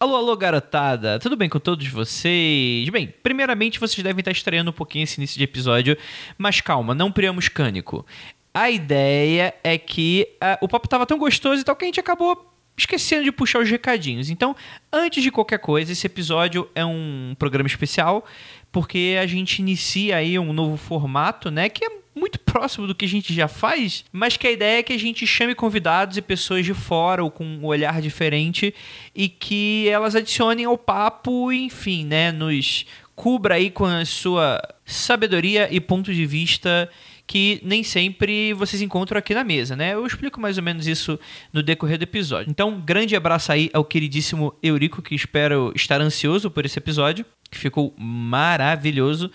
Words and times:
Alô, 0.00 0.14
alô, 0.14 0.36
garotada! 0.36 1.18
Tudo 1.18 1.36
bem 1.36 1.48
com 1.48 1.58
todos 1.58 1.88
vocês? 1.88 2.88
Bem, 2.88 3.12
primeiramente 3.20 3.80
vocês 3.80 4.00
devem 4.00 4.20
estar 4.20 4.30
estranhando 4.30 4.70
um 4.70 4.72
pouquinho 4.72 5.02
esse 5.02 5.18
início 5.18 5.36
de 5.36 5.42
episódio, 5.42 5.98
mas 6.38 6.60
calma, 6.60 6.94
não 6.94 7.10
priamos 7.10 7.48
cânico. 7.48 8.06
A 8.54 8.70
ideia 8.70 9.52
é 9.64 9.76
que 9.76 10.28
uh, 10.36 10.64
o 10.64 10.68
papo 10.68 10.86
tava 10.86 11.04
tão 11.04 11.18
gostoso 11.18 11.62
e 11.62 11.64
tal 11.64 11.74
que 11.74 11.84
a 11.84 11.88
gente 11.88 11.98
acabou 11.98 12.47
esquecendo 12.78 13.24
de 13.24 13.32
puxar 13.32 13.60
os 13.60 13.68
recadinhos. 13.68 14.30
Então, 14.30 14.54
antes 14.92 15.22
de 15.22 15.30
qualquer 15.30 15.58
coisa, 15.58 15.92
esse 15.92 16.06
episódio 16.06 16.68
é 16.74 16.84
um 16.84 17.34
programa 17.38 17.66
especial 17.66 18.24
porque 18.70 19.18
a 19.20 19.26
gente 19.26 19.60
inicia 19.60 20.16
aí 20.16 20.38
um 20.38 20.52
novo 20.52 20.76
formato, 20.76 21.50
né, 21.50 21.68
que 21.68 21.84
é 21.84 21.88
muito 22.14 22.38
próximo 22.40 22.86
do 22.86 22.94
que 22.94 23.04
a 23.04 23.08
gente 23.08 23.32
já 23.32 23.48
faz, 23.48 24.04
mas 24.12 24.36
que 24.36 24.46
a 24.46 24.50
ideia 24.50 24.80
é 24.80 24.82
que 24.82 24.92
a 24.92 24.98
gente 24.98 25.26
chame 25.26 25.54
convidados 25.54 26.16
e 26.16 26.22
pessoas 26.22 26.64
de 26.64 26.74
fora 26.74 27.22
ou 27.22 27.30
com 27.30 27.44
um 27.44 27.64
olhar 27.64 28.00
diferente 28.02 28.74
e 29.14 29.28
que 29.28 29.88
elas 29.88 30.14
adicionem 30.14 30.64
ao 30.64 30.76
papo, 30.76 31.52
enfim, 31.52 32.04
né, 32.04 32.32
nos 32.32 32.86
cubra 33.14 33.54
aí 33.54 33.70
com 33.70 33.84
a 33.84 34.04
sua 34.04 34.60
sabedoria 34.84 35.68
e 35.70 35.80
ponto 35.80 36.12
de 36.12 36.26
vista 36.26 36.88
que 37.28 37.60
nem 37.62 37.84
sempre 37.84 38.54
vocês 38.54 38.80
encontram 38.80 39.18
aqui 39.18 39.34
na 39.34 39.44
mesa, 39.44 39.76
né? 39.76 39.92
Eu 39.92 40.06
explico 40.06 40.40
mais 40.40 40.56
ou 40.56 40.64
menos 40.64 40.86
isso 40.86 41.20
no 41.52 41.62
decorrer 41.62 41.98
do 41.98 42.04
episódio. 42.04 42.50
Então, 42.50 42.80
grande 42.80 43.14
abraço 43.14 43.52
aí 43.52 43.68
ao 43.74 43.84
queridíssimo 43.84 44.54
Eurico, 44.62 45.02
que 45.02 45.14
espero 45.14 45.70
estar 45.76 46.00
ansioso 46.00 46.50
por 46.50 46.64
esse 46.64 46.78
episódio, 46.78 47.26
que 47.50 47.58
ficou 47.58 47.94
maravilhoso. 47.98 49.30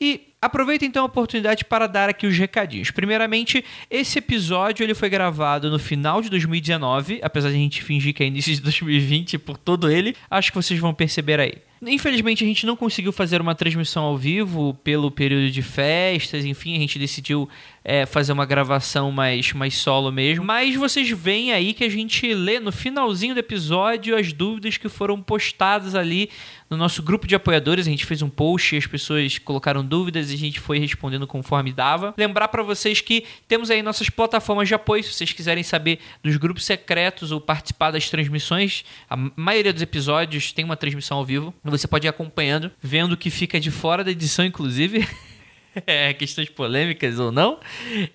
E 0.00 0.31
Aproveita 0.42 0.84
então 0.84 1.04
a 1.04 1.06
oportunidade 1.06 1.64
para 1.64 1.86
dar 1.86 2.08
aqui 2.08 2.26
os 2.26 2.36
recadinhos. 2.36 2.90
Primeiramente, 2.90 3.64
esse 3.88 4.18
episódio 4.18 4.82
ele 4.82 4.92
foi 4.92 5.08
gravado 5.08 5.70
no 5.70 5.78
final 5.78 6.20
de 6.20 6.28
2019, 6.28 7.20
apesar 7.22 7.50
de 7.50 7.54
a 7.54 7.58
gente 7.58 7.80
fingir 7.80 8.12
que 8.12 8.24
é 8.24 8.26
início 8.26 8.52
de 8.52 8.60
2020 8.60 9.38
por 9.38 9.56
todo 9.56 9.88
ele. 9.88 10.16
Acho 10.28 10.50
que 10.50 10.56
vocês 10.56 10.80
vão 10.80 10.92
perceber 10.92 11.38
aí. 11.38 11.54
Infelizmente 11.84 12.44
a 12.44 12.46
gente 12.46 12.64
não 12.64 12.76
conseguiu 12.76 13.12
fazer 13.12 13.40
uma 13.40 13.56
transmissão 13.56 14.04
ao 14.04 14.16
vivo 14.16 14.72
pelo 14.84 15.10
período 15.10 15.50
de 15.50 15.62
festas, 15.62 16.44
enfim, 16.44 16.76
a 16.76 16.78
gente 16.78 16.96
decidiu 16.96 17.48
é, 17.84 18.06
fazer 18.06 18.32
uma 18.32 18.46
gravação 18.46 19.10
mais, 19.10 19.52
mais 19.52 19.74
solo 19.74 20.12
mesmo. 20.12 20.44
Mas 20.44 20.76
vocês 20.76 21.10
veem 21.10 21.52
aí 21.52 21.74
que 21.74 21.82
a 21.82 21.88
gente 21.88 22.32
lê 22.32 22.60
no 22.60 22.70
finalzinho 22.70 23.34
do 23.34 23.40
episódio 23.40 24.16
as 24.16 24.32
dúvidas 24.32 24.76
que 24.76 24.88
foram 24.88 25.20
postadas 25.20 25.96
ali 25.96 26.30
no 26.70 26.76
nosso 26.76 27.02
grupo 27.02 27.26
de 27.26 27.34
apoiadores. 27.34 27.88
A 27.88 27.90
gente 27.90 28.06
fez 28.06 28.22
um 28.22 28.30
post 28.30 28.76
e 28.76 28.78
as 28.78 28.86
pessoas 28.86 29.38
colocaram 29.38 29.84
dúvidas 29.84 30.30
a 30.32 30.38
gente 30.38 30.60
foi 30.60 30.78
respondendo 30.78 31.26
conforme 31.26 31.72
dava. 31.72 32.14
Lembrar 32.16 32.48
para 32.48 32.62
vocês 32.62 33.00
que 33.00 33.24
temos 33.46 33.70
aí 33.70 33.82
nossas 33.82 34.10
plataformas 34.10 34.68
de 34.68 34.74
apoio, 34.74 35.02
se 35.02 35.12
vocês 35.12 35.32
quiserem 35.32 35.62
saber 35.62 35.98
dos 36.22 36.36
grupos 36.36 36.64
secretos 36.64 37.32
ou 37.32 37.40
participar 37.40 37.90
das 37.90 38.08
transmissões. 38.08 38.84
A 39.08 39.16
maioria 39.16 39.72
dos 39.72 39.82
episódios 39.82 40.52
tem 40.52 40.64
uma 40.64 40.76
transmissão 40.76 41.18
ao 41.18 41.24
vivo. 41.24 41.54
Você 41.64 41.86
pode 41.86 42.06
ir 42.06 42.10
acompanhando, 42.10 42.70
vendo 42.80 43.12
o 43.12 43.16
que 43.16 43.30
fica 43.30 43.60
de 43.60 43.70
fora 43.70 44.04
da 44.04 44.10
edição, 44.10 44.44
inclusive. 44.44 45.06
é, 45.86 46.12
questões 46.12 46.48
polêmicas 46.48 47.18
ou 47.18 47.32
não. 47.32 47.58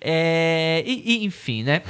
É, 0.00 0.82
e, 0.86 1.22
e, 1.22 1.24
enfim, 1.24 1.62
né? 1.62 1.82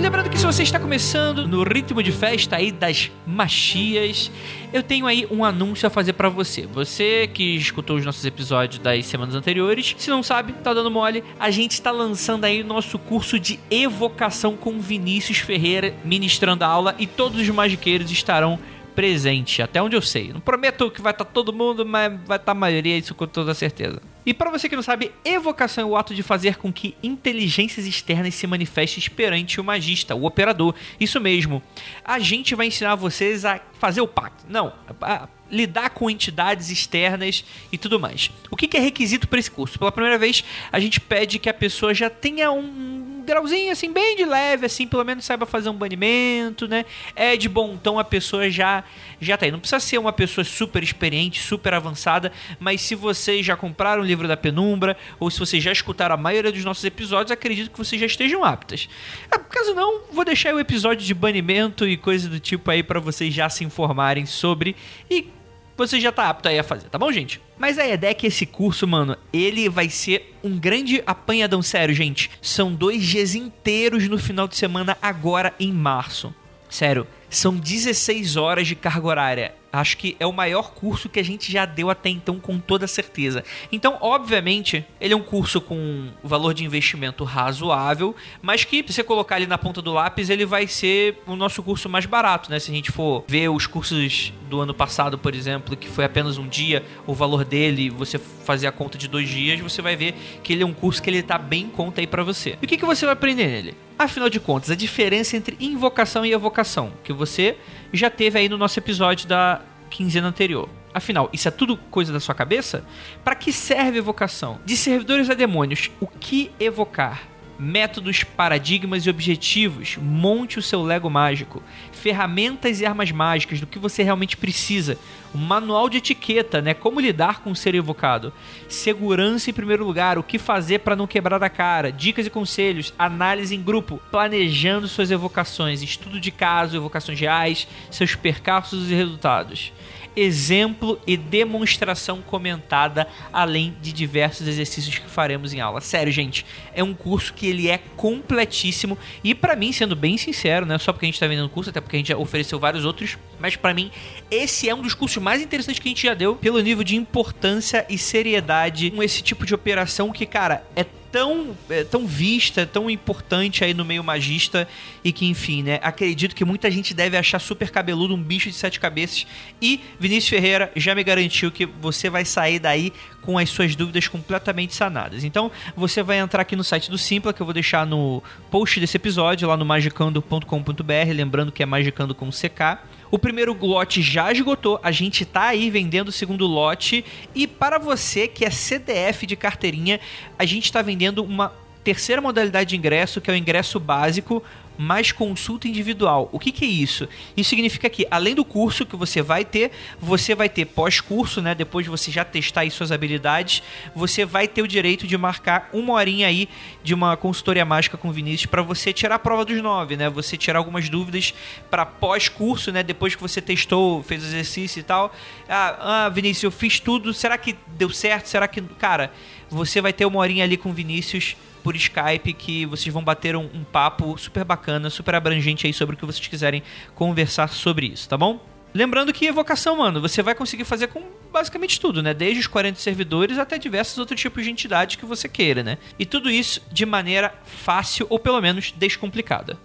Lembrando 0.00 0.30
que 0.30 0.38
se 0.38 0.46
você 0.46 0.62
está 0.62 0.80
começando 0.80 1.46
no 1.46 1.62
ritmo 1.62 2.02
de 2.02 2.10
festa 2.10 2.56
aí 2.56 2.72
das 2.72 3.10
machias, 3.26 4.30
eu 4.72 4.82
tenho 4.82 5.06
aí 5.06 5.26
um 5.30 5.44
anúncio 5.44 5.86
a 5.86 5.90
fazer 5.90 6.14
para 6.14 6.30
você. 6.30 6.66
Você 6.66 7.28
que 7.32 7.54
escutou 7.54 7.98
os 7.98 8.04
nossos 8.06 8.24
episódios 8.24 8.78
das 8.78 9.04
semanas 9.04 9.34
anteriores, 9.34 9.94
se 9.98 10.08
não 10.08 10.22
sabe, 10.22 10.54
tá 10.54 10.72
dando 10.72 10.90
mole, 10.90 11.22
a 11.38 11.50
gente 11.50 11.72
está 11.72 11.90
lançando 11.90 12.46
aí 12.46 12.62
o 12.62 12.66
nosso 12.66 12.98
curso 12.98 13.38
de 13.38 13.60
evocação 13.70 14.56
com 14.56 14.80
Vinícius 14.80 15.38
Ferreira 15.38 15.94
ministrando 16.02 16.64
a 16.64 16.68
aula 16.68 16.94
e 16.98 17.06
todos 17.06 17.38
os 17.38 17.48
magiqueiros 17.50 18.10
estarão 18.10 18.58
presente, 18.94 19.60
até 19.60 19.82
onde 19.82 19.96
eu 19.96 20.02
sei. 20.02 20.32
Não 20.32 20.40
prometo 20.40 20.90
que 20.90 21.02
vai 21.02 21.12
estar 21.12 21.26
tá 21.26 21.30
todo 21.30 21.52
mundo, 21.52 21.84
mas 21.84 22.10
vai 22.26 22.38
estar 22.38 22.38
tá 22.38 22.52
a 22.52 22.54
maioria, 22.54 22.96
isso 22.96 23.14
com 23.14 23.26
toda 23.26 23.52
certeza. 23.52 24.00
E 24.24 24.34
para 24.34 24.50
você 24.50 24.68
que 24.68 24.76
não 24.76 24.82
sabe, 24.82 25.12
evocação 25.24 25.84
é 25.84 25.86
o 25.86 25.96
ato 25.96 26.14
de 26.14 26.22
fazer 26.22 26.56
com 26.56 26.72
que 26.72 26.94
inteligências 27.02 27.86
externas 27.86 28.34
se 28.34 28.46
manifestem 28.46 29.02
perante 29.14 29.60
o 29.60 29.64
magista, 29.64 30.14
o 30.14 30.24
operador. 30.24 30.74
Isso 30.98 31.20
mesmo. 31.20 31.62
A 32.04 32.18
gente 32.18 32.54
vai 32.54 32.66
ensinar 32.66 32.94
vocês 32.94 33.44
a 33.44 33.60
fazer 33.78 34.00
o 34.00 34.08
pacto. 34.08 34.44
Não, 34.48 34.72
a 35.00 35.28
lidar 35.50 35.90
com 35.90 36.08
entidades 36.08 36.70
externas 36.70 37.44
e 37.72 37.78
tudo 37.78 37.98
mais. 37.98 38.30
O 38.50 38.56
que 38.56 38.76
é 38.76 38.80
requisito 38.80 39.26
para 39.26 39.38
esse 39.38 39.50
curso? 39.50 39.78
Pela 39.78 39.90
primeira 39.90 40.18
vez, 40.18 40.44
a 40.70 40.78
gente 40.78 41.00
pede 41.00 41.38
que 41.38 41.48
a 41.48 41.54
pessoa 41.54 41.92
já 41.92 42.08
tenha 42.08 42.52
um 42.52 43.09
grauzinho 43.20 43.72
assim 43.72 43.92
bem 43.92 44.16
de 44.16 44.24
leve, 44.24 44.66
assim, 44.66 44.86
pelo 44.86 45.04
menos 45.04 45.24
saiba 45.24 45.46
fazer 45.46 45.68
um 45.68 45.74
banimento, 45.74 46.66
né? 46.66 46.84
É 47.14 47.36
de 47.36 47.48
bom 47.48 47.76
tom 47.76 47.98
a 47.98 48.04
pessoa 48.04 48.50
já 48.50 48.84
já 49.20 49.36
tá 49.36 49.46
aí. 49.46 49.52
Não 49.52 49.60
precisa 49.60 49.80
ser 49.80 49.98
uma 49.98 50.12
pessoa 50.12 50.44
super 50.44 50.82
experiente, 50.82 51.40
super 51.40 51.74
avançada, 51.74 52.32
mas 52.58 52.80
se 52.80 52.94
vocês 52.94 53.44
já 53.44 53.56
compraram 53.56 54.02
o 54.02 54.04
livro 54.04 54.26
da 54.26 54.36
Penumbra 54.36 54.96
ou 55.18 55.30
se 55.30 55.38
vocês 55.38 55.62
já 55.62 55.72
escutaram 55.72 56.14
a 56.14 56.18
maioria 56.18 56.50
dos 56.50 56.64
nossos 56.64 56.84
episódios, 56.84 57.30
acredito 57.30 57.70
que 57.70 57.78
vocês 57.78 58.00
já 58.00 58.06
estejam 58.06 58.44
aptas. 58.44 58.88
Ah, 59.30 59.38
caso 59.38 59.74
não, 59.74 60.02
vou 60.12 60.24
deixar 60.24 60.54
o 60.54 60.60
episódio 60.60 61.04
de 61.04 61.14
banimento 61.14 61.86
e 61.86 61.96
coisa 61.96 62.28
do 62.28 62.40
tipo 62.40 62.70
aí 62.70 62.82
para 62.82 63.00
vocês 63.00 63.32
já 63.32 63.48
se 63.48 63.64
informarem 63.64 64.26
sobre 64.26 64.74
e 65.10 65.39
você 65.86 65.98
já 65.98 66.12
tá 66.12 66.28
apto 66.28 66.48
aí 66.48 66.58
a 66.58 66.64
fazer, 66.64 66.88
tá 66.88 66.98
bom, 66.98 67.10
gente? 67.10 67.40
Mas 67.58 67.78
a 67.78 67.86
ideia 67.86 68.10
é 68.10 68.14
que 68.14 68.26
esse 68.26 68.44
curso, 68.44 68.86
mano, 68.86 69.16
ele 69.32 69.68
vai 69.68 69.88
ser 69.88 70.36
um 70.44 70.58
grande 70.58 71.02
apanhadão 71.06 71.62
sério, 71.62 71.94
gente. 71.94 72.30
São 72.42 72.72
dois 72.72 73.02
dias 73.02 73.34
inteiros 73.34 74.08
no 74.08 74.18
final 74.18 74.46
de 74.46 74.56
semana 74.56 74.96
agora 75.00 75.54
em 75.58 75.72
março. 75.72 76.34
Sério, 76.68 77.06
são 77.28 77.56
16 77.56 78.36
horas 78.36 78.66
de 78.66 78.74
carga 78.74 79.06
horária. 79.06 79.54
Acho 79.72 79.96
que 79.96 80.16
é 80.18 80.26
o 80.26 80.32
maior 80.32 80.72
curso 80.72 81.08
que 81.08 81.20
a 81.20 81.24
gente 81.24 81.50
já 81.50 81.64
deu 81.64 81.90
até 81.90 82.08
então, 82.08 82.40
com 82.40 82.58
toda 82.58 82.86
certeza. 82.86 83.44
Então, 83.70 83.98
obviamente, 84.00 84.84
ele 85.00 85.14
é 85.14 85.16
um 85.16 85.22
curso 85.22 85.60
com 85.60 86.08
valor 86.22 86.52
de 86.54 86.64
investimento 86.64 87.22
razoável, 87.24 88.14
mas 88.42 88.64
que, 88.64 88.84
se 88.86 88.94
você 88.94 89.04
colocar 89.04 89.36
ali 89.36 89.46
na 89.46 89.58
ponta 89.58 89.80
do 89.80 89.92
lápis, 89.92 90.28
ele 90.28 90.44
vai 90.44 90.66
ser 90.66 91.22
o 91.26 91.36
nosso 91.36 91.62
curso 91.62 91.88
mais 91.88 92.06
barato, 92.06 92.50
né? 92.50 92.58
Se 92.58 92.70
a 92.70 92.74
gente 92.74 92.90
for 92.90 93.24
ver 93.28 93.48
os 93.48 93.66
cursos 93.66 94.32
do 94.48 94.60
ano 94.60 94.74
passado, 94.74 95.16
por 95.16 95.34
exemplo, 95.34 95.76
que 95.76 95.88
foi 95.88 96.04
apenas 96.04 96.36
um 96.36 96.48
dia, 96.48 96.84
o 97.06 97.14
valor 97.14 97.44
dele, 97.44 97.90
você 97.90 98.18
fazer 98.18 98.66
a 98.66 98.72
conta 98.72 98.98
de 98.98 99.06
dois 99.06 99.28
dias, 99.28 99.60
você 99.60 99.80
vai 99.80 99.94
ver 99.94 100.14
que 100.42 100.52
ele 100.52 100.62
é 100.62 100.66
um 100.66 100.74
curso 100.74 101.02
que 101.02 101.08
ele 101.08 101.22
tá 101.22 101.38
bem 101.38 101.64
em 101.64 101.68
conta 101.68 102.00
aí 102.00 102.06
para 102.06 102.24
você. 102.24 102.58
E 102.60 102.64
o 102.64 102.68
que, 102.68 102.76
que 102.76 102.84
você 102.84 103.06
vai 103.06 103.12
aprender 103.12 103.46
nele? 103.46 103.74
Afinal 104.00 104.30
de 104.30 104.40
contas, 104.40 104.70
a 104.70 104.74
diferença 104.74 105.36
entre 105.36 105.58
invocação 105.60 106.24
e 106.24 106.32
evocação, 106.32 106.90
que 107.04 107.12
você 107.12 107.58
já 107.92 108.08
teve 108.08 108.38
aí 108.38 108.48
no 108.48 108.56
nosso 108.56 108.78
episódio 108.78 109.28
da 109.28 109.60
quinzena 109.90 110.26
anterior. 110.26 110.70
Afinal, 110.94 111.28
isso 111.34 111.46
é 111.48 111.50
tudo 111.50 111.76
coisa 111.76 112.10
da 112.10 112.18
sua 112.18 112.34
cabeça? 112.34 112.82
Para 113.22 113.34
que 113.34 113.52
serve 113.52 113.98
evocação? 113.98 114.58
De 114.64 114.74
servidores 114.74 115.28
a 115.28 115.34
demônios, 115.34 115.90
o 116.00 116.06
que 116.06 116.50
evocar? 116.58 117.28
Métodos, 117.60 118.24
paradigmas 118.24 119.04
e 119.04 119.10
objetivos. 119.10 119.98
Monte 120.00 120.58
o 120.58 120.62
seu 120.62 120.82
Lego 120.82 121.10
mágico. 121.10 121.62
Ferramentas 121.92 122.80
e 122.80 122.86
armas 122.86 123.12
mágicas 123.12 123.60
do 123.60 123.66
que 123.66 123.78
você 123.78 124.02
realmente 124.02 124.36
precisa. 124.36 124.98
Um 125.34 125.38
manual 125.38 125.88
de 125.88 125.98
etiqueta, 125.98 126.60
né? 126.62 126.74
Como 126.74 126.98
lidar 126.98 127.40
com 127.40 127.50
o 127.50 127.56
ser 127.56 127.74
evocado. 127.74 128.32
Segurança 128.68 129.50
em 129.50 129.52
primeiro 129.52 129.84
lugar, 129.84 130.18
o 130.18 130.22
que 130.22 130.38
fazer 130.38 130.80
para 130.80 130.96
não 130.96 131.06
quebrar 131.06 131.42
a 131.42 131.50
cara. 131.50 131.92
Dicas 131.92 132.26
e 132.26 132.30
conselhos, 132.30 132.92
análise 132.98 133.54
em 133.54 133.62
grupo, 133.62 134.00
planejando 134.10 134.88
suas 134.88 135.10
evocações, 135.10 135.82
estudo 135.82 136.18
de 136.18 136.30
caso, 136.30 136.76
evocações 136.76 137.20
reais, 137.20 137.68
seus 137.90 138.14
percalços 138.14 138.90
e 138.90 138.94
resultados 138.94 139.72
exemplo 140.14 141.00
e 141.06 141.16
demonstração 141.16 142.20
comentada, 142.22 143.06
além 143.32 143.74
de 143.80 143.92
diversos 143.92 144.46
exercícios 144.46 144.98
que 144.98 145.08
faremos 145.08 145.52
em 145.52 145.60
aula. 145.60 145.80
Sério, 145.80 146.12
gente, 146.12 146.44
é 146.74 146.82
um 146.82 146.94
curso 146.94 147.32
que 147.34 147.46
ele 147.46 147.68
é 147.68 147.78
completíssimo 147.96 148.98
e 149.22 149.34
para 149.34 149.56
mim, 149.56 149.72
sendo 149.72 149.94
bem 149.94 150.16
sincero, 150.16 150.66
não 150.66 150.74
é 150.74 150.78
só 150.78 150.92
porque 150.92 151.06
a 151.06 151.08
gente 151.08 151.20
tá 151.20 151.26
vendendo 151.26 151.48
curso, 151.48 151.70
até 151.70 151.80
porque 151.80 151.96
a 151.96 151.98
gente 151.98 152.14
ofereceu 152.14 152.58
vários 152.58 152.84
outros, 152.84 153.16
mas 153.40 153.56
para 153.56 153.74
mim 153.74 153.90
esse 154.30 154.68
é 154.68 154.74
um 154.74 154.82
dos 154.82 154.94
cursos 154.94 155.22
mais 155.22 155.42
interessantes 155.42 155.80
que 155.80 155.88
a 155.88 155.90
gente 155.90 156.06
já 156.06 156.14
deu 156.14 156.36
pelo 156.36 156.60
nível 156.60 156.84
de 156.84 156.96
importância 156.96 157.84
e 157.88 157.98
seriedade 157.98 158.90
com 158.90 159.02
esse 159.02 159.22
tipo 159.22 159.44
de 159.44 159.54
operação 159.54 160.12
que, 160.12 160.24
cara, 160.24 160.64
é 160.76 160.84
tão, 161.10 161.56
é, 161.68 161.84
tão 161.84 162.06
vista, 162.06 162.64
tão 162.64 162.88
importante 162.88 163.64
aí 163.64 163.74
no 163.74 163.84
meio 163.84 164.02
magista 164.02 164.68
e 165.02 165.12
que, 165.12 165.26
enfim, 165.26 165.62
né? 165.62 165.80
Acredito 165.82 166.34
que 166.34 166.44
muita 166.44 166.70
gente 166.70 166.94
deve 166.94 167.16
achar 167.16 167.38
super 167.38 167.70
cabeludo 167.70 168.14
um 168.14 168.22
bicho 168.22 168.48
de 168.48 168.54
sete 168.54 168.78
cabeças. 168.78 169.26
E 169.60 169.80
Vinícius 169.98 170.28
Ferreira 170.28 170.70
já 170.76 170.94
me 170.94 171.02
garantiu 171.02 171.50
que 171.50 171.66
você 171.66 172.08
vai 172.08 172.24
sair 172.24 172.58
daí 172.58 172.92
com 173.22 173.38
as 173.38 173.50
suas 173.50 173.74
dúvidas 173.74 174.06
completamente 174.08 174.74
sanadas. 174.74 175.24
Então, 175.24 175.50
você 175.76 176.02
vai 176.02 176.18
entrar 176.18 176.42
aqui 176.42 176.56
no 176.56 176.64
site 176.64 176.90
do 176.90 176.98
Simpla, 176.98 177.32
que 177.32 177.42
eu 177.42 177.46
vou 177.46 177.54
deixar 177.54 177.86
no 177.86 178.22
post 178.50 178.78
desse 178.78 178.96
episódio, 178.96 179.48
lá 179.48 179.56
no 179.56 179.64
magicando.com.br, 179.64 181.12
lembrando 181.12 181.52
que 181.52 181.62
é 181.62 181.66
magicando 181.66 182.14
com 182.14 182.30
CK. 182.30 182.78
O 183.10 183.18
primeiro 183.18 183.56
lote 183.60 184.00
já 184.00 184.30
esgotou, 184.30 184.78
a 184.82 184.92
gente 184.92 185.24
tá 185.24 185.48
aí 185.48 185.68
vendendo 185.68 186.08
o 186.08 186.12
segundo 186.12 186.46
lote. 186.46 187.04
E 187.34 187.46
para 187.46 187.78
você 187.78 188.28
que 188.28 188.44
é 188.44 188.50
CDF 188.50 189.26
de 189.26 189.34
carteirinha, 189.34 189.98
a 190.38 190.44
gente 190.44 190.64
está 190.64 190.80
vendendo 190.80 191.24
uma 191.24 191.52
terceira 191.82 192.22
modalidade 192.22 192.70
de 192.70 192.76
ingresso, 192.76 193.20
que 193.20 193.30
é 193.30 193.34
o 193.34 193.36
ingresso 193.36 193.80
básico, 193.80 194.42
mais 194.80 195.12
consulta 195.12 195.68
individual. 195.68 196.30
O 196.32 196.38
que, 196.38 196.50
que, 196.50 196.64
é 196.64 196.68
isso? 196.68 197.06
Isso 197.36 197.50
significa 197.50 197.90
que, 197.90 198.06
além 198.10 198.34
do 198.34 198.42
curso 198.42 198.86
que 198.86 198.96
você 198.96 199.20
vai 199.20 199.44
ter, 199.44 199.72
você 200.00 200.34
vai 200.34 200.48
ter 200.48 200.64
pós-curso, 200.64 201.42
né? 201.42 201.54
Depois 201.54 201.84
de 201.84 201.90
você 201.90 202.10
já 202.10 202.24
testar 202.24 202.62
aí 202.62 202.70
suas 202.70 202.90
habilidades, 202.90 203.62
você 203.94 204.24
vai 204.24 204.48
ter 204.48 204.62
o 204.62 204.66
direito 204.66 205.06
de 205.06 205.18
marcar 205.18 205.68
uma 205.74 205.92
horinha 205.92 206.28
aí 206.28 206.48
de 206.82 206.94
uma 206.94 207.14
consultoria 207.14 207.62
mágica 207.62 207.98
com 207.98 208.08
o 208.08 208.12
Vinícius 208.12 208.46
para 208.46 208.62
você 208.62 208.90
tirar 208.90 209.16
a 209.16 209.18
prova 209.18 209.44
dos 209.44 209.60
nove, 209.60 209.98
né? 209.98 210.08
Você 210.08 210.34
tirar 210.34 210.58
algumas 210.58 210.88
dúvidas 210.88 211.34
para 211.70 211.84
pós-curso, 211.84 212.72
né? 212.72 212.82
Depois 212.82 213.14
que 213.14 213.20
você 213.20 213.42
testou, 213.42 214.02
fez 214.02 214.22
o 214.22 214.26
exercício 214.26 214.80
e 214.80 214.82
tal. 214.82 215.14
Ah, 215.46 216.06
ah, 216.06 216.08
Vinícius, 216.08 216.44
eu 216.44 216.50
fiz 216.50 216.80
tudo. 216.80 217.12
Será 217.12 217.36
que 217.36 217.54
deu 217.76 217.90
certo? 217.90 218.30
Será 218.30 218.48
que. 218.48 218.62
Cara, 218.62 219.12
você 219.50 219.82
vai 219.82 219.92
ter 219.92 220.06
uma 220.06 220.20
horinha 220.20 220.44
ali 220.44 220.56
com 220.56 220.70
o 220.70 220.72
Vinícius 220.72 221.36
por 221.62 221.76
Skype 221.76 222.32
que 222.32 222.66
vocês 222.66 222.92
vão 222.92 223.02
bater 223.02 223.36
um, 223.36 223.48
um, 223.54 223.64
papo 223.64 224.16
super 224.18 224.44
bacana, 224.44 224.90
super 224.90 225.14
abrangente 225.14 225.66
aí 225.66 225.72
sobre 225.72 225.94
o 225.94 225.98
que 225.98 226.06
vocês 226.06 226.26
quiserem 226.26 226.62
conversar 226.94 227.48
sobre 227.48 227.86
isso, 227.86 228.08
tá 228.08 228.16
bom? 228.16 228.40
Lembrando 228.72 229.12
que 229.12 229.26
evocação, 229.26 229.76
mano, 229.78 230.00
você 230.00 230.22
vai 230.22 230.34
conseguir 230.34 230.64
fazer 230.64 230.86
com 230.86 231.02
basicamente 231.32 231.80
tudo, 231.80 232.02
né? 232.02 232.14
Desde 232.14 232.40
os 232.40 232.46
40 232.46 232.78
servidores 232.78 233.38
até 233.38 233.58
diversos 233.58 233.98
outros 233.98 234.20
tipos 234.20 234.44
de 234.44 234.50
entidades 234.50 234.96
que 234.96 235.04
você 235.04 235.28
queira, 235.28 235.62
né? 235.62 235.78
E 235.98 236.06
tudo 236.06 236.30
isso 236.30 236.62
de 236.70 236.86
maneira 236.86 237.34
fácil 237.44 238.06
ou 238.08 238.18
pelo 238.18 238.40
menos 238.40 238.72
descomplicada. 238.72 239.58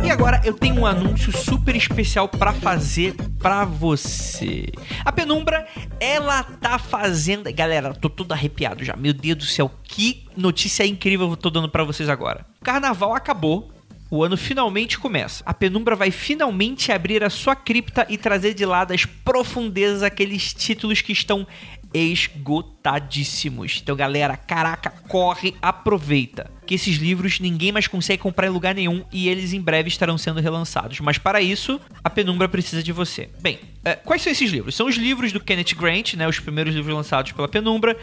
E 0.00 0.10
agora 0.10 0.40
eu 0.44 0.54
tenho 0.54 0.80
um 0.80 0.86
anúncio 0.86 1.36
super 1.36 1.74
especial 1.76 2.28
para 2.28 2.52
fazer 2.52 3.14
para 3.38 3.64
você. 3.64 4.66
A 5.04 5.12
Penumbra, 5.12 5.66
ela 6.00 6.42
tá 6.42 6.78
fazendo, 6.78 7.52
galera, 7.52 7.92
tô 7.94 8.08
todo 8.08 8.32
arrepiado 8.32 8.84
já. 8.84 8.96
Meu 8.96 9.12
Deus 9.12 9.38
do 9.38 9.44
céu, 9.44 9.70
que 9.82 10.26
notícia 10.36 10.86
incrível 10.86 11.28
eu 11.30 11.36
tô 11.36 11.50
dando 11.50 11.68
para 11.68 11.84
vocês 11.84 12.08
agora. 12.08 12.46
O 12.60 12.64
carnaval 12.64 13.14
acabou, 13.14 13.70
o 14.10 14.22
ano 14.22 14.36
finalmente 14.36 14.98
começa. 14.98 15.42
A 15.46 15.54
Penumbra 15.54 15.96
vai 15.96 16.10
finalmente 16.10 16.92
abrir 16.92 17.24
a 17.24 17.30
sua 17.30 17.56
cripta 17.56 18.06
e 18.08 18.18
trazer 18.18 18.54
de 18.54 18.66
lá 18.66 18.84
das 18.84 19.04
profundezas 19.04 20.02
aqueles 20.02 20.52
títulos 20.52 21.00
que 21.00 21.12
estão 21.12 21.46
esgotadíssimos. 22.82 23.80
Então, 23.80 23.94
galera, 23.94 24.36
caraca, 24.36 24.90
corre, 25.08 25.54
aproveita 25.62 26.50
que 26.66 26.74
esses 26.74 26.96
livros 26.96 27.40
ninguém 27.40 27.72
mais 27.72 27.86
consegue 27.86 28.22
comprar 28.22 28.46
em 28.46 28.50
lugar 28.50 28.74
nenhum 28.74 29.04
e 29.12 29.28
eles 29.28 29.52
em 29.52 29.60
breve 29.60 29.88
estarão 29.88 30.16
sendo 30.16 30.40
relançados. 30.40 31.00
Mas 31.00 31.18
para 31.18 31.40
isso, 31.40 31.80
a 32.02 32.10
Penumbra 32.10 32.48
precisa 32.48 32.82
de 32.82 32.92
você. 32.92 33.28
Bem, 33.40 33.58
é, 33.84 33.96
quais 33.96 34.22
são 34.22 34.30
esses 34.30 34.50
livros? 34.50 34.74
São 34.74 34.86
os 34.86 34.96
livros 34.96 35.32
do 35.32 35.40
Kenneth 35.40 35.74
Grant, 35.76 36.14
né, 36.14 36.28
os 36.28 36.38
primeiros 36.38 36.74
livros 36.74 36.94
lançados 36.94 37.32
pela 37.32 37.48
Penumbra. 37.48 37.96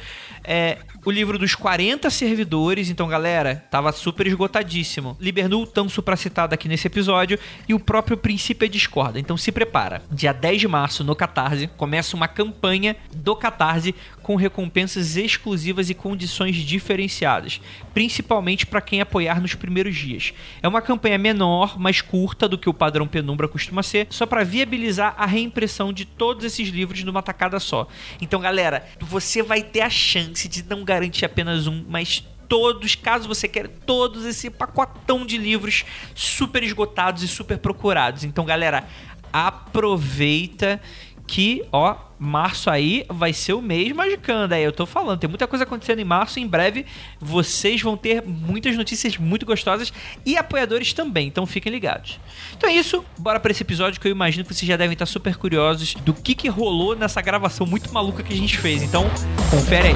É, 0.44 0.78
o 1.06 1.12
livro 1.12 1.38
dos 1.38 1.56
40 1.56 2.10
servidores, 2.10 2.90
então 2.90 3.08
galera, 3.08 3.64
tava 3.72 3.92
super 3.92 4.28
esgotadíssimo. 4.28 5.16
Libernu, 5.20 5.66
tão 5.66 5.88
supracitado 5.88 6.54
aqui 6.54 6.68
nesse 6.68 6.88
episódio, 6.88 7.40
e 7.68 7.74
o 7.74 7.80
próprio 7.80 8.18
Princípio 8.18 8.66
é 8.66 8.68
Discorda. 8.68 9.20
Então 9.20 9.38
se 9.38 9.52
prepara. 9.52 10.02
Dia 10.12 10.34
10 10.34 10.62
de 10.62 10.68
março, 10.68 11.04
no 11.04 11.16
Catarse, 11.16 11.68
começa 11.78 12.16
uma 12.16 12.28
campanha 12.28 12.96
do 13.16 13.36
Catarse 13.36 13.96
com 14.22 14.36
recompensas 14.70 15.18
exclusivas 15.18 15.90
e 15.90 15.96
condições 15.96 16.56
diferenciadas, 16.56 17.60
principalmente 17.94 18.68
para 18.68 18.80
quem 18.80 19.02
apoiar 19.02 19.42
nos 19.42 19.56
primeiros 19.56 19.96
dias. 19.96 20.34
É 20.62 20.68
uma 20.68 20.82
campanha 20.82 21.18
menor, 21.18 21.80
mais 21.80 22.02
curta 22.02 22.48
do 22.48 22.58
que 22.58 22.70
o 22.70 22.74
padrão 22.74 23.08
Penumbra 23.08 23.48
costuma 23.48 23.82
ser, 23.82 24.08
só 24.12 24.28
para 24.28 24.44
viabilizar 24.44 25.16
a 25.18 25.26
reimpressão 25.26 25.92
de 25.92 26.06
todos 26.06 26.46
esses 26.46 26.70
livros 26.70 27.04
numa 27.04 27.24
tacada 27.24 27.60
só. 27.60 27.88
Então, 28.22 28.40
galera, 28.40 28.86
você 29.00 29.42
vai 29.42 29.64
ter 29.64 29.82
a 29.82 29.90
chance 29.90 30.48
de 30.48 30.64
não 30.64 30.84
garantir 30.84 31.26
apenas 31.26 31.66
um, 31.66 31.84
mas 31.90 32.24
todos, 32.48 32.94
caso 32.96 33.28
você 33.28 33.48
queira, 33.48 33.70
todos 33.86 34.26
esse 34.26 34.50
pacotão 34.50 35.26
de 35.26 35.38
livros 35.38 35.84
super 36.14 36.64
esgotados 36.64 37.24
e 37.24 37.28
super 37.28 37.58
procurados. 37.58 38.24
Então, 38.24 38.46
galera, 38.46 38.88
aproveita 39.32 40.82
que, 41.30 41.64
ó, 41.72 41.96
março 42.18 42.72
aí 42.72 43.06
vai 43.08 43.32
ser 43.34 43.54
o 43.54 43.62
mês 43.62 43.92
magicando. 43.92 44.56
Aí 44.56 44.64
eu 44.64 44.72
tô 44.72 44.88
falando, 44.88 45.20
tem 45.20 45.30
muita 45.30 45.46
coisa 45.46 45.64
acontecendo 45.64 46.00
em 46.00 46.04
março. 46.04 46.40
Em 46.40 46.48
breve 46.48 46.88
vocês 47.20 47.80
vão 47.84 47.96
ter 47.96 48.24
muitas 48.26 48.76
notícias 48.76 49.16
muito 49.16 49.46
gostosas 49.46 49.94
e 50.26 50.36
apoiadores 50.36 50.92
também. 50.92 51.28
Então 51.28 51.46
fiquem 51.46 51.72
ligados. 51.72 52.20
Então 52.58 52.68
é 52.68 52.74
isso, 52.74 53.06
bora 53.16 53.40
para 53.40 53.52
esse 53.52 53.62
episódio 53.62 54.02
que 54.02 54.08
eu 54.08 54.12
imagino 54.12 54.44
que 54.44 54.54
vocês 54.56 54.68
já 54.68 54.76
devem 54.76 54.94
estar 54.94 55.06
super 55.06 55.38
curiosos 55.38 55.94
do 55.94 56.16
que 56.16 56.34
que 56.34 56.48
rolou 56.48 56.96
nessa 56.96 57.22
gravação 57.22 57.68
muito 57.68 57.94
maluca 57.94 58.24
que 58.24 58.34
a 58.34 58.38
gente 58.38 58.58
fez. 58.58 58.82
Então, 58.82 59.06
confere 59.52 59.90
aí. 59.90 59.96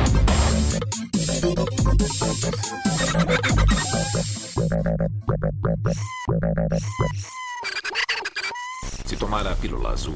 Se 9.03 9.18
tomar 9.18 9.47
a 9.47 9.56
pílula 9.56 9.89
azul, 9.89 10.15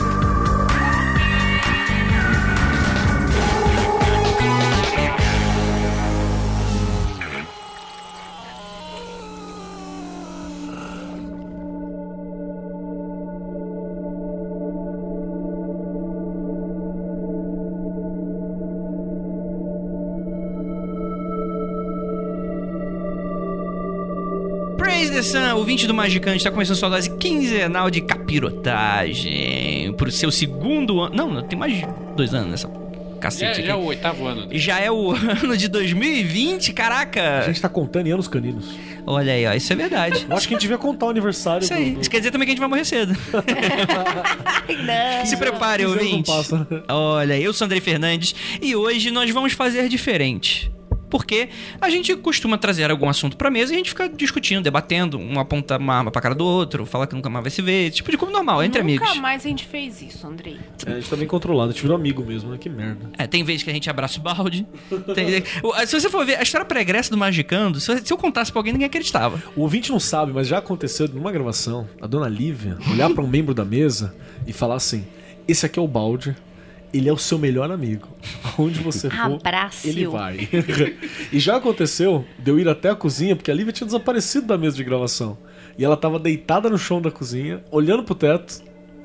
Ouvinte 25.61 25.85
do 25.85 25.93
Magicante, 25.93 26.37
está 26.37 26.49
começando 26.49 26.75
sua 26.75 26.89
dose 26.89 27.07
quinzenal 27.17 27.91
de 27.91 28.01
capirotagem 28.01 29.93
pro 29.93 30.11
seu 30.11 30.31
segundo 30.31 30.99
ano. 30.99 31.15
Não, 31.15 31.43
tem 31.43 31.57
mais 31.57 31.71
de 31.77 31.87
dois 32.15 32.33
anos 32.33 32.49
nessa 32.49 32.67
cacete 33.19 33.61
já, 33.61 33.67
já 33.67 33.73
é 33.73 33.75
o 33.75 33.83
oitavo 33.83 34.25
ano. 34.25 34.47
Já 34.51 34.79
é 34.79 34.89
o 34.89 35.11
ano 35.13 35.55
de 35.55 35.67
2020, 35.67 36.73
caraca! 36.73 37.41
A 37.41 37.47
gente 37.47 37.61
tá 37.61 37.69
contando 37.69 38.07
em 38.07 38.11
anos 38.11 38.27
caninos. 38.27 38.73
Olha 39.05 39.33
aí, 39.33 39.45
ó, 39.45 39.53
isso 39.53 39.71
é 39.71 39.75
verdade. 39.75 40.25
Eu 40.27 40.35
acho 40.35 40.47
que 40.47 40.55
a 40.55 40.57
gente 40.57 40.63
devia 40.63 40.79
contar 40.79 41.05
o 41.05 41.09
aniversário. 41.09 41.63
Isso 41.63 41.73
aí. 41.75 41.91
Do. 41.91 42.01
Isso 42.01 42.09
quer 42.09 42.17
dizer 42.17 42.31
também 42.31 42.47
que 42.47 42.51
a 42.51 42.53
gente 42.53 42.59
vai 42.59 42.69
morrer 42.69 42.83
cedo. 42.85 43.15
Não. 44.83 45.25
Se 45.27 45.37
prepare, 45.37 45.85
ouvinte. 45.85 46.31
Olha, 46.87 47.39
eu 47.39 47.53
sou 47.53 47.65
Andrei 47.65 47.81
Fernandes 47.81 48.33
e 48.59 48.75
hoje 48.75 49.11
nós 49.11 49.29
vamos 49.29 49.53
fazer 49.53 49.87
diferente 49.87 50.71
porque 51.11 51.49
a 51.79 51.89
gente 51.89 52.15
costuma 52.15 52.57
trazer 52.57 52.89
algum 52.89 53.09
assunto 53.09 53.35
pra 53.37 53.51
mesa 53.51 53.73
e 53.73 53.75
a 53.75 53.77
gente 53.77 53.89
fica 53.89 54.09
discutindo, 54.09 54.63
debatendo, 54.63 55.19
um 55.19 55.37
aponta 55.39 55.77
uma 55.77 55.93
arma 55.93 56.09
pra 56.09 56.21
cara 56.21 56.33
do 56.33 56.45
outro, 56.45 56.85
fala 56.85 57.05
que 57.05 57.13
nunca 57.13 57.29
mais 57.29 57.43
vai 57.43 57.51
se 57.51 57.61
ver, 57.61 57.87
esse 57.87 57.97
tipo 57.97 58.09
de 58.09 58.17
coisa 58.17 58.33
normal, 58.33 58.63
entre 58.63 58.81
nunca 58.81 58.91
amigos. 58.91 59.09
Nunca 59.09 59.21
mais 59.21 59.45
a 59.45 59.49
gente 59.49 59.65
fez 59.65 60.01
isso, 60.01 60.25
Andrei. 60.25 60.57
É, 60.85 60.91
a 60.91 60.95
gente 60.95 61.09
tá 61.09 61.15
bem 61.15 61.27
controlado, 61.27 61.69
a 61.69 61.73
gente 61.73 61.81
virou 61.81 61.97
amigo 61.97 62.23
mesmo, 62.23 62.49
né? 62.49 62.57
Que 62.57 62.69
merda. 62.69 63.11
É, 63.17 63.27
tem 63.27 63.43
vezes 63.43 63.61
que 63.61 63.69
a 63.69 63.73
gente 63.73 63.89
abraça 63.89 64.19
o 64.19 64.23
balde. 64.23 64.65
tem... 65.13 65.43
se 65.85 65.99
você 65.99 66.09
for 66.09 66.25
ver, 66.25 66.37
a 66.37 66.41
história 66.41 66.65
pregressa 66.65 67.11
do 67.11 67.17
Magicando, 67.17 67.79
se 67.79 67.91
eu 68.09 68.17
contasse 68.17 68.51
pra 68.51 68.59
alguém, 68.59 68.73
ninguém 68.73 68.87
acreditava. 68.87 69.43
O 69.55 69.61
ouvinte 69.61 69.91
não 69.91 69.99
sabe, 69.99 70.31
mas 70.31 70.47
já 70.47 70.59
aconteceu 70.59 71.07
numa 71.09 71.31
gravação, 71.31 71.87
a 72.01 72.07
dona 72.07 72.29
Lívia 72.29 72.77
olhar 72.89 73.09
para 73.09 73.23
um 73.23 73.27
membro 73.27 73.53
da 73.53 73.65
mesa 73.65 74.15
e 74.47 74.53
falar 74.53 74.75
assim: 74.75 75.05
esse 75.47 75.65
aqui 75.65 75.77
é 75.77 75.81
o 75.81 75.87
balde 75.87 76.35
ele 76.93 77.09
é 77.09 77.13
o 77.13 77.17
seu 77.17 77.37
melhor 77.37 77.71
amigo. 77.71 78.07
Aonde 78.57 78.79
você 78.81 79.09
for, 79.09 79.39
ele 79.83 80.07
vai. 80.07 80.49
e 81.31 81.39
já 81.39 81.57
aconteceu 81.57 82.25
de 82.37 82.51
eu 82.51 82.59
ir 82.59 82.67
até 82.67 82.89
a 82.89 82.95
cozinha, 82.95 83.35
porque 83.35 83.51
a 83.51 83.53
Lívia 83.53 83.73
tinha 83.73 83.85
desaparecido 83.85 84.47
da 84.47 84.57
mesa 84.57 84.75
de 84.75 84.83
gravação. 84.83 85.37
E 85.77 85.85
ela 85.85 85.95
tava 85.95 86.19
deitada 86.19 86.69
no 86.69 86.77
chão 86.77 87.01
da 87.01 87.09
cozinha, 87.09 87.63
olhando 87.71 88.03
pro 88.03 88.13
teto, 88.13 88.61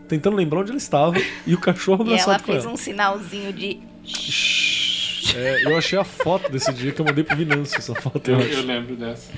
tentando 0.09 0.37
lembrar 0.37 0.61
onde 0.61 0.71
ela 0.71 0.79
estava, 0.79 1.17
e 1.47 1.55
o 1.55 1.61
cachorro 1.61 2.03
abraçado 2.03 2.29
E 2.29 2.35
ela 2.35 2.39
fez 2.39 2.65
ela. 2.65 2.73
um 2.73 2.77
sinalzinho 2.77 3.53
de... 3.53 3.81
É, 5.35 5.67
eu 5.67 5.77
achei 5.77 5.99
a 5.99 6.05
foto 6.05 6.51
desse 6.51 6.73
dia 6.73 6.93
que 6.93 7.01
eu 7.01 7.05
mandei 7.05 7.23
pro 7.23 7.37
Vinâncio, 7.37 7.77
essa 7.79 7.95
foto. 7.95 8.31
Eu, 8.31 8.41
eu 8.41 8.63
lembro 8.63 8.97
dessa. 8.97 9.31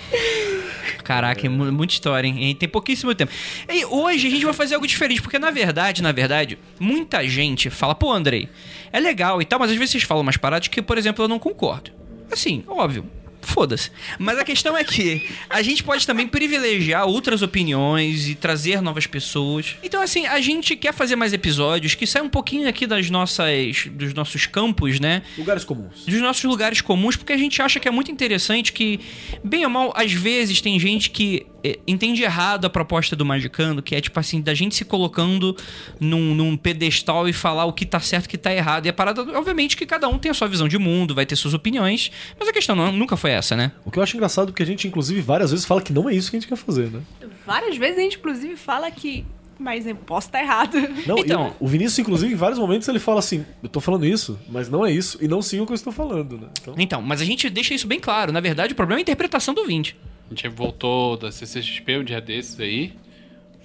Caraca, 1.09 1.47
é 1.47 1.49
muita 1.49 1.95
história, 1.95 2.29
hein? 2.29 2.55
Tem 2.55 2.69
pouquíssimo 2.69 3.15
tempo. 3.15 3.33
E 3.67 3.83
hoje 3.87 4.27
a 4.27 4.31
gente 4.31 4.45
vai 4.45 4.53
fazer 4.53 4.75
algo 4.75 4.87
diferente, 4.87 5.23
porque 5.23 5.39
na 5.39 5.51
verdade, 5.51 6.03
na 6.03 6.13
verdade, 6.13 6.59
muita 6.79 7.27
gente 7.27 7.71
fala, 7.71 7.95
pô, 7.95 8.13
Andrei, 8.13 8.47
é 8.93 9.01
legal 9.01 9.41
e 9.41 9.47
tal, 9.47 9.59
mas 9.59 9.71
às 9.71 9.77
vezes 9.79 9.93
vocês 9.93 10.03
falam 10.03 10.21
umas 10.21 10.37
paradas 10.37 10.69
que, 10.69 10.83
por 10.83 10.99
exemplo, 10.99 11.25
eu 11.25 11.29
não 11.29 11.39
concordo. 11.39 11.91
assim, 12.31 12.63
óbvio, 12.69 13.07
foda-se. 13.49 13.91
Mas 14.19 14.39
a 14.39 14.45
questão 14.45 14.77
é 14.77 14.85
que 14.85 15.27
a 15.49 15.63
gente 15.63 15.83
pode 15.83 16.07
também 16.07 16.27
privilegiar 16.27 17.07
outras 17.07 17.43
opiniões 17.43 18.29
e 18.29 18.35
trazer 18.35 18.81
novas 18.83 19.07
pessoas. 19.07 19.77
Então, 19.83 20.03
assim, 20.03 20.27
a 20.27 20.41
gente 20.41 20.77
quer 20.77 20.93
fazer 20.93 21.17
mais 21.17 21.33
episódios 21.33 21.95
que 21.95 22.07
saiam 22.07 22.27
um 22.27 22.31
pouquinho 22.31 22.69
aqui 22.69 22.87
das 22.87 23.11
nossas, 23.11 23.87
dos 23.91 24.15
nossos 24.15 24.47
campos, 24.47 25.01
né? 25.01 25.23
Lugares 25.37 25.65
comuns. 25.65 26.05
Dos 26.05 26.21
nossos 26.21 26.45
lugares 26.45 26.81
comuns, 26.81 27.17
porque 27.17 27.33
a 27.33 27.39
gente 27.39 27.61
acha 27.63 27.81
que 27.81 27.89
é 27.89 27.91
muito 27.91 28.11
interessante 28.11 28.73
que, 28.73 29.01
bem 29.43 29.65
ou 29.65 29.71
mal, 29.71 29.93
às 29.97 30.13
vezes 30.13 30.61
tem 30.61 30.79
gente 30.79 31.11
que 31.11 31.47
é, 31.65 31.79
entende 31.87 32.23
errado 32.23 32.67
a 32.67 32.71
proposta 32.71 33.17
do 33.17 33.25
Magicando, 33.25 33.83
que 33.83 33.95
é 33.95 34.01
tipo 34.01 34.19
assim, 34.21 34.41
da 34.41 34.55
gente 34.55 34.77
se 34.77 34.85
colocando 34.85 35.57
num, 35.99 36.35
num 36.35 36.57
pedestal 36.57 37.29
e 37.29 37.33
falar 37.33 37.65
o 37.65 37.73
que 37.73 37.85
tá 37.85 37.99
certo 37.99 38.25
e 38.25 38.29
o 38.29 38.31
que 38.31 38.39
tá 38.39 38.55
errado. 38.55 38.87
E 38.87 38.89
a 38.89 38.93
parada, 38.93 39.23
obviamente, 39.37 39.77
que 39.77 39.85
cada 39.85 40.09
um 40.09 40.19
tem 40.19 40.31
a 40.31 40.35
sua 40.35 40.47
visão 40.47 40.69
de 40.69 40.79
mundo, 40.79 41.15
vai 41.15 41.27
ter 41.27 41.35
suas 41.35 41.55
opiniões, 41.55 42.11
mas 42.39 42.49
a 42.49 42.53
questão 42.53 42.77
não, 42.77 42.93
nunca 42.93 43.17
foi 43.17 43.33
essa, 43.39 43.57
né? 43.57 43.73
O 43.85 43.91
que 43.91 43.99
eu 43.99 44.03
acho 44.03 44.17
engraçado 44.17 44.51
é 44.51 44.53
que 44.53 44.63
a 44.63 44.67
gente, 44.67 44.87
inclusive, 44.87 45.21
várias 45.21 45.51
vezes 45.51 45.65
fala 45.65 45.81
que 45.81 45.93
não 45.93 46.09
é 46.09 46.15
isso 46.15 46.31
que 46.31 46.37
a 46.37 46.41
gente 46.41 46.49
quer 46.49 46.57
fazer, 46.57 46.91
né? 46.91 47.01
Várias 47.47 47.77
vezes 47.77 47.99
a 47.99 48.01
gente, 48.01 48.19
inclusive, 48.19 48.57
fala 48.57 48.91
que 48.91 49.25
mas 49.59 49.87
eu 49.87 49.97
posso 49.97 50.29
estar 50.29 50.41
errado. 50.41 50.77
Não, 51.05 51.19
então, 51.19 51.53
o 51.59 51.67
Vinícius, 51.67 51.99
inclusive, 51.99 52.33
em 52.33 52.37
vários 52.37 52.59
momentos 52.59 52.87
ele 52.87 53.01
fala 53.01 53.19
assim: 53.19 53.45
eu 53.63 53.69
tô 53.69 53.81
falando 53.81 54.07
isso, 54.07 54.39
mas 54.49 54.69
não 54.69 54.87
é 54.87 54.93
isso, 54.93 55.19
e 55.21 55.27
não 55.27 55.43
sim 55.43 55.61
o 55.61 55.67
que 55.67 55.73
eu 55.73 55.75
estou 55.75 55.93
falando, 55.93 56.39
né? 56.39 56.49
Então... 56.61 56.75
então, 56.79 57.03
mas 57.03 57.21
a 57.21 57.25
gente 57.25 57.51
deixa 57.51 57.75
isso 57.75 57.87
bem 57.87 57.99
claro. 57.99 58.31
Na 58.31 58.41
verdade, 58.41 58.73
o 58.73 58.77
problema 58.77 59.01
é 59.01 59.01
a 59.01 59.03
interpretação 59.03 59.53
do 59.53 59.63
ouvinte. 59.63 59.97
A 60.27 60.35
gente 60.35 60.49
voltou 60.49 61.17
da 61.17 61.33
CCXP 61.33 61.99
um 61.99 62.05
dia 62.05 62.21
desses 62.21 62.61
aí. 62.61 62.93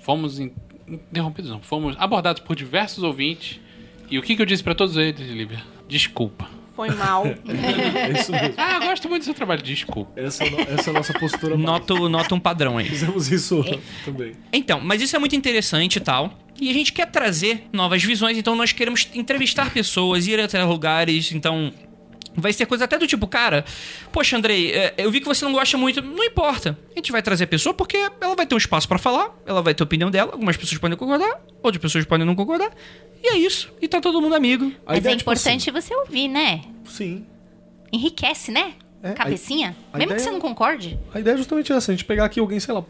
Fomos 0.02 0.40
interrompidos, 0.40 1.52
não. 1.52 1.62
Fomos 1.62 1.96
abordados 2.00 2.42
por 2.42 2.56
diversos 2.56 3.04
ouvintes. 3.04 3.60
E 4.10 4.18
o 4.18 4.22
que, 4.22 4.36
que 4.36 4.42
eu 4.42 4.46
disse 4.46 4.64
para 4.64 4.74
todos 4.74 4.98
eles, 4.98 5.20
Lívia? 5.20 5.62
Desculpa. 5.88 6.48
Foi 6.76 6.90
mal. 6.90 7.26
é 7.48 8.20
isso 8.20 8.32
mesmo. 8.32 8.54
Ah, 8.58 8.76
eu 8.76 8.88
gosto 8.88 9.08
muito 9.08 9.22
do 9.22 9.26
seu 9.26 9.34
trabalho, 9.34 9.62
desculpa. 9.62 10.12
Essa, 10.20 10.44
é 10.44 10.48
essa 10.74 10.90
é 10.90 10.92
a 10.92 10.94
nossa 10.94 11.14
postura. 11.14 11.56
Noto, 11.56 12.10
noto 12.10 12.36
um 12.36 12.40
padrão 12.40 12.78
aí. 12.78 12.90
Fizemos 12.90 13.32
isso 13.32 13.64
é. 13.68 13.80
também. 14.04 14.34
Então, 14.52 14.80
mas 14.82 15.02
isso 15.02 15.16
é 15.16 15.20
muito 15.20 15.36
interessante 15.36 15.98
e 15.98 16.00
tal. 16.00 16.34
E 16.60 16.70
a 16.70 16.74
gente 16.74 16.94
quer 16.94 17.08
trazer 17.08 17.68
novas 17.72 18.04
visões, 18.04 18.38
então 18.38 18.56
nós 18.56 18.72
queremos 18.72 19.08
entrevistar 19.14 19.72
pessoas, 19.72 20.28
ir 20.28 20.40
até 20.40 20.64
lugares, 20.64 21.32
então 21.32 21.72
Vai 22.36 22.52
ser 22.52 22.66
coisa 22.66 22.86
até 22.86 22.98
do 22.98 23.06
tipo, 23.06 23.28
cara, 23.28 23.64
poxa, 24.12 24.36
Andrei, 24.36 24.72
é, 24.72 24.94
eu 24.98 25.12
vi 25.12 25.20
que 25.20 25.28
você 25.28 25.46
não 25.46 25.52
gosta 25.54 25.78
muito, 25.78 26.02
não 26.02 26.24
importa. 26.24 26.78
A 26.92 26.96
gente 26.96 27.12
vai 27.12 27.22
trazer 27.22 27.44
a 27.44 27.48
pessoa 27.48 27.74
porque 27.74 27.98
ela 28.20 28.36
vai 28.36 28.46
ter 28.46 28.56
um 28.56 28.58
espaço 28.58 28.88
para 28.88 28.98
falar, 28.98 29.30
ela 29.46 29.62
vai 29.62 29.74
ter 29.74 29.84
a 29.84 29.86
opinião 29.86 30.10
dela, 30.10 30.32
algumas 30.32 30.58
pessoas 30.58 30.80
podem 30.80 30.98
concordar, 30.98 31.42
outras 31.62 31.82
pessoas 31.82 32.06
podem 32.06 32.26
não 32.26 32.36
concordar. 32.36 32.72
E 33.24 33.28
é 33.28 33.38
isso. 33.38 33.72
E 33.82 33.88
tá 33.88 34.02
todo 34.02 34.22
mundo 34.22 34.36
amigo. 34.36 34.72
Mas 34.86 35.06
é, 35.06 35.12
é 35.12 35.16
tipo 35.16 35.32
importante 35.32 35.70
assim. 35.70 35.82
você 35.82 35.96
ouvir, 35.96 36.28
né? 36.28 36.62
Sim. 36.86 37.26
Enriquece, 37.92 38.52
né? 38.52 38.74
É, 39.04 39.12
Cabecinha. 39.12 39.76
A, 39.92 39.98
a 39.98 40.00
Mesmo 40.00 40.14
ideia, 40.14 40.16
que 40.16 40.24
você 40.24 40.32
não 40.32 40.40
concorde. 40.40 41.00
A 41.14 41.20
ideia 41.20 41.36
é 41.36 41.38
justamente 41.38 41.72
essa, 41.72 41.92
a 41.92 41.96
gente 41.96 42.06
pegar 42.06 42.26
aqui 42.26 42.40
alguém, 42.40 42.60
sei 42.60 42.74
lá, 42.74 42.84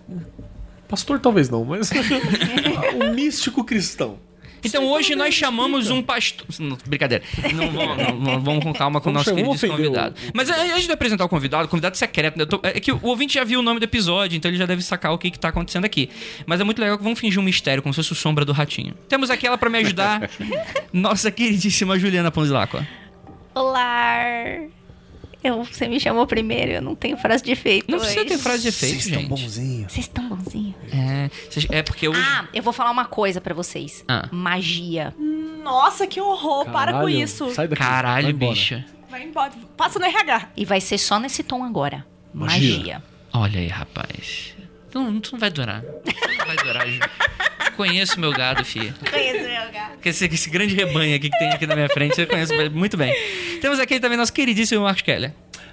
pastor 0.87 1.19
talvez 1.19 1.49
não, 1.49 1.65
mas 1.65 1.89
um 2.95 3.13
místico 3.13 3.63
cristão. 3.63 4.19
Então 4.63 4.85
hoje 4.87 5.15
nós 5.15 5.33
chamamos 5.33 5.89
um 5.89 6.01
pastor. 6.01 6.45
brincadeira. 6.85 7.23
Não, 7.53 7.69
vamos, 7.71 7.97
não, 8.19 8.41
vamos 8.41 8.63
com 8.63 8.73
calma 8.73 9.01
com 9.01 9.09
o 9.09 9.13
nosso 9.13 9.33
querido 9.33 9.67
convidado. 9.67 10.15
Mas 10.33 10.49
antes 10.49 10.85
de 10.85 10.91
apresentar 10.91 11.25
o 11.25 11.29
convidado, 11.29 11.65
o 11.65 11.67
convidado 11.67 11.97
secreto, 11.97 12.45
tô, 12.45 12.59
é 12.63 12.79
que 12.79 12.91
o 12.91 12.99
ouvinte 13.01 13.33
já 13.35 13.43
viu 13.43 13.59
o 13.59 13.63
nome 13.63 13.79
do 13.79 13.83
episódio, 13.83 14.37
então 14.37 14.49
ele 14.49 14.57
já 14.57 14.65
deve 14.65 14.81
sacar 14.81 15.11
o 15.13 15.17
que, 15.17 15.31
que 15.31 15.39
tá 15.39 15.49
acontecendo 15.49 15.85
aqui. 15.85 16.09
Mas 16.45 16.59
é 16.59 16.63
muito 16.63 16.79
legal 16.79 16.97
que 16.97 17.03
vamos 17.03 17.19
fingir 17.19 17.39
um 17.39 17.43
mistério, 17.43 17.81
como 17.81 17.93
se 17.93 17.97
fosse 17.97 18.13
o 18.13 18.15
sombra 18.15 18.45
do 18.45 18.53
ratinho. 18.53 18.93
Temos 19.07 19.29
aqui 19.29 19.47
ela 19.47 19.57
pra 19.57 19.69
me 19.69 19.79
ajudar, 19.79 20.29
nossa 20.91 21.31
queridíssima 21.31 21.97
Juliana 21.97 22.31
Ponzilacqua. 22.31 22.87
Olá! 23.55 24.82
Eu, 25.43 25.63
você 25.63 25.87
me 25.87 25.99
chamou 25.99 26.25
primeiro, 26.25 26.71
eu 26.71 26.81
não 26.81 26.95
tenho 26.95 27.17
frase 27.17 27.43
de 27.43 27.51
efeito. 27.51 27.91
Não 27.91 27.99
precisa 27.99 28.23
ter 28.25 28.37
frase 28.37 28.63
de 28.63 28.69
efeito, 28.69 29.01
Vocês 29.01 29.13
gente. 29.15 29.27
bonzinho. 29.27 29.89
Vocês 29.89 30.05
estão 30.05 30.29
bonzinhos. 30.29 30.75
É, 30.91 31.29
é 31.79 31.83
porque 31.83 32.07
hoje... 32.07 32.21
Ah, 32.23 32.47
eu 32.53 32.63
vou 32.63 32.71
falar 32.71 32.91
uma 32.91 33.05
coisa 33.05 33.41
para 33.41 33.53
vocês. 33.53 34.05
Ah. 34.07 34.29
Magia. 34.31 35.13
Nossa, 35.63 36.07
que 36.07 36.21
horror. 36.21 36.65
Caralho, 36.65 36.91
para 36.91 37.01
com 37.01 37.09
isso. 37.09 37.53
Sai 37.53 37.67
daqui. 37.67 37.81
Caralho, 37.81 38.33
bicha. 38.33 38.85
Vai 39.09 39.23
embora. 39.23 39.51
Passa 39.75 39.99
no 39.99 40.05
RH. 40.05 40.49
E 40.55 40.65
vai 40.65 40.79
ser 40.79 40.97
só 40.97 41.19
nesse 41.19 41.43
tom 41.43 41.63
agora. 41.63 42.05
Magia. 42.33 42.77
Magia. 42.77 43.03
Olha 43.33 43.59
aí, 43.59 43.67
rapaz. 43.67 44.55
Não, 44.93 45.11
não 45.11 45.21
vai 45.39 45.49
durar. 45.49 45.81
Não 45.83 46.45
vai 46.45 46.55
durar, 46.57 46.87
Ju. 46.87 46.99
Conheço 47.75 48.19
meu 48.19 48.31
gado, 48.31 48.63
filho. 48.63 48.93
Conheço 49.09 49.43
meu 49.49 49.71
gado. 49.71 49.93
Esse, 50.03 50.25
esse 50.25 50.49
grande 50.49 50.75
rebanho 50.75 51.15
aqui 51.15 51.29
que 51.29 51.37
tem 51.37 51.49
aqui 51.49 51.65
na 51.65 51.75
minha 51.75 51.89
frente, 51.89 52.19
eu 52.19 52.27
conheço 52.27 52.53
muito 52.71 52.97
bem. 52.97 53.13
Temos 53.61 53.79
aqui 53.79 53.99
também 53.99 54.17
nosso 54.17 54.33
queridíssimo 54.33 54.83
Marcos 54.83 55.01
Keller. 55.01 55.31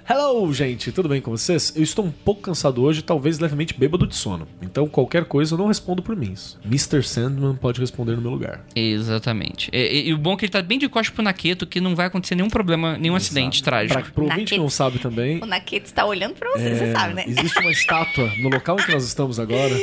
Hello, 0.09 0.51
gente, 0.51 0.91
tudo 0.91 1.07
bem 1.07 1.21
com 1.21 1.31
vocês? 1.31 1.73
Eu 1.75 1.83
estou 1.83 2.03
um 2.03 2.11
pouco 2.11 2.41
cansado 2.41 2.81
hoje, 2.81 3.01
talvez 3.01 3.39
levemente 3.39 3.77
bêbado 3.77 4.07
de 4.07 4.15
sono. 4.15 4.47
Então, 4.61 4.87
qualquer 4.87 5.25
coisa 5.25 5.53
eu 5.53 5.57
não 5.57 5.67
respondo 5.67 6.01
por 6.01 6.15
mim. 6.15 6.33
Mr. 6.65 7.03
Sandman 7.03 7.55
pode 7.55 7.79
responder 7.79 8.15
no 8.15 8.21
meu 8.21 8.31
lugar. 8.31 8.65
Exatamente. 8.75 9.69
E, 9.71 9.77
e, 9.77 10.09
e 10.09 10.13
o 10.13 10.17
bom 10.17 10.33
é 10.33 10.37
que 10.37 10.45
ele 10.45 10.51
tá 10.51 10.61
bem 10.61 10.79
de 10.79 10.89
costas 10.89 11.13
pro 11.13 11.23
Naqueto, 11.23 11.67
que 11.67 11.79
não 11.79 11.95
vai 11.95 12.07
acontecer 12.07 12.35
nenhum 12.35 12.49
problema, 12.49 12.97
nenhum 12.97 13.15
Exato. 13.15 13.27
acidente 13.27 13.63
trágico. 13.63 14.01
Pra, 14.01 14.11
pro 14.11 14.23
ouvinte 14.25 14.53
que 14.53 14.59
não 14.59 14.69
sabe 14.69 14.97
também. 14.99 15.41
O 15.41 15.45
Naqueto 15.45 15.85
está 15.85 16.05
olhando 16.05 16.33
pra 16.33 16.49
você, 16.51 16.69
é, 16.69 16.75
você 16.75 16.91
sabe, 16.91 17.13
né? 17.13 17.23
Existe 17.27 17.59
uma 17.59 17.71
estátua 17.71 18.31
no 18.37 18.49
local 18.49 18.79
em 18.79 18.83
que 18.83 18.91
nós 18.91 19.05
estamos 19.05 19.39
agora, 19.39 19.75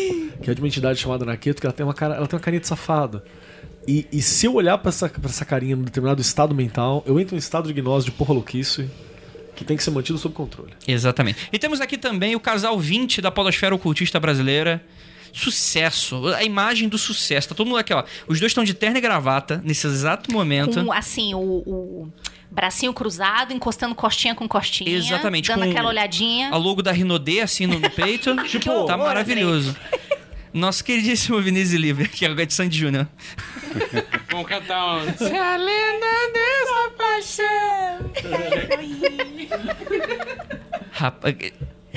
que 0.42 0.50
é 0.50 0.54
de 0.54 0.60
uma 0.60 0.66
entidade 0.66 0.98
chamada 0.98 1.24
Naqueto, 1.24 1.60
que 1.60 1.66
ela 1.66 1.72
tem 1.72 1.86
uma, 1.86 1.94
cara, 1.94 2.16
ela 2.16 2.26
tem 2.26 2.36
uma 2.36 2.42
carinha 2.42 2.60
de 2.60 2.66
safado. 2.66 3.22
E, 3.86 4.06
e, 4.12 4.20
se 4.20 4.44
eu 4.46 4.54
olhar 4.54 4.76
pra 4.76 4.90
essa, 4.90 5.08
pra 5.08 5.30
essa 5.30 5.44
carinha 5.44 5.74
num 5.74 5.84
determinado 5.84 6.20
estado 6.20 6.54
mental, 6.54 7.02
eu 7.06 7.18
entro 7.18 7.34
em 7.34 7.38
estado 7.38 7.72
de 7.72 7.80
gnose 7.80 8.04
de 8.04 8.10
porra 8.10 8.34
louquice 8.34 8.90
que 9.58 9.64
tem 9.64 9.76
que 9.76 9.82
ser 9.82 9.90
mantido 9.90 10.16
sob 10.18 10.34
controle. 10.34 10.72
Exatamente. 10.86 11.48
E 11.52 11.58
temos 11.58 11.80
aqui 11.80 11.98
também 11.98 12.36
o 12.36 12.40
casal 12.40 12.78
20 12.78 13.20
da 13.20 13.30
Podosfera 13.30 13.74
Ocultista 13.74 14.20
Brasileira. 14.20 14.80
Sucesso, 15.32 16.28
a 16.28 16.44
imagem 16.44 16.88
do 16.88 16.96
sucesso. 16.96 17.48
Tá 17.48 17.54
todo 17.54 17.66
mundo 17.66 17.78
aqui, 17.78 17.92
ó. 17.92 18.04
Os 18.28 18.38
dois 18.38 18.50
estão 18.50 18.62
de 18.62 18.72
terno 18.72 18.98
e 18.98 19.00
gravata 19.00 19.60
nesse 19.64 19.86
exato 19.86 20.32
momento. 20.32 20.82
Com, 20.84 20.92
assim, 20.92 21.34
o, 21.34 21.40
o 21.40 22.12
bracinho 22.50 22.94
cruzado, 22.94 23.52
encostando 23.52 23.94
costinha 23.94 24.34
com 24.34 24.48
costinha. 24.48 24.96
Exatamente. 24.96 25.48
Dando 25.48 25.64
aquela 25.64 25.88
olhadinha. 25.88 26.50
A 26.50 26.56
logo 26.56 26.82
da 26.82 26.92
Rinodê, 26.92 27.40
assim, 27.40 27.66
no, 27.66 27.78
no 27.78 27.90
peito. 27.90 28.34
tipo, 28.46 28.84
tá 28.84 28.96
maravilhoso. 28.96 29.76
Nosso 30.52 30.84
queridíssimo 30.84 31.40
Vinícius 31.40 31.80
Liver, 31.80 32.10
que 32.10 32.24
é 32.24 32.30
o 32.30 32.34
de 32.34 32.52
Sandy 32.52 32.78
Júnior. 32.78 33.06
Vamos 34.30 34.46
cantar 34.48 34.98
um... 34.98 35.16
Se 35.16 35.36
a 35.36 35.56
lenda 35.56 36.06
dessa 36.32 36.90
paixão... 36.96 38.10
Rapaz... 40.92 41.36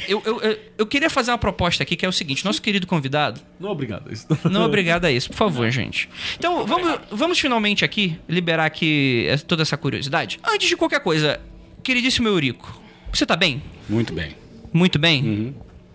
Eu, 0.08 0.22
eu, 0.26 0.42
eu, 0.42 0.60
eu, 0.80 0.88
queria 0.88 1.10
fazer 1.10 1.32
uma 1.32 1.38
proposta 1.38 1.84
aqui 1.84 1.96
que 1.96 2.06
é 2.06 2.10
o 2.10 2.12
seguinte: 2.12 2.44
nosso 2.46 2.62
querido 2.62 2.88
convidado. 2.88 3.40
Não 3.60 3.70
obrigado 3.70 4.10
a 4.10 4.14
isso. 4.14 4.26
Não 4.50 4.64
obrigado 4.64 5.06
a 5.06 5.12
isso, 5.12 5.30
por 5.30 5.36
favor, 5.36 5.70
gente. 5.70 6.10
Então, 6.38 6.66
vamos, 6.66 7.00
vamos 7.12 7.40
finalmente 7.40 7.86
aqui 7.86 8.18
liberar 8.28 8.66
aqui 8.66 9.28
toda 9.48 9.62
essa 9.62 9.78
curiosidade. 9.78 10.40
Antes 10.44 10.70
de 10.70 10.78
qualquer 10.78 11.02
coisa, 11.02 11.40
queridíssimo 11.84 12.28
Eurico, 12.28 12.82
você 13.14 13.26
tá 13.26 13.36
bem? 13.36 13.62
Muito 13.88 14.14
bem. 14.14 14.36
Muito 14.74 14.98
bem? 14.98 15.24
Uhum. 15.24 15.54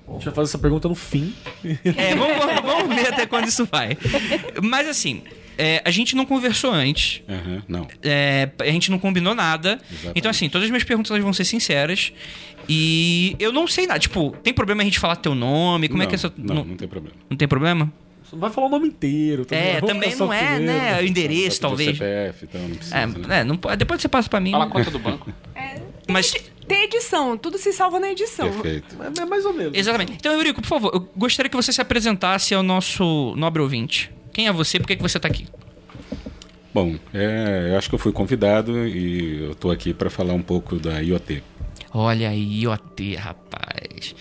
A 0.09 0.13
gente 0.13 0.25
vai 0.25 0.35
fazer 0.35 0.51
essa 0.51 0.59
pergunta 0.59 0.89
no 0.89 0.95
fim. 0.95 1.35
É, 1.85 2.15
vamos, 2.15 2.37
vamos, 2.37 2.63
vamos 2.63 2.97
ver 2.97 3.13
até 3.13 3.27
quando 3.27 3.49
isso 3.49 3.67
vai. 3.71 3.97
Mas 4.63 4.89
assim, 4.89 5.23
é, 5.59 5.83
a 5.85 5.91
gente 5.91 6.15
não 6.15 6.27
conversou 6.27 6.71
antes. 6.71 7.23
Uhum, 7.29 7.63
não. 7.67 7.89
É, 8.03 8.51
a 8.59 8.67
gente 8.67 8.91
não 8.91 8.99
combinou 8.99 9.35
nada. 9.35 9.81
Exatamente. 9.91 10.19
Então, 10.19 10.31
assim, 10.31 10.49
todas 10.49 10.67
as 10.67 10.71
minhas 10.71 10.85
perguntas 10.85 11.19
vão 11.23 11.33
ser 11.33 11.45
sinceras. 11.45 12.13
E 12.69 13.37
eu 13.39 13.53
não 13.53 13.67
sei 13.67 13.87
nada. 13.87 13.99
Tipo, 13.99 14.31
tem 14.43 14.53
problema 14.53 14.83
a 14.83 14.85
gente 14.85 14.99
falar 14.99 15.17
teu 15.17 15.35
nome? 15.35 15.89
Como 15.89 15.99
não, 15.99 16.05
é 16.05 16.07
que 16.07 16.15
é 16.15 16.17
essa. 16.17 16.33
Não, 16.37 16.57
não, 16.57 16.65
não 16.65 16.77
tem 16.77 16.89
problema. 16.89 17.17
Não 17.31 17.37
tem 17.37 17.49
problema? 17.49 17.93
Vai 18.33 18.51
falar 18.51 18.67
o 18.67 18.71
nome 18.71 18.89
inteiro. 18.89 19.45
Também. 19.45 19.65
É, 19.65 19.81
também 19.81 20.17
não 20.17 20.33
é, 20.33 20.59
né? 20.59 21.01
O 21.01 21.05
endereço, 21.05 21.61
talvez. 21.61 21.97
CPF, 21.97 22.45
então 22.45 22.61
não 22.61 22.77
precisa. 22.77 22.97
É, 22.97 23.07
né? 23.07 23.41
é 23.41 23.45
não, 23.45 23.59
depois 23.79 24.03
você 24.03 24.09
passa 24.09 24.29
pra 24.29 24.41
mim. 24.41 24.51
Fala 24.51 24.65
a 24.65 24.69
conta 24.69 24.91
do 24.91 24.99
banco. 24.99 25.33
É. 25.55 25.81
Mas 26.09 26.35
tem 26.67 26.85
edição, 26.85 27.37
tudo 27.37 27.59
se 27.59 27.73
salva 27.73 27.99
na 28.01 28.11
edição. 28.11 28.51
Perfeito. 28.51 28.97
É, 29.03 29.23
é 29.23 29.25
mais 29.25 29.45
ou 29.45 29.53
menos. 29.53 29.77
Exatamente. 29.77 30.13
Então, 30.13 30.33
Eurico, 30.33 30.61
por 30.61 30.69
favor, 30.69 30.91
eu 30.95 31.09
gostaria 31.17 31.49
que 31.49 31.57
você 31.57 31.73
se 31.73 31.81
apresentasse 31.81 32.55
ao 32.55 32.63
nosso 32.63 33.35
nobre 33.37 33.63
ouvinte. 33.63 34.11
Quem 34.33 34.49
é 34.49 34.53
você? 34.53 34.79
Por 34.79 34.87
que, 34.87 34.97
que 34.97 35.03
você 35.03 35.19
está 35.19 35.29
aqui? 35.29 35.47
Bom, 36.75 36.97
é, 37.15 37.69
eu 37.71 37.79
acho 37.79 37.89
que 37.89 37.95
eu 37.95 37.99
fui 37.99 38.13
convidado 38.13 38.87
e 38.87 39.45
eu 39.45 39.53
estou 39.53 39.71
aqui 39.71 39.95
para 39.95 40.11
falar 40.11 40.35
um 40.35 40.43
pouco 40.43 40.77
da 40.77 41.01
IoT. 41.01 41.43
Olha 41.99 42.29
aí, 42.29 42.61
IoT, 42.61 43.15
rapaz. 43.15 44.15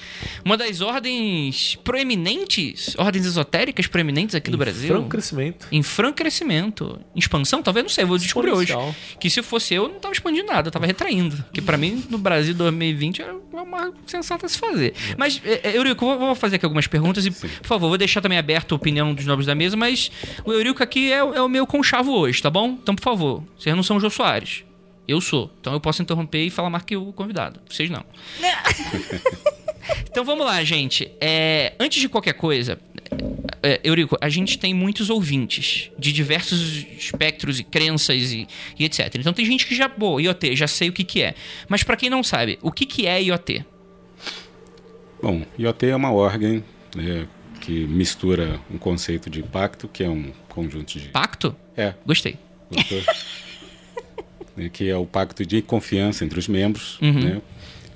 Uma 0.45 0.55
das 0.55 0.79
ordens 0.79 1.75
proeminentes, 1.83 2.95
ordens 2.97 3.25
esotéricas 3.25 3.85
proeminentes 3.85 4.33
aqui 4.33 4.49
em 4.49 4.51
do 4.53 4.57
Brasil. 4.57 4.85
Em 4.85 4.93
franco 4.93 5.09
crescimento. 5.09 5.67
Em 5.73 5.83
franco 5.83 6.15
crescimento. 6.15 6.99
Expansão? 7.13 7.61
Talvez, 7.61 7.83
não 7.83 7.89
sei, 7.89 8.05
vou 8.05 8.17
descobrir 8.17 8.51
hoje. 8.51 8.73
Que 9.19 9.29
se 9.29 9.43
fosse 9.43 9.73
eu, 9.73 9.89
não 9.89 9.97
estava 9.97 10.13
expandindo 10.13 10.47
nada, 10.47 10.69
eu 10.69 10.71
tava 10.71 10.85
retraindo. 10.85 11.43
Que 11.51 11.61
para 11.61 11.75
mim, 11.75 12.01
no 12.09 12.17
Brasil 12.17 12.53
2020, 12.53 13.21
era 13.21 13.35
uma 13.51 13.93
sensata 14.07 14.45
a 14.45 14.49
se 14.49 14.57
fazer. 14.57 14.93
Mas, 15.17 15.41
é, 15.43 15.71
é, 15.71 15.77
Eurico, 15.77 16.05
vou, 16.05 16.17
vou 16.17 16.35
fazer 16.35 16.55
aqui 16.55 16.65
algumas 16.65 16.87
perguntas 16.87 17.25
e, 17.25 17.31
Sim. 17.33 17.49
por 17.61 17.67
favor, 17.67 17.89
vou 17.89 17.97
deixar 17.97 18.21
também 18.21 18.37
aberta 18.37 18.73
a 18.73 18.77
opinião 18.77 19.13
dos 19.13 19.25
nobres 19.25 19.47
da 19.47 19.53
mesa, 19.53 19.75
mas 19.75 20.09
o 20.45 20.53
Eurico 20.53 20.81
aqui 20.81 21.11
é, 21.11 21.17
é 21.17 21.41
o 21.41 21.49
meu 21.49 21.67
conchavo 21.67 22.13
hoje, 22.13 22.41
tá 22.41 22.49
bom? 22.49 22.69
Então, 22.81 22.95
por 22.95 23.03
favor, 23.03 23.43
vocês 23.59 23.75
não 23.75 23.83
são 23.83 23.97
o 23.97 23.99
Jô 23.99 24.09
Soares. 24.09 24.63
Eu 25.07 25.21
sou. 25.21 25.51
Então 25.59 25.73
eu 25.73 25.79
posso 25.79 26.01
interromper 26.01 26.45
e 26.45 26.49
falar 26.49 26.69
marque 26.69 26.95
o 26.95 27.13
convidado. 27.13 27.59
Vocês 27.69 27.89
não. 27.89 28.03
então 30.09 30.23
vamos 30.23 30.45
lá, 30.45 30.63
gente. 30.63 31.11
É, 31.21 31.73
antes 31.79 32.01
de 32.01 32.09
qualquer 32.09 32.33
coisa, 32.33 32.79
é, 33.61 33.79
Eurico, 33.83 34.17
a 34.21 34.29
gente 34.29 34.57
tem 34.57 34.73
muitos 34.73 35.09
ouvintes 35.09 35.91
de 35.97 36.11
diversos 36.11 36.85
espectros 36.97 37.59
e 37.59 37.63
crenças 37.63 38.31
e, 38.31 38.47
e 38.77 38.85
etc. 38.85 39.15
Então 39.15 39.33
tem 39.33 39.45
gente 39.45 39.65
que 39.65 39.75
já, 39.75 39.87
pô, 39.89 40.19
IoT, 40.19 40.55
já 40.55 40.67
sei 40.67 40.89
o 40.89 40.93
que, 40.93 41.03
que 41.03 41.21
é. 41.21 41.35
Mas 41.67 41.83
para 41.83 41.95
quem 41.95 42.09
não 42.09 42.23
sabe, 42.23 42.57
o 42.61 42.71
que, 42.71 42.85
que 42.85 43.05
é 43.07 43.21
IoT? 43.21 43.65
Bom, 45.21 45.43
IoT 45.57 45.87
é 45.87 45.95
uma 45.95 46.11
ordem 46.11 46.63
né, 46.95 47.27
que 47.61 47.87
mistura 47.87 48.59
um 48.71 48.77
conceito 48.77 49.29
de 49.29 49.41
pacto, 49.41 49.87
que 49.87 50.03
é 50.03 50.09
um 50.09 50.31
conjunto 50.49 50.99
de. 50.99 51.09
Pacto? 51.09 51.55
É. 51.75 51.93
Gostei. 52.05 52.37
Gostou? 52.71 53.01
né, 54.55 54.69
que 54.71 54.89
é 54.89 54.95
o 54.95 55.05
pacto 55.05 55.45
de 55.45 55.61
confiança 55.61 56.23
entre 56.23 56.39
os 56.39 56.47
membros, 56.47 56.99
uhum. 57.01 57.13
né, 57.13 57.41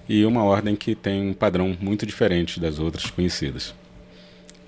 e 0.07 0.25
uma 0.25 0.43
ordem 0.43 0.75
que 0.75 0.95
tem 0.95 1.29
um 1.29 1.33
padrão 1.33 1.77
muito 1.79 2.05
diferente 2.05 2.59
das 2.59 2.79
outras 2.79 3.09
conhecidas. 3.11 3.75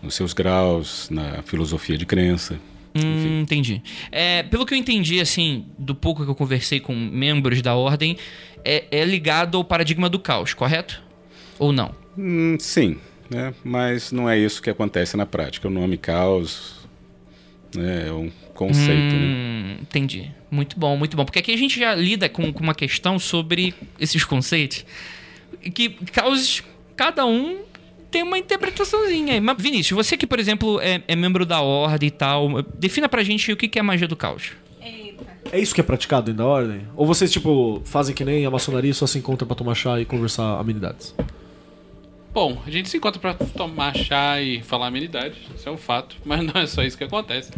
Nos 0.02 0.16
seus 0.16 0.34
graus, 0.34 1.10
na 1.10 1.42
filosofia 1.44 1.98
de 1.98 2.06
crença. 2.06 2.60
Hum, 2.96 3.42
entendi. 3.42 3.82
É, 4.12 4.44
pelo 4.44 4.66
que 4.66 4.74
eu 4.74 4.78
entendi, 4.78 5.20
assim, 5.20 5.66
do 5.78 5.96
pouco 5.96 6.24
que 6.24 6.30
eu 6.30 6.36
conversei 6.36 6.80
com 6.80 6.94
membros 6.94 7.62
da 7.62 7.76
ordem, 7.76 8.18
é, 8.66 8.86
é 8.92 9.06
ligado 9.06 9.58
ao 9.58 9.64
paradigma 9.64 10.10
do 10.10 10.20
caos, 10.20 10.54
correto? 10.54 11.02
Ou 11.58 11.72
não? 11.72 11.96
Hum, 12.18 12.58
sim, 12.60 12.98
né? 13.30 13.54
mas 13.64 14.12
não 14.12 14.30
é 14.30 14.38
isso 14.38 14.62
que 14.62 14.70
acontece 14.70 15.16
na 15.16 15.26
prática. 15.26 15.68
O 15.68 15.72
nome 15.72 15.98
caos 15.98 16.88
né, 17.76 18.08
é 18.08 18.12
um 18.12 18.32
conceito. 18.68 19.16
Né? 19.16 19.26
Hum, 19.26 19.64
né? 19.68 19.78
Entendi. 19.82 20.32
Muito 20.50 20.80
bom, 20.80 20.96
muito 20.96 21.18
bom. 21.18 21.26
Porque 21.26 21.40
aqui 21.40 21.54
a 21.54 21.58
gente 21.58 21.80
já 21.80 21.96
lida 21.96 22.30
com, 22.30 22.52
com 22.54 22.64
uma 22.64 22.76
questão 22.76 23.18
sobre 23.18 23.74
esses 24.00 24.24
conceitos 24.24 24.86
que 25.74 25.90
causas 26.12 26.64
cada 26.96 27.26
um 27.26 27.60
tem 28.10 28.24
uma 28.24 28.38
interpretaçãozinha. 28.38 29.40
Mas, 29.40 29.62
Vinícius, 29.62 29.96
você 29.96 30.18
que, 30.18 30.28
por 30.28 30.40
exemplo, 30.40 30.80
é, 30.82 31.02
é, 31.08 31.16
membro 31.16 31.46
da 31.46 31.62
ordem 31.62 32.08
e 32.08 32.12
tal, 32.12 32.62
defina 32.76 33.08
pra 33.08 33.24
gente 33.24 33.52
o 33.52 33.58
que 33.58 33.80
é 33.80 33.82
magia 33.82 34.08
do 34.08 34.16
caos. 34.16 34.52
É 35.52 35.60
isso 35.60 35.74
que 35.74 35.82
é 35.82 35.84
praticado 35.84 36.28
dentro 36.28 36.40
da 36.40 36.46
ordem? 36.46 36.82
Ou 36.96 37.06
vocês, 37.06 37.32
tipo, 37.32 37.82
fazem 37.84 38.14
que 38.14 38.24
nem 38.24 38.46
a 38.46 38.50
maçonaria 38.50 38.92
e 38.92 38.94
só 38.94 39.08
se 39.08 39.18
encontram 39.18 39.48
pra 39.48 39.56
tomar 39.56 39.76
chá 39.76 40.00
e 40.00 40.06
conversar 40.06 40.60
amenidades? 40.60 41.16
Bom, 42.34 42.62
a 42.66 42.70
gente 42.70 42.90
se 42.90 42.96
encontra 42.96 43.20
para 43.20 43.34
tomar 43.34 43.96
chá 43.96 44.40
e 44.40 44.62
falar 44.62 44.88
amenidades, 44.88 45.38
isso 45.54 45.68
é 45.68 45.72
um 45.72 45.78
fato, 45.78 46.16
mas 46.24 46.42
não 46.42 46.62
é 46.62 46.66
só 46.66 46.84
isso 46.84 46.98
que 46.98 47.04
acontece. 47.04 47.52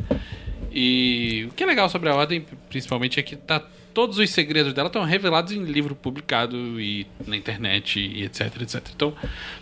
E 0.72 1.48
o 1.50 1.54
que 1.54 1.64
é 1.64 1.66
legal 1.66 1.90
sobre 1.90 2.10
a 2.10 2.16
ordem, 2.16 2.46
principalmente, 2.70 3.20
é 3.20 3.24
que 3.24 3.36
tá, 3.36 3.60
todos 3.94 4.18
os 4.18 4.30
segredos 4.30 4.74
dela 4.74 4.88
estão 4.88 5.04
revelados 5.04 5.52
em 5.52 5.64
livro 5.64 5.96
publicado 5.96 6.80
e 6.80 7.08
na 7.26 7.36
internet 7.36 8.00
e 8.00 8.24
etc, 8.24 8.62
etc. 8.62 8.88
Então, 8.96 9.14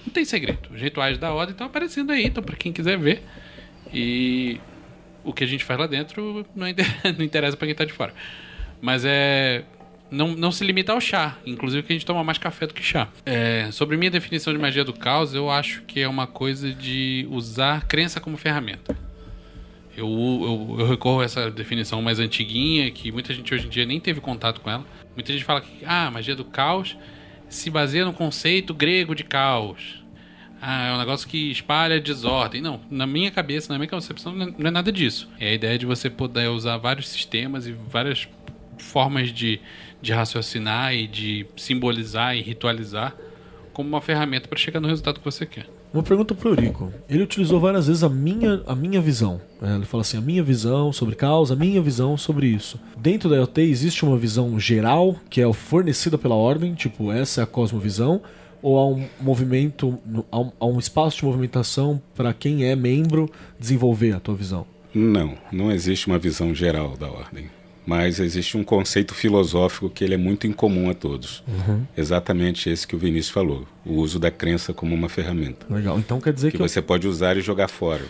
não 0.05 0.13
tem 0.13 0.25
segredo. 0.25 0.70
Os 0.74 0.81
rituais 0.81 1.17
da 1.17 1.34
ordem 1.34 1.51
estão 1.51 1.67
aparecendo 1.67 2.12
aí, 2.12 2.25
então 2.25 2.43
para 2.43 2.55
quem 2.55 2.72
quiser 2.72 2.98
ver. 2.98 3.24
E 3.93 4.60
o 5.24 5.34
que 5.34 5.43
a 5.43 5.48
gente 5.48 5.63
faz 5.63 5.79
lá 5.79 5.88
dentro 5.88 6.46
não 6.55 6.67
interessa 7.20 7.58
para 7.58 7.67
quem 7.67 7.74
está 7.74 7.86
de 7.86 7.93
fora. 7.93 8.13
Mas 8.81 9.03
é 9.05 9.63
não, 10.12 10.36
não 10.36 10.51
se 10.51 10.63
limita 10.65 10.91
ao 10.91 11.00
chá. 11.00 11.38
Inclusive 11.46 11.84
que 11.84 11.93
a 11.93 11.96
gente 11.96 12.05
toma 12.05 12.24
mais 12.24 12.38
café 12.38 12.67
do 12.67 12.74
que 12.74 12.84
chá. 12.84 13.08
É, 13.25 13.70
sobre 13.72 13.96
minha 13.96 14.12
definição 14.12 14.51
de 14.51 14.60
magia 14.60 14.84
do 14.84 14.93
caos, 14.93 15.34
eu 15.34 15.50
acho 15.50 15.81
que 15.84 16.01
é 16.01 16.08
uma 16.08 16.27
coisa 16.27 16.72
de 16.72 17.25
usar 17.31 17.88
crença 17.88 18.20
como 18.20 18.36
ferramenta. 18.36 18.96
Eu, 19.95 20.07
eu, 20.07 20.79
eu, 20.79 20.88
recorro 20.88 21.21
a 21.21 21.25
essa 21.25 21.51
definição 21.51 22.01
mais 22.01 22.19
antiguinha, 22.19 22.89
que 22.91 23.12
muita 23.12 23.33
gente 23.33 23.53
hoje 23.53 23.67
em 23.67 23.69
dia 23.69 23.86
nem 23.86 24.00
teve 24.00 24.21
contato 24.21 24.62
com 24.62 24.69
ela. 24.69 24.86
Muita 25.15 25.33
gente 25.33 25.43
fala 25.43 25.62
que 25.62 25.83
ah, 25.86 26.07
a 26.07 26.12
magia 26.12 26.36
do 26.36 26.45
caos 26.45 26.98
se 27.50 27.69
baseia 27.69 28.05
no 28.05 28.13
conceito 28.13 28.74
grego 28.74 29.13
de 29.13 29.24
caos. 29.24 30.01
Ah, 30.62 30.88
é 30.88 30.93
um 30.93 30.98
negócio 30.98 31.27
que 31.27 31.51
espalha 31.51 32.00
desordem. 32.00 32.62
Não, 32.62 32.79
na 32.89 33.06
minha 33.06 33.32
cabeça, 33.32 33.73
na 33.73 33.80
minha 33.80 33.89
concepção, 33.89 34.34
não 34.34 34.67
é 34.67 34.71
nada 34.71 34.91
disso. 34.91 35.27
É 35.39 35.49
a 35.49 35.54
ideia 35.54 35.77
de 35.77 35.86
você 35.86 36.10
poder 36.10 36.47
usar 36.49 36.77
vários 36.77 37.10
sistemas 37.10 37.67
e 37.67 37.73
várias 37.73 38.27
formas 38.77 39.34
de, 39.34 39.60
de 40.01 40.13
raciocinar 40.13 40.93
e 40.93 41.08
de 41.08 41.45
simbolizar 41.58 42.38
e 42.38 42.41
ritualizar 42.41 43.15
como 43.73 43.89
uma 43.89 44.01
ferramenta 44.01 44.47
para 44.47 44.58
chegar 44.58 44.80
no 44.80 44.88
resultado 44.88 45.19
que 45.19 45.25
você 45.25 45.45
quer. 45.45 45.67
Uma 45.93 46.01
pergunta 46.04 46.34
pro 46.34 46.51
Eurico. 46.51 46.91
Ele 47.10 47.23
utilizou 47.23 47.60
várias 47.60 47.88
vezes 47.88 48.01
a 48.01 48.08
minha, 48.08 48.63
a 48.65 48.73
minha 48.73 49.01
visão. 49.01 49.41
É, 49.62 49.75
ele 49.75 49.86
fala 49.86 50.01
assim, 50.01 50.17
a 50.17 50.21
minha 50.21 50.41
visão 50.41 50.93
sobre 50.93 51.15
causa, 51.15 51.54
a 51.54 51.58
minha 51.58 51.82
visão 51.82 52.15
sobre 52.15 52.47
isso. 52.47 52.80
Dentro 52.97 53.30
da 53.30 53.36
IoT 53.36 53.62
existe 53.62 54.06
uma 54.06 54.17
visão 54.17 54.58
geral, 54.58 55.17
que 55.30 55.41
é 55.41 55.54
fornecida 55.54 56.17
pela 56.17 56.36
ordem, 56.36 56.73
tipo, 56.73 57.12
essa 57.12 57.41
é 57.41 57.43
a 57.43 57.47
cosmovisão, 57.47 58.21
ou 58.62 58.77
há 58.77 58.88
um 58.88 59.06
movimento, 59.19 59.99
há 60.32 60.65
um 60.65 60.80
espaço 60.80 61.17
de 61.17 61.25
movimentação 61.25 62.01
para 62.15 62.34
quem 62.34 62.63
é 62.63 62.75
membro 62.75 63.30
desenvolver 63.60 64.13
a 64.13 64.19
tua 64.19 64.36
visão? 64.36 64.65
Não, 64.93 65.36
não 65.51 65.71
existe 65.71 66.08
uma 66.08 66.17
visão 66.17 66.56
geral 66.56 66.95
da 66.95 67.10
ordem 67.10 67.49
mas 67.86 68.20
existe 68.20 68.58
um 68.58 68.63
conceito 68.63 69.13
filosófico 69.13 69.89
que 69.89 70.04
ele 70.04 70.13
é 70.13 70.17
muito 70.17 70.46
incomum 70.46 70.89
a 70.89 70.94
todos. 70.94 71.44
Uhum. 71.48 71.86
Exatamente 71.98 72.70
esse 72.70 72.88
que 72.88 72.96
o 72.96 73.00
Vinícius 73.00 73.30
falou, 73.30 73.67
o 73.86 73.94
uso 73.94 74.20
da 74.20 74.30
crença 74.30 74.74
como 74.74 74.94
uma 74.94 75.10
ferramenta. 75.10 75.65
Legal. 75.70 75.98
Então 75.98 76.22
quer 76.22 76.34
dizer 76.34 76.52
que, 76.52 76.58
que 76.58 76.63
você 76.63 76.80
eu... 76.80 76.84
pode 76.84 77.08
usar 77.08 77.38
e 77.38 77.41
jogar 77.41 77.67
fora. 77.67 78.06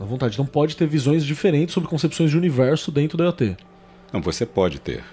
À 0.00 0.04
vontade. 0.04 0.38
Não 0.38 0.46
pode 0.46 0.76
ter 0.76 0.86
visões 0.86 1.24
diferentes 1.24 1.74
sobre 1.74 1.88
concepções 1.88 2.30
de 2.30 2.36
universo 2.36 2.90
dentro 2.90 3.18
da 3.18 3.24
IoT. 3.24 3.56
Não, 4.12 4.20
você 4.20 4.46
pode 4.46 4.80
ter. 4.80 5.04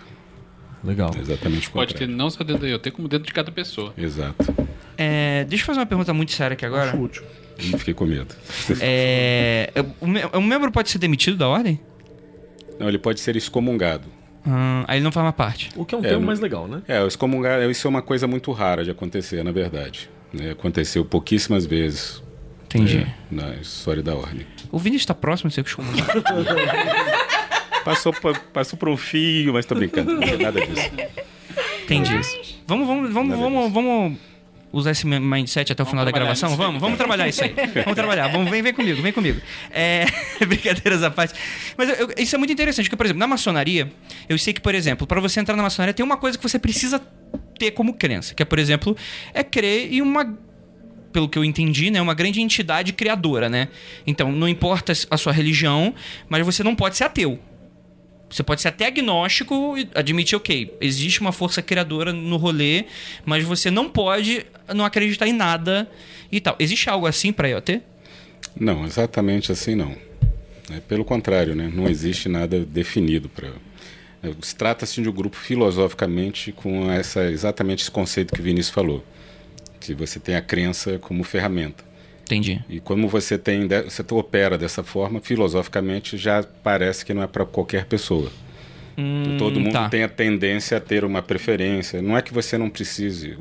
Legal. 0.84 1.12
exatamente 1.20 1.68
o 1.68 1.72
Pode 1.72 1.94
ter 1.94 2.08
não 2.08 2.30
só 2.30 2.44
dentro 2.44 2.62
da 2.62 2.70
IoT, 2.70 2.92
como 2.92 3.08
dentro 3.08 3.28
de 3.28 3.34
cada 3.34 3.52
pessoa. 3.52 3.94
Exato. 3.98 4.56
É, 4.98 5.46
deixa 5.46 5.64
eu 5.64 5.66
fazer 5.66 5.80
uma 5.80 5.86
pergunta 5.86 6.14
muito 6.14 6.32
séria 6.32 6.54
aqui 6.54 6.66
agora. 6.66 6.90
Acho 6.90 7.02
útil. 7.02 7.24
Fiquei 7.58 7.94
com 7.94 8.06
medo. 8.06 8.34
É, 8.80 9.72
um 10.34 10.42
membro 10.42 10.72
pode 10.72 10.90
ser 10.90 11.00
demitido 11.00 11.36
da 11.36 11.48
ordem? 11.48 11.80
Não, 12.80 12.88
ele 12.88 12.98
pode 12.98 13.20
ser 13.20 13.36
excomungado. 13.36 14.08
Hum, 14.46 14.84
aí 14.88 14.98
ele 14.98 15.04
não 15.04 15.12
forma 15.12 15.34
parte. 15.34 15.70
O 15.76 15.84
que 15.84 15.94
é 15.94 15.98
um 15.98 16.06
é, 16.06 16.10
termo 16.10 16.26
mais 16.26 16.40
legal, 16.40 16.68
né? 16.68 16.82
É, 16.88 17.02
o 17.02 17.08
excomungar, 17.08 17.62
isso 17.70 17.88
é 17.88 17.90
uma 17.90 18.02
coisa 18.02 18.28
muito 18.28 18.52
rara 18.52 18.84
de 18.84 18.92
acontecer, 18.92 19.44
na 19.44 19.52
verdade. 19.52 20.10
Né? 20.32 20.52
Aconteceu 20.52 21.04
pouquíssimas 21.04 21.66
vezes. 21.66 22.24
Entendi. 22.66 23.00
É, 23.00 23.14
na 23.30 23.56
história 23.56 24.04
da 24.04 24.16
ordem. 24.16 24.46
O 24.72 24.78
Vini 24.78 24.96
está 24.96 25.14
próximo 25.14 25.50
de 25.50 25.56
ser 25.56 25.66
excomungado. 25.66 26.24
passou, 27.84 28.14
passou 28.54 28.78
por 28.78 28.90
um 28.90 28.98
fio, 28.98 29.54
mas 29.54 29.66
tô 29.66 29.76
brincando. 29.76 30.14
Não 30.14 30.24
é 30.24 30.38
nada 30.38 30.66
disso. 30.66 30.92
Entendi. 31.84 32.20
Vamos, 32.66 32.88
vamos, 32.88 33.14
vamos, 33.14 33.40
vamos, 33.40 33.74
vamos 33.74 34.18
usar 34.72 34.92
esse 34.92 35.06
mindset 35.06 35.72
até 35.72 35.82
o 35.82 35.86
vamos 35.86 35.92
final 35.92 36.06
da 36.06 36.12
gravação? 36.12 36.56
Vamos, 36.56 36.82
vamos 36.82 36.98
trabalhar 36.98 37.28
isso 37.28 37.44
aí. 37.44 37.54
Vamos 37.84 37.96
trabalhar. 37.96 38.28
Vamos, 38.28 38.50
vem, 38.50 38.62
vem 38.62 38.74
comigo, 38.74 39.02
vem 39.02 39.14
comigo. 39.14 39.42
É, 39.72 40.06
brincadeiras 40.46 41.04
à 41.04 41.12
parte. 41.12 41.34
Mas 41.78 41.98
eu, 42.00 42.10
isso 42.18 42.36
é 42.36 42.38
muito 42.38 42.52
interessante, 42.52 42.86
porque, 42.86 42.98
por 42.98 43.06
exemplo, 43.06 43.20
na 43.20 43.28
maçonaria, 43.28 43.92
eu 44.28 44.38
sei 44.38 44.54
que, 44.54 44.62
por 44.62 44.76
exemplo, 44.76 45.08
para 45.08 45.20
você 45.20 45.40
entrar 45.40 45.56
na 45.56 45.64
maçonaria, 45.64 45.94
tem 45.94 46.06
uma 46.06 46.18
coisa 46.18 46.38
que 46.38 46.44
você 46.44 46.60
precisa 46.60 47.02
ter 47.58 47.72
como 47.72 47.94
crença, 47.94 48.34
que 48.34 48.44
é, 48.44 48.46
por 48.46 48.60
exemplo, 48.60 48.96
é 49.34 49.44
crer 49.44 49.94
em 49.94 50.02
uma 50.02 50.38
pelo 51.12 51.28
que 51.28 51.38
eu 51.38 51.44
entendi, 51.44 51.90
né, 51.90 52.00
uma 52.00 52.14
grande 52.14 52.40
entidade 52.42 52.94
criadora, 52.94 53.50
né? 53.50 53.70
Então, 54.06 54.32
não 54.32 54.48
importa 54.48 54.94
a 55.10 55.18
sua 55.18 55.34
religião, 55.34 55.96
mas 56.30 56.46
você 56.46 56.62
não 56.62 56.76
pode 56.76 56.96
ser 56.96 57.06
ateu. 57.06 57.40
Você 58.30 58.44
pode 58.44 58.62
ser 58.62 58.68
até 58.70 58.88
agnóstico 58.88 59.78
e 59.78 59.88
admitir, 59.96 60.36
ok, 60.36 60.76
existe 60.82 61.22
uma 61.22 61.32
força 61.32 61.62
criadora 61.62 62.12
no 62.12 62.36
rolê, 62.38 62.86
mas 63.26 63.44
você 63.44 63.72
não 63.72 63.90
pode 63.90 64.46
não 64.74 64.84
acreditar 64.84 65.28
em 65.28 65.34
nada 65.34 65.90
e 66.32 66.42
tal. 66.42 66.56
Existe 66.60 66.90
algo 66.90 67.08
assim 67.08 67.32
para 67.32 67.48
IoT? 67.48 67.82
Não, 68.60 68.86
exatamente 68.86 69.52
assim 69.52 69.76
não. 69.76 69.96
É, 70.70 70.82
pelo 70.82 71.06
contrário, 71.06 71.56
né? 71.56 71.72
não 71.74 71.88
existe 71.88 72.28
nada 72.28 72.66
definido 72.66 73.30
para. 73.30 73.48
É, 74.22 74.34
se 74.42 74.56
trata-se 74.56 75.02
de 75.02 75.08
um 75.08 75.14
grupo 75.14 75.38
filosoficamente 75.38 76.52
com 76.52 76.92
essa, 76.92 77.32
exatamente 77.32 77.84
esse 77.84 77.92
conceito 77.92 78.34
que 78.34 78.42
o 78.42 78.44
Vinícius 78.44 78.74
falou, 78.74 79.06
que 79.80 79.94
você 79.94 80.20
tem 80.20 80.36
a 80.36 80.42
crença 80.42 81.00
como 81.00 81.24
ferramenta. 81.24 81.87
Entendi. 82.28 82.62
E 82.70 82.80
como 82.80 83.08
você 83.08 83.38
tem, 83.38 83.68
você 83.68 84.04
opera 84.12 84.58
dessa 84.58 84.84
forma, 84.84 85.20
filosoficamente 85.20 86.18
já 86.18 86.44
parece 86.44 87.06
que 87.06 87.14
não 87.14 87.24
é 87.24 87.28
para 87.28 87.46
qualquer 87.46 87.86
pessoa. 87.86 88.32
Hum, 88.98 89.38
Todo 89.38 89.60
mundo 89.60 89.74
tá. 89.74 89.90
tem 89.90 90.04
a 90.04 90.10
tendência 90.10 90.78
a 90.78 90.82
ter 90.82 91.04
uma 91.04 91.22
preferência. 91.22 92.02
Não 92.02 92.18
é 92.18 92.22
que 92.22 92.34
você 92.34 92.58
não 92.58 92.70
precise, 92.70 93.38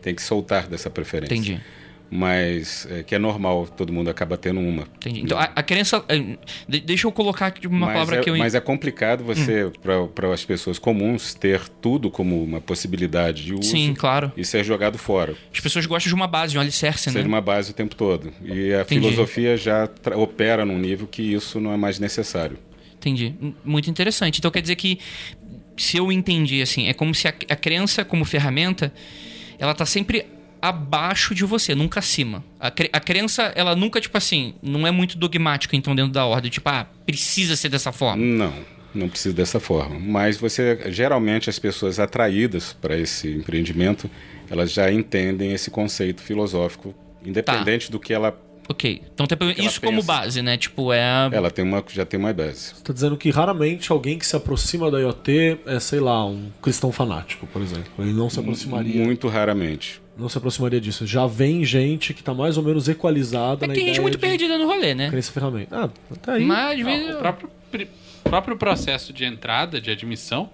tem 0.00 0.14
que 0.14 0.22
soltar 0.22 0.66
dessa 0.66 0.88
preferência. 0.88 1.34
Entendi 1.34 1.60
mas 2.10 2.88
é, 2.90 3.04
que 3.04 3.14
é 3.14 3.18
normal, 3.18 3.68
todo 3.68 3.92
mundo 3.92 4.10
acaba 4.10 4.36
tendo 4.36 4.58
uma. 4.58 4.82
Entendi. 4.96 5.20
Então, 5.20 5.38
a, 5.38 5.44
a 5.44 5.62
crença. 5.62 6.04
É, 6.08 6.36
deixa 6.80 7.06
eu 7.06 7.12
colocar 7.12 7.46
aqui 7.46 7.68
uma 7.68 7.86
mas 7.86 7.92
palavra 7.92 8.16
é, 8.16 8.20
que 8.20 8.30
eu. 8.30 8.36
Mas 8.36 8.54
é 8.54 8.60
complicado 8.60 9.22
você, 9.22 9.66
hum. 9.66 9.72
para 10.12 10.34
as 10.34 10.44
pessoas 10.44 10.78
comuns, 10.78 11.34
ter 11.34 11.68
tudo 11.80 12.10
como 12.10 12.42
uma 12.42 12.60
possibilidade 12.60 13.44
de 13.44 13.54
uso. 13.54 13.70
Sim, 13.70 13.94
claro. 13.94 14.32
E 14.36 14.44
ser 14.44 14.64
jogado 14.64 14.98
fora. 14.98 15.36
As 15.52 15.60
pessoas 15.60 15.86
gostam 15.86 16.10
de 16.10 16.14
uma 16.14 16.26
base, 16.26 16.52
de 16.52 16.58
um 16.58 16.60
alicerce, 16.60 17.04
ser 17.04 17.10
né? 17.10 17.20
Ser 17.20 17.28
uma 17.28 17.40
base 17.40 17.70
o 17.70 17.74
tempo 17.74 17.94
todo. 17.94 18.32
E 18.42 18.74
a 18.74 18.80
Entendi. 18.80 19.00
filosofia 19.00 19.56
já 19.56 19.88
opera 20.16 20.64
num 20.64 20.78
nível 20.78 21.06
que 21.06 21.22
isso 21.22 21.60
não 21.60 21.72
é 21.72 21.76
mais 21.76 22.00
necessário. 22.00 22.58
Entendi. 22.96 23.34
Muito 23.64 23.88
interessante. 23.88 24.38
Então 24.38 24.50
quer 24.50 24.62
dizer 24.62 24.74
que 24.74 24.98
se 25.76 25.96
eu 25.96 26.10
entendi 26.10 26.60
assim, 26.60 26.88
é 26.88 26.92
como 26.92 27.14
se 27.14 27.28
a, 27.28 27.34
a 27.48 27.56
crença 27.56 28.04
como 28.04 28.24
ferramenta, 28.24 28.92
ela 29.58 29.74
tá 29.74 29.86
sempre 29.86 30.26
abaixo 30.60 31.34
de 31.34 31.44
você, 31.44 31.74
nunca 31.74 32.00
acima. 32.00 32.44
A, 32.58 32.70
cre 32.70 32.90
a 32.92 33.00
crença, 33.00 33.52
ela 33.54 33.74
nunca, 33.74 34.00
tipo 34.00 34.16
assim, 34.16 34.54
não 34.62 34.86
é 34.86 34.90
muito 34.90 35.16
dogmática, 35.16 35.76
então, 35.76 35.94
dentro 35.94 36.12
da 36.12 36.24
ordem. 36.24 36.50
Tipo, 36.50 36.68
ah, 36.68 36.86
precisa 37.06 37.56
ser 37.56 37.68
dessa 37.68 37.92
forma. 37.92 38.22
Não, 38.22 38.52
não 38.94 39.08
precisa 39.08 39.34
dessa 39.34 39.60
forma. 39.60 39.98
Mas 39.98 40.36
você, 40.36 40.78
geralmente, 40.90 41.48
as 41.48 41.58
pessoas 41.58 41.98
atraídas 41.98 42.72
para 42.72 42.96
esse 42.96 43.28
empreendimento, 43.28 44.10
elas 44.50 44.72
já 44.72 44.90
entendem 44.90 45.52
esse 45.52 45.70
conceito 45.70 46.22
filosófico, 46.22 46.94
independente 47.24 47.86
tá. 47.86 47.92
do 47.92 48.00
que 48.00 48.12
ela 48.12 48.36
Ok. 48.70 49.02
Então 49.12 49.26
tem 49.26 49.66
isso 49.66 49.80
como 49.80 50.00
base, 50.00 50.40
né? 50.42 50.56
Tipo, 50.56 50.92
é. 50.92 51.28
Ela 51.32 51.50
tem 51.50 51.64
uma, 51.64 51.82
já 51.88 52.06
tem 52.06 52.20
uma 52.20 52.32
base. 52.32 52.66
Você 52.66 52.74
está 52.74 52.92
dizendo 52.92 53.16
que 53.16 53.28
raramente 53.28 53.90
alguém 53.90 54.16
que 54.16 54.24
se 54.24 54.36
aproxima 54.36 54.88
da 54.88 55.00
IoT 55.00 55.58
é, 55.66 55.80
sei 55.80 55.98
lá, 55.98 56.24
um 56.24 56.52
cristão 56.62 56.92
fanático, 56.92 57.48
por 57.48 57.60
exemplo. 57.62 57.90
Ele 57.98 58.12
não 58.12 58.30
se 58.30 58.38
aproximaria. 58.38 59.04
Muito 59.04 59.26
raramente. 59.26 60.00
Não 60.20 60.28
se 60.28 60.38
aproximaria 60.38 60.80
disso. 60.80 61.06
Já 61.06 61.26
vem 61.26 61.64
gente 61.64 62.12
que 62.12 62.20
está 62.20 62.34
mais 62.34 62.56
ou 62.56 62.62
menos 62.62 62.88
equalizada 62.88 63.64
é 63.64 63.68
na 63.68 63.74
tem 63.74 63.86
gente 63.86 64.00
muito 64.00 64.18
perdida 64.18 64.58
no 64.58 64.66
rolê, 64.66 64.94
né? 64.94 65.08
Crença 65.10 65.32
ferramenta. 65.32 65.84
Ah, 65.84 66.16
tá 66.20 66.34
aí. 66.34 66.44
Mas, 66.44 66.80
o 66.80 67.18
próprio, 67.18 67.50
próprio 68.22 68.56
processo 68.56 69.12
de 69.12 69.24
entrada, 69.24 69.80
de 69.80 69.90
admissão, 69.90 70.50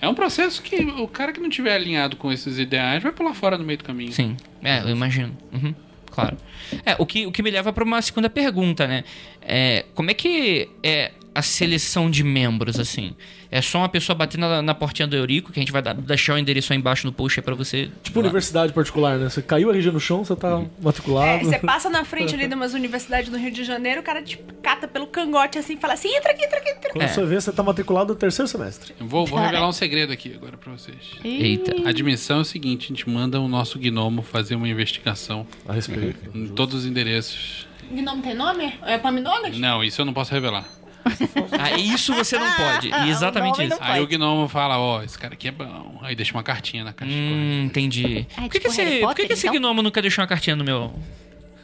é 0.00 0.08
um 0.08 0.14
processo 0.14 0.62
que 0.62 0.76
o 0.76 1.08
cara 1.08 1.32
que 1.32 1.40
não 1.40 1.48
tiver 1.48 1.74
alinhado 1.74 2.16
com 2.16 2.30
esses 2.30 2.58
ideais 2.58 3.02
vai 3.02 3.10
pular 3.10 3.34
fora 3.34 3.56
no 3.56 3.64
meio 3.64 3.78
do 3.78 3.84
caminho. 3.84 4.12
Sim, 4.12 4.36
é, 4.62 4.82
eu 4.82 4.90
imagino. 4.90 5.36
Uhum 5.52 5.74
claro. 6.18 6.36
É, 6.84 6.96
o 6.98 7.06
que, 7.06 7.26
o 7.26 7.32
que 7.32 7.42
me 7.42 7.50
leva 7.50 7.72
para 7.72 7.84
uma 7.84 8.02
segunda 8.02 8.28
pergunta, 8.28 8.88
né? 8.88 9.04
É, 9.40 9.84
como 9.94 10.10
é 10.10 10.14
que 10.14 10.68
é 10.82 11.12
a 11.38 11.42
seleção 11.42 12.10
de 12.10 12.24
membros, 12.24 12.80
assim? 12.80 13.14
É 13.48 13.62
só 13.62 13.78
uma 13.78 13.88
pessoa 13.88 14.16
batendo 14.16 14.40
na, 14.40 14.60
na 14.60 14.74
portinha 14.74 15.06
do 15.06 15.14
Eurico, 15.14 15.52
que 15.52 15.60
a 15.60 15.62
gente 15.62 15.70
vai 15.70 15.80
dar, 15.80 15.94
deixar 15.94 16.34
o 16.34 16.38
endereço 16.38 16.72
aí 16.72 16.78
embaixo 16.78 17.06
no 17.06 17.12
post 17.12 17.38
aí 17.38 17.44
pra 17.44 17.54
você. 17.54 17.88
Tipo 18.02 18.18
universidade 18.18 18.72
particular, 18.72 19.18
né? 19.18 19.28
Você 19.28 19.40
caiu 19.40 19.70
a 19.70 19.72
RG 19.72 19.92
no 19.92 20.00
chão, 20.00 20.24
você 20.24 20.34
tá 20.34 20.56
uhum. 20.56 20.68
matriculado. 20.82 21.42
É, 21.42 21.44
você 21.44 21.58
passa 21.60 21.88
na 21.88 22.04
frente 22.04 22.34
ali 22.34 22.46
de 22.48 22.54
umas 22.54 22.74
universidades 22.74 23.30
do 23.30 23.38
Rio 23.38 23.52
de 23.52 23.62
Janeiro, 23.62 24.00
o 24.00 24.02
cara 24.02 24.20
te 24.20 24.36
cata 24.60 24.88
pelo 24.88 25.06
cangote 25.06 25.58
assim 25.58 25.74
e 25.74 25.76
fala 25.76 25.94
assim: 25.94 26.08
entra 26.08 26.32
aqui, 26.32 26.44
entra 26.44 26.58
aqui, 26.58 26.70
entra 26.70 26.90
aqui. 26.90 26.98
Quando 26.98 27.02
é. 27.02 27.08
você 27.08 27.24
vê, 27.24 27.40
você 27.40 27.52
tá 27.52 27.62
matriculado 27.62 28.12
no 28.12 28.18
terceiro 28.18 28.48
semestre. 28.48 28.94
Eu 28.98 29.06
vou, 29.06 29.24
vou 29.24 29.38
revelar 29.38 29.68
um 29.68 29.72
segredo 29.72 30.12
aqui 30.12 30.34
agora 30.34 30.56
pra 30.56 30.72
vocês. 30.72 30.96
Eita. 31.22 31.86
A 31.86 31.90
admissão 31.90 32.38
é 32.38 32.40
o 32.40 32.44
seguinte: 32.44 32.86
a 32.86 32.88
gente 32.88 33.08
manda 33.08 33.40
o 33.40 33.46
nosso 33.46 33.78
gnomo 33.78 34.22
fazer 34.22 34.56
uma 34.56 34.68
investigação 34.68 35.46
a 35.66 35.72
respeito. 35.72 36.36
Em 36.36 36.48
todos 36.48 36.80
os 36.80 36.86
endereços. 36.86 37.68
Gnome 37.90 38.22
tem 38.22 38.34
nome? 38.34 38.74
É 38.82 38.98
Paminondas? 38.98 39.56
Não, 39.56 39.82
isso 39.82 40.00
eu 40.00 40.04
não 40.04 40.12
posso 40.12 40.32
revelar. 40.34 40.68
Ah, 41.60 41.76
isso 41.76 42.14
você 42.14 42.38
não 42.38 42.50
pode. 42.52 42.90
Exatamente 43.10 43.64
isso. 43.64 43.76
Aí 43.80 44.00
o 44.00 44.06
gnomo 44.06 44.48
fala, 44.48 44.78
ó, 44.78 44.98
oh, 44.98 45.02
esse 45.02 45.18
cara 45.18 45.34
aqui 45.34 45.48
é 45.48 45.50
bom. 45.50 45.98
Aí 46.02 46.14
deixa 46.14 46.32
uma 46.32 46.42
cartinha 46.42 46.84
na 46.84 46.92
caixa. 46.92 47.12
Hum, 47.12 47.64
entendi. 47.64 48.26
É, 48.36 48.40
por 48.40 48.48
que, 48.48 48.60
tipo 48.60 48.74
que, 48.74 48.80
esse, 48.80 49.00
por 49.00 49.14
que, 49.14 49.26
que 49.26 49.32
esse 49.32 49.48
então? 49.48 49.60
gnomo 49.60 49.82
nunca 49.82 50.00
deixou 50.00 50.22
uma 50.22 50.28
cartinha 50.28 50.54
no 50.54 50.64
meu... 50.64 50.92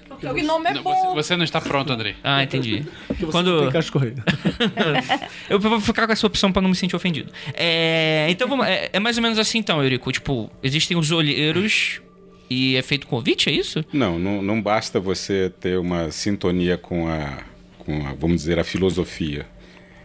Porque 0.09 0.26
o 0.26 0.35
gnomo 0.35 0.66
é 0.66 0.74
não, 0.74 0.83
bom. 0.83 0.94
Você, 0.94 1.14
você, 1.14 1.37
não 1.37 1.44
está 1.44 1.61
pronto, 1.61 1.92
Andrei. 1.92 2.16
Ah, 2.24 2.42
entendi. 2.42 2.85
Porque 3.07 3.26
Quando... 3.26 3.62
tem 3.62 3.70
caixa 3.70 3.92
correio. 3.92 4.16
eu 5.48 5.61
vou 5.61 5.80
ficar 5.80 6.07
com 6.07 6.12
essa 6.12 6.26
opção 6.26 6.50
para 6.50 6.62
não 6.62 6.70
me 6.70 6.76
sentir 6.76 6.96
ofendido. 6.96 7.33
É, 7.52 8.26
então 8.30 8.48
vamos, 8.48 8.66
é, 8.66 8.90
é, 8.92 9.00
mais 9.00 9.16
ou 9.16 9.22
menos 9.22 9.38
assim 9.38 9.59
então, 9.59 9.83
Eurico. 9.83 10.11
Tipo, 10.11 10.50
existem 10.62 10.96
os 10.96 11.11
olheiros 11.11 12.00
e 12.48 12.76
é 12.76 12.83
feito 12.83 13.07
convite, 13.07 13.48
é 13.48 13.52
isso? 13.52 13.85
Não, 13.92 14.18
não, 14.18 14.42
não 14.42 14.62
basta 14.62 15.00
você 15.00 15.52
ter 15.61 15.78
uma 15.78 16.11
sintonia 16.11 16.76
com 16.76 17.09
a 17.09 17.38
com, 17.85 18.07
a, 18.07 18.14
vamos 18.14 18.42
dizer, 18.42 18.59
a 18.59 18.64
filosofia. 18.64 19.47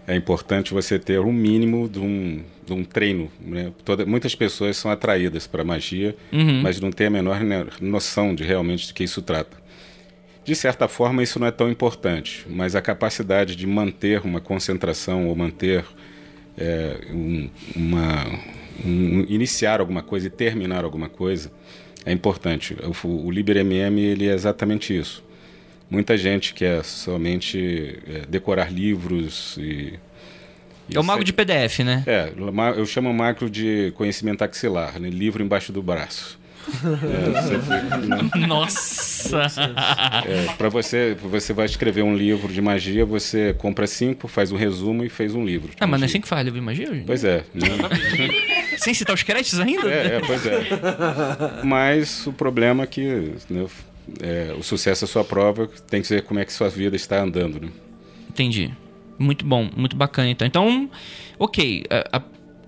É 0.07 0.15
importante 0.15 0.73
você 0.73 0.97
ter 0.97 1.19
um 1.19 1.31
mínimo 1.31 1.87
de 1.87 1.99
um, 1.99 2.41
de 2.65 2.73
um 2.73 2.83
treino. 2.83 3.31
Né? 3.39 3.71
Toda, 3.85 4.05
muitas 4.05 4.33
pessoas 4.33 4.75
são 4.77 4.89
atraídas 4.89 5.45
para 5.45 5.61
a 5.61 5.65
magia, 5.65 6.15
uhum. 6.31 6.61
mas 6.61 6.79
não 6.79 6.91
têm 6.91 7.07
a 7.07 7.11
menor 7.11 7.39
noção 7.79 8.33
de 8.33 8.43
realmente 8.43 8.87
de 8.87 8.93
que 8.93 9.03
isso 9.03 9.21
trata. 9.21 9.57
De 10.43 10.55
certa 10.55 10.87
forma, 10.87 11.21
isso 11.21 11.39
não 11.39 11.45
é 11.45 11.51
tão 11.51 11.69
importante, 11.69 12.45
mas 12.49 12.75
a 12.75 12.81
capacidade 12.81 13.55
de 13.55 13.67
manter 13.67 14.21
uma 14.21 14.41
concentração 14.41 15.27
ou 15.27 15.35
manter 15.35 15.85
é, 16.57 17.01
um, 17.11 17.49
uma, 17.75 18.25
um, 18.83 19.25
iniciar 19.29 19.79
alguma 19.79 20.01
coisa 20.01 20.25
e 20.25 20.29
terminar 20.29 20.83
alguma 20.83 21.07
coisa 21.07 21.51
é 22.03 22.11
importante. 22.11 22.75
O, 23.03 23.27
o 23.27 23.29
LiberMM 23.29 23.99
ele 23.99 24.27
é 24.27 24.33
exatamente 24.33 24.97
isso 24.97 25.28
muita 25.89 26.17
gente 26.17 26.53
quer 26.53 26.83
somente 26.83 27.99
é, 28.07 28.25
decorar 28.27 28.71
livros 28.71 29.57
e, 29.57 29.93
e 30.89 30.97
é 30.97 30.99
o 30.99 31.03
mago 31.03 31.23
de 31.23 31.31
PDF, 31.31 31.79
né? 31.79 32.03
É, 32.07 32.31
eu 32.75 32.85
chamo 32.85 33.09
o 33.09 33.13
mago 33.13 33.49
de 33.49 33.93
conhecimento 33.95 34.43
axilar, 34.43 34.99
né? 34.99 35.09
livro 35.09 35.43
embaixo 35.43 35.71
do 35.71 35.83
braço. 35.83 36.39
é, 38.35 38.37
Nossa! 38.47 39.41
É, 40.25 40.53
para 40.53 40.69
você, 40.69 41.15
você 41.15 41.53
vai 41.53 41.65
escrever 41.65 42.03
um 42.03 42.15
livro 42.15 42.51
de 42.51 42.61
magia, 42.61 43.05
você 43.05 43.53
compra 43.53 43.85
cinco, 43.85 44.27
faz 44.27 44.51
um 44.51 44.57
resumo 44.57 45.03
e 45.03 45.09
fez 45.09 45.35
um 45.35 45.45
livro. 45.45 45.71
Ah, 45.79 45.87
mas 45.87 45.99
não 45.99 46.05
é 46.05 46.09
assim 46.09 46.21
que 46.21 46.27
faz 46.27 46.43
livro 46.43 46.59
de 46.59 46.65
magia? 46.65 46.87
Gente? 46.87 47.05
Pois 47.05 47.23
é. 47.23 47.43
Né? 47.53 47.67
Sem 48.77 48.93
citar 48.93 49.13
os 49.13 49.23
créditos 49.23 49.59
ainda? 49.59 49.91
É, 49.91 50.15
é, 50.15 50.21
pois 50.25 50.45
é. 50.45 50.61
Mas 51.63 52.25
o 52.25 52.33
problema 52.33 52.83
é 52.83 52.87
que 52.87 53.33
né, 53.49 53.65
é, 54.21 54.53
o 54.57 54.63
sucesso 54.63 55.05
é 55.05 55.07
sua 55.07 55.23
prova, 55.23 55.67
tem 55.89 56.01
que 56.01 56.09
ver 56.09 56.23
como 56.23 56.39
é 56.39 56.45
que 56.45 56.53
sua 56.53 56.69
vida 56.69 56.95
está 56.95 57.21
andando, 57.21 57.59
né? 57.59 57.69
Entendi. 58.29 58.71
Muito 59.17 59.45
bom, 59.45 59.69
muito 59.75 59.95
bacana. 59.95 60.29
Então, 60.29 60.47
então 60.47 60.89
ok. 61.37 61.83
A, 61.89 62.17
a, 62.17 62.21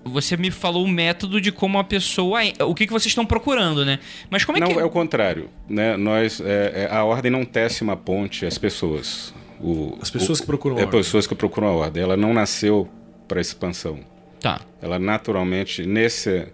você 0.04 0.36
me 0.36 0.50
falou 0.50 0.84
o 0.84 0.88
método 0.88 1.40
de 1.40 1.52
como 1.52 1.78
a 1.78 1.84
pessoa. 1.84 2.40
O 2.60 2.74
que, 2.74 2.86
que 2.86 2.92
vocês 2.92 3.10
estão 3.10 3.24
procurando, 3.24 3.84
né? 3.84 3.98
Mas 4.28 4.44
como 4.44 4.58
é 4.58 4.60
não, 4.60 4.68
que. 4.68 4.74
Não, 4.74 4.80
é 4.80 4.84
o 4.84 4.90
contrário. 4.90 5.48
Né? 5.68 5.96
Nós, 5.96 6.40
é, 6.40 6.88
é, 6.90 6.94
a 6.94 7.04
ordem 7.04 7.30
não 7.30 7.44
tece 7.44 7.82
uma 7.82 7.96
ponte 7.96 8.44
às 8.44 8.58
pessoas. 8.58 9.32
O, 9.60 9.96
as 10.00 10.10
pessoas 10.10 10.38
o, 10.38 10.42
que 10.42 10.46
procuram 10.46 10.76
a 10.76 10.80
é, 10.80 10.84
ordem. 10.84 11.00
pessoas 11.00 11.26
que 11.26 11.34
procuram 11.34 11.68
a 11.68 11.72
ordem. 11.72 12.02
Ela 12.02 12.16
não 12.16 12.34
nasceu 12.34 12.88
para 13.28 13.40
expansão. 13.40 14.00
Tá. 14.40 14.60
Ela 14.80 14.98
naturalmente, 14.98 15.86
nesse, 15.86 16.48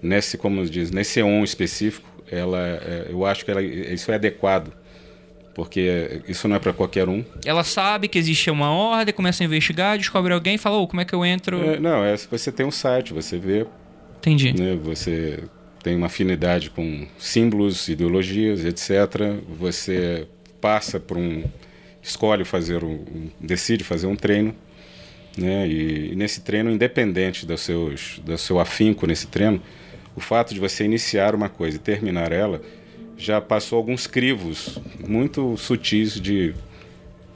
nesse 0.00 0.38
como 0.38 0.64
diz, 0.64 0.92
nesse 0.92 1.20
on 1.22 1.42
específico, 1.42 2.08
ela, 2.32 2.58
é, 2.58 3.06
eu 3.10 3.24
acho 3.26 3.44
que 3.44 3.50
ela, 3.50 3.62
isso 3.62 4.10
é 4.10 4.14
adequado, 4.14 4.72
porque 5.54 6.22
isso 6.26 6.48
não 6.48 6.56
é 6.56 6.58
para 6.58 6.72
qualquer 6.72 7.08
um. 7.08 7.24
Ela 7.44 7.62
sabe 7.62 8.08
que 8.08 8.18
existe 8.18 8.50
uma 8.50 8.70
ordem, 8.70 9.14
começa 9.14 9.42
a 9.42 9.46
investigar, 9.46 9.98
descobre 9.98 10.32
alguém, 10.32 10.56
fala, 10.56 10.78
oh, 10.78 10.88
como 10.88 11.00
é 11.02 11.04
que 11.04 11.14
eu 11.14 11.24
entro? 11.24 11.62
É, 11.62 11.78
não, 11.78 12.04
é, 12.04 12.16
você 12.16 12.50
tem 12.50 12.64
um 12.64 12.70
site, 12.70 13.12
você 13.12 13.38
vê. 13.38 13.66
Entendi. 14.18 14.52
Né, 14.52 14.78
você 14.82 15.40
tem 15.82 15.96
uma 15.96 16.06
afinidade 16.06 16.70
com 16.70 17.06
símbolos, 17.18 17.88
ideologias, 17.88 18.64
etc. 18.64 19.36
Você 19.58 20.26
passa 20.60 20.98
por 21.00 21.18
um, 21.18 21.42
escolhe 22.02 22.44
fazer 22.44 22.84
um, 22.84 23.28
decide 23.40 23.84
fazer 23.84 24.06
um 24.06 24.16
treino, 24.16 24.54
né? 25.36 25.66
E, 25.66 26.12
e 26.12 26.16
nesse 26.16 26.40
treino, 26.42 26.70
independente 26.70 27.44
dos 27.44 27.60
seus, 27.60 28.20
do 28.24 28.38
seu 28.38 28.60
afinco 28.60 29.06
nesse 29.06 29.26
treino, 29.26 29.60
o 30.14 30.20
fato 30.20 30.54
de 30.54 30.60
você 30.60 30.84
iniciar 30.84 31.34
uma 31.34 31.48
coisa 31.48 31.76
e 31.76 31.80
terminar 31.80 32.32
ela 32.32 32.60
já 33.16 33.40
passou 33.40 33.78
alguns 33.78 34.06
crivos 34.06 34.78
muito 35.06 35.56
sutis 35.56 36.20
de, 36.20 36.54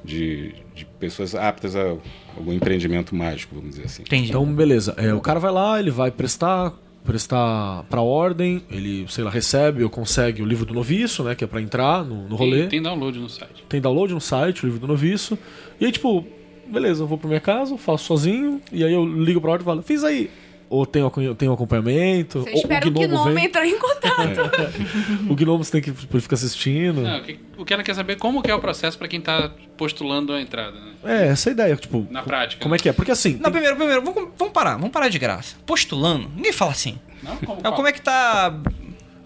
de, 0.05 0.55
de 0.75 0.85
pessoas 0.99 1.35
aptas 1.35 1.77
a 1.77 1.97
algum 2.37 2.53
empreendimento 2.53 3.15
mágico, 3.15 3.55
vamos 3.55 3.71
dizer 3.71 3.85
assim. 3.85 4.03
Entendi. 4.03 4.29
Então, 4.31 4.45
beleza. 4.47 4.95
É, 4.97 5.15
o 5.15 5.21
cara 5.21 5.39
vai 5.39 5.53
lá, 5.53 5.79
ele 5.79 5.91
vai 5.91 6.11
prestar 6.11 6.75
prestar 7.05 7.85
para 7.85 8.03
ordem, 8.03 8.65
ele, 8.69 9.07
sei 9.09 9.23
lá, 9.23 9.31
recebe 9.31 9.85
ou 9.85 9.89
consegue 9.89 10.43
o 10.43 10.45
livro 10.45 10.67
do 10.67 10.75
noviço, 10.75 11.23
né, 11.23 11.37
que 11.37 11.45
é 11.45 11.47
para 11.47 11.63
entrar 11.63 12.05
no, 12.05 12.29
no 12.29 12.35
rolê. 12.35 12.63
Tem, 12.63 12.69
tem, 12.69 12.83
download 12.83 13.21
no 13.21 13.29
site. 13.29 13.65
Tem 13.69 13.81
download 13.81 14.13
no 14.13 14.21
site, 14.21 14.65
o 14.65 14.67
livro 14.67 14.81
do 14.81 14.89
noviço. 14.89 15.39
E 15.81 15.87
aí, 15.87 15.93
tipo, 15.93 16.27
beleza, 16.67 17.05
eu 17.05 17.07
vou 17.07 17.17
para 17.17 17.29
minha 17.29 17.41
casa, 17.41 17.79
faço 17.79 18.07
sozinho, 18.07 18.61
e 18.73 18.83
aí 18.83 18.93
eu 18.93 19.07
ligo 19.07 19.41
para 19.41 19.53
ordem 19.53 19.63
e 19.63 19.65
falo: 19.65 19.83
"Fiz 19.83 20.03
aí". 20.03 20.29
Ou 20.69 20.85
tem, 20.85 21.03
tem 21.37 21.49
um 21.49 21.53
acompanhamento. 21.53 22.41
Você 22.41 22.51
ou 22.51 22.57
espera 22.57 22.89
o 22.89 22.91
gnomo, 22.91 23.15
o 23.15 23.25
gnomo 23.25 23.39
entrar 23.39 23.67
em 23.67 23.79
contato. 23.79 24.21
É. 24.21 25.31
o 25.31 25.35
gnomo 25.37 25.65
você 25.65 25.81
tem 25.81 25.81
que 25.81 26.21
ficar 26.21 26.35
assistindo. 26.35 27.03
Não, 27.03 27.23
o 27.59 27.65
que 27.65 27.73
ela 27.73 27.83
quer 27.83 27.95
saber 27.95 28.15
é 28.15 28.17
como 28.17 28.43
que 28.43 28.51
é 28.51 28.55
o 28.55 28.61
processo 28.61 28.99
para 28.99 29.07
quem 29.07 29.21
está 29.21 29.53
postulando 29.77 30.33
a 30.33 30.41
entrada. 30.41 30.77
Né? 30.79 30.93
É, 31.05 31.29
essa 31.29 31.49
é 31.49 31.51
a 31.51 31.55
ideia. 31.55 31.77
Tipo, 31.77 32.07
Na 32.11 32.23
prática. 32.23 32.63
Como 32.63 32.75
né? 32.75 32.79
é 32.79 32.83
que 32.83 32.89
é? 32.89 32.93
Porque 32.93 33.13
assim. 33.13 33.35
Não, 33.35 33.45
tem... 33.45 33.53
primeiro, 33.53 33.77
primeiro, 33.77 34.03
vamos, 34.03 34.31
vamos 34.37 34.53
parar. 34.53 34.77
Vamos 34.77 34.91
parar 34.91 35.09
de 35.09 35.19
graça. 35.19 35.57
Postulando, 35.65 36.29
ninguém 36.35 36.53
fala 36.53 36.73
assim. 36.73 36.99
Não, 37.23 37.37
como, 37.37 37.63
não, 37.63 37.73
como 37.73 37.89
é 37.89 37.93
que 37.93 38.01
tá 38.01 38.55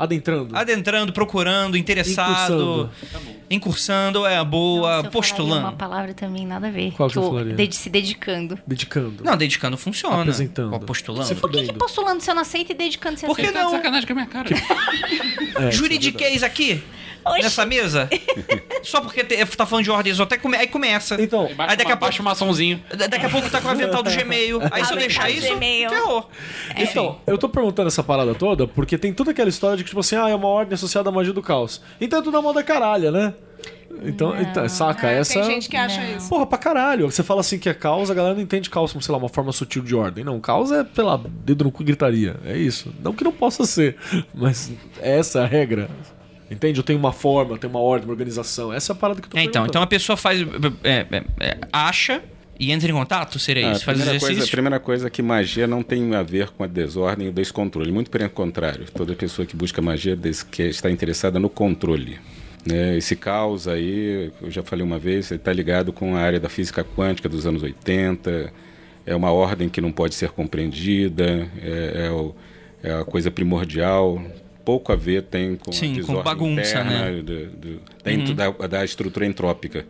Adentrando. 0.01 0.57
Adentrando, 0.57 1.13
procurando, 1.13 1.77
interessado. 1.77 2.31
Incursando. 2.33 2.91
Tá 3.13 3.21
incursando 3.51 4.27
é 4.27 4.43
boa, 4.45 4.99
Nossa, 4.99 5.11
postulando. 5.11 5.61
uma 5.61 5.73
palavra 5.73 6.15
também 6.15 6.47
nada 6.47 6.69
a 6.69 6.71
ver. 6.71 6.93
Qual 6.93 7.11
que, 7.11 7.19
que 7.57 7.67
de, 7.67 7.77
se 7.77 7.91
dedicando. 7.91 8.59
Dedicando. 8.67 9.25
Não, 9.25 9.37
dedicando 9.37 9.77
funciona. 9.77 10.21
Apresentando. 10.21 10.79
postulando. 10.81 11.35
Por 11.37 11.51
que, 11.51 11.65
que, 11.65 11.73
postulando 11.73 12.23
você 12.23 12.33
não 12.33 12.43
aceita 12.43 12.73
e 12.73 12.75
dedicando 12.77 13.19
você 13.19 13.27
Por 13.27 13.37
que 13.37 13.43
aceita? 13.43 13.63
não? 13.63 13.71
Sacanagem 13.71 14.07
com 14.07 14.13
a 14.13 14.17
minha 14.17 14.27
cara. 14.27 14.49
é, 15.67 15.71
Juridiquês 15.73 16.43
aqui? 16.43 16.83
Nessa 17.40 17.66
mesa? 17.66 18.09
Só 18.83 19.00
porque 19.00 19.22
te, 19.22 19.44
tá 19.56 19.66
falando 19.66 19.85
de 19.85 19.90
ordem 19.90 20.11
exótica, 20.11 20.40
aí 20.56 20.66
começa. 20.66 21.20
Então, 21.20 21.48
aí 21.59 21.76
daqui 21.76 21.92
a 21.92 21.96
pouco. 21.96 22.00
Baixa 22.00 22.22
o 22.22 22.24
maçãozinho. 22.24 22.83
Daqui 23.09 23.26
a 23.26 23.30
pouco 23.30 23.50
tá 23.50 23.61
com 23.61 23.68
o 23.68 23.70
avental 23.70 24.02
do 24.02 24.11
Gmail. 24.11 24.61
Aí 24.72 24.85
se 24.85 24.92
eu 24.92 24.96
deixar 24.96 25.30
isso, 25.30 25.56
ferrou. 25.59 26.28
É. 26.74 26.83
Então, 26.83 27.20
eu 27.26 27.37
tô 27.37 27.48
perguntando 27.48 27.88
essa 27.88 28.02
parada 28.02 28.35
toda 28.35 28.66
porque 28.66 28.96
tem 28.96 29.12
toda 29.12 29.30
aquela 29.30 29.48
história 29.48 29.76
de 29.76 29.85
que, 29.85 29.90
tipo 29.90 30.00
assim, 30.00 30.16
ah, 30.16 30.28
é 30.28 30.35
uma 30.35 30.48
ordem 30.48 30.74
associada 30.74 31.09
à 31.09 31.12
magia 31.12 31.33
do 31.33 31.42
caos. 31.42 31.83
Então 32.00 32.18
é 32.18 32.22
tudo 32.22 32.35
na 32.35 32.42
moda 32.42 32.62
caralha, 32.62 33.11
né? 33.11 33.35
Então, 34.02 34.38
então, 34.40 34.68
saca, 34.68 35.11
É, 35.11 35.18
essa. 35.18 35.35
Tem 35.35 35.44
gente 35.44 35.68
que 35.68 35.76
acha 35.76 36.02
isso. 36.04 36.28
Porra, 36.28 36.46
pra 36.46 36.56
caralho. 36.56 37.11
Você 37.11 37.22
fala 37.22 37.40
assim 37.40 37.59
que 37.59 37.68
é 37.68 37.74
caos, 37.74 38.11
a 38.11 38.14
galera 38.14 38.35
não 38.35 38.42
entende 38.42 38.70
caos 38.70 38.92
como, 38.92 39.02
sei 39.02 39.12
lá, 39.12 39.18
uma 39.18 39.28
forma 39.28 39.52
sutil 39.52 39.83
de 39.83 39.94
ordem. 39.94 40.24
Não, 40.24 40.40
caos 40.40 40.70
é, 40.70 40.87
sei 40.94 41.04
lá, 41.04 41.20
dedo 41.44 41.64
no 41.64 41.72
cu 41.72 41.83
e 41.83 41.87
gritaria. 41.87 42.37
É 42.44 42.56
isso. 42.56 42.92
Não 43.02 43.12
que 43.12 43.24
não 43.24 43.33
possa 43.33 43.64
ser, 43.64 43.96
mas 44.33 44.72
essa 45.00 45.40
é 45.40 45.42
a 45.42 45.46
regra. 45.46 45.90
Entende? 46.51 46.79
Eu 46.81 46.83
tenho 46.85 46.99
uma 46.99 47.13
forma, 47.13 47.53
eu 47.55 47.59
tenho 47.59 47.73
uma 47.73 47.81
ordem, 47.81 48.07
uma 48.09 48.13
organização. 48.13 48.73
Essa 48.73 48.93
é 48.93 48.95
a 48.95 48.97
parada 48.97 49.21
que 49.21 49.27
eu 49.27 49.31
tô 49.31 49.39
É, 49.39 49.45
então, 49.45 49.65
então 49.67 49.81
a 49.83 49.87
pessoa 49.87 50.17
faz. 50.17 50.41
é, 50.83 51.07
é, 51.11 51.23
é, 51.41 51.59
acha 51.73 52.21
e 52.59 52.73
entra 52.73 52.91
em 52.91 52.95
contato? 52.95 53.39
Seria 53.39 53.69
Ah, 53.69 53.73
isso? 53.73 53.83
a, 53.83 53.85
Faz 53.87 53.97
primeira 53.99 54.11
exercício? 54.17 54.35
coisa, 54.37 54.49
a 54.49 54.51
primeira 54.51 54.81
coisa 54.81 55.07
é 55.07 55.11
que 55.11 55.23
magia 55.23 55.67
não 55.67 55.83
tem 55.83 56.15
a 56.15 56.23
ver 56.23 56.49
com 56.51 56.65
a 56.65 56.67
desordem 56.67 57.27
e 57.29 57.31
o 57.31 57.33
descontrole. 57.33 57.93
Muito 57.93 58.11
pelo 58.11 58.29
contrário. 58.31 58.85
Toda 58.93 59.15
pessoa 59.15 59.47
que 59.47 59.55
busca 59.57 59.81
magia 59.81 60.19
que 60.51 60.63
está 60.65 60.91
interessada 60.91 61.39
no 61.39 61.49
controle. 61.49 62.19
né? 62.67 62.97
Esse 62.99 63.17
caos 63.17 63.67
aí, 63.67 64.31
eu 64.43 64.51
já 64.51 64.63
falei 64.63 64.85
uma 64.85 64.99
vez, 64.99 65.31
está 65.31 65.51
ligado 65.53 65.93
com 65.95 66.15
a 66.17 66.21
área 66.21 66.39
da 66.39 66.49
física 66.51 66.85
quântica 66.85 67.27
dos 67.27 67.47
anos 67.47 67.63
80. 67.63 68.53
É 69.07 69.17
uma 69.17 69.31
ordem 69.33 69.67
que 69.69 69.81
não 69.81 69.91
pode 69.91 70.15
ser 70.15 70.29
compreendida, 70.31 71.49
é, 71.63 72.07
é 72.07 72.11
o- 72.11 72.35
é 72.83 72.93
a 72.93 73.05
coisa 73.05 73.31
primordial. 73.31 74.23
Pouco 74.70 74.92
a 74.92 74.96
ver 74.96 75.22
tem 75.24 75.56
com 75.56 75.72
Sim, 75.72 75.98
a 76.00 76.04
com 76.04 76.22
bagunça, 76.22 76.61
interna, 76.61 77.11
né? 77.11 77.22
do- 77.22 77.46
do- 77.48 77.80
dentro 78.04 78.35
da, 78.35 78.50
da 78.68 78.85
estrutura 78.85 79.26
entrópica. 79.26 79.85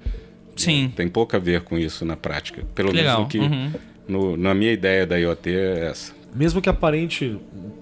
Sim. 0.56 0.90
Tem 0.96 1.06
pouco 1.06 1.36
a 1.36 1.38
ver 1.38 1.60
com 1.60 1.76
isso 1.78 2.02
na 2.02 2.16
prática. 2.16 2.64
Pelo 2.74 2.90
menos 2.94 3.28
que, 3.28 3.38
Uhum. 3.38 3.72
no- 4.08 4.36
na 4.38 4.54
minha 4.54 4.72
ideia 4.72 5.06
da 5.06 5.16
IoT 5.18 5.50
é 5.50 5.88
essa. 5.90 6.14
Mesmo 6.34 6.62
que 6.62 6.68
aparente 6.70 7.36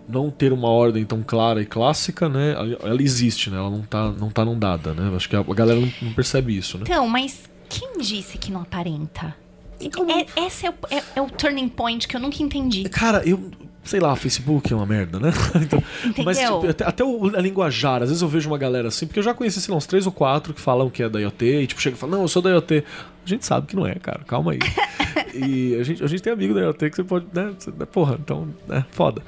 não 0.09 0.29
ter 0.29 0.53
uma 0.53 0.69
ordem 0.71 1.05
tão 1.05 1.23
clara 1.23 1.63
e 1.63 1.67
clássica, 1.67 2.29
né? 2.29 2.55
Ela 2.83 3.01
existe, 3.01 3.49
né? 3.49 3.59
Ela 3.59 3.71
não 3.71 3.83
tá, 3.83 4.11
não 4.11 4.29
tá 4.31 4.45
não 4.45 4.59
dada, 4.59 4.93
né? 4.93 5.15
Acho 5.15 5.29
que 5.29 5.37
a 5.37 5.43
galera 5.45 5.79
não, 5.79 5.93
não 6.03 6.13
percebe 6.15 6.57
isso, 6.57 6.79
né? 6.79 6.85
Então, 6.89 7.07
mas 7.07 7.43
quem 7.69 7.99
disse 8.01 8.39
que 8.39 8.51
não 8.51 8.63
aparenta? 8.63 9.37
Então, 9.81 10.05
É, 10.11 10.27
esse 10.45 10.67
é 10.67 10.71
o, 10.71 10.75
é- 10.91 11.03
é 11.15 11.23
o 11.23 11.31
turning 11.31 11.69
point 11.69 12.09
que 12.09 12.17
eu 12.17 12.21
nunca 12.21 12.43
entendi. 12.43 12.89
Cara, 12.89 13.23
eu. 13.25 13.51
Sei 13.89 14.01
lá, 14.01 14.15
Facebook 14.15 14.71
é 14.71 14.77
uma 14.77 14.85
merda, 14.85 15.19
né? 15.19 15.33
Então, 15.57 15.83
mas 16.23 16.39
tipo, 16.39 16.69
até, 16.69 16.85
até 16.85 17.03
o, 17.05 17.35
a 17.35 17.41
linguajar, 17.41 18.03
às 18.03 18.11
vezes 18.11 18.21
eu 18.23 18.29
vejo 18.29 18.47
uma 18.51 18.59
galera 18.59 18.89
assim, 18.89 19.07
porque 19.07 19.19
eu 19.19 19.23
já 19.23 19.33
conheci, 19.33 19.63
sei 19.63 19.73
lá, 19.73 19.79
uns 19.79 19.87
três 19.87 20.05
ou 20.05 20.13
quatro 20.13 20.53
que 20.53 20.61
falam 20.61 20.91
que 20.91 21.03
é 21.03 21.09
da 21.09 21.19
IoT, 21.19 21.45
e 21.63 21.67
tipo, 21.67 21.81
chega 21.81 21.97
e 21.97 21.99
fala, 21.99 22.13
não, 22.13 22.21
eu 22.23 22.29
sou 22.29 22.43
da 22.43 22.51
IoT. 22.51 22.85
A 23.25 23.29
gente 23.29 23.47
sabe 23.47 23.67
que 23.67 23.75
não 23.75 23.87
é, 23.87 23.95
cara, 23.95 24.21
calma 24.27 24.53
aí. 24.53 24.59
e 25.35 25.75
a 25.81 25.83
gente, 25.83 26.05
a 26.05 26.07
gente 26.07 26.21
tem 26.23 26.31
amigo 26.33 26.53
da 26.53 26.61
IoT 26.61 26.91
que 26.91 26.97
você 26.97 27.05
pode, 27.05 27.27
né? 27.33 27.51
você- 27.59 27.71
Porra, 27.87 28.19
então, 28.23 28.49
né? 28.69 28.85
Foda. 28.91 29.23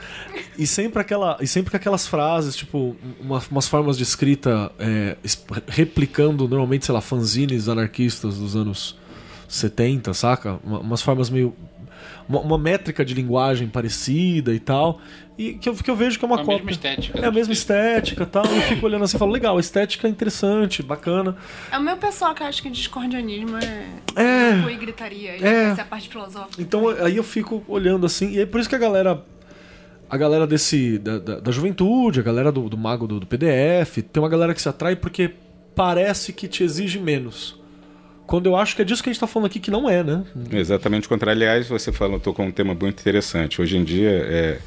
E 0.58 0.66
sempre, 0.66 1.00
aquela, 1.00 1.38
e 1.40 1.46
sempre 1.46 1.70
com 1.70 1.76
aquelas 1.78 2.06
frases, 2.06 2.54
tipo, 2.54 2.94
uma- 3.18 3.42
umas 3.50 3.66
formas 3.66 3.96
de 3.96 4.02
escrita 4.02 4.70
é, 4.78 5.16
replicando, 5.68 6.46
normalmente, 6.46 6.84
sei 6.84 6.94
lá, 6.94 7.00
fanzines 7.00 7.66
anarquistas 7.66 8.36
dos 8.36 8.54
anos 8.56 8.94
70, 9.48 10.12
saca? 10.14 10.58
Uma- 10.62 10.80
umas 10.80 11.00
formas 11.02 11.30
meio 11.30 11.54
uma, 12.30 12.40
uma 12.40 12.58
métrica 12.58 13.04
de 13.04 13.12
linguagem 13.12 13.68
parecida 13.68 14.54
e 14.54 14.60
tal. 14.60 15.00
E 15.36 15.54
que 15.54 15.68
eu, 15.68 15.74
que 15.74 15.90
eu 15.90 15.96
vejo 15.96 16.18
que 16.18 16.24
é 16.24 16.28
uma 16.28 16.36
A 16.36 16.38
cópia. 16.44 16.56
mesma 16.58 16.70
estética, 16.70 17.18
É 17.18 17.26
a 17.26 17.32
mesma 17.32 17.52
estética 17.52 18.22
e 18.22 18.26
tal. 18.26 18.44
E 18.46 18.56
eu 18.56 18.62
fico 18.62 18.86
olhando 18.86 19.04
assim 19.04 19.16
e 19.16 19.18
falo, 19.18 19.32
legal, 19.32 19.56
a 19.56 19.60
estética 19.60 20.06
é 20.06 20.10
interessante, 20.10 20.82
bacana. 20.82 21.36
É 21.72 21.78
o 21.78 21.82
meu 21.82 21.96
pessoal 21.96 22.34
que 22.34 22.42
acha 22.42 22.62
que 22.62 22.70
discordianismo 22.70 23.56
é. 23.56 23.86
É. 24.16 24.70
e 24.72 24.76
gritaria. 24.76 25.36
E 25.36 25.42
É. 25.44 25.64
essa 25.70 25.80
é 25.80 25.82
a 25.82 25.86
parte 25.86 26.08
filosófica. 26.08 26.60
Então 26.62 26.88
aí 26.88 27.16
eu 27.16 27.24
fico 27.24 27.64
olhando 27.66 28.06
assim, 28.06 28.30
e 28.32 28.40
é 28.40 28.46
por 28.46 28.60
isso 28.60 28.68
que 28.68 28.74
a 28.76 28.78
galera. 28.78 29.22
A 30.08 30.16
galera 30.16 30.46
desse. 30.46 30.98
da, 30.98 31.18
da, 31.18 31.40
da 31.40 31.52
juventude, 31.52 32.18
a 32.20 32.22
galera 32.22 32.50
do, 32.50 32.68
do 32.68 32.76
mago 32.76 33.06
do, 33.06 33.20
do 33.20 33.26
PDF, 33.26 33.98
tem 34.12 34.20
uma 34.22 34.28
galera 34.28 34.52
que 34.52 34.60
se 34.60 34.68
atrai 34.68 34.96
porque 34.96 35.32
parece 35.74 36.32
que 36.32 36.48
te 36.48 36.62
exige 36.64 36.98
menos. 36.98 37.59
Quando 38.30 38.46
eu 38.46 38.54
acho 38.54 38.76
que 38.76 38.82
é 38.82 38.84
disso 38.84 39.02
que 39.02 39.10
a 39.10 39.12
gente 39.12 39.18
tá 39.18 39.26
falando 39.26 39.46
aqui, 39.46 39.58
que 39.58 39.72
não 39.72 39.90
é, 39.90 40.04
né? 40.04 40.22
Exatamente 40.52 41.06
o 41.06 41.08
contrário. 41.08 41.36
Aliás, 41.36 41.66
você 41.66 41.90
falou, 41.90 42.20
tocou 42.20 42.46
um 42.46 42.52
tema 42.52 42.76
muito 42.80 43.00
interessante. 43.00 43.60
Hoje 43.60 43.76
em 43.76 43.82
dia, 43.82 44.08
é, 44.08 44.58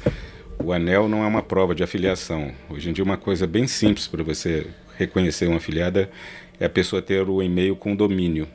o 0.62 0.70
anel 0.70 1.08
não 1.08 1.24
é 1.24 1.26
uma 1.26 1.40
prova 1.40 1.74
de 1.74 1.82
afiliação. 1.82 2.52
Hoje 2.68 2.90
em 2.90 2.92
dia, 2.92 3.02
uma 3.02 3.16
coisa 3.16 3.46
bem 3.46 3.66
simples 3.66 4.06
para 4.06 4.22
você 4.22 4.66
reconhecer 4.98 5.46
uma 5.46 5.56
afiliada 5.56 6.10
é 6.60 6.66
a 6.66 6.68
pessoa 6.68 7.00
ter 7.00 7.26
o 7.26 7.42
e-mail 7.42 7.74
com 7.74 7.96
domínio. 7.96 8.46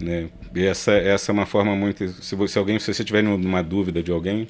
Né? 0.00 0.28
E 0.54 0.64
essa, 0.64 0.92
essa 0.92 1.32
é 1.32 1.32
uma 1.32 1.44
forma 1.44 1.74
muito. 1.74 2.06
Se, 2.06 2.36
você, 2.36 2.56
alguém, 2.56 2.78
se 2.78 2.94
você 2.94 3.02
tiver 3.02 3.20
numa 3.20 3.62
dúvida 3.62 4.00
de 4.00 4.12
alguém, 4.12 4.46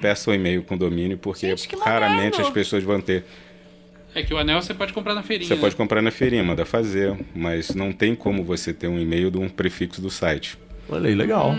peça 0.00 0.30
o 0.30 0.34
e-mail 0.34 0.62
com 0.62 0.74
domínio, 0.74 1.18
porque 1.18 1.54
Gente, 1.54 1.68
raramente 1.76 2.40
as 2.40 2.48
pessoas 2.48 2.82
vão 2.82 2.98
ter. 2.98 3.26
É 4.14 4.22
que 4.22 4.32
o 4.34 4.38
anel 4.38 4.60
você 4.60 4.74
pode 4.74 4.92
comprar 4.92 5.14
na 5.14 5.22
feirinha. 5.22 5.48
Você 5.48 5.54
né? 5.54 5.60
pode 5.60 5.74
comprar 5.76 6.02
na 6.02 6.10
feirinha, 6.10 6.44
manda 6.44 6.64
fazer, 6.64 7.16
mas 7.34 7.74
não 7.74 7.92
tem 7.92 8.14
como 8.14 8.44
você 8.44 8.72
ter 8.72 8.88
um 8.88 8.98
e-mail 9.00 9.30
de 9.30 9.38
um 9.38 9.48
prefixo 9.48 10.00
do 10.02 10.10
site. 10.10 10.58
Olha 10.88 11.08
aí, 11.08 11.14
legal. 11.14 11.54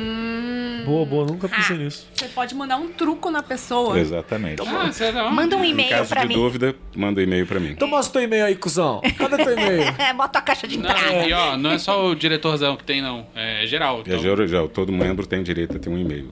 Boa, 0.86 1.06
boa, 1.06 1.26
nunca 1.26 1.48
pensei 1.48 1.76
Ah. 1.78 1.80
nisso. 1.80 2.08
Você 2.13 2.26
pode 2.28 2.54
mandar 2.54 2.76
um 2.76 2.89
truco 2.89 3.32
na 3.32 3.42
pessoa. 3.42 3.98
Exatamente. 3.98 4.62
Ah, 4.68 4.92
você 4.92 5.12
não. 5.13 5.32
Manda 5.32 5.56
um 5.56 5.63
Em 5.63 5.72
e-mail 5.72 5.89
caso 5.89 6.10
pra 6.10 6.22
de 6.24 6.28
mim. 6.28 6.34
dúvida, 6.36 6.76
manda 6.96 7.22
um 7.22 7.24
e-mail 7.24 7.48
para 7.48 7.60
mim. 7.60 7.70
Então 7.70 7.88
mostra 7.88 8.13
teu 8.20 8.24
e-mail 8.24 8.46
aí, 8.46 8.56
cuzão. 8.56 9.02
Cadê 9.18 9.38
teu 9.44 9.54
e-mail? 9.54 9.84
É, 9.98 10.13
bota 10.13 10.39
a 10.39 10.42
caixa 10.42 10.68
de 10.68 10.78
Não, 10.78 10.89
entrada. 10.89 11.26
e 11.26 11.32
ó, 11.34 11.56
não 11.58 11.72
é 11.72 11.78
só 11.80 12.06
o 12.08 12.13
diretorzão 12.16 12.76
que 12.76 12.84
tem, 12.84 13.02
não. 13.02 13.26
É 13.34 13.66
geral. 13.66 14.04
Já, 14.06 14.16
Então, 14.18 14.38
já, 14.38 14.46
já, 14.46 14.68
todo 14.68 14.92
membro 14.92 15.26
tem 15.26 15.42
direito 15.42 15.78
a 15.78 15.80
ter 15.80 15.89
um 15.89 15.98
e-mail. 15.98 16.32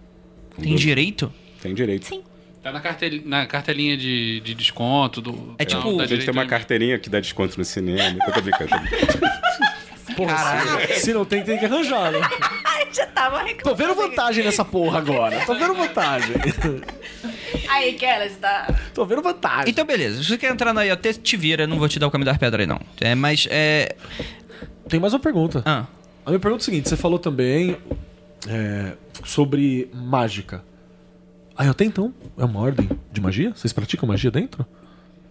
Com 0.56 0.62
Tem 0.62 0.76
direito? 0.76 1.32
Tem 1.62 1.74
direito. 1.74 2.06
Sim. 2.08 2.22
Tá 2.62 2.72
na, 2.72 2.80
cartel, 2.80 3.10
na 3.26 3.46
cartelinha 3.46 3.98
de, 3.98 4.40
de 4.42 4.54
desconto. 4.56 5.22
Do, 5.22 5.56
É 5.58 5.66
tipo- 5.66 5.98
da 5.98 6.04
A 6.04 6.08
gente 6.08 6.26
tem 6.26 6.32
uma 6.34 6.46
carteirinha 6.46 6.98
que 7.00 7.10
dá 7.10 7.20
desconto 7.20 7.58
no 7.58 7.66
cinema. 7.66 8.20
Eu 8.26 8.34
tô 8.34 8.42
brincando. 8.42 8.72
Porra, 10.16 10.88
se, 10.88 11.00
se 11.00 11.14
não 11.14 11.24
tem, 11.24 11.42
tem 11.44 11.58
que 11.58 11.66
arranjar, 11.66 12.12
né? 12.12 12.20
Já 12.92 13.06
tava 13.08 13.38
reclamando. 13.44 13.64
Tô 13.64 13.76
vendo 13.76 13.96
vantagem 13.96 14.44
nessa 14.44 14.66
porra 14.66 14.98
agora. 15.00 15.46
Tô 15.46 15.54
vendo 15.56 15.74
vantagem. 15.74 16.36
Aí, 17.70 17.94
Kelly, 17.94 18.30
você 18.30 18.36
tá. 18.36 18.68
Tô 18.94 19.06
vendo 19.06 19.22
vantagem. 19.22 19.70
Então, 19.70 19.86
beleza. 19.86 20.18
Se 20.22 20.26
você 20.28 20.38
quer 20.38 20.52
entrar 20.52 20.74
na 20.74 20.84
IoT, 20.84 21.14
te 21.20 21.38
vira. 21.38 21.66
Não 21.66 21.80
vou 21.80 21.88
te 21.88 21.98
dar 22.00 22.08
o 22.08 22.12
caminho 22.12 22.26
das 22.26 22.38
pedras 22.38 22.60
aí, 22.62 22.68
não. 22.68 22.82
É, 23.00 23.16
mas, 23.16 23.48
é... 23.50 23.96
Tem 24.90 25.00
mais 25.00 25.14
uma 25.14 25.20
pergunta. 25.22 25.64
Ah, 25.66 25.86
A 26.26 26.32
minha 26.32 26.40
pergunta 26.40 26.62
é 26.62 26.64
a 26.64 26.66
seguinte: 26.66 26.90
você 26.90 26.98
falou 26.98 27.18
também 27.18 27.78
é, 28.50 28.92
sobre 29.24 29.90
mágica. 29.94 30.62
Ah, 31.62 31.66
eu 31.68 31.76
tenho 31.76 31.90
então? 31.90 32.12
É 32.40 32.44
uma 32.44 32.60
ordem 32.60 32.90
de 33.12 33.22
magia? 33.22 33.52
Vocês 33.56 33.72
praticam 33.72 34.08
magia 34.10 34.32
dentro? 34.32 34.66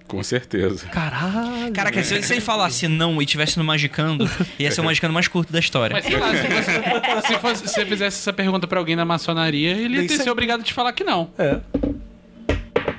Com 0.06 0.22
certeza. 0.22 0.86
Caralho. 0.86 1.72
Caraca, 1.72 2.00
se, 2.04 2.22
se 2.22 2.32
ele 2.34 2.40
falasse 2.40 2.86
não 2.86 3.20
e 3.20 3.26
tivesse 3.26 3.58
no 3.58 3.64
Magicando, 3.64 4.30
ia 4.56 4.70
ser 4.70 4.80
o 4.80 4.84
Magicando 4.84 5.12
mais 5.12 5.26
curto 5.26 5.52
da 5.52 5.58
história. 5.58 5.92
Mas 5.94 6.04
sei 6.04 6.16
lá, 6.18 6.28
se 6.30 6.46
você, 6.46 7.26
se 7.34 7.38
fosse- 7.40 7.68
se 7.68 7.74
você 7.74 7.84
fizesse 7.86 8.18
essa 8.18 8.32
pergunta 8.32 8.68
pra 8.68 8.78
alguém 8.78 8.94
na 8.94 9.04
maçonaria, 9.04 9.72
ele 9.72 9.96
ia 9.96 10.02
ter 10.02 10.14
sei. 10.16 10.24
ser 10.24 10.30
obrigado 10.30 10.60
a 10.60 10.62
te 10.62 10.72
falar 10.72 10.92
que 10.92 11.02
não. 11.02 11.30
É. 11.36 11.58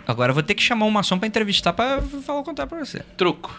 Agora 0.06 0.32
eu 0.32 0.34
vou 0.34 0.44
ter 0.44 0.54
que 0.56 0.62
chamar 0.64 0.86
um 0.86 0.92
maçom 0.92 1.18
pra 1.18 1.28
entrevistar 1.28 1.72
pra 1.72 2.02
falar 2.02 2.40
o 2.40 2.44
contrário 2.44 2.70
pra 2.70 2.80
você. 2.84 3.00
Truco. 3.16 3.58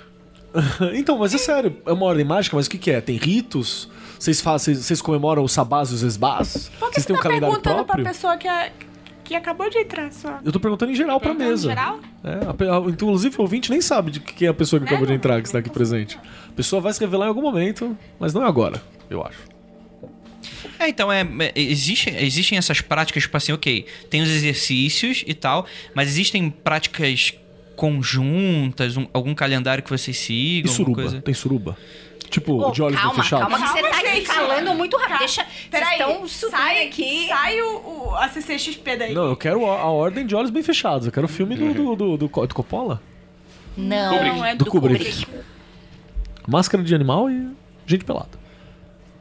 Então, 0.93 1.17
mas 1.17 1.35
é 1.35 1.39
sério, 1.39 1.75
é 1.87 1.93
uma 1.93 2.05
ordem 2.05 2.27
mágica, 2.27 2.55
mas 2.57 2.67
o 2.67 2.71
que, 2.71 2.77
que 2.77 2.91
é? 2.91 3.01
Tem 3.01 3.17
ritos? 3.17 3.89
Vocês, 4.19 4.39
fazem, 4.43 4.75
vocês, 4.75 5.01
comemoram 5.01 5.43
os 5.43 5.51
sabás 5.53 5.91
e 5.91 5.95
os 5.95 6.03
esbás? 6.03 6.71
Por 6.79 6.91
que 6.91 6.95
Vocês 7.01 7.05
você 7.05 7.07
têm 7.07 7.17
um 7.17 7.19
tá 7.19 7.23
calendário 7.23 7.55
perguntando 7.55 7.85
próprio? 7.87 8.05
pra 8.05 8.13
pessoa 8.13 8.37
que, 8.37 8.47
é, 8.47 8.71
que 9.33 9.37
acabou 9.37 9.69
de 9.71 9.79
entrar 9.79 10.13
só? 10.13 10.39
Eu 10.45 10.53
tô 10.53 10.61
perguntando 10.61 10.93
em 10.93 10.95
geral 10.95 11.21
pra 11.21 11.35
mesa. 11.35 11.67
em 11.67 11.71
geral? 11.71 11.99
É, 12.23 12.49
a 12.49 12.55
pe- 12.55 12.69
a- 12.69 12.79
inclusive 12.91 13.37
o 13.39 13.43
ouvinte 13.43 13.71
nem 13.71 13.81
sabe 13.81 14.11
de 14.11 14.21
quem 14.21 14.47
é 14.47 14.51
a 14.51 14.55
pessoa 14.55 14.79
que 14.81 14.87
acabou 14.87 15.07
de 15.07 15.13
entrar, 15.13 15.41
que 15.41 15.49
está 15.49 15.59
aqui 15.59 15.71
presente. 15.71 16.19
A 16.49 16.53
pessoa 16.55 16.81
vai 16.81 16.93
se 16.93 17.01
revelar 17.01 17.27
em 17.27 17.29
algum 17.29 17.43
momento, 17.43 17.97
mas 18.21 18.33
não 18.35 18.43
é 18.45 18.47
agora, 18.49 18.81
eu 19.11 19.23
acho. 19.25 19.39
É, 20.79 20.89
então, 20.89 21.13
é, 21.13 21.21
é, 21.41 21.53
existe, 21.55 22.11
existem 22.11 22.59
essas 22.59 22.81
práticas, 22.81 23.23
tipo 23.25 23.37
assim, 23.37 23.53
ok, 23.53 23.87
tem 24.11 24.21
os 24.23 24.29
exercícios 24.29 25.23
e 25.27 25.35
tal, 25.35 25.67
mas 25.95 26.09
existem 26.09 26.51
práticas 26.51 27.35
conjuntas, 27.77 28.97
um- 28.97 29.07
algum 29.13 29.35
calendário 29.35 29.83
que 29.83 29.91
vocês 29.91 30.17
E 30.17 30.21
sigam, 30.21 30.71
alguma 30.71 30.77
suruba? 30.87 31.03
coisa? 31.03 31.23
Tem 31.23 31.35
suruba? 31.35 31.79
Tipo, 32.29 32.69
Ô, 32.69 32.71
de 32.71 32.83
olhos 32.83 32.97
bem 32.97 33.05
calma, 33.09 33.23
fechados? 33.23 33.49
calma, 33.49 33.67
que 33.67 33.73
você 33.73 33.83
Calma, 33.83 33.97
tá 34.03 34.11
gente. 34.11 34.23
escalando 34.23 34.75
muito 34.75 34.97
rápido. 34.97 35.19
Deixa. 35.19 35.47
Peraí, 35.71 35.99
estão 35.99 36.29
subindo 36.29 36.57
sai, 36.57 36.87
aqui. 36.87 37.27
Sai 37.29 37.61
o, 37.61 37.77
o, 38.11 38.17
a 38.17 38.29
CCXP 38.29 38.97
daí. 38.97 39.15
Não, 39.15 39.27
eu 39.27 39.37
quero 39.37 39.67
a, 39.71 39.81
a 39.81 39.91
ordem 39.91 40.27
de 40.27 40.35
olhos 40.35 40.51
bem 40.51 40.63
fechados. 40.63 41.07
Eu 41.07 41.13
quero 41.13 41.27
o 41.27 41.29
filme 41.29 41.55
do, 41.57 41.73
do, 41.75 41.97
do, 41.97 42.17
do, 42.17 42.29
Co- 42.29 42.47
do 42.47 42.55
Coppola. 42.55 43.03
Não, 43.77 44.17
Kubrick. 44.19 44.43
é 44.45 44.55
Do 44.55 44.65
do, 44.65 44.71
Kubrick. 44.71 45.05
Kubrick. 45.25 45.27
Máscara 46.47 46.83
de 46.83 46.95
animal 46.95 47.31
e 47.31 47.49
gente 47.87 48.05
pelada. 48.05 48.41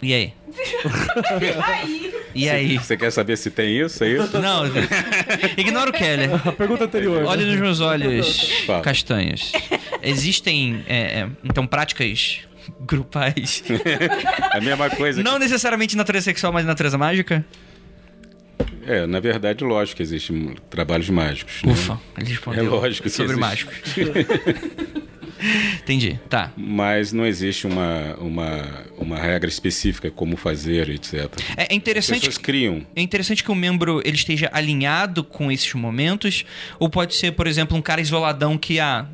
E 0.01 0.13
aí? 0.13 0.33
Aí, 1.63 2.13
E 2.33 2.49
aí? 2.49 2.77
Você 2.77 2.97
quer 2.97 3.11
saber 3.11 3.37
se 3.37 3.51
tem 3.51 3.79
isso? 3.79 4.03
É 4.03 4.09
isso? 4.09 4.39
Não, 4.39 4.63
ignora 5.57 5.89
o 5.89 5.93
Keller. 5.93 6.29
A 6.47 6.51
pergunta 6.51 6.85
anterior. 6.85 7.23
Olhe 7.25 7.45
né? 7.45 7.51
nos 7.51 7.59
meus 7.61 7.79
olhos 7.81 8.65
castanhos. 8.83 9.51
Existem, 10.01 10.83
é, 10.87 11.19
é 11.21 11.29
então, 11.43 11.67
práticas 11.67 12.39
grupais. 12.79 13.63
a 14.51 14.59
mesma 14.59 14.89
coisa. 14.89 15.21
Não 15.23 15.33
que... 15.33 15.39
necessariamente 15.39 15.95
natureza 15.95 16.25
sexual, 16.25 16.53
mas 16.53 16.65
natureza 16.65 16.97
mágica? 16.97 17.45
É, 18.85 19.05
na 19.05 19.19
verdade, 19.19 19.63
lógico 19.63 19.97
que 19.97 20.03
existem 20.03 20.55
trabalhos 20.69 21.09
mágicos. 21.09 21.61
Né? 21.63 21.71
Ufa, 21.71 21.99
ele 22.17 22.29
respondeu 22.29 22.65
é 22.65 22.69
lógico 22.69 23.09
sobre 23.09 23.35
mágicos. 23.35 23.77
Entendi, 25.81 26.19
tá. 26.29 26.51
Mas 26.55 27.11
não 27.11 27.25
existe 27.25 27.65
uma, 27.65 28.15
uma, 28.17 28.85
uma 28.97 29.17
regra 29.17 29.49
específica 29.49 30.11
como 30.11 30.37
fazer, 30.37 30.89
etc. 30.89 31.29
É, 31.57 31.73
é 31.73 31.75
interessante. 31.75 32.17
As 32.17 32.25
pessoas 32.27 32.37
criam. 32.37 32.85
É 32.95 33.01
interessante 33.01 33.43
que 33.43 33.51
o 33.51 33.55
membro 33.55 34.01
ele 34.05 34.15
esteja 34.15 34.49
alinhado 34.53 35.23
com 35.23 35.51
esses 35.51 35.73
momentos, 35.73 36.45
ou 36.79 36.89
pode 36.89 37.15
ser, 37.15 37.31
por 37.31 37.47
exemplo, 37.47 37.75
um 37.75 37.81
cara 37.81 38.01
isoladão 38.01 38.57
que 38.57 38.79
ah, 38.79 39.07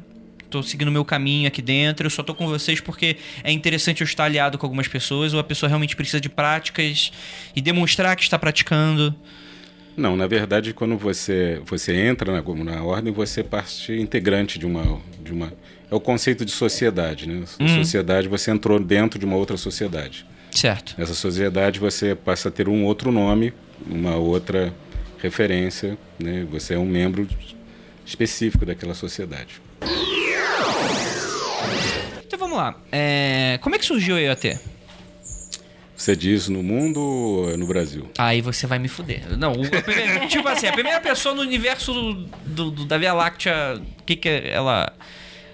tô 0.50 0.64
seguindo 0.64 0.88
o 0.88 0.92
meu 0.92 1.06
caminho 1.06 1.48
aqui 1.48 1.62
dentro, 1.62 2.06
eu 2.06 2.10
só 2.10 2.24
tô 2.24 2.34
com 2.34 2.48
vocês 2.48 2.80
porque 2.80 3.18
é 3.44 3.52
interessante 3.52 4.02
eu 4.02 4.06
estar 4.06 4.26
aliado 4.26 4.58
com 4.58 4.66
algumas 4.66 4.88
pessoas, 4.88 5.34
ou 5.34 5.40
a 5.40 5.44
pessoa 5.44 5.68
realmente 5.68 5.96
precisa 5.96 6.20
de 6.20 6.30
práticas 6.30 7.12
e 7.56 7.62
demonstrar 7.62 8.16
que 8.16 8.24
está 8.24 8.38
praticando. 8.40 9.16
Não, 9.98 10.16
na 10.16 10.28
verdade, 10.28 10.74
quando 10.74 10.96
você, 10.96 11.60
você 11.66 11.96
entra 11.96 12.32
na, 12.32 12.64
na 12.64 12.84
ordem, 12.84 13.12
você 13.12 13.40
é 13.42 13.44
parte 13.44 13.94
integrante 13.94 14.60
de 14.60 14.66
uma, 14.66 15.02
de 15.24 15.32
uma. 15.32 15.52
É 15.90 15.96
o 15.96 16.00
conceito 16.00 16.46
de 16.46 16.52
sociedade, 16.52 17.28
né? 17.28 17.44
Uhum. 17.60 17.68
Sociedade, 17.68 18.28
você 18.28 18.52
entrou 18.52 18.80
dentro 18.80 19.18
de 19.18 19.26
uma 19.26 19.36
outra 19.36 19.58
sociedade. 19.58 20.24
Certo. 20.52 20.94
Nessa 20.98 21.16
sociedade 21.16 21.80
você 21.80 22.14
passa 22.14 22.50
a 22.50 22.52
ter 22.52 22.70
um 22.70 22.86
outro 22.86 23.12
nome, 23.12 23.54
uma 23.90 24.16
outra 24.16 24.72
referência, 25.18 25.98
né? 26.20 26.46
Você 26.52 26.76
é 26.76 26.78
um 26.78 26.86
membro 26.86 27.28
específico 28.06 28.66
daquela 28.66 28.94
sociedade. 28.94 29.62
Então 32.26 32.40
vamos 32.40 32.58
lá. 32.58 32.76
É... 32.92 33.60
Como 33.62 33.76
é 33.76 33.80
que 33.80 33.86
surgiu 33.86 34.16
o 34.16 34.20
EOT? 34.20 34.58
Você 35.98 36.16
diz 36.16 36.48
no 36.48 36.62
mundo 36.62 37.02
ou 37.02 37.58
no 37.58 37.66
Brasil? 37.66 38.08
Aí 38.20 38.40
você 38.40 38.68
vai 38.68 38.78
me 38.78 38.88
fuder. 38.88 39.36
Não, 39.36 39.54
primeira, 39.54 40.26
tipo 40.30 40.48
assim, 40.48 40.68
a 40.68 40.72
primeira 40.72 41.02
pessoa 41.02 41.34
no 41.34 41.42
universo 41.42 41.92
do, 42.46 42.70
do, 42.70 42.86
da 42.86 43.00
Via 43.00 43.14
Láctea, 43.14 43.82
o 44.00 44.04
que 44.04 44.16
que 44.16 44.30
ela... 44.30 44.94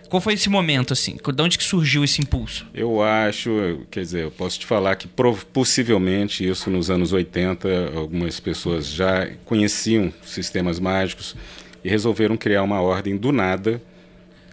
Qual 0.09 0.21
foi 0.21 0.33
esse 0.33 0.49
momento, 0.49 0.93
assim? 0.93 1.17
De 1.33 1.41
onde 1.41 1.57
que 1.57 1.63
surgiu 1.63 2.03
esse 2.03 2.21
impulso? 2.21 2.67
Eu 2.71 3.01
acho, 3.01 3.79
quer 3.89 4.01
dizer, 4.01 4.23
eu 4.25 4.31
posso 4.31 4.59
te 4.59 4.65
falar 4.65 4.95
que 4.95 5.07
possivelmente 5.07 6.47
isso 6.47 6.69
nos 6.69 6.91
anos 6.91 7.13
80, 7.13 7.93
algumas 7.95 8.39
pessoas 8.39 8.85
já 8.85 9.27
conheciam 9.45 10.13
sistemas 10.23 10.79
mágicos 10.79 11.35
e 11.83 11.89
resolveram 11.89 12.37
criar 12.37 12.61
uma 12.61 12.79
ordem 12.79 13.17
do 13.17 13.31
nada, 13.31 13.81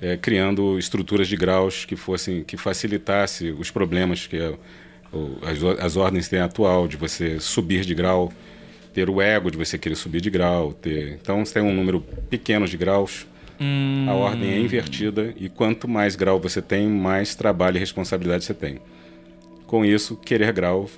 é, 0.00 0.16
criando 0.16 0.78
estruturas 0.78 1.28
de 1.28 1.36
graus 1.36 1.84
que 1.84 1.96
fossem 1.96 2.42
que 2.42 2.56
facilitasse 2.56 3.50
os 3.50 3.70
problemas 3.70 4.26
que 4.26 4.38
as, 5.42 5.80
as 5.80 5.96
ordens 5.96 6.28
têm 6.28 6.40
atual 6.40 6.86
de 6.86 6.96
você 6.96 7.40
subir 7.40 7.84
de 7.84 7.94
grau, 7.94 8.32
ter 8.94 9.10
o 9.10 9.20
ego 9.20 9.50
de 9.50 9.58
você 9.58 9.76
querer 9.76 9.96
subir 9.96 10.20
de 10.20 10.30
grau, 10.30 10.72
ter 10.72 11.18
então 11.20 11.44
você 11.44 11.54
tem 11.54 11.62
um 11.62 11.74
número 11.74 12.00
pequeno 12.28 12.66
de 12.66 12.76
graus. 12.76 13.26
Hum. 13.60 14.06
A 14.08 14.14
ordem 14.14 14.50
é 14.52 14.58
invertida 14.58 15.34
e 15.36 15.48
quanto 15.48 15.86
mais 15.86 16.16
grau 16.16 16.40
você 16.40 16.62
tem, 16.62 16.88
mais 16.88 17.34
trabalho 17.34 17.76
e 17.76 17.80
responsabilidade 17.80 18.44
você 18.44 18.54
tem. 18.54 18.80
Com 19.66 19.84
isso, 19.84 20.16
querer 20.16 20.52
grau 20.52 20.88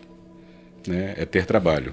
né, 0.87 1.15
é 1.17 1.25
ter 1.25 1.45
trabalho. 1.45 1.93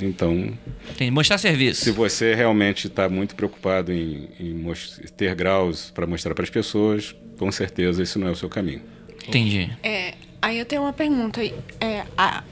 Então. 0.00 0.52
Tem 0.96 1.10
mostrar 1.10 1.38
serviço. 1.38 1.84
Se 1.84 1.90
você 1.90 2.34
realmente 2.34 2.86
está 2.86 3.08
muito 3.08 3.34
preocupado 3.34 3.92
em, 3.92 4.28
em 4.38 4.74
ter 5.16 5.34
graus 5.34 5.90
para 5.90 6.06
mostrar 6.06 6.34
para 6.34 6.44
as 6.44 6.50
pessoas, 6.50 7.14
com 7.38 7.50
certeza 7.50 8.02
esse 8.02 8.18
não 8.18 8.28
é 8.28 8.30
o 8.30 8.36
seu 8.36 8.48
caminho. 8.48 8.82
Entendi. 9.26 9.70
É, 9.82 10.14
aí 10.40 10.58
eu 10.58 10.64
tenho 10.64 10.82
uma 10.82 10.92
pergunta. 10.92 11.42
É, 11.80 12.04
a 12.16 12.44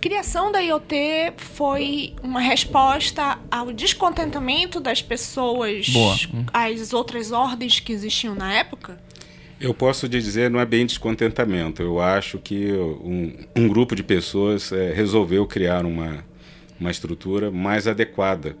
criação 0.00 0.50
da 0.50 0.58
IoT 0.58 1.32
foi 1.36 2.14
uma 2.22 2.40
resposta 2.40 3.38
ao 3.48 3.72
descontentamento 3.72 4.80
das 4.80 5.00
pessoas 5.00 5.88
Boa. 5.88 6.16
às 6.52 6.92
outras 6.92 7.30
ordens 7.30 7.78
que 7.78 7.92
existiam 7.92 8.34
na 8.34 8.52
época? 8.52 8.98
Eu 9.60 9.72
posso 9.72 10.08
dizer, 10.08 10.50
não 10.50 10.58
é 10.58 10.66
bem 10.66 10.84
descontentamento. 10.84 11.82
Eu 11.82 12.00
acho 12.00 12.40
que 12.40 12.72
um, 12.72 13.32
um 13.54 13.68
grupo 13.68 13.94
de 13.94 14.02
pessoas 14.02 14.72
é, 14.72 14.92
resolveu 14.92 15.46
criar 15.46 15.86
uma, 15.86 16.24
uma 16.82 16.90
estrutura 16.90 17.50
mais 17.50 17.86
adequada 17.86 18.56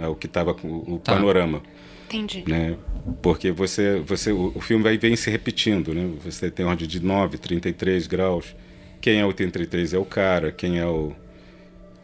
ao 0.00 0.14
que 0.14 0.26
estava 0.26 0.54
com 0.54 0.68
o 0.86 1.00
tá. 1.02 1.14
panorama. 1.14 1.62
Entendi. 2.06 2.44
Né? 2.46 2.76
Porque 3.22 3.50
você, 3.50 4.00
você, 4.00 4.30
o, 4.30 4.52
o 4.54 4.60
filme 4.60 4.84
vai 4.84 4.98
vem 4.98 5.16
se 5.16 5.30
repetindo, 5.30 5.94
né? 5.94 6.10
Você 6.24 6.50
tem 6.50 6.66
ordem 6.66 6.86
de 6.86 7.00
9, 7.00 7.38
33 7.38 8.06
graus. 8.06 8.54
Quem 9.00 9.18
é 9.18 9.26
o 9.26 9.32
33 9.32 9.94
é 9.94 9.98
o 9.98 10.04
cara, 10.04 10.52
quem 10.52 10.78
é 10.78 10.86
o 10.86 11.12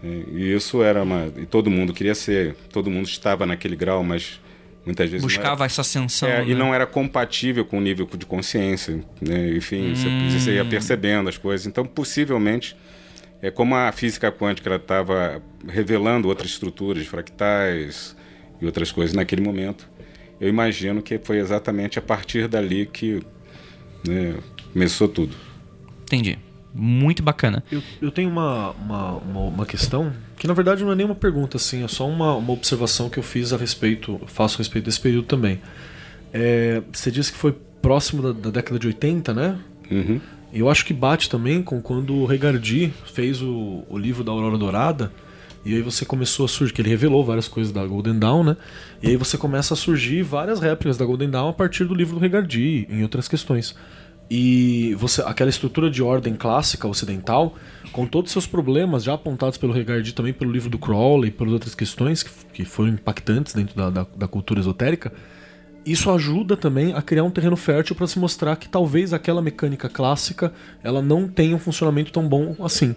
né? 0.03 0.25
e 0.33 0.53
isso 0.53 0.83
era 0.83 1.03
uma 1.03 1.31
e 1.37 1.47
todo 1.47 1.71
mundo 1.71 1.93
queria 1.93 2.15
ser, 2.15 2.57
todo 2.73 2.91
mundo 2.91 3.07
estava 3.07 3.47
naquele 3.47 3.77
grau, 3.77 4.03
mas 4.03 4.41
muitas 4.85 5.09
vezes 5.09 5.25
buscava 5.25 5.63
era, 5.63 5.67
essa 5.67 5.83
ascensão 5.83 6.29
é, 6.29 6.45
né? 6.45 6.51
e 6.51 6.55
não 6.55 6.75
era 6.75 6.87
compatível 6.87 7.65
com 7.65 7.79
o 7.79 7.81
nível 7.81 8.09
de 8.17 8.27
consciência, 8.27 9.05
né? 9.21 9.55
Enfim, 9.55 9.93
hum. 9.93 9.95
você, 9.95 10.41
você 10.41 10.55
ia 10.55 10.65
percebendo 10.65 11.29
as 11.29 11.37
coisas. 11.37 11.67
Então, 11.67 11.85
possivelmente 11.85 12.75
é 13.41 13.51
como 13.51 13.75
a 13.75 13.91
física 13.93 14.33
quântica 14.33 14.75
estava 14.75 15.41
revelando 15.67 16.29
outras 16.29 16.51
estruturas, 16.51 17.07
fractais 17.07 18.17
e 18.61 18.67
outras 18.67 18.91
coisas 18.91 19.15
naquele 19.15 19.43
momento. 19.43 19.89
Eu 20.41 20.49
imagino 20.49 21.03
que 21.03 21.19
foi 21.19 21.39
exatamente 21.39 21.99
a 21.99 22.03
partir 22.03 22.49
dali 22.49 22.87
que 22.87 23.23
né, 24.07 24.35
começou 24.73 25.09
tudo. 25.09 25.35
Entendi. 26.03 26.39
Muito 26.75 27.23
bacana. 27.23 27.65
Eu, 27.73 27.83
eu 28.01 28.11
tenho 28.11 28.29
uma, 28.29 28.71
uma, 28.73 29.17
uma, 29.17 29.41
uma, 29.41 29.67
questão 29.67 30.13
que 30.37 30.47
na 30.47 30.55
verdade 30.55 30.85
não 30.85 30.93
é 30.93 30.95
nenhuma 30.95 31.15
pergunta, 31.15 31.57
assim, 31.57 31.83
é 31.83 31.89
só 31.89 32.07
uma, 32.07 32.35
uma 32.35 32.53
observação 32.53 33.09
que 33.09 33.19
eu 33.19 33.23
fiz 33.23 33.53
a 33.53 33.57
respeito, 33.57 34.21
faço 34.27 34.57
a 34.57 34.59
respeito 34.59 34.85
desse 34.85 35.01
período 35.01 35.27
também. 35.27 35.61
É, 36.33 36.83
você 36.93 37.11
disse 37.11 37.33
que 37.33 37.39
foi 37.39 37.53
próximo 37.81 38.23
da, 38.23 38.33
da 38.33 38.51
década 38.51 38.79
de 38.79 38.87
80, 38.87 39.35
né? 39.35 39.59
Uhum. 39.91 40.21
Eu 40.53 40.71
acho 40.71 40.85
que 40.85 40.95
bate 40.95 41.29
também 41.29 41.63
com 41.63 41.81
quando 41.81 42.15
o 42.15 42.27
Regardi 42.27 42.93
fez 43.13 43.43
o, 43.43 43.85
o 43.89 43.99
livro 43.99 44.25
da 44.25 44.33
Aurora 44.33 44.57
Dourada. 44.57 45.13
E 45.65 45.75
aí 45.75 45.83
você 45.83 46.05
começou 46.05 46.47
a 46.47 46.49
surgir, 46.49 46.73
que 46.73 46.81
ele 46.81 46.89
revelou 46.89 47.25
várias 47.25 47.49
coisas 47.49 47.73
da 47.73 47.85
Golden 47.85 48.19
Dawn, 48.19 48.43
né? 48.43 48.57
E 49.03 49.09
aí 49.09 49.17
você 49.17 49.37
começa 49.37 49.75
a 49.75 49.77
surgir 49.77 50.23
várias 50.23 50.61
réplicas 50.61 50.97
da 50.97 51.05
Golden 51.05 51.29
Dawn 51.29 51.49
a 51.49 51.53
partir 51.53 51.85
do 51.85 51.95
livro 51.95 52.15
do 52.15 52.21
Regardi, 52.21 52.87
em 52.89 53.03
outras 53.03 53.29
questões. 53.29 53.75
E 54.31 54.95
você, 54.95 55.23
aquela 55.23 55.51
estrutura 55.51 55.91
de 55.91 56.03
ordem 56.03 56.35
clássica 56.35 56.87
ocidental, 56.87 57.55
com 57.93 58.07
todos 58.07 58.31
os 58.31 58.33
seus 58.33 58.47
problemas 58.47 59.03
já 59.03 59.15
apontados 59.15 59.59
pelo 59.59 59.73
Regardi 59.73 60.13
também 60.13 60.33
pelo 60.33 60.51
livro 60.51 60.69
do 60.69 60.79
Crowley 60.79 61.29
e 61.29 61.33
por 61.33 61.49
outras 61.49 61.75
questões 61.75 62.23
que, 62.23 62.31
que 62.53 62.65
foram 62.65 62.91
impactantes 62.91 63.55
dentro 63.55 63.75
da, 63.75 63.91
da, 63.91 64.07
da 64.17 64.29
cultura 64.29 64.61
esotérica, 64.61 65.13
isso 65.91 66.11
ajuda 66.11 66.57
também 66.57 66.93
a 66.93 67.03
criar 67.03 67.25
um 67.25 67.31
terreno 67.31 67.57
fértil 67.57 67.95
para 67.95 68.07
se 68.07 68.19
mostrar 68.19 68.57
que 68.57 68.69
talvez 68.69 69.13
aquela 69.13 69.41
mecânica 69.41 69.89
clássica 69.89 70.53
ela 70.83 71.01
não 71.01 71.29
tenha 71.29 71.55
um 71.55 71.59
funcionamento 71.59 72.13
tão 72.13 72.29
bom 72.29 72.55
assim. 72.61 72.95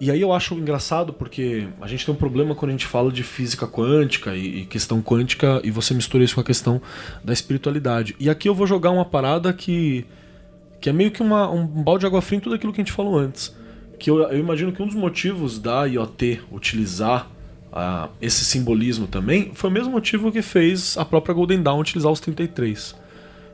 E 0.00 0.12
aí 0.12 0.20
eu 0.20 0.32
acho 0.32 0.54
engraçado 0.54 1.12
porque 1.12 1.66
a 1.80 1.86
gente 1.88 2.06
tem 2.06 2.14
um 2.14 2.16
problema 2.16 2.54
quando 2.54 2.70
a 2.70 2.72
gente 2.72 2.86
fala 2.86 3.10
de 3.10 3.24
física 3.24 3.66
quântica 3.66 4.36
e, 4.36 4.64
questão 4.64 5.02
quântica 5.02 5.60
e 5.64 5.72
você 5.72 5.92
mistura 5.92 6.22
isso 6.22 6.36
com 6.36 6.40
a 6.40 6.44
questão 6.44 6.80
da 7.24 7.32
espiritualidade. 7.32 8.14
E 8.20 8.30
aqui 8.30 8.48
eu 8.48 8.54
vou 8.54 8.66
jogar 8.66 8.90
uma 8.90 9.04
parada 9.04 9.52
que, 9.52 10.06
que 10.80 10.88
é 10.88 10.92
meio 10.92 11.10
que 11.10 11.20
uma, 11.20 11.50
um 11.50 11.66
balde 11.66 12.02
de 12.02 12.06
água 12.06 12.22
fria 12.22 12.38
em 12.38 12.40
tudo 12.40 12.54
aquilo 12.54 12.72
que 12.72 12.80
a 12.80 12.84
gente 12.84 12.92
falou 12.92 13.18
antes. 13.18 13.56
Que 13.98 14.08
eu, 14.08 14.18
eu 14.18 14.38
imagino 14.38 14.70
que 14.70 14.80
um 14.80 14.86
dos 14.86 14.94
motivos 14.94 15.58
da 15.58 15.84
IoT 15.84 16.42
utilizar 16.52 17.28
uh, 17.78 18.10
esse 18.20 18.44
simbolismo 18.44 19.06
também, 19.06 19.52
foi 19.54 19.70
o 19.70 19.72
mesmo 19.72 19.92
motivo 19.92 20.32
que 20.32 20.42
fez 20.42 20.96
a 20.98 21.04
própria 21.04 21.34
Golden 21.34 21.62
Dawn 21.62 21.80
utilizar 21.80 22.10
os 22.10 22.20
33. 22.20 22.94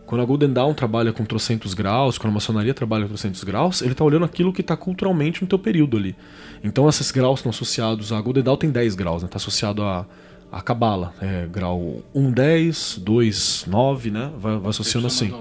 Quando 0.06 0.20
a 0.20 0.24
Golden 0.24 0.52
Dawn 0.52 0.74
trabalha 0.74 1.12
com 1.12 1.24
trocentos 1.24 1.72
graus, 1.74 2.18
quando 2.18 2.30
a 2.30 2.34
maçonaria 2.34 2.74
trabalha 2.74 3.04
com 3.04 3.08
trocentos 3.08 3.42
graus, 3.42 3.80
ele 3.80 3.92
está 3.92 4.04
olhando 4.04 4.24
aquilo 4.24 4.52
que 4.52 4.60
está 4.60 4.76
culturalmente 4.76 5.42
no 5.42 5.48
teu 5.48 5.58
período 5.58 5.96
ali. 5.96 6.14
Então 6.62 6.88
esses 6.88 7.10
graus 7.10 7.40
estão 7.40 7.50
associados 7.50 8.12
a 8.12 8.20
Golden 8.20 8.42
Dawn 8.42 8.56
tem 8.56 8.70
10 8.70 8.94
graus, 8.94 9.22
está 9.22 9.26
né? 9.26 9.36
Associado 9.36 9.82
a 9.82 10.06
a 10.54 10.62
Cabala, 10.62 11.12
é, 11.20 11.48
grau 11.50 12.00
1, 12.14 12.30
10, 12.30 13.00
2, 13.02 13.64
9, 13.66 14.10
né? 14.12 14.30
Vai, 14.38 14.56
vai 14.56 14.70
associando 14.70 15.08
assim. 15.08 15.34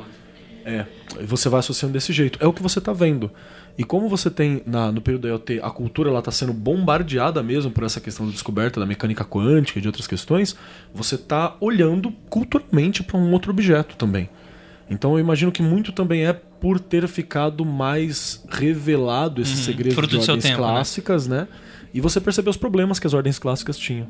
É, 0.66 0.88
você 1.22 1.50
vai 1.50 1.60
associando 1.60 1.94
desse 1.94 2.12
jeito. 2.12 2.40
É 2.42 2.48
o 2.48 2.54
que 2.54 2.64
você 2.64 2.80
está 2.80 2.92
vendo. 2.92 3.30
E 3.78 3.84
como 3.84 4.08
você 4.08 4.30
tem 4.30 4.62
na, 4.66 4.92
no 4.92 5.02
período 5.02 5.24
da 5.24 5.30
IoT 5.30 5.60
a 5.64 5.70
cultura 5.72 6.16
está 6.18 6.32
sendo 6.32 6.54
bombardeada 6.54 7.42
mesmo 7.42 7.72
por 7.72 7.84
essa 7.84 8.00
questão 8.00 8.26
da 8.26 8.32
descoberta 8.32 8.80
da 8.80 8.86
mecânica 8.86 9.26
quântica 9.26 9.80
e 9.80 9.82
de 9.82 9.88
outras 9.88 10.06
questões, 10.06 10.56
você 10.94 11.16
está 11.16 11.56
olhando 11.60 12.12
culturalmente 12.30 13.02
para 13.02 13.18
um 13.18 13.32
outro 13.32 13.52
objeto 13.52 13.96
também. 13.96 14.30
Então 14.90 15.14
eu 15.14 15.20
imagino 15.20 15.52
que 15.52 15.64
muito 15.64 15.92
também 15.92 16.26
é 16.26 16.34
por 16.34 16.80
ter 16.80 17.08
ficado 17.08 17.66
mais 17.66 18.44
revelado 18.48 19.42
esses 19.42 19.60
uhum, 19.60 19.66
segredos 19.66 20.08
de 20.08 20.18
ordens 20.18 20.44
tempo, 20.44 20.48
né? 20.48 20.56
clássicas, 20.56 21.28
né? 21.28 21.40
né? 21.42 21.48
E 21.94 22.02
você 22.02 22.22
percebeu 22.22 22.52
os 22.52 22.58
problemas 22.58 23.00
que 23.00 23.08
as 23.08 23.14
ordens 23.14 23.40
clássicas 23.40 23.78
tinham. 23.78 24.08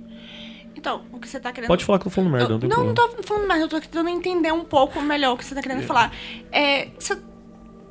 Então, 0.76 1.03
o 1.11 1.20
que 1.20 1.30
você 1.30 1.39
tá 1.39 1.51
querendo. 1.51 1.68
Pode 1.68 1.86
falar 1.86 1.99
que 1.99 2.07
eu 2.07 2.11
tô 2.11 2.16
falando 2.16 2.32
merda, 2.32 2.45
eu, 2.47 2.49
não 2.51 2.59
tem 2.59 2.70
Não, 2.70 2.84
não 2.84 2.93
tô 2.93 3.07
falando 3.24 3.47
merda, 3.47 3.64
eu 3.64 3.70
tô 3.70 3.80
tentando 3.80 4.09
entender 4.09 4.51
um 4.51 4.66
pouco 4.66 5.01
melhor 5.01 5.34
o 5.34 5.38
que 5.38 5.45
você 5.45 5.55
tá 5.55 5.61
querendo 5.61 5.84
é. 5.84 5.86
falar. 5.86 6.11
É, 6.51 6.89
você, 6.99 7.18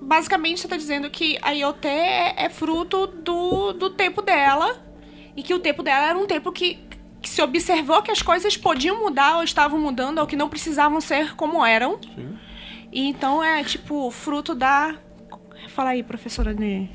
basicamente, 0.02 0.60
você 0.60 0.68
tá 0.68 0.76
dizendo 0.76 1.08
que 1.10 1.38
a 1.42 1.52
IoT 1.52 1.86
é, 1.86 2.44
é 2.44 2.48
fruto 2.50 3.06
do, 3.06 3.72
do 3.72 3.90
tempo 3.90 4.20
dela. 4.20 4.84
E 5.34 5.42
que 5.42 5.54
o 5.54 5.58
tempo 5.58 5.82
dela 5.82 6.08
era 6.08 6.18
um 6.18 6.26
tempo 6.26 6.52
que, 6.52 6.78
que 7.22 7.28
se 7.28 7.40
observou 7.40 8.02
que 8.02 8.10
as 8.10 8.20
coisas 8.20 8.56
podiam 8.56 9.00
mudar 9.00 9.36
ou 9.36 9.42
estavam 9.42 9.80
mudando 9.80 10.18
ou 10.18 10.26
que 10.26 10.36
não 10.36 10.48
precisavam 10.48 11.00
ser 11.00 11.34
como 11.36 11.64
eram. 11.64 11.98
Sim. 12.02 12.36
E 12.92 13.08
então 13.08 13.42
é 13.42 13.64
tipo 13.64 14.10
fruto 14.10 14.54
da. 14.54 14.94
Fala 15.68 15.90
aí, 15.90 16.02
professora 16.02 16.52
de 16.54 16.88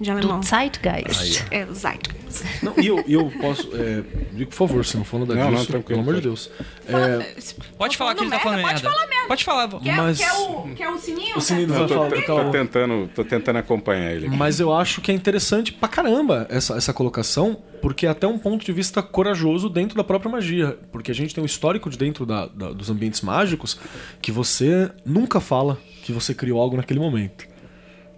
de 0.00 0.10
alemão. 0.10 0.40
Do 0.40 0.46
Zeitgeist. 0.46 1.44
É, 1.50 1.64
o 1.64 1.74
Zeitgeist. 1.74 2.20
Não, 2.62 2.74
e 2.78 2.86
eu, 2.86 3.04
eu 3.06 3.30
posso. 3.40 3.68
É, 3.74 4.02
por 4.44 4.52
favor, 4.52 4.84
se 4.84 4.96
não 4.96 5.04
for 5.04 5.20
nada 5.20 5.34
não, 5.34 5.50
não, 5.50 5.82
pelo 5.82 6.00
amor 6.00 6.14
de 6.14 6.22
Deus. 6.22 6.50
É, 6.88 7.34
pode 7.76 7.96
falar 7.96 8.14
que 8.14 8.22
ele 8.22 8.30
tá 8.30 8.40
falando 8.40 8.62
merda. 8.62 8.80
Pode 8.80 8.82
falar 8.82 9.06
merda. 9.06 9.28
Pode 9.28 9.44
falar. 9.44 9.68
Quer, 9.80 9.96
mas... 9.96 10.18
quer, 10.18 10.32
o, 10.32 10.74
quer 10.74 10.88
o 10.88 10.98
sininho? 10.98 11.36
O 11.36 11.40
sininho 11.40 11.68
vai 11.68 11.88
falar. 11.88 12.10
Tô, 12.10 12.44
tô, 12.44 12.50
tentando, 12.50 13.10
tô 13.14 13.24
tentando 13.24 13.58
acompanhar 13.58 14.12
ele. 14.12 14.28
Mas 14.28 14.58
eu 14.58 14.72
acho 14.72 15.00
que 15.00 15.10
é 15.10 15.14
interessante 15.14 15.72
pra 15.72 15.88
caramba 15.88 16.46
essa, 16.48 16.76
essa 16.76 16.92
colocação, 16.92 17.58
porque 17.82 18.06
é 18.06 18.08
até 18.08 18.26
um 18.26 18.38
ponto 18.38 18.64
de 18.64 18.72
vista 18.72 19.02
corajoso 19.02 19.68
dentro 19.68 19.96
da 19.96 20.04
própria 20.04 20.30
magia. 20.30 20.78
Porque 20.90 21.10
a 21.10 21.14
gente 21.14 21.34
tem 21.34 21.42
um 21.42 21.46
histórico 21.46 21.90
de 21.90 21.98
dentro 21.98 22.24
da, 22.24 22.46
da, 22.46 22.70
dos 22.72 22.88
ambientes 22.90 23.20
mágicos 23.20 23.78
que 24.22 24.32
você 24.32 24.90
nunca 25.04 25.40
fala 25.40 25.78
que 26.02 26.12
você 26.12 26.32
criou 26.32 26.60
algo 26.60 26.76
naquele 26.76 27.00
momento. 27.00 27.50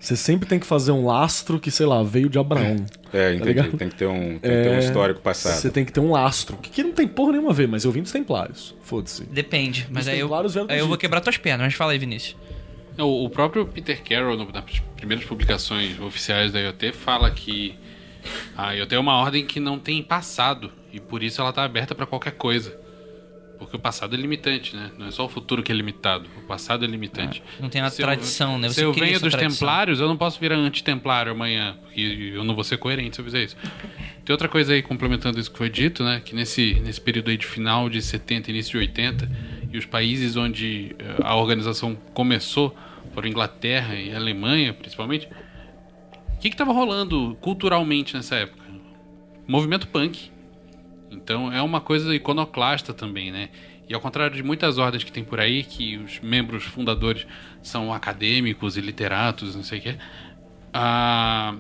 Você 0.03 0.17
sempre 0.17 0.49
tem 0.49 0.59
que 0.59 0.67
fazer 0.67 0.91
um 0.91 1.07
lastro 1.07 1.61
que, 1.61 1.71
sei 1.71 1.87
lá, 1.87 2.03
veio 2.03 2.29
de 2.29 2.37
Abraão. 2.37 2.75
É, 3.13 3.29
tá 3.29 3.35
entendi. 3.37 3.71
Tá 3.71 3.77
tem, 3.79 3.89
que 3.89 3.95
ter 3.95 4.07
um, 4.07 4.37
tem 4.37 4.51
é, 4.51 4.57
que 4.57 4.63
ter 4.65 4.71
um 4.71 4.75
é, 4.75 4.79
histórico 4.81 5.21
passado. 5.21 5.55
Você 5.55 5.71
tem 5.71 5.85
que 5.85 5.93
ter 5.93 6.01
um 6.01 6.11
lastro. 6.11 6.57
Que, 6.57 6.71
que 6.71 6.83
não 6.83 6.91
tem 6.91 7.07
porra 7.07 7.31
nenhuma 7.31 7.51
a 7.51 7.55
ver, 7.55 7.69
mas 7.69 7.85
eu 7.85 7.93
vim 7.93 8.03
dos 8.03 8.11
Templários. 8.11 8.75
Foda-se. 8.83 9.23
Depende, 9.27 9.87
mas 9.93 10.09
aí 10.09 10.19
eu, 10.19 10.29
aí 10.69 10.81
eu 10.81 10.89
vou 10.89 10.97
quebrar 10.97 11.21
tuas 11.21 11.37
pernas. 11.37 11.69
Mas 11.69 11.75
fala 11.75 11.93
aí, 11.93 11.99
Vinícius. 12.01 12.37
O, 12.99 13.27
o 13.27 13.31
próprio 13.31 13.65
Peter 13.65 14.03
Carroll, 14.03 14.37
nas 14.37 14.65
primeiras 14.97 15.25
publicações 15.25 16.01
oficiais 16.01 16.51
da 16.51 16.59
IoT, 16.59 16.91
fala 16.91 17.31
que 17.31 17.79
a 18.57 18.73
IoT 18.73 18.97
é 18.97 18.99
uma 18.99 19.15
ordem 19.15 19.47
que 19.47 19.61
não 19.61 19.79
tem 19.79 20.03
passado 20.03 20.73
e 20.93 20.99
por 20.99 21.23
isso 21.23 21.41
ela 21.41 21.51
está 21.51 21.63
aberta 21.63 21.95
para 21.95 22.07
qualquer 22.07 22.33
coisa. 22.33 22.77
Porque 23.65 23.77
o 23.77 23.81
passado 23.81 24.15
é 24.15 24.19
limitante, 24.19 24.75
né? 24.75 24.91
Não 24.99 25.07
é 25.07 25.11
só 25.11 25.25
o 25.25 25.29
futuro 25.29 25.63
que 25.63 25.71
é 25.71 25.75
limitado. 25.75 26.29
O 26.39 26.43
passado 26.43 26.85
é 26.85 26.89
limitante. 26.89 27.43
É, 27.59 27.63
não 27.63 27.69
tem 27.69 27.81
a 27.81 27.91
se 27.91 28.03
tradição, 28.03 28.55
eu, 28.55 28.59
né? 28.59 28.69
Você 28.69 28.75
se 28.75 28.83
eu 28.83 28.93
venho 28.93 29.21
dos 29.21 29.33
tradição. 29.33 29.51
templários, 29.51 30.01
eu 30.01 30.09
não 30.09 30.17
posso 30.17 30.41
virar 30.41 30.57
antitemplário 30.57 31.33
amanhã. 31.33 31.77
Porque 31.83 32.33
eu 32.35 32.45
não 32.45 32.55
vou 32.55 32.65
ser 32.65 32.79
coerente 32.79 33.17
se 33.17 33.21
eu 33.21 33.25
fizer 33.25 33.45
isso. 33.45 33.57
Tem 34.25 34.33
outra 34.33 34.49
coisa 34.49 34.73
aí, 34.73 34.83
complementando 34.83 35.39
isso 35.39 35.51
que 35.51 35.59
foi 35.59 35.71
dito, 35.71 36.03
né? 36.03 36.21
Que 36.25 36.35
nesse, 36.35 36.75
nesse 36.85 37.01
período 37.01 37.31
aí 37.31 37.37
de 37.37 37.47
final 37.47 37.89
de 37.89 38.03
70, 38.03 38.51
início 38.51 38.73
de 38.73 38.79
80, 38.79 39.31
e 39.73 39.79
os 39.79 39.87
países 39.87 40.37
onde 40.37 40.97
eh, 40.99 41.17
a 41.23 41.37
organização 41.37 41.97
começou, 42.13 42.77
foram 43.15 43.29
Inglaterra 43.29 43.95
e 43.95 44.15
Alemanha, 44.15 44.73
principalmente. 44.73 45.29
O 46.35 46.39
que 46.41 46.49
estava 46.49 46.73
rolando 46.73 47.37
culturalmente 47.41 48.15
nessa 48.15 48.37
época? 48.37 48.63
Movimento 49.47 49.87
punk 49.87 50.32
então 51.13 51.53
é 51.53 51.61
uma 51.63 51.81
coisa 51.81 52.15
iconoclasta 52.15 52.93
também, 52.93 53.31
né? 53.31 53.51
E 53.89 53.95
ao 53.95 54.01
contrário 54.01 54.35
de 54.35 54.43
muitas 54.43 54.79
ordens 54.79 55.05
que 55.05 55.13
tem 55.13 55.25
por 55.25 55.41
aí, 55.41 55.63
que 55.63 55.99
os 55.99 56.21
membros 56.21 56.65
fundadores 56.65 57.27
são 57.63 57.93
acadêmicos 57.93 58.77
e 58.77 58.81
literatos, 58.81 59.55
não 59.55 59.63
sei 59.63 59.79
o 59.79 59.83
quê, 59.83 59.97
a, 60.73 61.55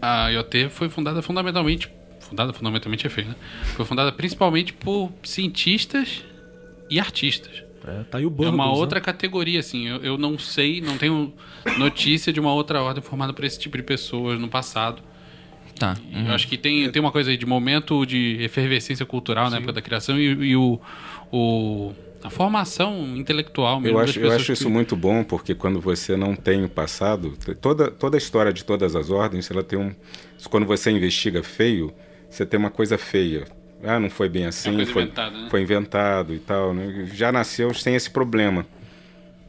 a 0.00 0.28
IoT 0.30 0.68
foi 0.70 0.88
fundada 0.88 1.22
fundamentalmente. 1.22 1.90
Fundada 2.20 2.52
fundamentalmente 2.52 3.06
é 3.06 3.10
feio, 3.10 3.28
né? 3.28 3.36
Foi 3.76 3.84
fundada 3.84 4.10
principalmente 4.10 4.72
por 4.72 5.12
cientistas 5.22 6.24
e 6.90 6.98
artistas. 6.98 7.62
É, 7.86 8.02
tá 8.04 8.18
aí 8.18 8.24
o 8.24 8.30
Burgos, 8.30 8.46
é 8.46 8.54
uma 8.54 8.66
né? 8.66 8.72
outra 8.72 9.00
categoria, 9.00 9.60
assim. 9.60 9.86
Eu, 9.86 9.98
eu 9.98 10.18
não 10.18 10.38
sei, 10.38 10.80
não 10.80 10.96
tenho 10.96 11.32
notícia 11.78 12.32
de 12.32 12.40
uma 12.40 12.52
outra 12.52 12.82
ordem 12.82 13.02
formada 13.02 13.32
por 13.32 13.44
esse 13.44 13.58
tipo 13.58 13.76
de 13.76 13.82
pessoas 13.82 14.40
no 14.40 14.48
passado. 14.48 15.02
Tá. 15.78 15.96
Uhum. 16.12 16.28
Eu 16.28 16.34
acho 16.34 16.46
que 16.46 16.56
tem, 16.56 16.88
tem 16.90 17.00
uma 17.00 17.10
coisa 17.10 17.30
aí 17.30 17.36
de 17.36 17.46
momento 17.46 18.06
de 18.06 18.38
efervescência 18.40 19.04
cultural 19.04 19.46
Sim. 19.46 19.50
na 19.52 19.56
época 19.58 19.72
da 19.72 19.82
criação 19.82 20.18
e, 20.18 20.24
e 20.24 20.56
o, 20.56 20.80
o, 21.32 21.92
a 22.22 22.30
formação 22.30 23.16
intelectual 23.16 23.80
mesmo. 23.80 23.98
Eu 23.98 24.02
acho, 24.02 24.20
eu 24.20 24.32
acho 24.32 24.52
isso 24.52 24.70
muito 24.70 24.94
bom, 24.96 25.24
porque 25.24 25.54
quando 25.54 25.80
você 25.80 26.16
não 26.16 26.34
tem 26.34 26.64
o 26.64 26.68
passado, 26.68 27.34
toda, 27.60 27.90
toda 27.90 28.16
a 28.16 28.18
história 28.18 28.52
de 28.52 28.64
todas 28.64 28.94
as 28.94 29.10
ordens, 29.10 29.50
ela 29.50 29.62
tem 29.62 29.78
um. 29.78 29.94
Quando 30.48 30.66
você 30.66 30.90
investiga 30.90 31.42
feio, 31.42 31.92
você 32.30 32.46
tem 32.46 32.58
uma 32.58 32.70
coisa 32.70 32.96
feia. 32.96 33.44
Ah, 33.82 34.00
não 34.00 34.08
foi 34.08 34.28
bem 34.28 34.46
assim, 34.46 34.80
é 34.80 34.86
foi, 34.86 35.02
inventada, 35.02 35.38
né? 35.38 35.48
foi 35.50 35.60
inventado 35.60 36.34
e 36.34 36.38
tal. 36.38 36.72
Né? 36.72 37.10
Já 37.12 37.30
nasceu 37.30 37.74
sem 37.74 37.94
esse 37.94 38.10
problema. 38.10 38.64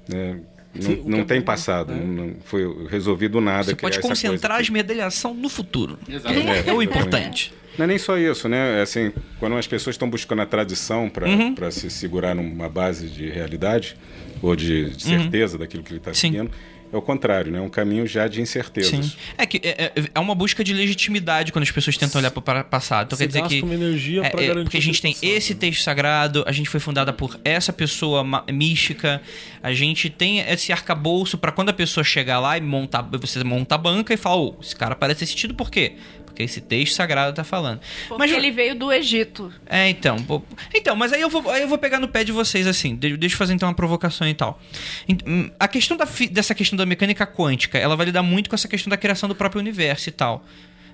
Né? 0.09 0.41
Não, 0.82 0.95
não 1.05 1.19
é 1.19 1.23
tem 1.23 1.41
passado, 1.41 1.93
é. 1.93 1.95
não 1.95 2.36
foi 2.43 2.88
resolvido 2.88 3.39
nada. 3.39 3.63
Você 3.63 3.76
pode 3.76 3.99
concentrar 3.99 4.57
a 4.57 4.61
esmerdalhação 4.61 5.34
no 5.34 5.49
futuro. 5.49 5.97
Exatamente. 6.07 6.67
É, 6.67 6.69
é 6.69 6.73
o 6.73 6.82
importante. 6.82 7.53
Não 7.78 7.84
é 7.84 7.88
nem 7.88 7.97
só 7.97 8.17
isso, 8.17 8.47
né? 8.47 8.80
É 8.80 8.82
assim, 8.82 9.11
quando 9.39 9.55
as 9.57 9.67
pessoas 9.67 9.95
estão 9.95 10.09
buscando 10.09 10.41
a 10.41 10.45
tradição 10.45 11.09
para 11.09 11.28
uhum. 11.28 11.71
se 11.71 11.89
segurar 11.89 12.34
numa 12.34 12.69
base 12.69 13.07
de 13.07 13.30
realidade 13.30 13.97
ou 14.41 14.55
de, 14.55 14.91
de 14.91 15.03
certeza 15.03 15.55
uhum. 15.55 15.59
daquilo 15.59 15.84
que 15.84 15.91
ele 15.91 15.99
está 15.99 16.13
seguindo, 16.13 16.51
é 16.95 16.99
o 16.99 17.01
contrário, 17.01 17.51
né? 17.51 17.59
É 17.59 17.61
um 17.61 17.69
caminho 17.69 18.07
já 18.07 18.27
de 18.27 18.41
incertezas. 18.41 19.05
Sim. 19.05 19.13
É 19.37 19.45
que 19.45 19.59
é, 19.63 19.91
é, 19.95 20.03
é 20.15 20.19
uma 20.19 20.33
busca 20.33 20.63
de 20.63 20.73
legitimidade 20.73 21.51
quando 21.51 21.63
as 21.63 21.71
pessoas 21.71 21.97
tentam 21.97 22.19
olhar 22.19 22.31
para 22.31 22.61
o 22.61 22.63
passado. 22.63 23.07
Então 23.07 23.17
quer 23.17 23.27
dizer 23.27 23.43
que 23.43 23.61
uma 23.61 23.73
energia 23.73 24.21
é, 24.21 24.27
é, 24.27 24.53
porque 24.53 24.77
a 24.77 24.81
gente 24.81 25.01
tem 25.01 25.15
esse 25.21 25.53
né? 25.53 25.59
texto 25.59 25.83
sagrado, 25.83 26.43
a 26.47 26.51
gente 26.51 26.69
foi 26.69 26.79
fundada 26.79 27.11
por 27.11 27.39
essa 27.43 27.73
pessoa 27.73 28.23
mística, 28.51 29.21
a 29.61 29.73
gente 29.73 30.09
tem 30.09 30.39
esse 30.39 30.71
arcabouço 30.71 31.37
para 31.37 31.51
quando 31.51 31.69
a 31.69 31.73
pessoa 31.73 32.03
chegar 32.03 32.39
lá 32.39 32.57
e 32.57 32.61
montar, 32.61 33.01
você 33.01 33.43
monta 33.43 33.75
a 33.75 33.77
banca 33.77 34.13
e 34.13 34.17
fala, 34.17 34.37
oh, 34.37 34.55
esse 34.61 34.75
cara 34.75 34.95
parece 34.95 35.19
ter 35.19 35.25
sentido 35.25 35.53
por 35.53 35.69
quê? 35.69 35.95
Porque 36.36 36.43
esse 36.43 36.59
texto 36.59 36.95
sagrado 36.95 37.33
tá 37.33 37.45
falando. 37.45 37.79
Porque 38.09 38.19
mas 38.19 38.29
ele 38.29 38.51
veio 38.51 38.75
do 38.75 38.91
Egito. 38.91 39.53
É, 39.65 39.88
então. 39.88 40.17
Então, 40.73 40.93
mas 40.93 41.13
aí 41.13 41.21
eu 41.21 41.29
vou, 41.29 41.49
aí 41.49 41.61
eu 41.61 41.67
vou 41.69 41.77
pegar 41.77 41.97
no 41.97 42.09
pé 42.09 42.25
de 42.25 42.33
vocês 42.33 42.67
assim. 42.67 42.93
Deixa 42.93 43.36
eu 43.36 43.38
fazer 43.38 43.53
então 43.53 43.69
uma 43.69 43.73
provocação 43.73 44.27
e 44.27 44.33
tal. 44.33 44.59
Hum, 45.25 45.49
a 45.57 45.65
questão 45.65 45.95
da, 45.95 46.05
dessa 46.29 46.53
questão 46.53 46.75
da 46.75 46.86
mecânica 46.86 47.25
quântica, 47.25 47.77
ela 47.77 47.95
vai 47.95 48.07
lidar 48.07 48.21
muito 48.21 48.49
com 48.49 48.55
essa 48.55 48.67
questão 48.67 48.89
da 48.89 48.97
criação 48.97 49.29
do 49.29 49.36
próprio 49.36 49.61
universo 49.61 50.09
e 50.09 50.11
tal. 50.11 50.43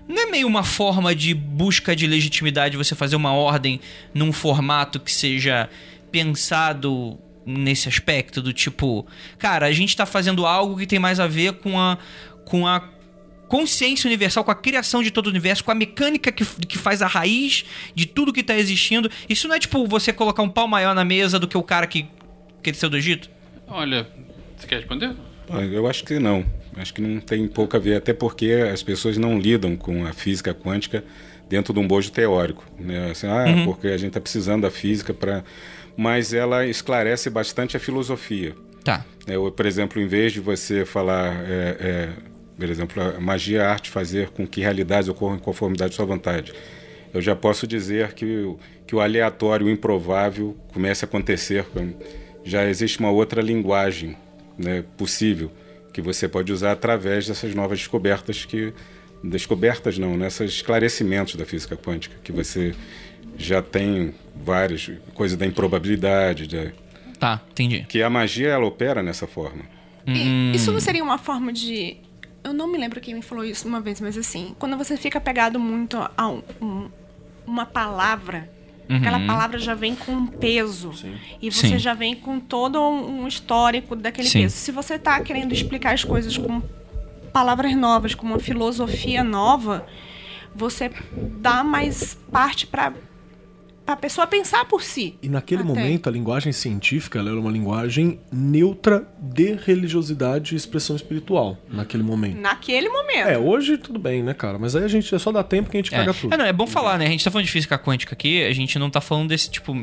Não 0.07 0.21
é 0.21 0.25
meio 0.27 0.45
uma 0.45 0.63
forma 0.63 1.15
de 1.15 1.33
busca 1.33 1.95
de 1.95 2.05
legitimidade 2.05 2.77
você 2.77 2.93
fazer 2.93 3.15
uma 3.15 3.33
ordem 3.33 3.81
num 4.13 4.31
formato 4.31 4.99
que 4.99 5.11
seja 5.11 5.67
pensado 6.11 7.17
nesse 7.43 7.89
aspecto 7.89 8.43
do 8.43 8.53
tipo, 8.53 9.07
cara, 9.39 9.65
a 9.65 9.71
gente 9.71 9.97
tá 9.97 10.05
fazendo 10.05 10.45
algo 10.45 10.77
que 10.77 10.85
tem 10.85 10.99
mais 10.99 11.19
a 11.19 11.25
ver 11.25 11.53
com 11.53 11.79
a 11.79 11.97
com 12.45 12.67
a 12.67 13.00
consciência 13.51 14.07
universal, 14.07 14.45
com 14.45 14.51
a 14.51 14.55
criação 14.55 15.03
de 15.03 15.11
todo 15.11 15.27
o 15.27 15.29
universo, 15.29 15.61
com 15.61 15.71
a 15.71 15.75
mecânica 15.75 16.31
que, 16.31 16.45
que 16.65 16.77
faz 16.77 17.01
a 17.01 17.07
raiz 17.07 17.65
de 17.93 18.05
tudo 18.05 18.31
que 18.31 18.39
está 18.39 18.55
existindo. 18.55 19.11
Isso 19.27 19.45
não 19.45 19.55
é 19.55 19.59
tipo 19.59 19.85
você 19.85 20.13
colocar 20.13 20.41
um 20.41 20.47
pau 20.47 20.69
maior 20.69 20.95
na 20.95 21.03
mesa 21.03 21.37
do 21.37 21.45
que 21.45 21.57
o 21.57 21.61
cara 21.61 21.85
que, 21.85 22.07
que 22.63 22.71
desceu 22.71 22.89
do 22.89 22.95
Egito? 22.95 23.29
Olha, 23.67 24.07
você 24.57 24.65
quer 24.65 24.77
responder? 24.77 25.13
Eu 25.69 25.85
acho 25.85 26.05
que 26.05 26.17
não. 26.17 26.45
Acho 26.77 26.93
que 26.93 27.01
não 27.01 27.19
tem 27.19 27.45
pouco 27.45 27.75
a 27.75 27.79
ver, 27.79 27.97
até 27.97 28.13
porque 28.13 28.69
as 28.71 28.81
pessoas 28.81 29.17
não 29.17 29.37
lidam 29.37 29.75
com 29.75 30.07
a 30.07 30.13
física 30.13 30.53
quântica 30.53 31.03
dentro 31.49 31.73
de 31.73 31.79
um 31.81 31.85
bojo 31.85 32.09
teórico. 32.09 32.63
Né? 32.79 33.11
Assim, 33.11 33.27
ah, 33.27 33.47
uhum. 33.47 33.65
porque 33.65 33.87
a 33.87 33.97
gente 33.97 34.11
está 34.11 34.21
precisando 34.21 34.61
da 34.61 34.71
física 34.71 35.13
para. 35.13 35.43
Mas 35.97 36.33
ela 36.33 36.65
esclarece 36.65 37.29
bastante 37.29 37.75
a 37.75 37.81
filosofia. 37.81 38.55
Tá. 38.81 39.05
É, 39.27 39.33
por 39.33 39.65
exemplo, 39.65 40.01
em 40.01 40.07
vez 40.07 40.31
de 40.31 40.39
você 40.39 40.85
falar. 40.85 41.33
É, 41.45 41.77
é, 41.81 42.30
por 42.61 42.69
exemplo, 42.69 43.01
a 43.01 43.19
magia 43.19 43.59
é 43.59 43.65
a 43.65 43.71
arte 43.71 43.89
fazer 43.89 44.29
com 44.29 44.45
que 44.45 44.61
realidades 44.61 45.09
ocorram 45.09 45.35
em 45.35 45.39
conformidade 45.39 45.91
com 45.91 45.95
sua 45.95 46.05
vontade. 46.05 46.53
Eu 47.11 47.19
já 47.19 47.35
posso 47.35 47.65
dizer 47.65 48.13
que, 48.13 48.43
o, 48.43 48.59
que 48.85 48.95
o 48.95 49.01
aleatório, 49.01 49.65
o 49.65 49.69
improvável, 49.69 50.55
comece 50.71 51.03
a 51.03 51.07
acontecer. 51.07 51.65
Já 52.43 52.63
existe 52.69 52.99
uma 52.99 53.09
outra 53.09 53.41
linguagem 53.41 54.15
né, 54.59 54.83
possível 54.95 55.51
que 55.91 56.01
você 56.01 56.27
pode 56.27 56.53
usar 56.53 56.73
através 56.73 57.27
dessas 57.27 57.55
novas 57.55 57.79
descobertas 57.79 58.45
que 58.45 58.71
descobertas 59.23 59.97
não, 59.97 60.15
nesses 60.15 60.39
né, 60.39 60.45
esclarecimentos 60.45 61.35
da 61.35 61.45
física 61.45 61.75
quântica 61.75 62.15
que 62.23 62.31
você 62.31 62.75
já 63.37 63.61
tem 63.61 64.13
várias 64.35 64.91
coisas 65.15 65.35
da 65.35 65.47
improbabilidade, 65.47 66.47
da, 66.47 66.71
tá, 67.19 67.41
entendi. 67.49 67.85
Que 67.89 68.03
a 68.03 68.09
magia 68.09 68.49
ela 68.49 68.65
opera 68.65 69.01
nessa 69.01 69.25
forma. 69.25 69.63
Hum. 70.07 70.51
Isso 70.53 70.71
não 70.71 70.79
seria 70.79 71.03
uma 71.03 71.17
forma 71.17 71.51
de 71.51 71.97
eu 72.43 72.53
não 72.53 72.67
me 72.67 72.77
lembro 72.77 72.99
quem 72.99 73.13
me 73.13 73.21
falou 73.21 73.43
isso 73.43 73.67
uma 73.67 73.79
vez, 73.81 74.01
mas 74.01 74.17
assim, 74.17 74.55
quando 74.57 74.77
você 74.77 74.97
fica 74.97 75.19
pegado 75.19 75.59
muito 75.59 75.97
a 76.17 76.27
um, 76.27 76.41
um, 76.61 76.89
uma 77.45 77.65
palavra, 77.65 78.49
uhum. 78.89 78.97
aquela 78.97 79.19
palavra 79.19 79.59
já 79.59 79.75
vem 79.75 79.95
com 79.95 80.11
um 80.11 80.27
peso. 80.27 80.93
Sim. 80.93 81.15
E 81.41 81.51
você 81.51 81.67
Sim. 81.67 81.79
já 81.79 81.93
vem 81.93 82.15
com 82.15 82.39
todo 82.39 82.79
um 82.81 83.27
histórico 83.27 83.95
daquele 83.95 84.27
Sim. 84.27 84.41
peso. 84.43 84.55
Se 84.55 84.71
você 84.71 84.95
está 84.95 85.19
querendo 85.21 85.53
explicar 85.53 85.93
as 85.93 86.03
coisas 86.03 86.37
com 86.37 86.61
palavras 87.31 87.75
novas, 87.75 88.15
com 88.15 88.25
uma 88.25 88.39
filosofia 88.39 89.23
nova, 89.23 89.85
você 90.55 90.91
dá 91.39 91.63
mais 91.63 92.15
parte 92.31 92.67
para 92.67 92.93
a 93.85 93.95
pessoa 93.95 94.27
pensar 94.27 94.65
por 94.65 94.83
si. 94.83 95.17
E 95.21 95.29
naquele 95.29 95.63
até. 95.63 95.67
momento, 95.67 96.07
a 96.07 96.11
linguagem 96.11 96.51
científica 96.51 97.19
era 97.19 97.39
uma 97.39 97.51
linguagem 97.51 98.19
neutra 98.31 99.07
de 99.19 99.53
religiosidade 99.53 100.53
e 100.53 100.57
expressão 100.57 100.95
espiritual. 100.95 101.57
Naquele 101.69 102.03
momento. 102.03 102.39
Naquele 102.39 102.89
momento. 102.89 103.27
É, 103.27 103.37
hoje 103.37 103.77
tudo 103.77 103.99
bem, 103.99 104.23
né, 104.23 104.33
cara? 104.33 104.57
Mas 104.57 104.75
aí 104.75 104.83
a 104.83 104.87
gente 104.87 105.13
é 105.13 105.19
só 105.19 105.31
dá 105.31 105.43
tempo 105.43 105.69
que 105.69 105.77
a 105.77 105.79
gente 105.79 105.93
é. 105.93 105.97
caga 105.97 106.13
tudo. 106.13 106.33
É, 106.33 106.37
não, 106.37 106.45
é 106.45 106.53
bom 106.53 106.67
falar, 106.67 106.97
né? 106.97 107.07
A 107.07 107.09
gente 107.09 107.23
tá 107.23 107.31
falando 107.31 107.45
de 107.45 107.51
física 107.51 107.77
quântica 107.77 108.13
aqui, 108.13 108.43
a 108.43 108.53
gente 108.53 108.77
não 108.77 108.89
tá 108.89 109.01
falando 109.01 109.29
desse 109.29 109.49
tipo. 109.49 109.73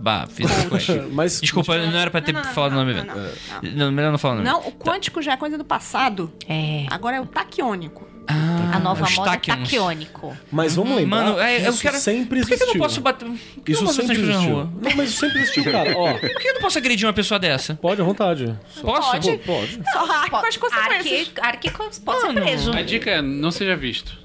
Bah, 0.00 0.26
física 0.26 0.68
quântica. 0.68 1.06
Mas, 1.12 1.40
Desculpa, 1.40 1.76
não 1.78 1.98
era 1.98 2.10
pra 2.10 2.20
ter 2.20 2.32
não, 2.32 2.42
não, 2.42 2.50
falado 2.52 2.72
o 2.72 2.76
nome. 2.76 2.94
Não, 2.94 3.72
não, 3.72 3.92
melhor 3.92 4.10
não 4.10 4.18
falar 4.18 4.34
o 4.34 4.36
nome. 4.38 4.48
Não, 4.48 4.68
o 4.68 4.72
quântico 4.72 5.20
já 5.22 5.32
é 5.32 5.36
coisa 5.36 5.58
do 5.58 5.64
passado. 5.64 6.32
É. 6.48 6.86
Agora 6.90 7.16
é 7.16 7.20
o 7.20 7.26
taquiônico. 7.26 8.11
Ah, 8.26 8.76
a 8.76 8.78
nova 8.78 9.08
moda 9.10 9.32
é 9.32 9.36
taquiônico. 9.36 10.36
Mas 10.50 10.74
vamos 10.76 10.96
lembrar, 10.96 11.24
Mano, 11.24 11.40
é, 11.40 11.66
eu 11.66 11.72
quero... 11.76 11.98
sempre 11.98 12.40
existiu. 12.40 12.58
Por 12.58 12.64
que, 12.64 12.70
eu 12.70 12.74
não 12.74 12.80
posso 12.86 13.00
bater... 13.00 13.28
Por 13.28 13.64
que 13.64 13.72
isso 13.72 13.80
eu 13.82 13.86
não 13.86 13.92
sempre 13.92 14.12
existiu. 14.12 14.32
Na 14.32 14.40
rua? 14.40 14.72
Não, 14.80 14.96
mas 14.96 15.10
isso 15.10 15.20
sempre 15.20 15.40
existiu, 15.40 15.64
cara. 15.64 15.94
Ó, 15.98 16.12
Por 16.12 16.38
que 16.38 16.48
eu 16.48 16.54
não 16.54 16.60
posso 16.60 16.78
agredir 16.78 17.06
uma 17.06 17.12
pessoa 17.12 17.38
dessa? 17.38 17.74
Pode, 17.74 18.00
à 18.00 18.04
vontade. 18.04 18.56
Posso? 18.80 19.10
Pode. 19.10 19.38
Pô, 19.38 19.52
pode. 19.54 19.80
Só 19.92 20.12
arque 20.12 20.30
com 20.30 20.46
as 20.46 20.56
consequências. 20.56 21.32
Arque, 21.38 21.68
arque 21.68 21.70
pode 22.04 22.20
ser 22.20 22.32
preso. 22.32 22.72
A 22.72 22.82
dica 22.82 23.10
é 23.10 23.22
não 23.22 23.50
seja 23.50 23.76
visto. 23.76 24.16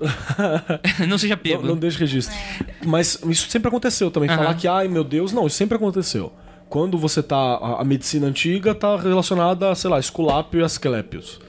não 1.07 1.17
seja 1.17 1.35
pego. 1.35 1.61
Não, 1.61 1.69
não 1.69 1.77
deixe 1.77 1.97
registro. 1.97 2.35
É. 2.35 2.73
Mas 2.85 3.19
isso 3.27 3.49
sempre 3.49 3.67
aconteceu 3.67 4.11
também. 4.11 4.29
Falar 4.29 4.53
que, 4.55 4.67
ai 4.67 4.87
meu 4.87 5.03
Deus, 5.03 5.31
não, 5.31 5.47
isso 5.47 5.55
sempre 5.55 5.75
aconteceu. 5.75 6.31
Quando 6.69 6.97
você 6.97 7.23
tá. 7.23 7.35
A, 7.35 7.81
a 7.81 7.83
medicina 7.83 8.27
antiga 8.27 8.75
tá 8.75 8.95
relacionada 8.97 9.71
a, 9.71 9.75
sei 9.75 9.89
lá, 9.89 9.99
Esculápio 9.99 10.61
e 10.61 10.63
Asclepios 10.63 11.39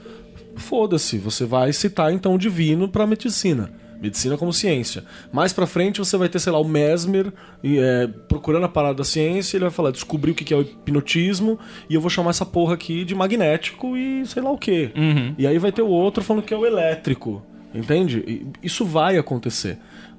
foda-se, 0.55 1.17
você 1.17 1.45
vai 1.45 1.73
citar 1.73 2.13
então 2.13 2.35
o 2.35 2.37
divino 2.37 2.87
para 2.87 3.07
medicina. 3.07 3.71
Medicina 4.01 4.37
como 4.37 4.53
ciência. 4.53 5.03
Mais 5.31 5.51
pra 5.51 5.67
frente 5.67 5.99
você 5.99 6.15
vai 6.15 6.29
ter, 6.29 6.39
sei 6.39 6.53
lá, 6.53 6.59
o 6.59 6.63
Mesmer 6.63 7.33
é, 7.63 8.07
procurando 8.29 8.65
a 8.65 8.69
parada 8.69 8.95
da 8.95 9.03
ciência, 9.03 9.57
ele 9.57 9.65
vai 9.65 9.71
falar, 9.71 9.91
descobri 9.91 10.31
o 10.31 10.35
que 10.35 10.53
é 10.53 10.57
o 10.57 10.61
hipnotismo 10.61 11.59
e 11.89 11.95
eu 11.95 12.01
vou 12.01 12.09
chamar 12.09 12.29
essa 12.29 12.45
porra 12.45 12.75
aqui 12.75 13.03
de 13.03 13.13
magnético 13.13 13.97
e 13.97 14.25
sei 14.25 14.41
lá 14.41 14.51
o 14.51 14.57
que. 14.57 14.91
Uhum. 14.95 15.35
E 15.37 15.45
aí 15.45 15.57
vai 15.57 15.71
ter 15.71 15.81
o 15.81 15.87
outro 15.87 16.23
falando 16.23 16.43
que 16.43 16.53
é 16.53 16.57
o 16.57 16.65
elétrico. 16.65 17.43
Entende? 17.73 18.23
E 18.25 18.47
isso 18.63 18.85
vai 18.85 19.17
acontecer. 19.17 19.77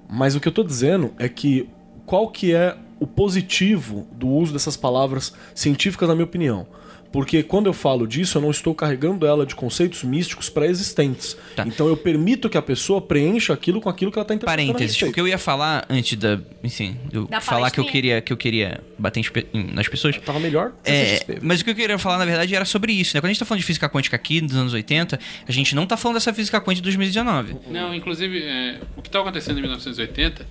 Mas 0.08 0.34
o 0.34 0.40
que 0.40 0.48
eu 0.48 0.52
tô 0.52 0.62
dizendo 0.62 1.12
é 1.18 1.28
que 1.28 1.68
qual 2.04 2.28
que 2.28 2.54
é 2.54 2.76
o 2.98 3.06
positivo 3.06 4.06
do 4.12 4.28
uso 4.28 4.52
dessas 4.52 4.76
palavras 4.76 5.32
científicas, 5.54 6.08
na 6.08 6.14
minha 6.14 6.24
opinião? 6.24 6.66
Porque 7.12 7.42
quando 7.42 7.66
eu 7.66 7.72
falo 7.72 8.06
disso, 8.06 8.38
eu 8.38 8.42
não 8.42 8.50
estou 8.50 8.74
carregando 8.74 9.26
ela 9.26 9.44
de 9.44 9.54
conceitos 9.54 10.04
místicos 10.04 10.48
pré-existentes. 10.48 11.36
Tá. 11.56 11.64
Então 11.66 11.88
eu 11.88 11.96
permito 11.96 12.48
que 12.48 12.56
a 12.56 12.62
pessoa 12.62 13.00
preencha 13.00 13.52
aquilo 13.52 13.80
com 13.80 13.88
aquilo 13.88 14.12
que 14.12 14.18
ela 14.18 14.24
está 14.24 14.34
interpretando. 14.34 14.72
Parênteses, 14.74 15.02
o 15.02 15.12
que 15.12 15.20
eu 15.20 15.26
ia 15.26 15.38
falar 15.38 15.84
antes 15.90 16.16
da. 16.16 16.40
Enfim, 16.62 16.96
eu 17.12 17.26
da 17.26 17.40
falar 17.40 17.70
que 17.70 17.80
eu 17.80 17.84
queria 17.84 18.20
que 18.20 18.32
eu 18.32 18.36
queria 18.36 18.80
bater 18.98 19.24
nas 19.52 19.88
pessoas. 19.88 20.16
Tava 20.18 20.38
melhor. 20.38 20.72
É, 20.84 21.20
mas 21.42 21.60
o 21.60 21.64
que 21.64 21.70
eu 21.70 21.74
queria 21.74 21.98
falar, 21.98 22.18
na 22.18 22.24
verdade, 22.24 22.54
era 22.54 22.64
sobre 22.64 22.92
isso, 22.92 23.16
né? 23.16 23.20
Quando 23.20 23.26
a 23.26 23.28
gente 23.28 23.36
está 23.36 23.46
falando 23.46 23.60
de 23.60 23.66
física 23.66 23.88
quântica 23.88 24.14
aqui, 24.14 24.40
dos 24.40 24.56
anos 24.56 24.72
80, 24.72 25.18
a 25.46 25.52
gente 25.52 25.74
não 25.74 25.84
está 25.84 25.96
falando 25.96 26.16
dessa 26.16 26.32
física 26.32 26.60
quântica 26.60 26.76
de 26.76 26.82
2019. 26.82 27.56
Não, 27.68 27.94
inclusive, 27.94 28.42
é, 28.42 28.80
o 28.96 29.02
que 29.02 29.08
estava 29.08 29.24
acontecendo 29.24 29.58
em 29.58 29.62
1980 29.62 30.46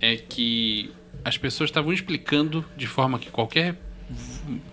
é 0.00 0.16
que 0.16 0.90
as 1.24 1.38
pessoas 1.38 1.70
estavam 1.70 1.92
explicando 1.92 2.64
de 2.76 2.86
forma 2.86 3.18
que 3.18 3.30
qualquer 3.30 3.74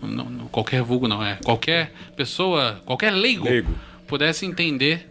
não, 0.01 0.25
não, 0.25 0.47
qualquer 0.47 0.81
vulgo 0.81 1.07
não 1.07 1.23
é, 1.23 1.37
qualquer 1.43 1.93
pessoa, 2.15 2.81
qualquer 2.85 3.11
leigo, 3.11 3.45
leigo, 3.45 3.73
pudesse 4.07 4.45
entender, 4.45 5.09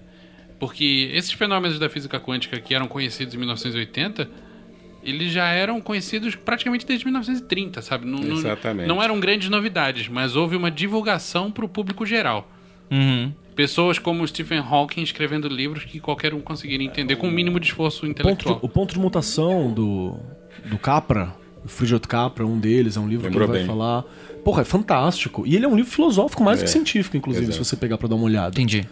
porque 0.58 1.10
esses 1.14 1.32
fenômenos 1.32 1.78
da 1.78 1.88
física 1.88 2.20
quântica 2.20 2.60
que 2.60 2.74
eram 2.74 2.86
conhecidos 2.86 3.34
em 3.34 3.38
1980, 3.38 4.28
eles 5.02 5.32
já 5.32 5.48
eram 5.48 5.80
conhecidos 5.80 6.34
praticamente 6.34 6.86
desde 6.86 7.04
1930, 7.06 7.80
sabe? 7.80 8.06
Não, 8.06 8.22
Exatamente. 8.22 8.86
Não, 8.86 8.96
não 8.96 9.02
eram 9.02 9.18
grandes 9.18 9.48
novidades, 9.48 10.08
mas 10.08 10.36
houve 10.36 10.56
uma 10.56 10.70
divulgação 10.70 11.50
para 11.50 11.64
o 11.64 11.68
público 11.68 12.04
geral. 12.04 12.50
Uhum. 12.90 13.32
Pessoas 13.54 13.98
como 13.98 14.26
Stephen 14.26 14.58
Hawking 14.58 15.02
escrevendo 15.02 15.48
livros 15.48 15.84
que 15.84 16.00
qualquer 16.00 16.34
um 16.34 16.40
conseguiria 16.40 16.86
entender 16.86 17.16
com 17.16 17.26
o 17.26 17.30
um 17.30 17.32
mínimo 17.32 17.58
de 17.58 17.66
esforço 17.66 18.06
intelectual. 18.06 18.56
O 18.56 18.60
ponto, 18.60 18.66
o 18.66 18.68
ponto 18.68 18.94
de 18.94 19.00
mutação 19.00 19.72
do, 19.72 20.16
do 20.66 20.78
Capra 20.78 21.34
o 21.70 21.76
Frijot 21.76 22.06
Capra, 22.06 22.46
um 22.46 22.58
deles, 22.58 22.96
é 22.96 23.00
um 23.00 23.08
livro 23.08 23.26
Lembrou 23.26 23.48
que 23.48 23.52
ele 23.52 23.66
vai 23.66 23.66
bem. 23.66 23.66
falar. 23.66 24.04
Porra, 24.44 24.62
é 24.62 24.64
fantástico. 24.64 25.44
E 25.46 25.54
ele 25.54 25.64
é 25.64 25.68
um 25.68 25.76
livro 25.76 25.90
filosófico 25.90 26.42
mais 26.42 26.58
é. 26.58 26.62
do 26.62 26.64
que 26.66 26.70
científico, 26.70 27.16
inclusive, 27.16 27.46
Exato. 27.46 27.64
se 27.64 27.70
você 27.70 27.76
pegar 27.76 27.98
para 27.98 28.08
dar 28.08 28.16
uma 28.16 28.24
olhada. 28.24 28.50
Entendi. 28.50 28.86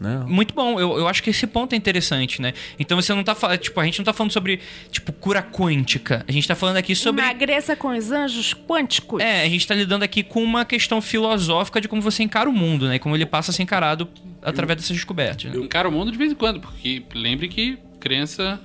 Né? 0.00 0.24
Muito 0.28 0.54
bom, 0.54 0.78
eu, 0.78 0.96
eu 0.98 1.08
acho 1.08 1.20
que 1.22 1.30
esse 1.30 1.44
ponto 1.46 1.72
é 1.72 1.76
interessante, 1.76 2.40
né? 2.40 2.52
Então 2.78 3.00
você 3.00 3.12
não 3.12 3.24
tá 3.24 3.34
falando, 3.34 3.58
tipo, 3.58 3.80
a 3.80 3.84
gente 3.84 3.98
não 3.98 4.04
tá 4.04 4.12
falando 4.12 4.30
sobre, 4.30 4.60
tipo, 4.92 5.12
cura 5.12 5.42
quântica. 5.42 6.24
A 6.28 6.30
gente 6.30 6.46
tá 6.46 6.54
falando 6.54 6.76
aqui 6.76 6.94
sobre. 6.94 7.20
Emagreça 7.20 7.74
com 7.74 7.88
os 7.88 8.12
anjos 8.12 8.54
quânticos. 8.54 9.20
É, 9.20 9.42
a 9.42 9.48
gente 9.48 9.66
tá 9.66 9.74
lidando 9.74 10.04
aqui 10.04 10.22
com 10.22 10.42
uma 10.42 10.64
questão 10.64 11.02
filosófica 11.02 11.80
de 11.80 11.88
como 11.88 12.00
você 12.00 12.22
encara 12.22 12.48
o 12.48 12.52
mundo, 12.52 12.86
né? 12.86 13.00
Como 13.00 13.16
ele 13.16 13.26
passa 13.26 13.50
a 13.50 13.54
ser 13.54 13.64
encarado 13.64 14.08
através 14.40 14.76
dessas 14.76 14.96
descobertas. 14.96 15.50
Né? 15.50 15.56
Eu 15.56 15.64
encaro 15.64 15.88
o 15.88 15.92
mundo 15.92 16.12
de 16.12 16.18
vez 16.18 16.30
em 16.30 16.36
quando, 16.36 16.60
porque 16.60 17.02
lembre 17.12 17.48
que 17.48 17.76
crença 17.98 18.60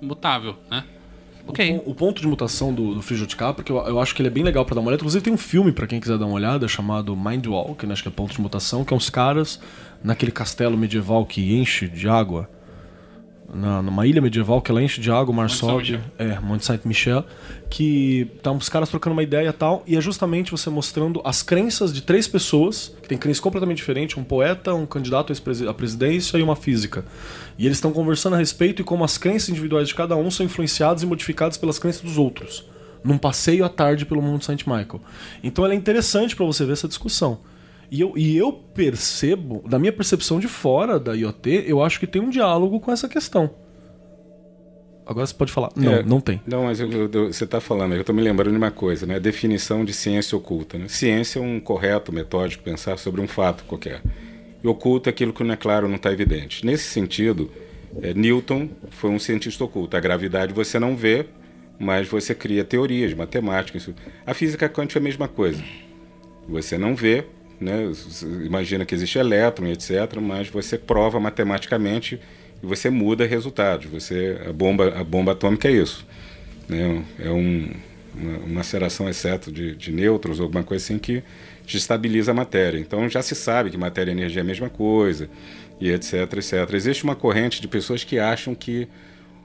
mutável, 0.00 0.56
né? 0.70 0.84
Okay. 1.48 1.80
O, 1.84 1.90
o, 1.90 1.94
ponto 1.94 2.20
de 2.20 2.26
mutação 2.26 2.72
do, 2.72 2.94
do 2.94 3.02
Frigio 3.02 3.26
de 3.26 3.34
Capra, 3.34 3.64
que 3.64 3.72
eu, 3.72 3.78
eu, 3.78 4.00
acho 4.00 4.14
que 4.14 4.20
ele 4.20 4.28
é 4.28 4.30
bem 4.30 4.44
legal 4.44 4.64
para 4.64 4.74
dar 4.74 4.80
uma 4.80 4.88
olhada. 4.88 5.00
Inclusive 5.00 5.24
tem 5.24 5.32
um 5.32 5.38
filme 5.38 5.72
para 5.72 5.86
quem 5.86 5.98
quiser 5.98 6.18
dar 6.18 6.26
uma 6.26 6.34
olhada 6.34 6.68
chamado 6.68 7.16
Mindwalk, 7.16 7.86
né, 7.86 7.92
acho 7.92 8.02
que 8.02 8.08
é 8.08 8.12
ponto 8.12 8.34
de 8.34 8.40
mutação, 8.40 8.84
que 8.84 8.92
é 8.92 8.96
uns 8.96 9.08
caras 9.08 9.58
naquele 10.04 10.30
castelo 10.30 10.76
medieval 10.76 11.24
que 11.24 11.56
enche 11.56 11.88
de 11.88 12.08
água 12.08 12.48
na, 13.52 13.80
numa 13.80 14.06
ilha 14.06 14.20
medieval 14.20 14.60
que 14.60 14.70
ela 14.70 14.82
enche 14.82 15.00
de 15.00 15.10
água, 15.10 15.32
o 15.32 15.34
mar 15.34 15.48
sobe. 15.48 15.98
É, 16.18 16.38
Monte 16.38 16.64
Saint-Michel. 16.64 17.24
Que 17.70 18.30
tá 18.42 18.50
uns 18.50 18.68
caras 18.68 18.88
trocando 18.90 19.14
uma 19.14 19.22
ideia 19.22 19.48
e 19.48 19.52
tal. 19.52 19.82
E 19.86 19.96
é 19.96 20.00
justamente 20.00 20.50
você 20.50 20.68
mostrando 20.68 21.20
as 21.24 21.42
crenças 21.42 21.92
de 21.92 22.02
três 22.02 22.28
pessoas, 22.28 22.94
que 23.02 23.08
tem 23.08 23.16
crenças 23.16 23.40
completamente 23.40 23.78
diferentes: 23.78 24.16
um 24.16 24.24
poeta, 24.24 24.74
um 24.74 24.84
candidato 24.84 25.32
à 25.68 25.74
presidência 25.74 26.36
e 26.36 26.42
uma 26.42 26.56
física. 26.56 27.04
E 27.56 27.64
eles 27.64 27.78
estão 27.78 27.90
conversando 27.90 28.34
a 28.34 28.38
respeito 28.38 28.82
e 28.82 28.84
como 28.84 29.02
as 29.02 29.16
crenças 29.16 29.48
individuais 29.48 29.88
de 29.88 29.94
cada 29.94 30.14
um 30.16 30.30
são 30.30 30.44
influenciadas 30.44 31.02
e 31.02 31.06
modificadas 31.06 31.56
pelas 31.56 31.78
crenças 31.78 32.02
dos 32.02 32.18
outros. 32.18 32.66
Num 33.02 33.16
passeio 33.16 33.64
à 33.64 33.68
tarde 33.68 34.04
pelo 34.04 34.20
mundo 34.20 34.44
Saint 34.44 34.66
Michael. 34.66 35.00
Então 35.42 35.64
é 35.66 35.74
interessante 35.74 36.36
para 36.36 36.44
você 36.44 36.64
ver 36.64 36.72
essa 36.72 36.88
discussão. 36.88 37.38
E 37.90 38.00
eu, 38.00 38.12
e 38.16 38.36
eu 38.36 38.52
percebo, 38.52 39.64
da 39.66 39.78
minha 39.78 39.92
percepção 39.92 40.38
de 40.38 40.46
fora 40.46 40.98
da 40.98 41.14
IoT, 41.14 41.64
eu 41.66 41.82
acho 41.82 41.98
que 41.98 42.06
tem 42.06 42.20
um 42.20 42.28
diálogo 42.28 42.80
com 42.80 42.92
essa 42.92 43.08
questão. 43.08 43.50
Agora 45.06 45.26
você 45.26 45.32
pode 45.32 45.50
falar. 45.50 45.70
Não, 45.74 45.92
é, 45.94 46.02
não 46.02 46.20
tem. 46.20 46.38
Não, 46.46 46.64
mas 46.64 46.80
eu, 46.80 46.92
eu, 46.92 47.32
você 47.32 47.44
está 47.44 47.62
falando, 47.62 47.94
eu 47.94 48.02
estou 48.02 48.14
me 48.14 48.20
lembrando 48.20 48.50
de 48.50 48.58
uma 48.58 48.70
coisa, 48.70 49.06
né? 49.06 49.16
A 49.16 49.18
definição 49.18 49.82
de 49.82 49.94
ciência 49.94 50.36
oculta. 50.36 50.76
Né? 50.76 50.86
Ciência 50.86 51.38
é 51.38 51.42
um 51.42 51.58
correto 51.58 52.12
metódico 52.12 52.62
pensar 52.62 52.98
sobre 52.98 53.22
um 53.22 53.26
fato 53.26 53.64
qualquer. 53.64 54.02
E 54.62 54.68
oculto 54.68 55.08
é 55.08 55.10
aquilo 55.10 55.32
que 55.32 55.42
não 55.42 55.54
é 55.54 55.56
claro, 55.56 55.88
não 55.88 55.96
está 55.96 56.12
evidente. 56.12 56.66
Nesse 56.66 56.90
sentido, 56.90 57.50
é, 58.02 58.12
Newton 58.12 58.68
foi 58.90 59.08
um 59.08 59.18
cientista 59.18 59.64
oculto. 59.64 59.96
A 59.96 60.00
gravidade 60.00 60.52
você 60.52 60.78
não 60.78 60.94
vê, 60.94 61.24
mas 61.78 62.06
você 62.06 62.34
cria 62.34 62.62
teorias, 62.62 63.14
matemáticas. 63.14 63.88
A 64.26 64.34
física 64.34 64.68
quântica 64.68 64.98
é 64.98 65.00
a 65.00 65.04
mesma 65.04 65.26
coisa. 65.26 65.62
Você 66.46 66.76
não 66.76 66.94
vê, 66.94 67.24
né? 67.60 67.90
Imagina 68.44 68.84
que 68.84 68.94
existe 68.94 69.18
elétron, 69.18 69.68
etc., 69.68 70.18
mas 70.20 70.48
você 70.48 70.78
prova 70.78 71.18
matematicamente 71.18 72.20
e 72.62 72.66
você 72.66 72.90
muda 72.90 73.26
resultados. 73.26 73.86
Você, 73.86 74.40
a, 74.48 74.52
bomba, 74.52 74.98
a 74.98 75.04
bomba 75.04 75.32
atômica 75.32 75.68
é 75.68 75.72
isso. 75.72 76.06
Né? 76.68 77.02
É 77.18 77.30
um, 77.30 77.70
uma, 78.14 78.62
uma 79.00 79.10
exceto 79.10 79.50
de, 79.50 79.74
de 79.74 79.92
nêutrons, 79.92 80.40
alguma 80.40 80.62
coisa 80.62 80.84
assim 80.84 80.98
que 80.98 81.22
desestabiliza 81.66 82.30
a 82.30 82.34
matéria. 82.34 82.78
Então 82.78 83.08
já 83.08 83.22
se 83.22 83.34
sabe 83.34 83.70
que 83.70 83.76
matéria 83.76 84.10
e 84.10 84.14
energia 84.14 84.40
é 84.40 84.42
a 84.42 84.44
mesma 84.44 84.70
coisa, 84.70 85.28
e 85.80 85.90
etc, 85.90 86.32
etc. 86.34 86.74
Existe 86.74 87.04
uma 87.04 87.14
corrente 87.14 87.60
de 87.60 87.68
pessoas 87.68 88.04
que 88.04 88.18
acham 88.18 88.54
que 88.54 88.88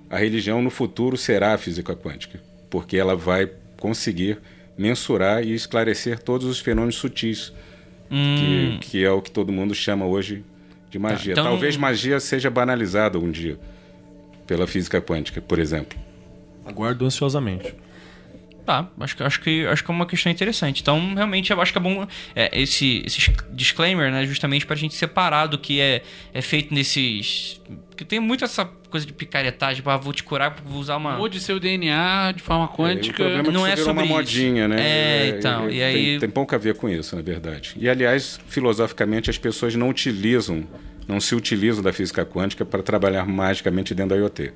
a 0.09 0.17
religião 0.17 0.61
no 0.61 0.69
futuro 0.69 1.17
será 1.17 1.53
a 1.53 1.57
física 1.57 1.95
quântica, 1.95 2.39
porque 2.69 2.97
ela 2.97 3.15
vai 3.15 3.49
conseguir 3.77 4.39
mensurar 4.77 5.43
e 5.43 5.53
esclarecer 5.53 6.19
todos 6.19 6.47
os 6.47 6.59
fenômenos 6.59 6.95
sutis 6.95 7.53
Hum. 8.15 8.77
Que, 8.79 8.89
que, 8.89 9.03
é 9.03 9.09
o 9.09 9.23
que 9.23 9.31
todo 9.31 9.51
mundo 9.51 9.73
chama 9.73 10.05
hoje 10.05 10.45
de 10.91 10.99
magia. 10.99 11.33
Tá, 11.33 11.41
então... 11.41 11.51
Talvez 11.51 11.75
magia 11.75 12.19
seja 12.19 12.51
banalizada 12.51 13.17
um 13.17 13.31
dia 13.31 13.59
pela 14.45 14.67
física 14.67 15.01
quântica, 15.01 15.41
por 15.41 15.57
exemplo. 15.57 15.97
Aguardo 16.63 17.03
ansiosamente. 17.05 17.75
Tá, 18.65 18.87
acho 19.01 19.17
que, 19.17 19.23
acho, 19.23 19.41
que, 19.41 19.65
acho 19.65 19.83
que 19.83 19.91
é 19.91 19.93
uma 19.93 20.05
questão 20.05 20.31
interessante. 20.31 20.81
Então, 20.81 21.13
realmente, 21.15 21.51
eu 21.51 21.61
acho 21.61 21.73
que 21.73 21.77
é 21.77 21.81
bom 21.81 22.07
é, 22.33 22.61
esse, 22.61 23.03
esse 23.05 23.33
disclaimer, 23.51 24.09
né? 24.09 24.25
Justamente 24.25 24.65
pra 24.65 24.75
gente 24.75 24.95
separar 24.95 25.47
do 25.47 25.57
que 25.57 25.81
é, 25.81 26.01
é 26.33 26.41
feito 26.41 26.73
nesses. 26.73 27.59
Porque 27.89 28.05
tem 28.05 28.21
muito 28.21 28.45
essa 28.45 28.65
coisa 28.89 29.05
de 29.05 29.11
picaretagem, 29.11 29.77
tipo, 29.77 29.89
ah, 29.89 29.97
vou 29.97 30.13
te 30.13 30.23
curar, 30.23 30.55
vou 30.65 30.79
usar 30.79 30.95
uma. 30.95 31.17
Mude 31.17 31.41
seu 31.41 31.59
DNA 31.59 32.31
de 32.31 32.41
forma 32.41 32.69
quântica. 32.69 33.21
É, 33.21 33.41
o 33.41 33.51
não 33.51 33.67
é, 33.67 33.73
é 33.73 33.75
sobre 33.75 33.91
uma 33.91 34.03
isso. 34.03 34.13
modinha, 34.13 34.67
né? 34.67 34.77
É, 34.79 35.27
então. 35.37 35.67
É, 35.67 35.73
e 35.73 35.83
aí... 35.83 36.05
Tem, 36.11 36.19
tem 36.19 36.29
pouco 36.29 36.55
a 36.55 36.57
ver 36.57 36.75
com 36.75 36.87
isso, 36.87 37.17
na 37.17 37.21
verdade. 37.21 37.75
E, 37.77 37.89
aliás, 37.89 38.39
filosoficamente, 38.47 39.29
as 39.29 39.37
pessoas 39.37 39.75
não 39.75 39.89
utilizam, 39.89 40.63
não 41.05 41.19
se 41.19 41.35
utilizam 41.35 41.83
da 41.83 41.91
física 41.91 42.25
quântica 42.25 42.63
para 42.63 42.81
trabalhar 42.81 43.25
magicamente 43.25 43.93
dentro 43.93 44.15
da 44.15 44.21
IoT. 44.21 44.53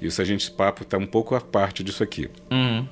Isso 0.00 0.22
a 0.22 0.24
gente 0.24 0.50
papo 0.52 0.82
está 0.84 0.96
um 0.96 1.06
pouco 1.06 1.34
a 1.34 1.40
parte 1.40 1.82
disso 1.82 2.02
aqui. 2.02 2.30
Uhum. 2.50 2.86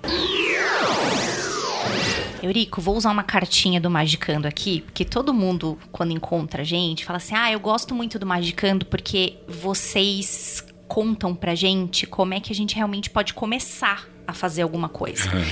Eurico, 2.42 2.80
vou 2.80 2.96
usar 2.96 3.10
uma 3.10 3.22
cartinha 3.22 3.80
do 3.80 3.90
Magicando 3.90 4.46
aqui, 4.46 4.82
porque 4.82 5.04
todo 5.04 5.34
mundo, 5.34 5.78
quando 5.90 6.12
encontra 6.12 6.62
a 6.62 6.64
gente, 6.64 7.04
fala 7.04 7.16
assim: 7.16 7.34
ah, 7.34 7.50
eu 7.50 7.60
gosto 7.60 7.94
muito 7.94 8.18
do 8.18 8.26
Magicando 8.26 8.86
porque 8.86 9.38
vocês 9.46 10.64
contam 10.86 11.34
pra 11.34 11.54
gente 11.54 12.06
como 12.06 12.34
é 12.34 12.40
que 12.40 12.52
a 12.52 12.56
gente 12.56 12.74
realmente 12.74 13.10
pode 13.10 13.34
começar 13.34 14.08
a 14.26 14.32
fazer 14.32 14.62
alguma 14.62 14.88
coisa. 14.88 15.24
Uhum. 15.34 15.44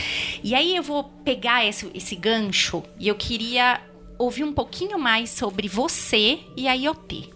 E 0.42 0.54
aí 0.54 0.76
eu 0.76 0.82
vou 0.82 1.04
pegar 1.24 1.64
esse, 1.66 1.90
esse 1.94 2.14
gancho 2.14 2.82
e 2.98 3.08
eu 3.08 3.14
queria 3.14 3.80
ouvir 4.18 4.44
um 4.44 4.52
pouquinho 4.52 4.98
mais 4.98 5.30
sobre 5.30 5.68
você 5.68 6.40
e 6.56 6.68
a 6.68 6.74
IoT. 6.74 7.30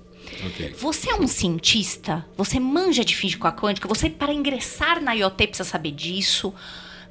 Okay. 0.47 0.73
Você 0.75 1.11
é 1.11 1.15
um 1.15 1.27
cientista? 1.27 2.27
Você 2.37 2.61
manja 2.61 3.05
de 3.05 3.17
física 3.17 3.51
quântica? 3.53 3.89
Você, 3.89 4.09
para 4.09 4.33
ingressar 4.33 5.03
na 5.03 5.13
IoT, 5.13 5.49
precisa 5.49 5.69
saber 5.69 5.93
disso? 5.93 6.55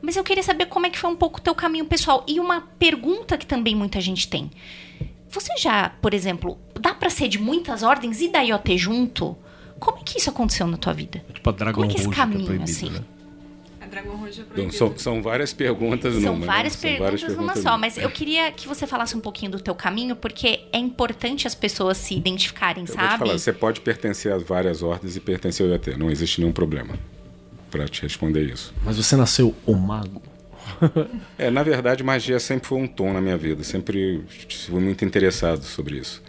Mas 0.01 0.15
eu 0.15 0.23
queria 0.23 0.43
saber 0.43 0.65
como 0.67 0.85
é 0.85 0.89
que 0.89 0.97
foi 0.97 1.09
um 1.09 1.15
pouco 1.15 1.39
o 1.39 1.41
teu 1.41 1.53
caminho 1.53 1.85
pessoal. 1.85 2.23
E 2.27 2.39
uma 2.39 2.61
pergunta 2.61 3.37
que 3.37 3.45
também 3.45 3.75
muita 3.75 3.99
gente 3.99 4.27
tem. 4.27 4.49
Você 5.29 5.53
já, 5.57 5.89
por 6.01 6.13
exemplo, 6.13 6.57
dá 6.79 6.93
para 6.93 7.09
ser 7.09 7.27
de 7.27 7.37
muitas 7.37 7.83
ordens 7.83 8.19
e 8.21 8.29
da 8.29 8.41
IoT 8.41 8.77
junto? 8.77 9.37
Como 9.79 9.99
é 9.99 10.01
que 10.03 10.17
isso 10.17 10.29
aconteceu 10.29 10.65
na 10.65 10.77
tua 10.77 10.93
vida? 10.93 11.23
É 11.29 11.33
tipo 11.33 11.49
a 11.49 11.53
Dragon 11.53 11.81
Como 11.81 11.85
é 11.85 11.93
que 11.93 11.99
esse 11.99 12.09
tá 12.09 12.15
caminho, 12.15 12.57
tá 12.57 12.63
assim? 12.63 12.89
Né? 12.89 13.01
A 13.79 13.85
Dragon 13.85 14.15
Rouge 14.15 14.41
é 14.41 14.43
então, 14.53 14.71
são, 14.71 14.97
são, 14.97 15.21
várias 15.21 15.53
perguntas 15.53 16.15
são 16.15 16.33
numa. 16.33 16.45
Várias 16.45 16.81
né? 16.81 16.81
perguntas 16.81 17.21
são 17.21 17.29
várias 17.29 17.55
numa 17.55 17.55
só, 17.55 17.77
mas 17.77 17.97
eu 17.97 18.09
queria 18.09 18.51
que 18.51 18.67
você 18.67 18.87
falasse 18.87 19.15
um 19.15 19.21
pouquinho 19.21 19.51
do 19.51 19.59
teu 19.59 19.75
caminho, 19.75 20.15
porque 20.15 20.61
é 20.73 20.77
importante 20.77 21.47
as 21.47 21.55
pessoas 21.55 21.97
se 21.97 22.15
identificarem, 22.15 22.85
eu 22.87 22.93
sabe? 22.93 23.07
Vou 23.07 23.15
te 23.15 23.19
falar, 23.19 23.37
você 23.37 23.53
pode 23.53 23.81
pertencer 23.81 24.33
a 24.33 24.37
várias 24.37 24.81
ordens 24.81 25.15
e 25.15 25.19
pertencer 25.19 25.65
ao 25.65 25.71
IoT, 25.71 25.97
não 25.97 26.09
existe 26.09 26.41
nenhum 26.41 26.51
problema 26.51 26.95
para 27.69 27.87
te 27.87 28.01
responder 28.01 28.43
isso. 28.43 28.73
Mas 28.83 28.97
você 28.97 29.15
nasceu 29.15 29.55
o 29.65 29.73
mago? 29.75 30.21
é, 31.37 31.49
na 31.49 31.63
verdade, 31.63 32.03
magia 32.03 32.39
sempre 32.39 32.67
foi 32.67 32.77
um 32.77 32.87
tom 32.87 33.13
na 33.13 33.21
minha 33.21 33.37
vida. 33.37 33.63
Sempre 33.63 34.23
fui 34.67 34.81
muito 34.81 35.03
interessado 35.05 35.63
sobre 35.63 35.97
isso. 35.97 36.21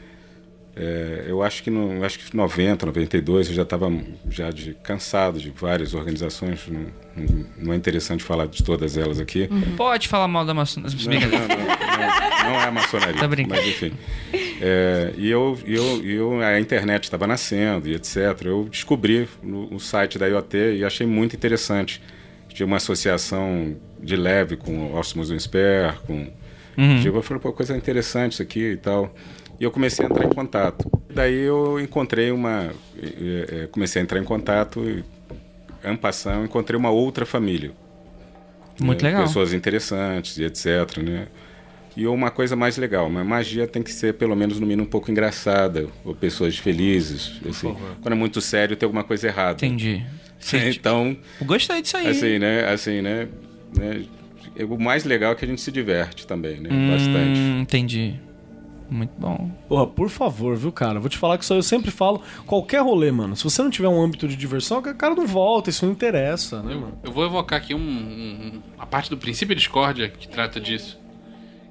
É, 0.77 1.25
eu 1.27 1.43
acho 1.43 1.63
que 1.65 1.71
no 1.71 2.05
acho 2.05 2.19
que 2.19 2.37
90, 2.37 2.87
92 2.87 3.49
eu 3.49 3.55
já 3.55 3.63
estava 3.63 3.93
já 4.29 4.51
de 4.51 4.75
cansado 4.83 5.41
de 5.41 5.51
várias 5.51 5.95
organizações. 5.95 6.61
Não, 6.69 7.47
não, 7.59 7.73
é 7.73 7.77
interessante 7.77 8.23
falar 8.23 8.47
de 8.47 8.63
todas 8.63 8.97
elas 8.97 9.19
aqui. 9.19 9.49
Uhum. 9.51 9.77
Pode 9.77 10.07
falar 10.07 10.29
mal 10.29 10.45
da 10.45 10.55
maçonaria. 10.55 10.97
Não, 11.27 11.39
não, 11.39 11.49
não, 11.49 12.51
não, 12.51 12.61
é 12.61 12.65
a 12.65 12.71
maçonaria. 12.71 13.21
Tá 13.21 13.29
mas 13.49 13.67
enfim. 13.67 13.93
É, 14.61 15.13
e 15.17 15.29
eu, 15.29 15.59
eu, 15.67 16.05
eu, 16.05 16.43
a 16.43 16.61
internet 16.61 17.05
estava 17.05 17.27
nascendo 17.27 17.89
e 17.89 17.95
etc. 17.95 18.17
Eu 18.45 18.69
descobri 18.71 19.29
no, 19.43 19.75
o 19.75 19.81
site 19.81 20.19
da 20.19 20.29
IoT 20.29 20.77
e 20.77 20.85
achei 20.85 21.07
muito 21.07 21.35
interessante. 21.35 22.01
Tinha 22.49 22.67
uma 22.67 22.77
associação 22.77 23.77
de 24.01 24.17
leve 24.17 24.57
com 24.57 24.87
o 24.87 24.95
Osmos 24.95 25.31
Insper, 25.31 25.97
com. 26.07 26.29
Uhum. 26.79 27.03
Tipo, 27.03 27.19
eu 27.19 27.23
falei, 27.23 27.43
pô, 27.43 27.53
coisa 27.53 27.77
interessante 27.77 28.33
isso 28.33 28.43
aqui 28.43 28.73
e 28.73 28.77
tal. 28.77 29.13
E 29.61 29.65
eu 29.65 29.71
comecei 29.71 30.07
a 30.07 30.09
entrar 30.09 30.25
em 30.25 30.31
contato. 30.33 30.91
Daí 31.15 31.39
eu 31.39 31.79
encontrei 31.79 32.31
uma. 32.31 32.73
Comecei 33.71 34.01
a 34.01 34.03
entrar 34.03 34.19
em 34.19 34.25
contato 34.25 34.83
e, 34.89 35.05
ampassão, 35.87 36.47
encontrei 36.47 36.79
uma 36.79 36.89
outra 36.91 37.27
família. 37.27 37.73
Muito 38.81 39.05
né? 39.05 39.11
legal. 39.11 39.27
Pessoas 39.27 39.53
interessantes 39.53 40.39
e 40.39 40.45
etc, 40.45 40.97
né? 41.03 41.29
E 41.95 42.07
uma 42.07 42.31
coisa 42.31 42.57
mais 42.57 42.79
legal, 42.79 43.07
uma 43.09 43.23
magia 43.23 43.67
tem 43.67 43.83
que 43.83 43.93
ser 43.93 44.15
pelo 44.15 44.35
menos 44.35 44.59
no 44.59 44.67
mínimo 44.67 44.87
um 44.87 44.91
pouco 44.91 45.11
engraçada, 45.11 45.89
ou 46.05 46.15
pessoas 46.15 46.57
felizes. 46.57 47.39
Assim. 47.47 47.77
Quando 48.01 48.13
é 48.13 48.17
muito 48.17 48.41
sério, 48.41 48.77
tem 48.77 48.87
alguma 48.87 49.05
coisa 49.05 49.27
errada. 49.27 49.67
Entendi. 49.67 50.03
Sim. 50.39 50.69
então. 50.71 51.15
Gostei 51.43 51.83
disso 51.83 51.99
aí. 51.99 52.07
Assim, 52.07 52.39
né? 52.39 52.65
Assim, 52.73 53.03
né? 53.03 53.29
né? 53.77 54.05
O 54.67 54.79
mais 54.79 55.05
legal 55.05 55.33
é 55.33 55.35
que 55.35 55.45
a 55.45 55.49
gente 55.49 55.61
se 55.61 55.71
diverte 55.71 56.27
também, 56.27 56.61
né? 56.61 56.71
Hum, 56.73 56.91
Bastante. 56.93 57.41
Entendi. 57.61 58.30
Muito 58.91 59.13
bom. 59.17 59.49
Porra, 59.69 59.87
por 59.87 60.11
favor, 60.11 60.57
viu, 60.57 60.73
cara? 60.73 60.99
Vou 60.99 61.09
te 61.09 61.17
falar 61.17 61.39
que 61.39 61.45
isso 61.45 61.55
eu 61.55 61.63
sempre 61.63 61.93
falo. 61.93 62.21
Qualquer 62.45 62.83
rolê, 62.83 63.13
mano. 63.13 63.37
Se 63.37 63.45
você 63.45 63.63
não 63.63 63.71
tiver 63.71 63.87
um 63.87 64.03
âmbito 64.03 64.27
de 64.27 64.35
diversão, 64.35 64.79
o 64.79 64.83
cara 64.83 65.15
não 65.15 65.27
volta, 65.29 65.71
isso 65.71 65.87
não 65.87 65.93
interessa, 65.93 66.61
né, 66.61 66.75
eu, 66.75 66.81
mano? 66.81 66.99
Eu 67.05 67.13
vou 67.13 67.25
evocar 67.25 67.61
aqui 67.61 67.73
um, 67.73 67.79
um, 67.79 68.63
a 68.77 68.85
parte 68.85 69.09
do 69.09 69.17
princípio 69.17 69.55
de 69.55 69.61
discórdia 69.61 70.09
que 70.09 70.27
trata 70.27 70.61
disso. 70.61 70.99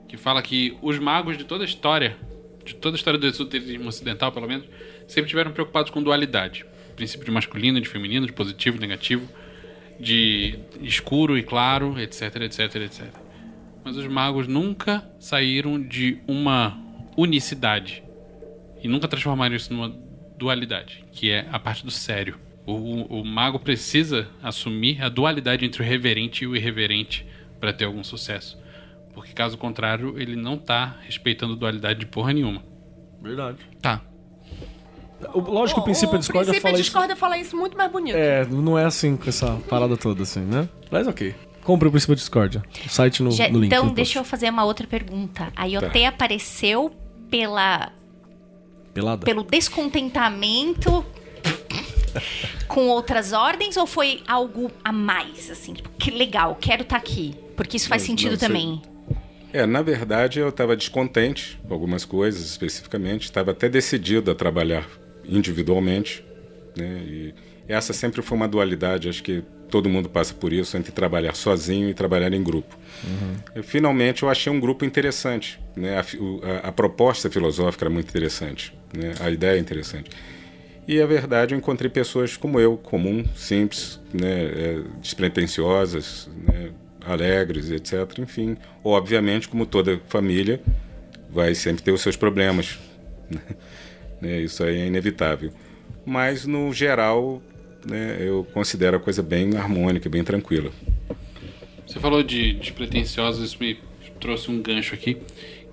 Que 0.08 0.16
fala 0.16 0.42
que 0.42 0.78
os 0.82 0.98
magos 0.98 1.38
de 1.38 1.44
toda 1.44 1.64
a 1.64 1.66
história, 1.66 2.16
de 2.64 2.74
toda 2.74 2.96
a 2.96 2.98
história 2.98 3.20
do 3.20 3.28
esoterismo 3.28 3.90
ocidental, 3.90 4.32
pelo 4.32 4.48
menos, 4.48 4.66
sempre 5.06 5.30
tiveram 5.30 5.52
preocupados 5.52 5.92
com 5.92 6.02
dualidade. 6.02 6.66
Princípio 6.96 7.26
de 7.26 7.32
masculino, 7.32 7.82
de 7.82 7.90
feminino, 7.90 8.26
de 8.26 8.32
positivo, 8.32 8.78
de 8.78 8.82
negativo, 8.82 9.28
de 10.00 10.58
escuro 10.82 11.38
e 11.38 11.44
claro, 11.44 12.00
etc, 12.00 12.38
etc, 12.44 12.76
etc. 12.76 13.08
Mas 13.84 13.98
os 13.98 14.08
magos 14.08 14.48
nunca 14.48 15.08
saíram 15.20 15.82
de 15.82 16.20
uma 16.28 16.89
unicidade. 17.20 18.04
E 18.82 18.88
nunca 18.88 19.08
transformaram 19.08 19.56
isso 19.56 19.74
numa 19.74 19.94
dualidade, 20.38 21.04
que 21.12 21.30
é 21.30 21.48
a 21.52 21.60
parte 21.60 21.84
do 21.84 21.92
sério. 21.92 22.38
O, 22.66 22.74
o, 22.74 23.22
o 23.22 23.26
mago 23.26 23.60
precisa 23.60 24.28
assumir 24.42 25.04
a 25.04 25.10
dualidade 25.10 25.66
entre 25.66 25.82
o 25.82 25.86
reverente 25.86 26.44
e 26.44 26.48
o 26.48 26.56
irreverente 26.56 27.26
para 27.60 27.74
ter 27.74 27.86
algum 27.86 28.04
sucesso. 28.04 28.58
Porque 29.14 29.34
caso 29.34 29.58
contrário, 29.58 30.20
ele 30.20 30.36
não 30.36 30.58
tá 30.58 30.98
respeitando 31.06 31.56
dualidade 31.56 32.00
de 32.00 32.06
porra 32.06 32.32
nenhuma. 32.32 32.64
Verdade. 33.22 33.58
Tá. 33.82 34.02
Lógico 35.36 35.80
que 35.80 35.82
o 35.82 35.84
princípio 35.84 36.14
da 36.14 36.20
discórdia 36.20 36.54
fala 36.62 36.80
isso. 36.80 36.90
O 36.90 36.94
princípio 36.94 37.18
fala 37.18 37.38
isso 37.38 37.58
muito 37.58 37.78
mais 37.78 37.92
bonito. 37.92 38.16
É, 38.16 38.46
não 38.46 38.80
é 38.80 38.86
assim 38.86 39.18
com 39.18 39.28
essa 39.28 39.58
parada 39.68 39.98
toda 39.98 40.24
assim, 40.24 40.40
né? 40.40 40.70
Mas 40.90 41.08
ok. 41.08 41.36
Compre 41.64 41.90
o 41.90 41.92
princípio 41.92 42.16
da 42.16 42.20
discórdia. 42.20 42.64
O 42.86 42.90
site 42.90 43.22
no, 43.22 43.32
Já, 43.32 43.50
no 43.50 43.60
link. 43.60 43.68
Então, 43.68 43.90
deixa 43.90 44.20
eu 44.20 44.24
fazer 44.24 44.50
uma 44.50 44.64
outra 44.64 44.88
pergunta. 44.88 45.52
A 45.56 45.66
IoT 45.66 46.02
tá. 46.02 46.08
apareceu 46.08 46.96
pela 47.30 47.92
Pelada. 48.94 49.26
pelo 49.26 49.44
descontentamento 49.44 51.06
com 52.68 52.88
outras 52.88 53.34
ordens 53.34 53.78
ou 53.78 53.86
foi 53.86 54.22
algo 54.28 54.72
a 54.84 54.92
mais 54.92 55.50
assim 55.50 55.74
tipo, 55.74 55.90
que 55.98 56.12
legal 56.12 56.58
quero 56.60 56.82
estar 56.84 56.96
tá 56.96 57.02
aqui 57.02 57.36
porque 57.56 57.78
isso 57.78 57.88
faz 57.88 58.02
não, 58.02 58.08
sentido 58.08 58.32
não, 58.32 58.38
também 58.38 58.82
é 59.54 59.66
na 59.66 59.82
verdade 59.82 60.40
eu 60.40 60.50
estava 60.50 60.76
descontente 60.76 61.60
com 61.68 61.74
algumas 61.74 62.04
coisas 62.04 62.42
especificamente 62.50 63.24
estava 63.24 63.52
até 63.52 63.70
decidido 63.70 64.32
a 64.32 64.36
trabalhar 64.36 64.88
individualmente 65.24 66.24
né 66.76 67.02
e 67.06 67.34
essa 67.68 67.94
sempre 67.94 68.22
foi 68.22 68.36
uma 68.36 68.48
dualidade 68.48 69.08
acho 69.08 69.22
que 69.22 69.44
todo 69.70 69.90
mundo 69.90 70.10
passa 70.10 70.34
por 70.34 70.52
isso 70.52 70.76
entre 70.78 70.92
trabalhar 70.92 71.36
sozinho 71.36 71.90
e 71.90 71.94
trabalhar 71.94 72.34
em 72.34 72.44
grupo. 72.44 72.78
Uhum. 73.04 73.64
Finalmente, 73.64 74.24
eu 74.24 74.30
achei 74.30 74.52
um 74.52 74.60
grupo 74.60 74.84
interessante. 74.84 75.60
Né? 75.76 75.98
A, 75.98 76.02
a, 76.02 76.70
a, 76.70 76.72
proposta 76.72 77.30
filosófica 77.30 77.86
era 77.86 77.90
muito 77.90 78.10
interessante, 78.10 78.74
né? 78.94 79.14
a 79.20 79.30
ideia 79.30 79.58
é 79.58 79.60
interessante. 79.60 80.10
E 80.88 81.00
a 81.00 81.06
verdade, 81.06 81.54
eu 81.54 81.58
encontrei 81.58 81.90
pessoas 81.90 82.36
como 82.36 82.60
eu, 82.60 82.76
comum, 82.76 83.24
simples, 83.36 84.00
né? 84.12 84.42
É, 84.42 84.82
despretensiosas, 85.00 86.28
né? 86.48 86.72
alegres, 87.06 87.70
etc. 87.70 88.18
Enfim, 88.18 88.58
obviamente, 88.84 89.48
como 89.48 89.68
toda 89.68 90.02
família, 90.08 90.60
vai 91.30 91.54
sempre 91.54 91.84
ter 91.84 91.92
os 91.92 92.02
seus 92.02 92.16
problemas. 92.16 92.80
Né? 94.22 94.42
Isso 94.42 94.66
aí 94.66 94.82
é 94.82 94.86
inevitável. 94.86 95.50
Mas, 96.06 96.46
no 96.46 96.74
geral, 96.74 97.42
né, 97.86 98.18
eu 98.20 98.46
considero 98.54 98.98
a 98.98 99.00
coisa 99.00 99.22
bem 99.22 99.56
harmônica, 99.58 100.10
bem 100.10 100.24
tranquila. 100.24 100.72
Você 101.86 102.00
falou 102.00 102.22
de 102.22 102.54
despretensiosos, 102.54 103.44
isso 103.44 103.58
me 103.60 103.80
trouxe 104.20 104.52
um 104.52 104.62
gancho 104.62 104.94
aqui, 104.94 105.18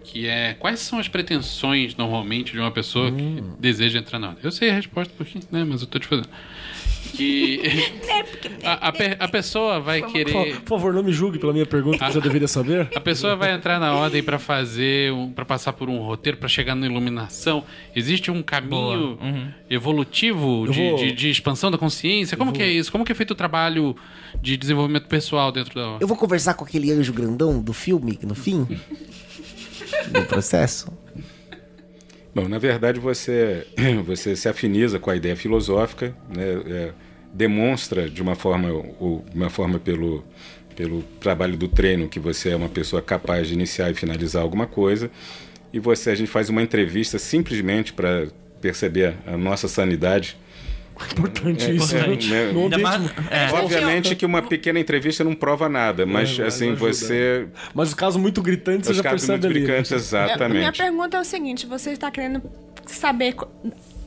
que 0.02 0.26
é 0.26 0.54
quais 0.54 0.80
são 0.80 0.98
as 0.98 1.08
pretensões 1.08 1.94
normalmente 1.96 2.52
de 2.52 2.58
uma 2.58 2.70
pessoa 2.70 3.10
hum. 3.10 3.16
que 3.16 3.60
deseja 3.60 3.98
entrar 3.98 4.18
na 4.18 4.36
Eu 4.42 4.50
sei 4.50 4.70
a 4.70 4.74
resposta 4.74 5.12
porque, 5.16 5.40
né, 5.50 5.64
mas 5.64 5.82
eu 5.82 5.86
tô 5.86 5.98
te 5.98 6.06
fazendo 6.06 6.28
que 7.12 7.60
é, 8.62 8.66
a, 8.66 8.88
a, 8.88 8.92
a, 9.24 9.28
pessoa 9.28 9.80
vai 9.80 10.02
querer. 10.02 10.60
Por 10.60 10.78
favor, 10.78 10.92
não 10.92 11.02
me 11.02 11.12
julgue 11.12 11.38
pela 11.38 11.52
minha 11.52 11.66
pergunta, 11.66 12.04
que 12.04 12.12
já 12.12 12.20
deveria 12.20 12.48
saber. 12.48 12.88
A 12.94 13.00
pessoa 13.00 13.36
vai 13.36 13.52
entrar 13.52 13.78
na 13.78 13.94
ordem 13.94 14.22
para 14.22 14.38
fazer, 14.38 15.12
um, 15.12 15.30
para 15.30 15.44
passar 15.44 15.72
por 15.72 15.88
um 15.88 15.98
roteiro, 15.98 16.38
para 16.38 16.48
chegar 16.48 16.74
na 16.74 16.86
iluminação. 16.86 17.64
Existe 17.94 18.30
um 18.30 18.42
caminho 18.42 19.18
uhum. 19.20 19.48
evolutivo 19.68 20.66
de, 20.70 20.90
vou... 20.90 20.98
de, 20.98 21.12
de, 21.12 21.30
expansão 21.30 21.70
da 21.70 21.78
consciência? 21.78 22.36
Como 22.36 22.50
vou... 22.50 22.58
que 22.58 22.62
é 22.62 22.68
isso? 22.68 22.90
Como 22.90 23.04
que 23.04 23.12
é 23.12 23.14
feito 23.14 23.32
o 23.32 23.36
trabalho 23.36 23.96
de 24.40 24.56
desenvolvimento 24.56 25.06
pessoal 25.06 25.50
dentro 25.52 25.74
da 25.74 25.82
ordem? 25.82 25.98
Eu 26.00 26.08
vou 26.08 26.16
conversar 26.16 26.54
com 26.54 26.64
aquele 26.64 26.90
anjo 26.92 27.12
grandão 27.12 27.60
do 27.60 27.72
filme 27.72 28.18
no 28.22 28.34
fim. 28.34 28.66
do 30.10 30.22
processo. 30.26 30.88
Bom, 32.36 32.48
na 32.48 32.58
verdade 32.58 33.00
você 33.00 33.66
você 34.04 34.36
se 34.36 34.46
afiniza 34.46 34.98
com 34.98 35.10
a 35.10 35.16
ideia 35.16 35.34
filosófica, 35.34 36.14
né? 36.28 36.44
É, 36.66 36.92
demonstra 37.32 38.10
de 38.10 38.20
uma 38.20 38.34
forma 38.34 38.70
ou 39.00 39.24
uma 39.34 39.48
forma 39.48 39.78
pelo 39.78 40.22
pelo 40.76 41.02
trabalho 41.18 41.56
do 41.56 41.66
treino 41.66 42.06
que 42.10 42.20
você 42.20 42.50
é 42.50 42.56
uma 42.56 42.68
pessoa 42.68 43.00
capaz 43.00 43.48
de 43.48 43.54
iniciar 43.54 43.90
e 43.90 43.94
finalizar 43.94 44.42
alguma 44.42 44.66
coisa 44.66 45.10
e 45.72 45.78
você 45.78 46.10
a 46.10 46.14
gente 46.14 46.30
faz 46.30 46.50
uma 46.50 46.60
entrevista 46.60 47.18
simplesmente 47.18 47.94
para 47.94 48.28
perceber 48.60 49.14
a 49.26 49.34
nossa 49.38 49.66
sanidade, 49.66 50.36
Importante 51.12 51.64
é, 51.66 51.74
isso, 51.74 51.94
é, 51.94 52.06
né? 52.08 52.52
Não 52.52 52.78
mais, 52.80 53.02
é. 53.30 53.52
Obviamente 53.52 54.16
que 54.16 54.24
uma 54.24 54.40
pequena 54.40 54.80
entrevista 54.80 55.22
não 55.22 55.34
prova 55.34 55.68
nada, 55.68 56.06
mas 56.06 56.38
é, 56.38 56.46
assim, 56.46 56.74
você. 56.74 57.46
Mas 57.74 57.88
os 57.88 57.94
casos 57.94 58.20
muito 58.20 58.40
gritantes 58.40 58.88
os 58.88 58.96
você 58.96 59.02
já 59.02 59.10
percebe 59.10 59.32
muito 59.32 59.46
ali. 59.46 59.60
Gritantes, 59.60 59.92
exatamente. 59.92 60.58
Minha 60.58 60.72
pergunta 60.72 61.16
é 61.18 61.20
o 61.20 61.24
seguinte: 61.24 61.66
você 61.66 61.90
está 61.90 62.10
querendo 62.10 62.42
saber 62.86 63.34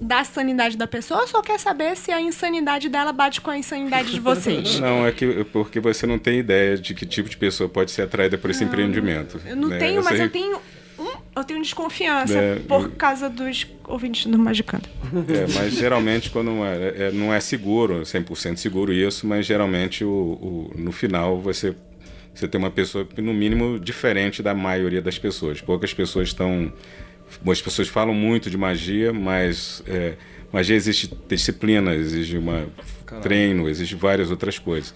da 0.01 0.23
sanidade 0.23 0.77
da 0.77 0.87
pessoa 0.87 1.21
ou 1.21 1.27
só 1.27 1.41
quer 1.41 1.59
saber 1.59 1.95
se 1.95 2.11
a 2.11 2.21
insanidade 2.21 2.87
dela 2.87 3.11
bate 3.11 3.41
com 3.41 3.51
a 3.51 3.57
insanidade 3.57 4.11
de 4.11 4.19
vocês? 4.19 4.79
Não, 4.79 5.05
é 5.05 5.11
que 5.11 5.43
porque 5.45 5.79
você 5.79 6.07
não 6.07 6.17
tem 6.17 6.39
ideia 6.39 6.77
de 6.77 6.93
que 6.93 7.05
tipo 7.05 7.29
de 7.29 7.37
pessoa 7.37 7.69
pode 7.69 7.91
ser 7.91 8.03
atraída 8.03 8.37
por 8.37 8.49
esse 8.49 8.61
não, 8.63 8.71
empreendimento. 8.71 9.39
Eu 9.45 9.55
não 9.55 9.67
né? 9.67 9.77
tenho, 9.77 10.03
mas 10.03 10.19
eu 10.19 10.29
tenho 10.29 10.59
eu 11.39 11.45
tenho 11.45 11.61
desconfiança 11.61 12.37
é, 12.37 12.55
por 12.59 12.91
causa 12.91 13.29
dos 13.29 13.67
ouvintes 13.87 14.25
do 14.25 14.37
Magicando. 14.37 14.87
É, 15.27 15.59
mas 15.59 15.73
geralmente 15.73 16.29
quando 16.29 16.47
não 16.47 16.65
é, 16.65 17.07
é, 17.07 17.11
não 17.11 17.33
é 17.33 17.39
seguro, 17.39 18.01
100% 18.01 18.57
seguro 18.57 18.93
isso, 18.93 19.25
mas 19.25 19.45
geralmente 19.45 20.03
o, 20.03 20.09
o, 20.09 20.71
no 20.75 20.91
final 20.91 21.39
você 21.39 21.75
você 22.33 22.47
tem 22.47 22.59
uma 22.59 22.71
pessoa 22.71 23.05
no 23.17 23.33
mínimo 23.33 23.79
diferente 23.79 24.41
da 24.41 24.53
maioria 24.53 25.01
das 25.01 25.17
pessoas. 25.17 25.59
Poucas 25.59 25.93
pessoas 25.93 26.29
estão 26.29 26.71
as 27.47 27.61
pessoas 27.61 27.87
falam 27.87 28.13
muito 28.13 28.49
de 28.49 28.57
magia, 28.57 29.13
mas 29.13 29.83
é, 29.87 30.13
magia 30.51 30.75
existe 30.75 31.13
disciplina, 31.27 31.93
exige 31.93 32.37
uma 32.37 32.67
Caramba. 33.05 33.27
treino, 33.27 33.69
exige 33.69 33.95
várias 33.95 34.31
outras 34.31 34.57
coisas. 34.57 34.93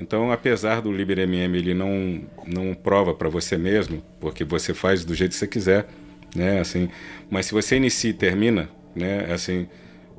Então, 0.00 0.32
apesar 0.32 0.80
do 0.80 0.90
LiberMM 0.90 1.54
ele 1.54 1.74
não 1.74 2.22
não 2.46 2.74
prova 2.74 3.14
para 3.14 3.28
você 3.28 3.58
mesmo, 3.58 4.02
porque 4.18 4.44
você 4.44 4.72
faz 4.72 5.04
do 5.04 5.14
jeito 5.14 5.32
que 5.32 5.36
você 5.36 5.46
quiser, 5.46 5.86
né? 6.34 6.58
Assim, 6.58 6.88
mas 7.30 7.46
se 7.46 7.52
você 7.52 7.76
inicia 7.76 8.08
e 8.10 8.14
termina, 8.14 8.70
né? 8.96 9.30
Assim, 9.30 9.68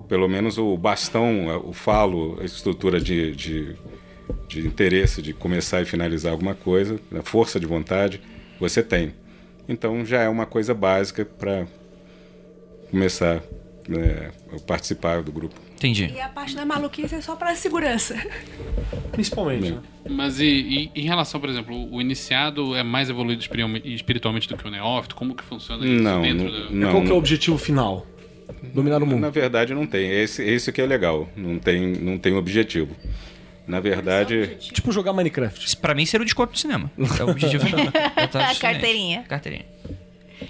pelo 0.08 0.28
menos 0.28 0.60
o 0.60 0.78
bastão, 0.78 1.48
o 1.68 1.74
falo, 1.74 2.38
a 2.40 2.46
estrutura 2.46 3.00
de, 3.02 3.36
de, 3.36 3.76
de 4.48 4.68
interesse 4.68 5.20
de 5.20 5.34
começar 5.34 5.82
e 5.82 5.86
finalizar 5.86 6.32
alguma 6.32 6.54
coisa, 6.54 7.00
a 7.18 7.24
força 7.24 7.60
de 7.60 7.66
vontade, 7.66 8.22
você 8.60 8.84
tem. 8.84 9.16
Então 9.68 10.06
já 10.06 10.22
é 10.22 10.30
uma 10.30 10.46
coisa 10.46 10.76
básica 10.76 11.26
para 11.26 11.66
começar 12.92 13.42
né, 13.88 14.30
a 14.54 14.60
participar 14.60 15.24
do 15.24 15.32
grupo. 15.32 15.71
Entendi. 15.82 16.14
E 16.16 16.22
a 16.22 16.30
parte 16.30 16.56
da 16.56 16.64
maluquice 16.64 17.16
é 17.16 17.22
só 17.22 17.36
para 17.36 17.56
segurança. 17.56 18.16
Principalmente. 19.12 19.72
Né? 19.72 19.80
Mas 20.08 20.40
e, 20.40 20.46
e, 20.46 20.92
em 20.94 21.06
relação, 21.08 21.42
por 21.42 21.50
exemplo, 21.50 21.92
o 21.92 22.00
iniciado 22.00 22.76
é 22.76 22.84
mais 22.84 23.10
evoluído 23.10 23.44
espiritualmente 23.84 24.48
do 24.48 24.56
que 24.56 24.68
o 24.68 24.70
neófito? 24.70 25.16
Como 25.16 25.34
que 25.34 25.44
funciona 25.44 25.84
isso 25.84 26.04
não, 26.04 26.22
dentro 26.22 26.52
não, 26.52 26.68
do... 26.68 26.76
não, 26.76 26.92
Qual 26.92 27.04
que 27.04 27.10
é 27.10 27.14
o 27.14 27.18
objetivo 27.18 27.58
final? 27.58 28.06
Dominar 28.76 29.02
o 29.02 29.08
mundo. 29.08 29.22
Na 29.22 29.32
verdade 29.32 29.74
não 29.74 29.88
tem. 29.88 30.08
Esse, 30.08 30.44
esse 30.44 30.72
que 30.72 30.80
é 30.80 30.86
legal. 30.86 31.28
Não 31.36 31.58
tem, 31.58 31.94
não 31.94 32.20
tem 32.20 32.36
objetivo. 32.36 32.96
Na 33.66 33.80
verdade. 33.80 34.58
Tipo 34.60 34.92
jogar 34.92 35.14
Minecraft. 35.14 35.66
Isso 35.66 35.78
pra 35.80 35.96
mim 35.96 36.06
seria 36.06 36.22
o 36.22 36.26
desconto 36.26 36.54
do 36.54 36.60
cinema. 36.60 36.92
É 37.20 37.24
o 37.24 37.30
objetivo. 37.30 37.66
Carteirinha. 38.60 39.24
Carteirinha. 39.28 39.66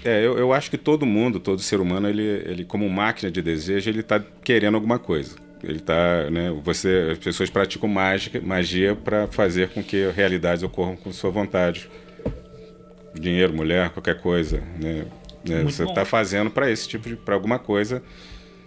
É, 0.04 0.24
eu, 0.24 0.36
eu 0.36 0.52
acho 0.52 0.70
que 0.70 0.76
todo 0.76 1.06
mundo, 1.06 1.38
todo 1.38 1.60
ser 1.60 1.80
humano, 1.80 2.08
ele, 2.08 2.22
ele 2.22 2.64
como 2.64 2.88
máquina 2.88 3.30
de 3.30 3.40
desejo, 3.40 3.88
ele 3.88 4.00
está 4.00 4.20
querendo 4.42 4.74
alguma 4.74 4.98
coisa. 4.98 5.36
Ele 5.62 5.78
tá, 5.78 6.28
né? 6.30 6.50
Você, 6.64 7.10
as 7.12 7.18
pessoas 7.18 7.48
praticam 7.48 7.88
mágica, 7.88 8.40
magia 8.40 8.96
para 8.96 9.28
fazer 9.28 9.68
com 9.68 9.82
que 9.82 10.10
realidades 10.10 10.62
ocorram 10.64 10.96
com 10.96 11.12
sua 11.12 11.30
vontade. 11.30 11.88
Dinheiro, 13.14 13.54
mulher, 13.54 13.90
qualquer 13.90 14.20
coisa, 14.20 14.60
né? 14.80 15.04
né 15.44 15.62
você 15.62 15.84
está 15.84 16.04
fazendo 16.04 16.50
para 16.50 16.70
esse 16.70 16.88
tipo 16.88 17.08
de, 17.08 17.14
para 17.14 17.34
alguma 17.34 17.58
coisa. 17.58 18.02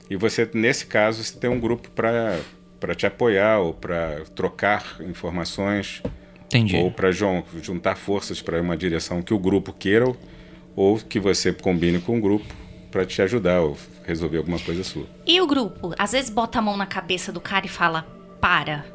E 0.10 0.16
você, 0.16 0.50
nesse 0.54 0.86
caso, 0.86 1.22
você 1.22 1.38
tem 1.38 1.50
um 1.50 1.60
grupo 1.60 1.90
para 1.92 2.40
para 2.80 2.94
te 2.94 3.08
apoiar 3.08 3.60
ou 3.60 3.74
para 3.74 4.22
trocar 4.36 4.98
informações. 5.02 6.04
Entendi. 6.46 6.78
Ou 6.78 6.92
para 6.92 7.10
juntar 7.12 7.96
forças 7.96 8.42
para 8.42 8.62
uma 8.62 8.78
direção 8.78 9.24
que 9.24 9.34
o 9.34 9.40
grupo 9.40 9.74
queira 9.74 10.06
ou 10.76 10.98
que 10.98 11.20
você 11.20 11.54
combine 11.54 12.00
com 12.00 12.18
o 12.18 12.22
grupo 12.22 12.46
para 12.92 13.06
te 13.06 13.22
ajudar 13.22 13.62
ou 13.62 13.78
resolver 14.06 14.38
alguma 14.38 14.60
coisa 14.60 14.84
sua. 14.84 15.06
E 15.26 15.40
o 15.42 15.48
grupo? 15.48 15.94
Às 15.98 16.12
vezes 16.12 16.30
bota 16.30 16.60
a 16.60 16.62
mão 16.62 16.78
na 16.78 16.86
cabeça 16.86 17.32
do 17.32 17.42
cara 17.42 17.66
e 17.66 17.70
fala: 17.70 18.06
para. 18.40 18.86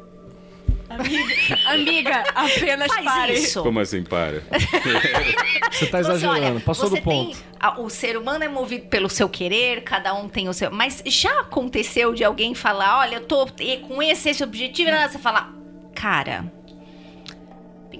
Amiga, 0.89 1.55
amiga 1.67 2.23
apenas 2.35 2.87
Faz 2.87 3.05
pare. 3.05 3.33
Isso. 3.33 3.63
Como 3.63 3.79
assim 3.79 4.03
para? 4.03 4.43
você 5.71 5.85
tá 5.85 5.99
exagerando, 6.01 6.45
olha, 6.45 6.59
passou 6.59 6.89
do 6.89 7.01
ponto. 7.01 7.37
Tem, 7.37 7.83
o 7.83 7.89
ser 7.89 8.17
humano 8.17 8.43
é 8.43 8.47
movido 8.47 8.87
pelo 8.87 9.09
seu 9.09 9.29
querer, 9.29 9.83
cada 9.83 10.13
um 10.13 10.27
tem 10.27 10.49
o 10.49 10.53
seu. 10.53 10.69
Mas 10.69 11.01
já 11.05 11.41
aconteceu 11.41 12.13
de 12.13 12.23
alguém 12.23 12.53
falar: 12.53 12.99
olha, 12.99 13.15
eu 13.15 13.25
tô 13.25 13.47
com 13.87 14.03
esse, 14.03 14.29
esse 14.29 14.43
objetivo, 14.43 14.89
e 14.89 15.07
você 15.07 15.17
falar, 15.17 15.53
cara 15.95 16.60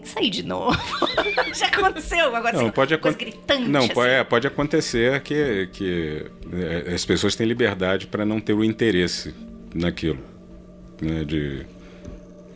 pensa 0.02 0.20
aí 0.20 0.30
de 0.30 0.43
novo. 0.43 0.78
Já 1.54 1.68
aconteceu 1.68 2.36
agora 2.36 2.58
não, 2.58 2.70
pode 2.72 2.97
coisa 2.97 3.18
gritante. 3.18 3.70
Não, 3.70 3.82
assim. 3.82 3.93
pode, 3.93 4.12
é, 4.12 4.24
pode 4.24 4.47
acontecer 4.47 5.22
que, 5.22 5.70
que 5.72 6.26
é, 6.54 6.93
as 6.93 7.06
pessoas 7.06 7.36
têm 7.36 7.47
liberdade 7.47 8.08
para 8.08 8.26
não 8.26 8.39
ter 8.39 8.54
o 8.54 8.64
interesse 8.64 9.34
naquilo. 9.74 10.20
Né, 11.02 11.24
de 11.24 11.66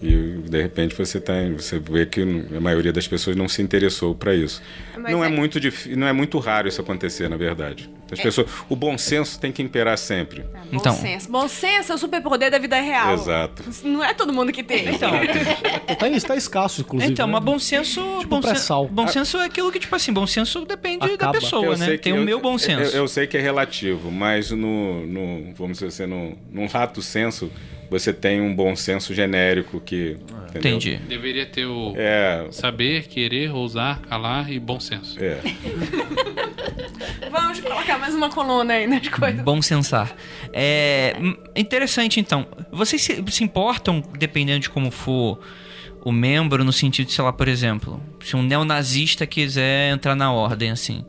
e 0.02 0.42
de 0.50 0.62
repente 0.62 0.94
você 0.94 1.20
tá, 1.20 1.34
você 1.58 1.80
vê 1.80 2.06
que 2.06 2.22
a 2.22 2.60
maioria 2.60 2.92
das 2.92 3.08
pessoas 3.08 3.36
não 3.36 3.48
se 3.48 3.62
interessou 3.62 4.14
para 4.14 4.36
isso. 4.36 4.62
não 4.98 5.24
é, 5.24 5.28
é 5.28 5.30
muito 5.30 5.58
não 5.96 6.06
é 6.06 6.14
muito 6.14 6.38
raro 6.38 6.68
isso 6.68 6.82
acontecer, 6.82 7.30
na 7.30 7.38
verdade. 7.38 7.90
As 8.12 8.20
é. 8.20 8.24
pessoas, 8.24 8.48
o 8.70 8.76
bom 8.76 8.98
senso 8.98 9.40
tem 9.40 9.52
que 9.52 9.62
imperar 9.62 9.98
sempre. 9.98 10.46
Ah, 10.54 10.60
bom 10.60 10.78
então, 10.78 10.94
senso. 10.94 11.32
Bom 11.32 11.48
senso 11.48 11.92
é 11.92 11.96
o 11.96 11.98
superpoder 11.98 12.52
da 12.52 12.60
vida 12.60 12.80
real. 12.80 13.14
Exato. 13.14 13.64
Não 13.84 14.04
é 14.04 14.14
todo 14.14 14.32
mundo 14.32 14.52
que 14.52 14.64
tem. 14.64 14.88
Então, 14.90 15.12
tá, 15.98 16.08
está 16.10 16.36
escasso, 16.36 16.82
inclusive. 16.82 17.12
Então, 17.12 17.26
né? 17.26 17.34
mas 17.34 17.44
bom 17.44 17.58
senso, 17.58 18.02
tipo 18.20 18.40
bom, 18.40 18.42
sen 18.42 18.88
bom 18.92 19.08
senso 19.08 19.38
é 19.38 19.46
aquilo 19.46 19.72
que 19.72 19.80
tipo 19.80 19.96
assim, 19.96 20.14
bom 20.14 20.28
senso 20.28 20.66
depende 20.66 21.06
Acaba. 21.06 21.34
da 21.34 21.40
pessoa, 21.40 21.66
eu 21.66 21.78
né? 21.78 21.98
Tem 21.98 22.14
o 22.14 22.22
meu 22.22 22.40
bom 22.40 22.58
senso. 22.58 22.96
Eu, 22.96 23.02
eu, 23.02 23.08
sei 23.08 23.26
que 23.26 23.38
é 23.38 23.42
relativo, 23.42 24.12
mas 24.12 24.52
no, 24.52 25.06
no 25.06 25.54
vamos 25.56 25.80
dizer 25.80 25.88
assim, 25.88 26.06
no, 26.06 26.38
num 26.52 26.68
rato 26.68 27.02
senso 27.02 27.52
você 27.90 28.12
tem 28.12 28.42
um 28.42 28.54
bom 28.56 28.76
senso 28.76 29.14
genérico 29.14 29.80
que. 29.80 30.18
É. 30.54 30.58
Entendi. 30.58 30.98
Deveria 31.08 31.46
ter 31.46 31.66
o 31.66 31.94
é... 31.98 32.48
saber, 32.52 33.08
querer, 33.08 33.52
ousar, 33.52 34.00
calar 34.02 34.52
e 34.52 34.60
bom 34.60 34.80
senso. 34.80 35.18
É. 35.22 35.40
Vamos 37.32 37.60
colocar 37.60 37.98
mais 37.98 38.14
uma 38.14 38.30
coluna 38.30 38.74
aí 38.74 38.88
nas 38.88 39.08
coisas. 39.08 39.42
Bom 39.42 39.62
sensar. 39.62 40.16
É 40.54 41.16
interessante 41.56 42.20
então. 42.20 42.48
Vocês 42.72 43.02
se, 43.02 43.24
se 43.30 43.44
importam, 43.44 44.04
dependendo 44.18 44.60
de 44.60 44.70
como 44.70 44.92
for 44.92 45.40
o 46.04 46.12
membro, 46.12 46.64
no 46.64 46.72
sentido 46.72 47.08
de, 47.08 47.14
sei 47.14 47.24
lá, 47.24 47.34
por 47.34 47.48
exemplo, 47.48 48.02
se 48.24 48.36
um 48.36 48.44
neonazista 48.44 49.26
quiser 49.26 49.92
entrar 49.92 50.16
na 50.16 50.32
ordem, 50.32 50.70
assim. 50.70 51.04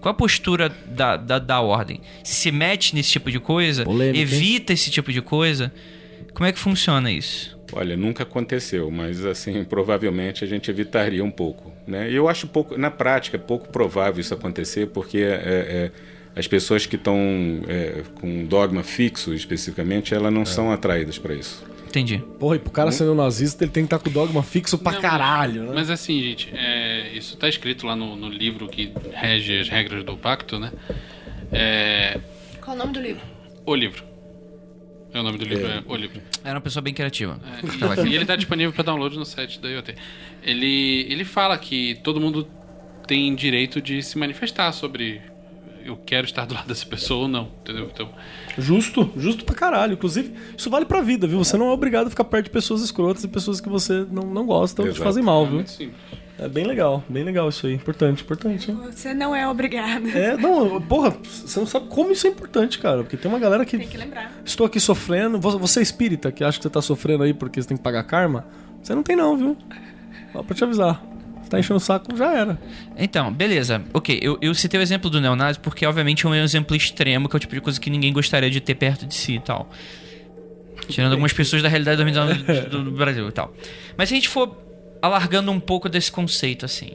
Qual 0.00 0.12
a 0.12 0.14
postura 0.14 0.68
da, 0.68 1.16
da, 1.16 1.38
da 1.40 1.60
ordem? 1.60 2.00
Se 2.22 2.52
mete 2.52 2.94
nesse 2.94 3.10
tipo 3.10 3.30
de 3.30 3.40
coisa? 3.40 3.84
Polêmica, 3.84 4.18
evita 4.20 4.72
esse 4.72 4.88
tipo 4.88 5.12
de 5.12 5.20
coisa? 5.20 5.72
Como 6.32 6.46
é 6.46 6.52
que 6.52 6.58
funciona 6.58 7.10
isso? 7.10 7.55
Olha, 7.72 7.96
nunca 7.96 8.22
aconteceu, 8.22 8.90
mas 8.90 9.24
assim, 9.24 9.64
provavelmente 9.68 10.44
a 10.44 10.46
gente 10.46 10.70
evitaria 10.70 11.24
um 11.24 11.30
pouco. 11.30 11.72
Né? 11.86 12.10
Eu 12.10 12.28
acho 12.28 12.46
pouco, 12.46 12.76
na 12.76 12.90
prática, 12.90 13.38
pouco 13.38 13.68
provável 13.68 14.20
isso 14.20 14.34
acontecer, 14.34 14.88
porque 14.88 15.18
é, 15.18 15.22
é, 15.22 15.90
as 16.34 16.46
pessoas 16.46 16.86
que 16.86 16.96
estão 16.96 17.18
é, 17.66 18.02
com 18.20 18.44
dogma 18.44 18.82
fixo 18.82 19.32
especificamente, 19.34 20.14
elas 20.14 20.32
não 20.32 20.42
é. 20.42 20.46
são 20.46 20.70
atraídas 20.70 21.18
para 21.18 21.34
isso. 21.34 21.64
Entendi. 21.88 22.18
Porra, 22.38 22.56
e 22.56 22.58
pro 22.58 22.70
cara 22.70 22.92
sendo 22.92 23.14
nazista, 23.14 23.64
ele 23.64 23.70
tem 23.70 23.84
que 23.84 23.86
estar 23.86 23.98
tá 23.98 24.04
com 24.04 24.10
o 24.10 24.12
dogma 24.12 24.42
fixo 24.42 24.76
pra 24.76 24.92
não, 24.92 25.00
caralho, 25.00 25.62
né? 25.62 25.72
Mas 25.74 25.88
assim, 25.88 26.20
gente, 26.20 26.52
é, 26.54 27.10
isso 27.14 27.36
tá 27.38 27.48
escrito 27.48 27.86
lá 27.86 27.96
no, 27.96 28.14
no, 28.16 28.28
livro 28.28 28.68
que 28.68 28.92
rege 29.14 29.60
as 29.60 29.68
regras 29.70 30.04
do 30.04 30.14
pacto, 30.14 30.58
né? 30.58 30.72
É, 31.50 32.20
Qual 32.60 32.76
o 32.76 32.78
nome 32.78 32.92
do 32.92 33.00
livro? 33.00 33.22
O 33.64 33.74
livro. 33.74 34.04
É 35.16 35.20
o 35.20 35.22
nome 35.22 35.38
do 35.38 35.46
livro, 35.46 35.66
é, 35.66 35.78
é 35.78 35.82
O 35.86 35.96
Livro. 35.96 36.20
Era 36.44 36.56
uma 36.56 36.60
pessoa 36.60 36.82
bem 36.82 36.92
criativa. 36.92 37.40
É, 37.42 38.06
e 38.06 38.14
ele 38.14 38.24
está 38.24 38.36
disponível 38.36 38.70
para 38.70 38.84
download 38.84 39.16
no 39.18 39.24
site 39.24 39.58
da 39.58 39.66
IoT. 39.66 39.94
Ele, 40.42 41.06
ele 41.08 41.24
fala 41.24 41.56
que 41.56 41.94
todo 42.04 42.20
mundo 42.20 42.46
tem 43.06 43.34
direito 43.34 43.80
de 43.80 44.02
se 44.02 44.18
manifestar 44.18 44.70
sobre 44.72 45.22
eu 45.82 45.96
quero 45.96 46.26
estar 46.26 46.44
do 46.44 46.52
lado 46.52 46.66
dessa 46.68 46.84
pessoa 46.84 47.22
ou 47.22 47.28
não, 47.28 47.48
entendeu? 47.62 47.88
Então... 47.90 48.10
Justo, 48.58 49.10
justo 49.16 49.42
pra 49.46 49.54
caralho. 49.54 49.94
Inclusive, 49.94 50.34
isso 50.54 50.68
vale 50.68 50.84
pra 50.84 51.00
vida, 51.00 51.26
viu? 51.26 51.38
Você 51.38 51.56
não 51.56 51.70
é 51.70 51.72
obrigado 51.72 52.08
a 52.08 52.10
ficar 52.10 52.24
perto 52.24 52.46
de 52.46 52.50
pessoas 52.50 52.82
escrotas 52.82 53.24
e 53.24 53.28
pessoas 53.28 53.58
que 53.58 53.70
você 53.70 54.04
não, 54.10 54.24
não 54.24 54.44
gosta 54.44 54.82
ou 54.82 54.92
te 54.92 54.98
fazem 54.98 55.22
mal, 55.22 55.44
é 55.44 55.46
viu? 55.46 55.54
Muito 55.54 55.70
simples. 55.70 56.25
É 56.38 56.48
bem 56.48 56.66
legal, 56.66 57.02
bem 57.08 57.24
legal 57.24 57.48
isso 57.48 57.66
aí. 57.66 57.72
Importante, 57.72 58.22
importante. 58.22 58.70
Hein? 58.70 58.78
Você 58.92 59.14
não 59.14 59.34
é 59.34 59.48
obrigado. 59.48 60.06
É, 60.08 60.36
não, 60.36 60.80
porra, 60.82 61.16
você 61.22 61.58
não 61.58 61.66
sabe 61.66 61.86
como 61.88 62.12
isso 62.12 62.26
é 62.26 62.30
importante, 62.30 62.78
cara. 62.78 63.02
Porque 63.02 63.16
tem 63.16 63.30
uma 63.30 63.38
galera 63.38 63.64
que. 63.64 63.78
Tem 63.78 63.88
que 63.88 63.96
lembrar. 63.96 64.30
Estou 64.44 64.66
aqui 64.66 64.78
sofrendo. 64.78 65.38
Você 65.40 65.80
é 65.80 65.82
espírita, 65.82 66.30
que 66.30 66.44
acha 66.44 66.58
que 66.58 66.62
você 66.62 66.70
tá 66.70 66.82
sofrendo 66.82 67.22
aí 67.22 67.32
porque 67.32 67.60
você 67.60 67.68
tem 67.68 67.76
que 67.76 67.82
pagar 67.82 68.04
karma. 68.04 68.46
Você 68.82 68.94
não 68.94 69.02
tem, 69.02 69.16
não, 69.16 69.36
viu? 69.36 69.56
Só 70.32 70.42
pra 70.42 70.54
te 70.54 70.62
avisar. 70.62 71.02
Você 71.42 71.50
tá 71.50 71.58
enchendo 71.58 71.76
o 71.76 71.80
saco, 71.80 72.14
já 72.14 72.32
era. 72.32 72.58
Então, 72.98 73.32
beleza. 73.32 73.82
Ok, 73.94 74.18
eu, 74.20 74.36
eu 74.42 74.54
citei 74.54 74.78
o 74.78 74.82
exemplo 74.82 75.08
do 75.08 75.20
neonazi 75.20 75.58
porque, 75.58 75.86
obviamente, 75.86 76.26
é 76.26 76.28
um 76.28 76.34
exemplo 76.34 76.76
extremo, 76.76 77.28
que 77.28 77.36
é 77.36 77.38
o 77.38 77.40
tipo 77.40 77.54
de 77.54 77.60
coisa 77.62 77.80
que 77.80 77.88
ninguém 77.88 78.12
gostaria 78.12 78.50
de 78.50 78.60
ter 78.60 78.74
perto 78.74 79.06
de 79.06 79.14
si 79.14 79.36
e 79.36 79.40
tal. 79.40 79.70
Tirando 80.88 81.12
algumas 81.12 81.32
pessoas 81.32 81.62
da 81.62 81.68
realidade 81.68 82.04
do, 82.04 82.68
do, 82.68 82.84
do 82.84 82.90
Brasil 82.90 83.26
e 83.28 83.32
tal. 83.32 83.54
Mas 83.96 84.08
se 84.08 84.14
a 84.14 84.16
gente 84.16 84.28
for 84.28 84.65
alargando 85.00 85.50
um 85.50 85.60
pouco 85.60 85.88
desse 85.88 86.10
conceito, 86.10 86.64
assim. 86.64 86.92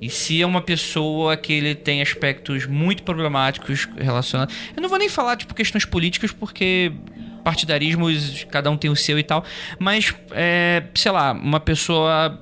E 0.00 0.10
se 0.10 0.42
é 0.42 0.46
uma 0.46 0.60
pessoa 0.60 1.36
que 1.36 1.52
ele 1.52 1.74
tem 1.74 2.02
aspectos 2.02 2.66
muito 2.66 3.02
problemáticos 3.02 3.88
relacionados. 3.96 4.54
Eu 4.76 4.82
não 4.82 4.88
vou 4.88 4.98
nem 4.98 5.08
falar, 5.08 5.36
tipo, 5.36 5.54
questões 5.54 5.84
políticas, 5.84 6.32
porque 6.32 6.92
partidarismos, 7.42 8.44
cada 8.50 8.70
um 8.70 8.76
tem 8.76 8.90
o 8.90 8.96
seu 8.96 9.18
e 9.18 9.22
tal. 9.22 9.44
Mas, 9.78 10.14
é, 10.32 10.84
sei 10.94 11.12
lá, 11.12 11.32
uma 11.32 11.60
pessoa 11.60 12.40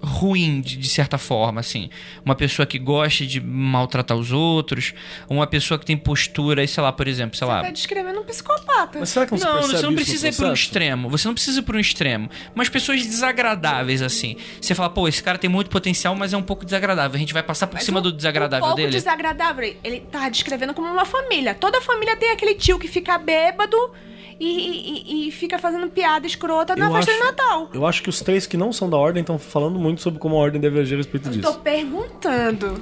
ruim 0.00 0.60
de, 0.60 0.76
de, 0.76 0.88
certa 0.88 1.18
forma, 1.18 1.60
assim. 1.60 1.90
Uma 2.24 2.34
pessoa 2.34 2.66
que 2.66 2.78
gosta 2.78 3.26
de 3.26 3.40
maltratar 3.40 4.16
os 4.16 4.32
outros, 4.32 4.94
uma 5.28 5.46
pessoa 5.46 5.78
que 5.78 5.86
tem 5.86 5.96
postura, 5.96 6.66
sei 6.66 6.82
lá, 6.82 6.92
por 6.92 7.08
exemplo, 7.08 7.36
sei 7.36 7.46
você 7.46 7.52
lá. 7.52 7.60
Você 7.60 7.66
tá 7.66 7.72
descrevendo 7.72 8.20
um 8.20 8.24
psicopata. 8.24 8.98
Mas 8.98 9.08
será 9.08 9.26
que 9.26 9.32
não, 9.32 9.54
não 9.54 9.62
você 9.62 9.82
não 9.82 9.94
precisa 9.94 10.28
ir 10.28 10.34
para 10.34 10.48
um 10.48 10.52
extremo. 10.52 11.08
Você 11.10 11.28
não 11.28 11.34
precisa 11.34 11.60
ir 11.60 11.62
para 11.62 11.76
um 11.76 11.80
extremo. 11.80 12.30
Mas 12.54 12.68
pessoas 12.68 13.04
desagradáveis, 13.04 14.02
assim. 14.02 14.36
Você 14.60 14.74
fala, 14.74 14.90
pô, 14.90 15.08
esse 15.08 15.22
cara 15.22 15.38
tem 15.38 15.50
muito 15.50 15.70
potencial, 15.70 16.14
mas 16.14 16.32
é 16.32 16.36
um 16.36 16.42
pouco 16.42 16.64
desagradável. 16.64 17.16
A 17.16 17.18
gente 17.18 17.32
vai 17.32 17.42
passar 17.42 17.66
por 17.66 17.74
mas 17.74 17.84
cima 17.84 18.00
um, 18.00 18.02
do 18.02 18.12
desagradável 18.12 18.64
um 18.64 18.68
pouco 18.68 18.80
dele. 18.80 18.92
desagradável. 18.92 19.76
Ele 19.82 20.00
tá 20.00 20.28
descrevendo 20.28 20.74
como 20.74 20.90
uma 20.90 21.04
família. 21.04 21.54
Toda 21.54 21.80
família 21.80 22.16
tem 22.16 22.30
aquele 22.30 22.54
tio 22.54 22.78
que 22.78 22.88
fica 22.88 23.18
bêbado 23.18 23.76
e, 24.38 25.24
e, 25.24 25.28
e 25.28 25.30
fica 25.32 25.58
fazendo 25.58 25.88
piada 25.88 26.26
escrota 26.26 26.76
na 26.76 26.86
eu 26.86 26.92
festa 26.92 27.10
acho, 27.10 27.20
de 27.20 27.26
Natal. 27.26 27.70
Eu 27.72 27.86
acho 27.86 28.02
que 28.02 28.08
os 28.10 28.20
três 28.20 28.46
que 28.46 28.56
não 28.56 28.72
são 28.72 28.88
da 28.90 28.96
ordem 28.96 29.22
estão 29.22 29.38
falando 29.38 29.78
muito 29.78 30.02
sobre 30.02 30.20
como 30.20 30.36
a 30.36 30.38
ordem 30.38 30.60
deve 30.60 30.78
agir 30.80 30.94
a 30.94 30.98
respeito 30.98 31.30
disso. 31.30 31.46
Eu 31.46 31.52
tô 31.54 31.60
perguntando. 31.60 32.80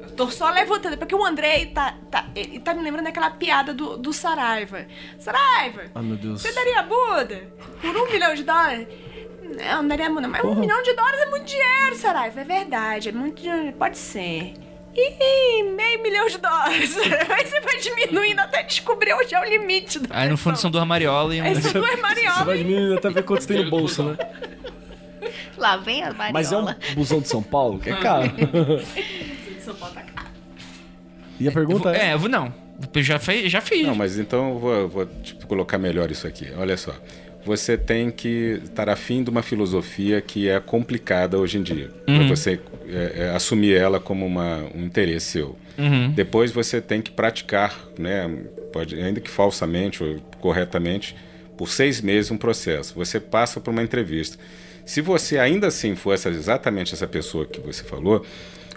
Eu 0.00 0.10
tô 0.12 0.30
só 0.30 0.50
levantando, 0.50 0.96
porque 0.96 1.14
o 1.14 1.24
Andrei 1.24 1.66
tá, 1.66 1.96
tá, 2.10 2.26
ele 2.36 2.60
tá 2.60 2.72
me 2.72 2.82
lembrando 2.82 3.06
daquela 3.06 3.30
piada 3.30 3.74
do, 3.74 3.96
do 3.96 4.12
Saraiva. 4.12 4.86
Saraiva! 5.18 5.82
Ah, 5.94 6.02
meu 6.02 6.16
Deus. 6.16 6.40
Você 6.40 6.52
daria 6.52 6.82
Buda 6.82 7.48
por 7.80 7.96
um 7.96 8.12
milhão 8.12 8.34
de 8.34 8.44
dólares? 8.44 8.86
Não, 9.70 9.86
daria 9.86 10.08
Buda, 10.08 10.28
mas 10.28 10.40
Porra. 10.40 10.54
um 10.54 10.60
milhão 10.60 10.82
de 10.82 10.92
dólares 10.94 11.20
é 11.20 11.26
muito 11.30 11.46
dinheiro, 11.46 11.96
Saraiva. 11.96 12.40
É 12.40 12.44
verdade, 12.44 13.08
é 13.08 13.12
muito 13.12 13.42
dinheiro. 13.42 13.72
Pode 13.76 13.98
ser. 13.98 14.54
Ih, 14.96 15.62
meio 15.62 16.02
milhão 16.02 16.28
de 16.28 16.38
dólares. 16.38 16.96
Aí 17.28 17.46
você 17.46 17.60
vai 17.60 17.78
diminuindo 17.78 18.40
até 18.40 18.62
descobrir 18.62 19.12
onde 19.12 19.34
é 19.34 19.40
o 19.40 19.44
limite. 19.44 19.98
Da 19.98 20.20
Aí 20.20 20.28
no 20.28 20.36
fundo 20.36 20.56
são 20.56 20.70
duas 20.70 20.86
mariolas 20.86 21.36
e 21.36 21.40
um... 21.40 21.44
Aí 21.44 21.60
são 21.60 21.72
duas 21.72 22.00
mariolas. 22.00 22.38
Você 22.38 22.44
vai 22.44 22.58
diminuindo 22.58 22.94
até 22.98 23.10
ver 23.10 23.22
quantos 23.24 23.46
tem 23.46 23.64
no 23.64 23.70
bolso, 23.70 24.02
né? 24.02 24.16
Lá 25.56 25.76
vem 25.76 26.02
a 26.02 26.12
mariola. 26.12 26.32
Mas 26.32 26.52
é 26.52 26.56
um 26.56 26.94
busão 26.94 27.20
de 27.20 27.28
São 27.28 27.42
Paulo 27.42 27.78
que 27.78 27.90
é 27.90 27.96
caro. 27.96 28.28
de 28.28 29.60
São 29.62 29.74
Paulo 29.74 29.94
tá 29.94 30.02
caro. 30.02 30.28
E 31.40 31.48
a 31.48 31.52
pergunta 31.52 31.90
é... 31.90 32.10
É, 32.10 32.18
não. 32.18 32.54
Eu 32.92 33.02
já, 33.02 33.18
fez, 33.18 33.50
já 33.50 33.60
fiz. 33.60 33.86
Não, 33.86 33.94
mas 33.94 34.18
então 34.18 34.50
eu 34.50 34.58
vou, 34.58 34.88
vou 34.88 35.06
tipo, 35.06 35.46
colocar 35.46 35.78
melhor 35.78 36.10
isso 36.10 36.26
aqui. 36.26 36.52
Olha 36.56 36.76
só 36.76 36.92
você 37.44 37.76
tem 37.76 38.10
que 38.10 38.60
estar 38.64 38.88
afim 38.88 39.22
de 39.22 39.30
uma 39.30 39.42
filosofia 39.42 40.20
que 40.20 40.48
é 40.48 40.58
complicada 40.58 41.38
hoje 41.38 41.58
em 41.58 41.62
dia. 41.62 41.90
Uhum. 42.08 42.18
Para 42.18 42.28
você 42.28 42.60
é, 42.88 43.12
é, 43.16 43.30
assumir 43.30 43.76
ela 43.76 44.00
como 44.00 44.24
uma, 44.26 44.64
um 44.74 44.84
interesse 44.84 45.26
seu. 45.26 45.56
Uhum. 45.76 46.10
Depois 46.12 46.50
você 46.52 46.80
tem 46.80 47.02
que 47.02 47.10
praticar, 47.10 47.78
né, 47.98 48.30
pode, 48.72 48.94
ainda 48.94 49.20
que 49.20 49.30
falsamente 49.30 50.02
ou 50.02 50.20
corretamente, 50.40 51.14
por 51.56 51.68
seis 51.68 52.00
meses 52.00 52.30
um 52.30 52.36
processo. 52.36 52.94
Você 52.94 53.20
passa 53.20 53.60
por 53.60 53.70
uma 53.70 53.82
entrevista. 53.82 54.38
Se 54.84 55.00
você 55.00 55.38
ainda 55.38 55.66
assim 55.66 55.94
for 55.94 56.12
essa, 56.12 56.28
exatamente 56.28 56.94
essa 56.94 57.06
pessoa 57.06 57.46
que 57.46 57.60
você 57.60 57.84
falou, 57.84 58.24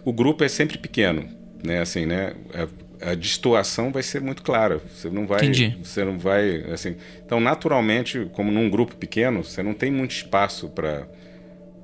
o 0.04 0.14
grupo 0.14 0.44
é 0.44 0.48
sempre 0.48 0.78
pequeno. 0.78 1.28
Né, 1.64 1.82
assim, 1.82 2.06
né, 2.06 2.34
é, 2.54 2.68
a 3.02 3.16
destoação 3.16 3.92
vai 3.92 4.04
ser 4.04 4.22
muito 4.22 4.42
clara. 4.42 4.82
Você 4.94 5.10
não 5.10 5.26
vai, 5.26 5.40
Entendi. 5.40 5.78
você 5.84 6.04
não 6.04 6.18
vai, 6.18 6.64
assim. 6.72 6.96
Então, 7.26 7.40
naturalmente, 7.40 8.28
como 8.34 8.52
num 8.52 8.70
grupo 8.70 8.96
pequeno, 8.96 9.44
você 9.44 9.62
não 9.62 9.74
tem 9.74 9.92
muito 9.92 10.12
espaço 10.12 10.70
para 10.70 11.08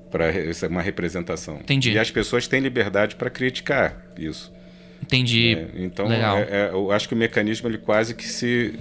para 0.10 0.32
uma 0.70 0.82
representação. 0.84 1.56
Entendi. 1.56 1.92
E 1.92 1.98
as 1.98 2.12
pessoas 2.12 2.48
têm 2.48 2.60
liberdade 2.60 3.16
para 3.16 3.32
criticar 3.32 4.14
isso. 4.16 4.54
Entendi. 5.02 5.56
É, 5.56 5.84
então, 5.84 6.12
é, 6.12 6.48
é, 6.50 6.70
eu 6.72 6.92
acho 6.92 7.08
que 7.08 7.16
o 7.16 7.18
mecanismo 7.18 7.68
ele 7.68 7.80
quase 7.80 8.14
que 8.14 8.24
se 8.24 8.74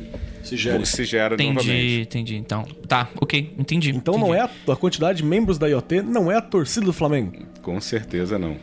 se 0.42 0.56
gera, 0.56 0.84
se 0.84 1.04
gera 1.04 1.34
entendi, 1.34 1.52
novamente. 1.54 2.00
Entendi, 2.00 2.36
Então, 2.36 2.64
tá, 2.86 3.08
ok, 3.20 3.54
entendi. 3.58 3.90
Então 3.90 4.14
entendi. 4.14 4.28
não 4.28 4.34
é 4.34 4.40
a, 4.40 4.50
a, 4.72 4.76
quantidade 4.76 5.18
de 5.18 5.24
membros 5.24 5.56
da 5.56 5.68
IoT, 5.68 6.02
não 6.02 6.30
é 6.30 6.36
a 6.36 6.40
torcida 6.42 6.84
do 6.84 6.92
Flamengo. 6.92 7.32
Com 7.62 7.80
certeza 7.80 8.38
não. 8.38 8.56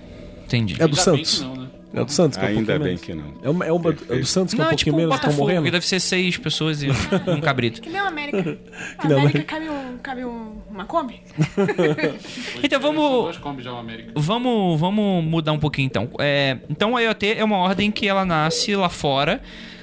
Entendi. 0.45 0.75
É 0.75 0.77
do 0.79 0.83
Ainda 0.85 0.95
Santos. 0.95 1.41
Não, 1.41 1.55
né? 1.55 1.69
É 1.93 2.03
do 2.03 2.11
Santos, 2.11 2.37
que 2.37 2.45
é 2.45 2.49
um 2.49 2.59
Ainda 2.59 2.77
bem 2.77 2.97
que 2.97 3.13
não. 3.13 3.33
É, 3.41 3.49
uma, 3.49 3.65
é, 3.65 3.71
uma, 3.71 3.89
é 3.89 4.17
do 4.17 4.25
Santos 4.25 4.53
que 4.53 4.59
não, 4.59 4.65
é 4.65 4.67
um 4.67 4.69
pouquinho 4.69 4.77
tipo, 4.77 4.97
menos, 4.97 5.15
estão 5.15 5.33
morrendo? 5.33 5.63
Que 5.63 5.71
deve 5.71 5.87
ser 5.87 5.99
seis 5.99 6.37
pessoas 6.37 6.83
e 6.83 6.89
um 6.89 7.41
cabrito. 7.41 7.81
Que 7.89 7.89
nem 7.89 8.01
o 8.01 8.05
América. 8.05 8.43
que 8.43 9.13
a 9.13 9.17
América 9.17 9.43
cabe, 9.43 9.69
um, 9.69 9.97
cabe 9.97 10.25
um, 10.25 10.61
uma 10.69 10.85
Kombi. 10.85 11.21
então 12.61 12.79
vamos... 12.79 13.37
Vamos, 14.15 14.79
vamos 14.79 15.23
mudar 15.23 15.51
um 15.51 15.59
pouquinho 15.59 15.87
então. 15.87 16.09
É, 16.19 16.57
então 16.69 16.95
a 16.95 17.01
IoT 17.01 17.33
é 17.37 17.43
uma 17.43 17.57
ordem 17.57 17.89
que 17.91 18.07
ela 18.07 18.23
nasce 18.25 18.75
lá 18.75 18.89
fora 18.89 19.41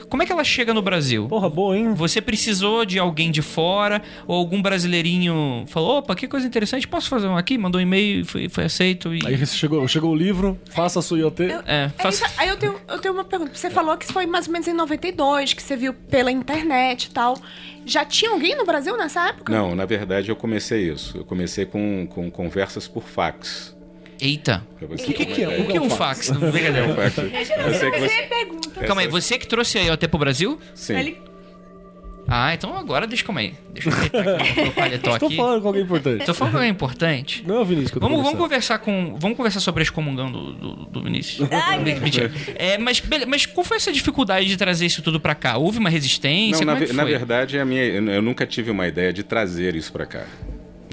como 0.09 0.23
é 0.23 0.27
que 0.27 0.33
ela 0.33 0.45
chega 0.45 0.73
no 0.73 0.83
Brasil? 0.83 1.27
Porra, 1.29 1.49
boa, 1.49 1.77
hein? 1.77 1.95
Você 1.95 2.21
precisou 2.21 2.85
de 2.85 2.99
alguém 2.99 3.31
de 3.31 3.43
fora 3.43 4.03
ou 4.27 4.37
algum 4.37 4.61
brasileirinho 4.63 5.65
falou, 5.69 5.99
opa, 5.99 6.15
que 6.15 6.29
coisa 6.29 6.47
interessante, 6.47 6.87
posso 6.87 7.09
fazer 7.09 7.27
um 7.27 7.37
aqui? 7.37 7.59
Mandou 7.59 7.81
um 7.81 7.83
e-mail, 7.83 8.25
foi, 8.25 8.49
foi 8.49 8.65
aceito 8.65 9.15
e... 9.15 9.27
Aí 9.27 9.47
chegou, 9.47 9.87
chegou 9.89 10.13
o 10.13 10.15
livro, 10.15 10.59
faça 10.71 10.99
a 10.99 11.03
sua 11.03 11.19
IoT. 11.19 11.43
Eu, 11.43 11.63
é, 11.67 11.91
faça... 11.99 12.25
é 12.25 12.31
aí 12.39 12.49
eu 12.49 12.57
tenho, 12.57 12.77
eu 12.89 12.99
tenho 12.99 13.15
uma 13.15 13.25
pergunta. 13.25 13.53
Você 13.55 13.71
falou 13.71 13.97
que 13.97 14.07
foi 14.07 14.27
mais 14.27 14.47
ou 14.47 14.53
menos 14.53 14.69
em 14.69 14.73
92, 14.73 15.53
que 15.53 15.63
você 15.63 15.77
viu 15.77 15.93
pela 15.93 16.31
internet 16.31 17.05
e 17.05 17.11
tal. 17.11 17.37
Já 17.85 18.05
tinha 18.05 18.31
alguém 18.31 18.57
no 18.57 18.65
Brasil 18.65 18.97
nessa 18.97 19.29
época? 19.29 19.53
Não, 19.53 19.75
na 19.75 19.85
verdade 19.85 20.29
eu 20.29 20.37
comecei 20.37 20.91
isso. 20.91 21.19
Eu 21.19 21.25
comecei 21.25 21.65
com, 21.65 22.07
com 22.09 22.31
conversas 22.31 22.89
por 22.89 23.05
fax. 23.05 23.76
Eita. 24.21 24.67
O 24.81 24.97
que, 24.97 25.27
que, 25.27 25.43
é? 25.43 25.49
O 25.61 25.67
que 25.67 25.77
é 25.77 25.81
um 25.81 25.91
fax? 25.91 26.31
Não 26.31 26.51
brincadeira. 26.51 26.87
Um 26.91 26.95
fax. 26.95 27.19
Eu 27.19 27.75
sei 27.75 27.91
que 27.91 28.01
você... 28.01 28.23
pergunta. 28.23 28.81
Calma 28.87 29.03
aí, 29.03 29.09
você 29.09 29.39
que 29.39 29.47
trouxe 29.47 29.79
aí 29.79 29.91
até 29.91 30.07
pro 30.07 30.19
Brasil? 30.19 30.59
Sim. 30.75 30.97
Ele... 30.97 31.27
Ah, 32.29 32.53
então 32.53 32.77
agora 32.77 33.07
deixa 33.07 33.25
como 33.25 33.39
aí. 33.39 33.55
Deixa 33.73 33.89
eu 33.89 33.95
deitar 33.95 34.41
aqui 34.41 34.61
meu 34.61 34.73
paletó 34.73 35.15
aqui. 35.15 35.25
Estou 35.27 35.31
falando 35.31 35.63
com 35.63 35.69
alguém 35.69 35.83
importante. 35.83 36.21
Estou 36.21 36.35
falando 36.35 36.53
com 36.53 36.57
alguém 36.59 36.71
importante. 36.73 37.45
Não 37.47 37.57
é 37.57 37.61
o 37.61 37.65
Vinícius 37.65 37.91
que 37.93 37.99
eu 37.99 38.01
tô 38.01 38.09
vamos, 38.09 38.23
vamos 38.25 38.39
conversar 38.39 38.79
com 38.79 39.17
Vamos 39.17 39.37
conversar 39.37 39.61
sobre 39.61 39.83
a 39.83 39.85
excomungão 39.85 40.31
do, 40.33 40.53
do, 40.53 40.75
do 40.87 41.03
Vinícius. 41.03 41.49
Ai, 41.53 41.79
Mentira. 41.79 42.33
É, 42.57 42.79
mas, 42.79 43.01
mas 43.29 43.47
qual 43.47 43.65
foi 43.65 43.77
essa 43.77 43.93
dificuldade 43.93 44.47
de 44.47 44.57
trazer 44.57 44.87
isso 44.87 45.03
tudo 45.03 45.21
pra 45.21 45.37
cá? 45.37 45.57
Houve 45.57 45.79
uma 45.79 45.89
resistência? 45.89 46.65
Não, 46.65 46.75
na, 46.75 46.85
é 46.85 46.93
na 46.93 47.05
verdade, 47.05 47.61
a 47.61 47.65
minha, 47.65 47.85
eu 47.85 48.23
nunca 48.23 48.45
tive 48.45 48.73
uma 48.73 48.89
ideia 48.89 49.13
de 49.13 49.23
trazer 49.23 49.77
isso 49.77 49.93
pra 49.93 50.05
cá. 50.05 50.27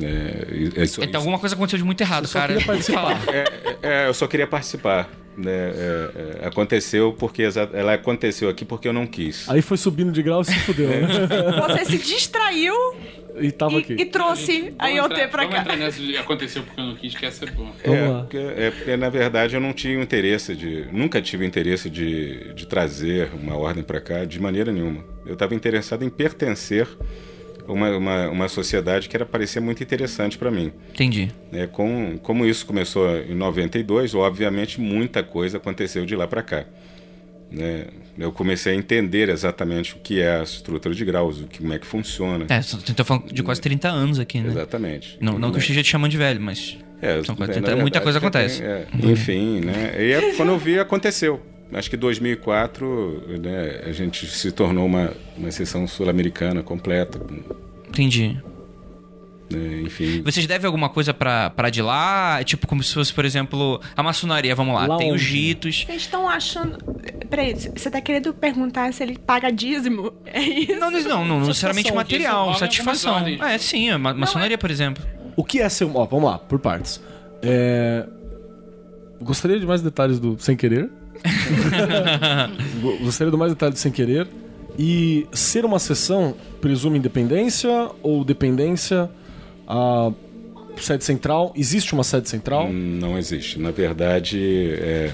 É, 0.02 0.82
isso, 0.84 1.04
então, 1.04 1.20
alguma 1.22 1.38
coisa 1.38 1.56
aconteceu 1.56 1.78
de 1.78 1.84
muito 1.84 2.02
errado, 2.02 2.28
cara. 2.30 2.60
Falar. 2.60 3.22
É, 3.28 3.46
é, 3.82 4.08
eu 4.08 4.14
só 4.14 4.28
queria 4.28 4.48
participar. 4.48 5.10
Né? 5.36 5.52
É, 5.52 6.44
é, 6.44 6.48
aconteceu 6.48 7.14
porque 7.14 7.42
ela 7.74 7.96
aconteceu 7.96 8.50
aqui 8.50 8.64
porque 8.64 8.88
eu 8.88 8.94
não 8.94 9.08
quis. 9.08 9.50
Aí 9.50 9.62
foi 9.62 9.78
subindo 9.78 10.12
de 10.12 10.22
grau 10.22 10.42
e 10.42 10.46
se 10.46 10.60
fudeu. 10.60 10.90
Né? 10.90 11.08
Você 11.68 11.86
se 11.86 11.98
distraiu 11.98 12.76
e, 13.40 13.52
tava 13.52 13.74
e, 13.74 13.78
aqui. 13.80 13.94
e 13.94 14.06
trouxe 14.06 14.74
a 14.78 14.90
IoT 14.90 15.14
entrar, 15.14 15.28
pra 15.30 15.48
cá. 15.48 15.62
Entrar 15.62 15.76
nessa 15.76 16.00
de 16.00 16.16
aconteceu 16.18 16.62
porque 16.64 16.80
eu 16.80 16.86
não 16.86 16.96
quis, 16.96 17.16
que 17.16 17.26
essa 17.26 17.46
é 17.46 17.52
boa. 17.52 17.72
É, 17.84 18.08
porque, 18.22 18.38
é 18.38 18.72
porque, 18.72 18.98
na 18.98 19.10
verdade, 19.10 19.56
eu 19.56 19.62
não 19.62 19.74
tinha 19.74 20.00
interesse 20.00 20.56
de. 20.56 20.88
Nunca 20.92 21.22
tive 21.22 21.46
interesse 21.46 21.90
de, 21.90 22.54
de 22.54 22.68
trazer 22.68 23.32
uma 23.34 23.58
ordem 23.58 23.84
para 23.84 24.00
cá 24.00 24.26
de 24.26 24.40
maneira 24.40 24.72
nenhuma. 24.72 25.04
Eu 25.26 25.34
estava 25.34 25.56
interessado 25.56 26.04
em 26.04 26.10
pertencer 26.10 26.88
uma, 27.68 27.98
uma, 27.98 28.30
uma 28.30 28.48
sociedade 28.48 29.08
que 29.08 29.16
era 29.16 29.26
parecer 29.26 29.60
muito 29.60 29.82
interessante 29.82 30.38
para 30.38 30.52
mim. 30.52 30.72
Entendi. 30.92 31.32
É, 31.52 31.68
com, 31.68 32.18
como 32.22 32.46
isso 32.46 32.66
começou 32.66 33.18
em 33.18 33.36
92, 33.36 34.16
obviamente 34.16 34.80
muita 34.80 35.24
coisa 35.24 35.58
aconteceu 35.58 36.06
de 36.06 36.16
lá 36.16 36.28
para 36.28 36.42
cá. 36.42 36.66
Né? 37.52 37.86
Eu 38.18 38.32
comecei 38.32 38.74
a 38.74 38.76
entender 38.76 39.30
exatamente 39.30 39.94
o 39.94 40.00
que 40.00 40.20
é 40.20 40.40
a 40.40 40.44
estrutura 40.44 40.94
de 40.94 41.06
graus, 41.06 41.40
o 41.40 41.48
que, 41.48 41.60
como 41.60 41.74
é 41.74 41.80
que 41.80 41.86
funciona. 41.86 42.46
É, 42.50 42.62
você 42.62 42.78
está 42.78 43.04
falando 43.04 43.32
de 43.32 43.44
quase 43.44 43.62
30 43.62 43.88
anos 43.88 44.20
aqui, 44.20 44.40
né? 44.42 44.50
Exatamente. 44.50 45.18
Não, 45.22 45.38
não 45.38 45.52
que 45.52 45.58
eu 45.58 45.62
esteja 45.62 45.84
te 45.84 45.90
chamando 45.90 46.12
de 46.12 46.18
velho, 46.18 46.42
mas 46.42 46.78
é, 47.02 47.24
são 47.24 47.36
30, 47.36 47.54
verdade, 47.54 47.82
muita 47.82 48.02
coisa 48.02 48.18
acontece. 48.18 48.64
É, 48.64 48.88
enfim, 49.04 49.60
né? 49.60 49.96
E 50.00 50.12
é, 50.14 50.34
quando 50.34 50.50
eu 50.50 50.58
vi, 50.58 50.80
aconteceu. 50.80 51.42
Acho 51.72 51.90
que 51.90 51.98
2004 51.98 53.40
né, 53.42 53.82
a 53.86 53.92
gente 53.92 54.28
se 54.28 54.52
tornou 54.52 54.86
uma, 54.86 55.14
uma 55.38 55.52
sessão 55.52 55.88
sul-americana 55.88 56.62
completa. 56.62 57.20
Entendi. 57.88 58.40
É, 59.54 59.82
enfim. 59.82 60.22
Vocês 60.24 60.48
devem 60.48 60.66
alguma 60.66 60.90
coisa 60.90 61.14
para 61.14 61.70
de 61.70 61.82
lá? 61.82 62.44
Tipo, 62.44 62.68
como 62.68 62.82
se 62.84 62.94
fosse, 62.94 63.14
por 63.14 63.26
exemplo, 63.26 63.80
a 63.96 64.04
maçonaria, 64.04 64.56
vamos 64.56 64.74
lá. 64.74 64.88
lá 64.88 64.98
tem 64.98 65.12
onde? 65.12 65.22
os 65.22 65.30
ritos. 65.30 65.84
Vocês 65.86 66.02
estão 66.02 66.28
achando. 66.28 66.78
Peraí, 67.30 67.54
você 67.54 67.90
tá 67.90 68.02
querendo 68.02 68.34
perguntar 68.34 68.92
se 68.94 69.04
ele 69.04 69.18
paga 69.18 69.52
dízimo? 69.52 70.14
É 70.26 70.42
isso? 70.42 70.80
Não, 70.80 70.92
não, 70.92 71.26
não, 71.26 71.40
necessariamente 71.42 71.94
material, 71.94 72.54
satisfação. 72.56 73.20
É, 73.28 73.58
sim, 73.58 73.90
a 73.90 73.98
ma 73.98 74.14
maçonaria, 74.14 74.56
é... 74.56 74.58
por 74.58 74.72
exemplo. 74.72 75.04
O 75.36 75.44
que 75.44 75.60
é 75.60 75.70
ser. 75.70 75.86
Ó, 75.86 76.06
vamos 76.06 76.26
lá, 76.26 76.38
por 76.40 76.60
partes. 76.60 77.02
É... 77.42 78.08
Gostaria 79.22 79.60
de 79.60 79.66
mais 79.66 79.82
detalhes 79.82 80.20
do 80.20 80.38
Sem 80.40 80.56
Querer. 80.56 80.90
Gostaria 83.02 83.32
de 83.32 83.38
mais 83.38 83.52
detalhes 83.52 83.76
do 83.76 83.80
Sem 83.80 83.92
Querer. 83.92 84.28
E 84.78 85.28
ser 85.32 85.66
uma 85.66 85.78
sessão 85.78 86.36
presume 86.60 86.98
independência 86.98 87.92
ou 88.02 88.24
dependência 88.24 89.10
a 89.68 90.12
sede 90.78 91.04
central? 91.04 91.54
Existe 91.56 91.94
uma 91.94 92.04
sede 92.04 92.30
central? 92.30 92.72
Não 92.72 93.18
existe. 93.18 93.60
Na 93.60 93.72
verdade, 93.72 94.74
é, 94.80 95.12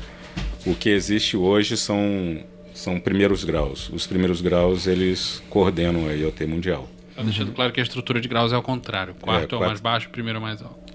o 0.66 0.74
que 0.74 0.90
existe 0.90 1.36
hoje 1.36 1.76
são, 1.76 2.40
são 2.74 3.00
primeiros 3.00 3.44
graus. 3.44 3.90
Os 3.90 4.08
primeiros 4.08 4.42
graus 4.42 4.88
eles 4.88 5.44
coordenam 5.50 6.08
a 6.08 6.14
IoT 6.14 6.46
mundial. 6.46 6.88
Tá 7.16 7.24
deixando 7.24 7.52
claro 7.52 7.74
que 7.74 7.82
a 7.82 7.84
estrutura 7.84 8.22
de 8.22 8.30
graus 8.30 8.54
é 8.54 8.58
o 8.58 8.62
contrário. 8.62 9.14
Quarto 9.16 9.38
é, 9.38 9.40
quatro, 9.42 9.56
é 9.58 9.60
o 9.60 9.68
mais 9.68 9.82
baixo, 9.82 10.10
primeiro 10.10 10.38
é 10.38 10.40
o 10.40 10.42
mais 10.42 10.62
alto. 10.62 10.94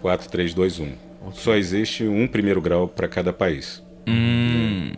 4, 0.00 0.28
3, 0.28 0.54
2, 0.54 0.78
1. 0.78 0.84
Okay. 0.84 0.96
Só 1.34 1.54
existe 1.56 2.04
um 2.04 2.28
primeiro 2.28 2.60
grau 2.60 2.86
para 2.86 3.08
cada 3.08 3.32
país. 3.32 3.82
Hum. 4.06 4.92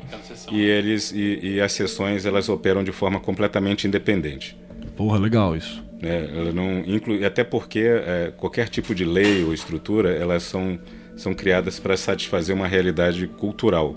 E 0.50 0.60
eles 0.60 1.12
e, 1.12 1.40
e, 1.42 1.60
as 1.60 1.72
sessões 1.72 2.26
elas 2.26 2.48
operam 2.48 2.84
de 2.84 2.92
forma 2.92 3.18
completamente 3.18 3.86
independente. 3.86 4.56
Porra, 4.96 5.18
legal 5.18 5.56
isso. 5.56 5.82
É, 6.02 6.30
ela 6.32 6.52
não 6.52 6.80
inclui 6.80 7.24
até 7.24 7.42
porque 7.42 7.80
é, 7.80 8.32
qualquer 8.36 8.68
tipo 8.68 8.94
de 8.94 9.04
lei 9.04 9.42
ou 9.44 9.52
estrutura 9.52 10.14
elas 10.14 10.42
são 10.42 10.78
são 11.16 11.34
criadas 11.34 11.80
para 11.80 11.96
satisfazer 11.96 12.54
uma 12.54 12.68
realidade 12.68 13.26
cultural, 13.26 13.96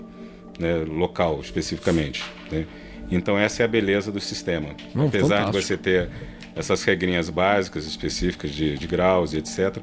né, 0.58 0.84
local 0.84 1.40
especificamente. 1.40 2.24
Né? 2.50 2.66
Então 3.10 3.38
essa 3.38 3.62
é 3.62 3.64
a 3.64 3.68
beleza 3.68 4.10
do 4.10 4.20
sistema. 4.20 4.70
Não, 4.94 5.06
Apesar 5.06 5.46
fantástico. 5.46 5.58
de 5.58 5.64
você 5.64 5.76
ter 5.76 6.08
essas 6.56 6.82
regrinhas 6.82 7.30
básicas 7.30 7.86
específicas 7.86 8.50
de, 8.50 8.76
de 8.76 8.86
graus 8.86 9.32
e 9.32 9.38
etc, 9.38 9.78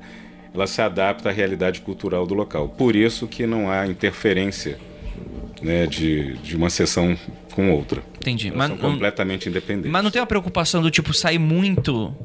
ela 0.54 0.68
se 0.68 0.82
adapta 0.82 1.30
à 1.30 1.32
realidade 1.32 1.82
cultural 1.82 2.28
do 2.28 2.34
local. 2.34 2.70
Por 2.70 2.96
isso 2.96 3.28
que 3.28 3.48
não 3.48 3.72
há 3.72 3.88
interferência 3.88 4.78
né, 5.62 5.86
de, 5.86 6.34
de 6.38 6.56
uma 6.56 6.70
sessão 6.70 7.18
com 7.54 7.72
outra. 7.72 8.02
Entendi. 8.18 8.48
Elas 8.48 8.58
mas 8.58 8.68
são 8.70 8.78
completamente 8.78 9.50
independentes. 9.50 9.92
Mas 9.92 10.04
não 10.04 10.12
tem 10.12 10.22
uma 10.22 10.28
preocupação 10.28 10.82
do 10.82 10.90
tipo 10.90 11.14
sair 11.14 11.40
muito 11.40 12.16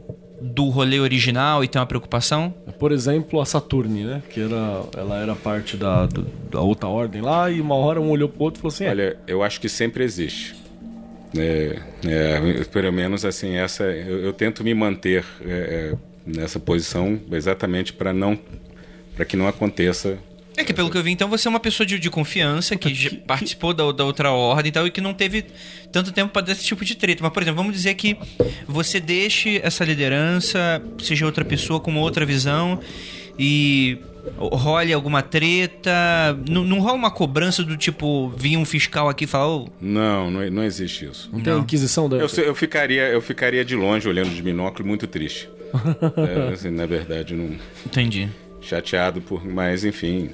do 0.41 0.69
rolê 0.69 1.01
original 1.01 1.65
e 1.65 1.69
tem 1.69 1.81
uma 1.81 1.87
preocupação? 1.87 2.55
Por 2.79 2.93
exemplo, 2.93 3.41
a 3.41 3.47
Saturne, 3.47 4.05
né? 4.05 4.23
Que 4.29 4.41
era, 4.41 4.83
ela 4.97 5.19
era 5.21 5.35
parte 5.35 5.77
da, 5.77 6.07
da 6.51 6.61
outra 6.61 6.89
ordem 6.89 7.23
lá 7.23 7.51
e 7.51 7.61
uma 7.61 7.75
hora 7.75 8.01
um 8.01 8.11
olhou 8.11 8.29
pro 8.29 8.45
outro 8.45 8.59
e 8.59 8.61
falou 8.61 8.73
assim: 8.73 8.85
é. 8.85 8.91
Olha, 8.91 9.17
eu 9.27 9.43
acho 9.43 9.61
que 9.61 9.69
sempre 9.69 10.05
existe. 10.05 10.55
É, 11.37 11.79
é, 12.07 12.65
pelo 12.65 12.93
menos 12.93 13.25
assim, 13.25 13.57
essa 13.57 13.85
eu, 13.85 14.21
eu 14.21 14.33
tento 14.33 14.63
me 14.63 14.73
manter 14.73 15.25
é, 15.45 15.51
é 15.51 15.95
nessa 16.25 16.61
posição 16.61 17.21
exatamente 17.33 17.93
para 17.93 18.13
não 18.13 18.39
para 19.17 19.25
que 19.25 19.37
não 19.37 19.49
aconteça 19.49 20.17
é 20.57 20.65
que 20.65 20.73
pelo 20.73 20.91
que 20.91 20.97
eu 20.97 21.03
vi, 21.03 21.11
então 21.11 21.29
você 21.29 21.49
é 21.49 21.51
uma 21.51 21.61
pessoa 21.61 21.87
de, 21.87 21.99
de 21.99 22.11
confiança 22.11 22.77
que, 22.77 22.91
que 22.91 23.17
participou 23.17 23.75
da, 23.75 23.91
da, 23.91 24.05
outra 24.05 24.31
ordem 24.31 24.69
e 24.69 24.73
tal, 24.73 24.87
e 24.87 24.91
que 24.91 25.01
não 25.01 25.13
teve 25.13 25.45
tanto 25.91 26.13
tempo 26.13 26.33
para 26.33 26.43
dar 26.43 26.53
esse 26.53 26.65
tipo 26.65 26.85
de 26.85 26.95
treta. 26.95 27.23
Mas, 27.23 27.33
por 27.33 27.43
exemplo, 27.43 27.57
vamos 27.57 27.77
dizer 27.77 27.95
que 27.95 28.17
você 28.67 29.01
deixe 29.01 29.61
essa 29.63 29.85
liderança, 29.85 30.83
seja 30.99 31.27
outra 31.27 31.45
pessoa 31.45 31.81
com 31.81 31.91
uma 31.91 32.01
outra 32.01 32.25
visão, 32.25 32.79
e 33.39 33.99
role 34.39 34.93
alguma 34.93 35.23
treta. 35.23 36.39
Não, 36.49 36.63
não 36.63 36.79
rola 36.79 36.95
uma 36.95 37.11
cobrança 37.11 37.63
do 37.63 37.77
tipo, 37.77 38.29
vir 38.37 38.57
um 38.57 38.65
fiscal 38.65 39.09
aqui 39.09 39.25
e 39.25 39.27
falar. 39.27 39.49
Oh. 39.49 39.69
Não, 39.81 40.31
não, 40.31 40.51
não 40.51 40.65
existe 40.65 41.07
isso. 41.07 41.29
Não 41.33 41.41
tem 41.41 41.59
inquisição 41.59 42.09
da. 42.09 42.17
Eu, 42.17 42.29
eu, 42.45 42.55
ficaria, 42.55 43.09
eu 43.09 43.21
ficaria 43.21 43.65
de 43.65 43.75
longe 43.75 44.09
olhando 44.09 44.31
de 44.31 44.41
binóculo 44.41 44.87
muito 44.87 45.07
triste. 45.07 45.49
é, 46.51 46.53
assim, 46.53 46.71
na 46.71 46.87
verdade, 46.87 47.35
não. 47.35 47.57
Entendi 47.85 48.29
chateado 48.65 49.21
por. 49.21 49.45
Mas 49.45 49.85
enfim. 49.85 50.31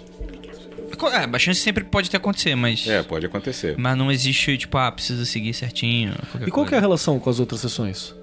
É, 1.13 1.37
a 1.37 1.39
chance 1.39 1.61
sempre 1.61 1.85
pode 1.85 2.11
ter 2.11 2.19
acontecer, 2.19 2.55
mas. 2.55 2.87
É, 2.87 3.03
pode 3.03 3.25
acontecer. 3.25 3.75
Mas 3.79 3.97
não 3.97 4.11
existe, 4.11 4.59
tipo, 4.59 4.77
ah, 4.77 4.91
precisa 4.91 5.25
seguir 5.25 5.55
certinho. 5.55 6.13
E 6.47 6.51
qual 6.51 6.67
é 6.69 6.77
a 6.77 6.81
relação 6.81 7.19
com 7.19 7.31
as 7.31 7.41
outras 7.41 7.61
sessões? 7.61 8.15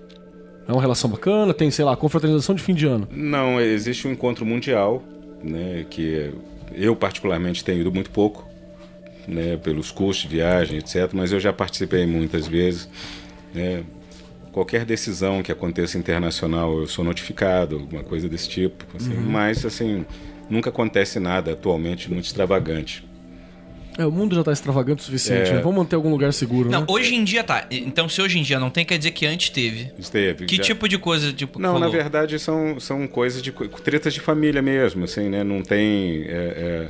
É 0.67 0.71
uma 0.71 0.81
relação 0.81 1.09
bacana? 1.09 1.53
Tem, 1.53 1.71
sei 1.71 1.85
lá, 1.85 1.95
confraternização 1.95 2.53
de 2.53 2.61
fim 2.61 2.73
de 2.73 2.85
ano? 2.85 3.07
Não, 3.11 3.59
existe 3.59 4.07
um 4.07 4.11
encontro 4.11 4.45
mundial, 4.45 5.01
né? 5.41 5.85
Que 5.89 6.33
eu, 6.73 6.95
particularmente, 6.95 7.63
tenho 7.63 7.79
ido 7.79 7.91
muito 7.91 8.11
pouco, 8.11 8.47
né? 9.27 9.57
Pelos 9.57 9.91
custos 9.91 10.29
de 10.29 10.35
viagem, 10.35 10.77
etc. 10.77 11.09
Mas 11.13 11.31
eu 11.31 11.39
já 11.39 11.53
participei 11.53 12.05
muitas 12.05 12.47
vezes. 12.47 12.89
Né? 13.53 13.83
Qualquer 14.57 14.85
decisão 14.85 15.43
que 15.43 15.51
aconteça 15.51 15.99
internacional 15.99 16.79
eu 16.79 16.87
sou 16.87 17.05
notificado, 17.05 17.75
alguma 17.75 18.03
coisa 18.03 18.27
desse 18.27 18.49
tipo. 18.49 18.85
Assim, 18.95 19.13
uhum. 19.13 19.21
Mas, 19.21 19.63
assim, 19.63 20.03
nunca 20.49 20.71
acontece 20.71 21.19
nada 21.19 21.51
atualmente 21.51 22.11
muito 22.11 22.25
extravagante. 22.25 23.07
É, 23.99 24.03
o 24.03 24.11
mundo 24.11 24.33
já 24.33 24.41
está 24.41 24.51
extravagante 24.51 25.03
o 25.03 25.05
suficiente. 25.05 25.51
É... 25.51 25.53
Né? 25.53 25.61
Vamos 25.61 25.77
manter 25.77 25.95
algum 25.95 26.09
lugar 26.09 26.33
seguro, 26.33 26.71
não, 26.71 26.81
né? 26.81 26.87
hoje 26.89 27.13
em 27.13 27.23
dia 27.23 27.43
tá. 27.43 27.67
Então, 27.69 28.09
se 28.09 28.19
hoje 28.19 28.39
em 28.39 28.41
dia 28.41 28.59
não 28.59 28.71
tem, 28.71 28.83
quer 28.83 28.97
dizer 28.97 29.11
que 29.11 29.27
antes 29.27 29.51
teve. 29.51 29.91
Teve. 30.11 30.45
Que 30.45 30.55
já... 30.55 30.63
tipo 30.63 30.89
de 30.89 30.97
coisa, 30.97 31.31
tipo... 31.31 31.59
Não, 31.59 31.77
na 31.77 31.87
verdade, 31.87 32.39
são, 32.39 32.79
são 32.79 33.07
coisas 33.07 33.43
de... 33.43 33.51
Tretas 33.51 34.11
de 34.11 34.19
família 34.19 34.61
mesmo, 34.61 35.03
assim, 35.03 35.29
né? 35.29 35.43
Não 35.43 35.61
tem... 35.61 36.23
É, 36.23 36.29
é, 36.29 36.87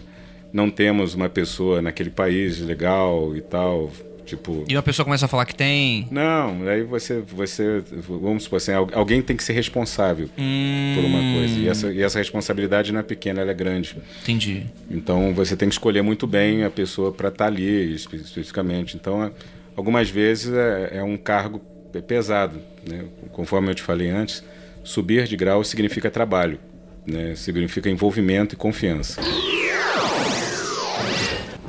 não 0.53 0.69
temos 0.69 1.13
uma 1.13 1.27
pessoa 1.27 1.81
naquele 1.81 2.09
país 2.09 2.61
legal 2.61 3.35
e 3.35 3.41
tal 3.41 3.91
Tipo. 4.27 4.65
E 4.67 4.75
uma 4.75 4.83
pessoa 4.83 5.05
começa 5.05 5.25
a 5.25 5.29
falar 5.29 5.45
que 5.45 5.55
tem. 5.55 6.05
Não, 6.11 6.67
aí 6.67 6.83
você. 6.83 7.21
você 7.21 7.81
vamos 8.07 8.43
supor 8.43 8.57
assim, 8.57 8.73
alguém 8.73 9.21
tem 9.21 9.37
que 9.37 9.43
ser 9.43 9.53
responsável 9.53 10.29
hum... 10.37 10.93
por 10.95 11.05
uma 11.05 11.19
coisa. 11.39 11.57
E 11.57 11.69
essa, 11.69 11.91
e 11.93 12.03
essa 12.03 12.19
responsabilidade 12.19 12.91
não 12.91 12.99
é 12.99 13.03
pequena, 13.03 13.39
ela 13.39 13.51
é 13.51 13.53
grande. 13.53 13.95
Entendi. 14.21 14.65
Então 14.91 15.33
você 15.33 15.55
tem 15.55 15.69
que 15.69 15.75
escolher 15.75 16.01
muito 16.01 16.27
bem 16.27 16.65
a 16.65 16.69
pessoa 16.69 17.13
para 17.13 17.29
estar 17.29 17.45
tá 17.45 17.49
ali 17.49 17.95
especificamente. 17.95 18.97
Então, 18.97 19.23
é, 19.23 19.31
algumas 19.77 20.09
vezes 20.09 20.53
é, 20.53 20.97
é 20.97 21.03
um 21.03 21.15
cargo 21.15 21.61
pesado. 22.05 22.59
Né? 22.85 23.05
Conforme 23.31 23.71
eu 23.71 23.75
te 23.75 23.81
falei 23.81 24.09
antes, 24.09 24.43
subir 24.83 25.25
de 25.25 25.37
grau 25.37 25.63
significa 25.63 26.11
trabalho, 26.11 26.59
né? 27.05 27.33
significa 27.35 27.89
envolvimento 27.89 28.55
e 28.55 28.57
confiança. 28.57 29.21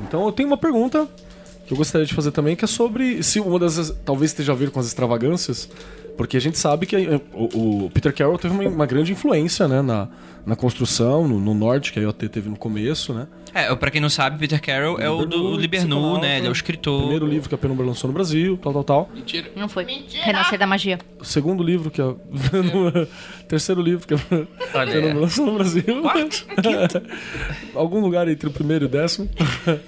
Então 0.08 0.24
eu 0.26 0.32
tenho 0.32 0.48
uma 0.48 0.56
pergunta 0.56 1.08
que 1.68 1.74
eu 1.74 1.76
gostaria 1.76 2.06
de 2.06 2.14
fazer 2.14 2.32
também, 2.32 2.56
que 2.56 2.64
é 2.64 2.68
sobre 2.68 3.22
se 3.22 3.38
uma 3.38 3.58
das. 3.58 3.94
talvez 4.02 4.30
esteja 4.30 4.52
a 4.52 4.54
ver 4.54 4.70
com 4.70 4.80
as 4.80 4.86
extravagâncias, 4.86 5.68
porque 6.16 6.38
a 6.38 6.40
gente 6.40 6.56
sabe 6.56 6.86
que 6.86 6.96
o, 7.34 7.84
o 7.84 7.90
Peter 7.90 8.12
Carroll 8.12 8.38
teve 8.38 8.54
uma, 8.54 8.66
uma, 8.66 8.86
grande 8.86 9.12
influência 9.12 9.68
né, 9.68 9.82
na, 9.82 10.08
na 10.46 10.56
construção, 10.56 11.28
no, 11.28 11.38
no 11.38 11.52
norte, 11.52 11.92
que 11.92 11.98
a 11.98 12.02
IoT 12.02 12.26
teve 12.30 12.48
no 12.48 12.56
começo, 12.56 13.12
né? 13.12 13.26
É, 13.52 13.74
pra 13.74 13.90
quem 13.90 14.00
não 14.00 14.08
sabe, 14.08 14.38
Peter 14.38 14.60
Carroll 14.62 14.98
é 14.98 15.10
o 15.10 15.26
do 15.26 15.56
Libernu, 15.56 16.18
né? 16.18 16.38
Ele 16.38 16.46
é 16.46 16.50
o 16.50 16.52
escritor. 16.52 17.00
Primeiro 17.00 17.26
livro 17.26 17.50
que 17.50 17.54
a 17.54 17.58
Penumbra 17.58 17.84
lançou 17.84 18.08
no 18.08 18.14
Brasil, 18.14 18.58
tal, 18.62 18.72
tal, 18.72 18.84
tal. 18.84 19.10
Mentira. 19.14 19.50
Não 19.54 19.68
foi. 19.68 19.84
Mentira. 19.84 20.24
Renascer 20.24 20.58
da 20.58 20.66
Magia. 20.66 20.98
O 21.20 21.24
segundo 21.24 21.62
livro 21.62 21.90
que 21.90 22.00
a... 22.00 22.14
Terceiro 23.46 23.82
livro 23.82 24.08
que 24.08 24.14
a 24.14 24.86
Penumbra 24.86 25.20
lançou 25.20 25.44
no 25.44 25.52
Brasil. 25.52 26.00
Quarto? 26.00 26.46
Algum 27.76 28.00
lugar 28.00 28.26
entre 28.26 28.48
o 28.48 28.52
primeiro 28.52 28.86
e 28.86 28.86
o 28.86 28.88
décimo. 28.88 29.28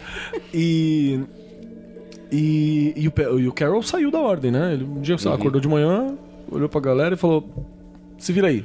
e... 0.53 1.21
E, 2.33 2.93
e, 2.97 3.09
o, 3.09 3.39
e 3.39 3.49
o 3.49 3.53
Carol 3.53 3.83
saiu 3.83 4.11
da 4.11 4.21
ordem, 4.21 4.51
né? 4.51 4.75
Ele 4.75 4.85
um 4.85 5.01
dia 5.01 5.17
uhum. 5.25 5.33
acordou 5.33 5.61
de 5.61 5.69
manhã, 5.69 6.15
olhou 6.51 6.69
pra 6.69 6.81
galera 6.81 7.15
e 7.15 7.19
falou: 7.19 7.49
se 8.19 8.33
vira 8.33 8.49
aí. 8.49 8.65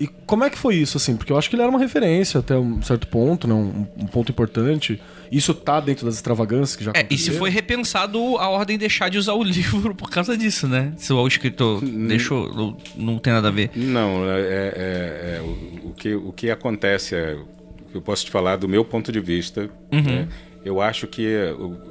E 0.00 0.06
como 0.06 0.44
é 0.44 0.50
que 0.50 0.56
foi 0.56 0.76
isso, 0.76 0.96
assim? 0.96 1.16
Porque 1.16 1.32
eu 1.32 1.36
acho 1.36 1.50
que 1.50 1.56
ele 1.56 1.62
era 1.62 1.70
uma 1.70 1.78
referência 1.78 2.38
até 2.38 2.56
um 2.56 2.80
certo 2.82 3.08
ponto, 3.08 3.48
né? 3.48 3.54
Um, 3.54 3.86
um 3.96 4.06
ponto 4.06 4.30
importante. 4.30 5.00
Isso 5.30 5.52
tá 5.52 5.80
dentro 5.80 6.06
das 6.06 6.14
extravagâncias 6.14 6.76
que 6.76 6.84
já 6.84 6.92
É, 6.94 7.04
e 7.10 7.18
se 7.18 7.32
foi 7.32 7.50
repensado 7.50 8.18
a 8.38 8.48
ordem 8.48 8.78
deixar 8.78 9.08
de 9.08 9.18
usar 9.18 9.32
o 9.34 9.42
livro 9.44 9.94
por 9.96 10.08
causa 10.08 10.38
disso, 10.38 10.68
né? 10.68 10.92
Se 10.96 11.12
o 11.12 11.26
escritor 11.26 11.82
hum. 11.82 12.06
deixou, 12.06 12.54
não, 12.54 12.76
não 12.96 13.18
tem 13.18 13.32
nada 13.32 13.48
a 13.48 13.50
ver. 13.50 13.70
Não, 13.74 14.24
é, 14.30 14.40
é, 14.40 15.38
é 15.38 15.40
o, 15.42 15.88
o, 15.88 15.94
que, 15.94 16.14
o 16.14 16.32
que 16.32 16.50
acontece 16.50 17.16
é. 17.16 17.36
Eu 17.92 18.02
posso 18.02 18.24
te 18.24 18.30
falar 18.30 18.56
do 18.56 18.68
meu 18.68 18.84
ponto 18.84 19.10
de 19.10 19.18
vista. 19.18 19.68
Uhum. 19.90 20.02
Né? 20.02 20.28
Eu 20.64 20.80
acho 20.80 21.06
que 21.06 21.34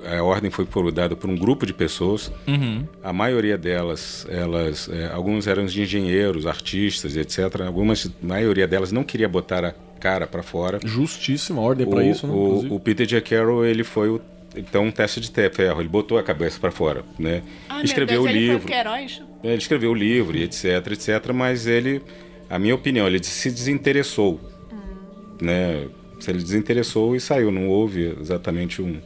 a 0.05 0.21
ordem 0.21 0.51
foi 0.51 0.67
dada 0.91 1.15
por 1.15 1.29
um 1.29 1.35
grupo 1.35 1.65
de 1.65 1.73
pessoas. 1.73 2.31
Uhum. 2.47 2.85
A 3.03 3.13
maioria 3.13 3.57
delas, 3.57 4.27
elas, 4.29 4.89
é, 4.89 5.07
alguns 5.11 5.47
eram 5.47 5.63
engenheiros, 5.63 6.45
artistas, 6.45 7.15
etc. 7.15 7.61
Algumas, 7.65 8.05
a 8.05 8.25
maioria 8.25 8.67
delas 8.67 8.91
não 8.91 9.03
queria 9.03 9.27
botar 9.27 9.65
a 9.65 9.73
cara 9.99 10.27
para 10.27 10.43
fora. 10.43 10.79
Justíssima 10.83 11.61
ordem 11.61 11.87
para 11.87 12.03
isso, 12.03 12.27
né? 12.27 12.33
O, 12.33 12.75
o, 12.75 12.79
Peter 12.79 13.05
J. 13.05 13.21
Carroll, 13.21 13.65
ele 13.65 13.83
foi 13.83 14.09
o 14.09 14.21
então 14.55 14.85
um 14.85 14.91
teste 14.91 15.19
de 15.19 15.29
ferro, 15.51 15.79
ele 15.79 15.89
botou 15.89 16.17
a 16.17 16.23
cabeça 16.23 16.59
para 16.59 16.71
fora, 16.71 17.03
né? 17.19 17.43
Ai, 17.69 17.83
escreveu 17.83 18.23
Deus, 18.23 18.33
o 18.33 18.35
livro. 18.35 18.67
Ele, 18.67 19.27
ele 19.43 19.57
escreveu 19.57 19.91
o 19.91 19.93
livro, 19.93 20.35
etc, 20.37 20.87
etc, 20.91 21.31
mas 21.31 21.67
ele, 21.67 22.01
a 22.49 22.57
minha 22.57 22.73
opinião, 22.73 23.05
ele 23.05 23.23
se 23.23 23.51
desinteressou, 23.51 24.39
hum. 24.71 25.37
né? 25.41 25.87
Se 26.19 26.31
ele 26.31 26.39
desinteressou 26.39 27.15
e 27.15 27.19
saiu. 27.19 27.51
Não 27.51 27.67
houve 27.67 28.15
exatamente 28.19 28.81
um. 28.81 28.99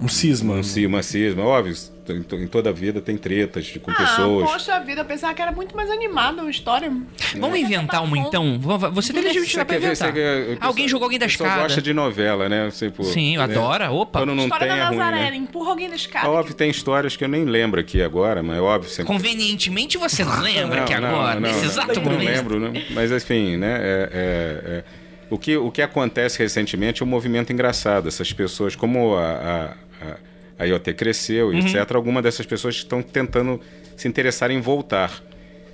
Um 0.00 0.08
cisma. 0.08 0.54
Um, 0.54 0.62
cisma, 0.62 1.02
cisma. 1.02 1.44
Óbvio, 1.44 1.74
em, 2.08 2.46
toda 2.48 2.70
a 2.70 2.72
vida 2.72 3.00
tem 3.00 3.16
tretas 3.16 3.70
com 3.80 3.90
ah, 3.90 3.94
pessoas. 3.94 4.50
Poxa 4.50 4.80
vida, 4.80 5.02
eu 5.02 5.04
pensava 5.04 5.32
que 5.32 5.40
era 5.40 5.52
muito 5.52 5.76
mais 5.76 5.88
animada 5.88 6.42
a 6.42 6.50
história. 6.50 6.90
Vamos 7.36 7.58
inventar 7.58 8.02
uma 8.02 8.18
então? 8.18 8.58
Você 8.92 9.12
tem 9.12 9.22
legitimidade 9.22 9.66
pra 9.66 9.76
inventar. 9.76 10.12
Ver, 10.12 10.58
alguém 10.60 10.88
jogou 10.88 11.04
alguém 11.04 11.18
da 11.18 11.26
escada. 11.26 11.62
gosta 11.62 11.80
de 11.80 11.94
novela, 11.94 12.48
né? 12.48 12.68
Tipo, 12.70 13.04
Sim, 13.04 13.36
né? 13.36 13.44
adora. 13.44 13.92
Opa. 13.92 14.20
Quando 14.20 14.34
não 14.34 14.44
história 14.44 14.66
tem, 14.66 14.76
da 14.76 14.90
Nazaré, 14.90 15.18
é 15.18 15.22
ruim, 15.22 15.30
né? 15.30 15.36
empurra 15.36 15.70
alguém 15.70 15.88
da 15.88 15.94
escada. 15.94 16.28
Óbvio, 16.28 16.54
tem 16.54 16.70
histórias 16.70 17.16
que 17.16 17.22
eu 17.22 17.28
nem 17.28 17.44
lembro 17.44 17.80
aqui 17.80 18.02
agora, 18.02 18.42
mas 18.42 18.58
é 18.58 18.60
óbvio. 18.60 18.90
Sempre... 18.90 19.12
Convenientemente 19.12 19.96
você 19.96 20.24
não 20.24 20.40
lembra 20.40 20.80
não, 20.80 20.84
que 20.86 20.94
agora, 20.94 21.38
não, 21.38 21.48
nesse 21.48 21.64
exato 21.64 22.00
não, 22.00 22.10
momento. 22.10 22.24
Não 22.24 22.32
lembro, 22.32 22.60
né? 22.60 22.84
Mas 22.90 23.12
enfim, 23.12 23.56
né? 23.56 23.78
É, 23.80 24.08
é, 24.12 24.74
é... 24.78 24.84
O, 25.32 25.38
que, 25.38 25.56
o 25.56 25.70
que 25.70 25.80
acontece 25.80 26.38
recentemente 26.38 27.02
é 27.02 27.06
um 27.06 27.08
movimento 27.08 27.50
engraçado. 27.50 28.06
Essas 28.06 28.30
pessoas, 28.34 28.76
como 28.76 29.14
a, 29.14 29.74
a, 30.02 30.16
a 30.58 30.66
IoT 30.66 30.92
cresceu, 30.92 31.48
uhum. 31.48 31.58
etc., 31.58 31.90
algumas 31.94 32.22
dessas 32.22 32.44
pessoas 32.44 32.74
estão 32.74 33.00
tentando 33.00 33.58
se 33.96 34.06
interessar 34.06 34.50
em 34.50 34.60
voltar. 34.60 35.22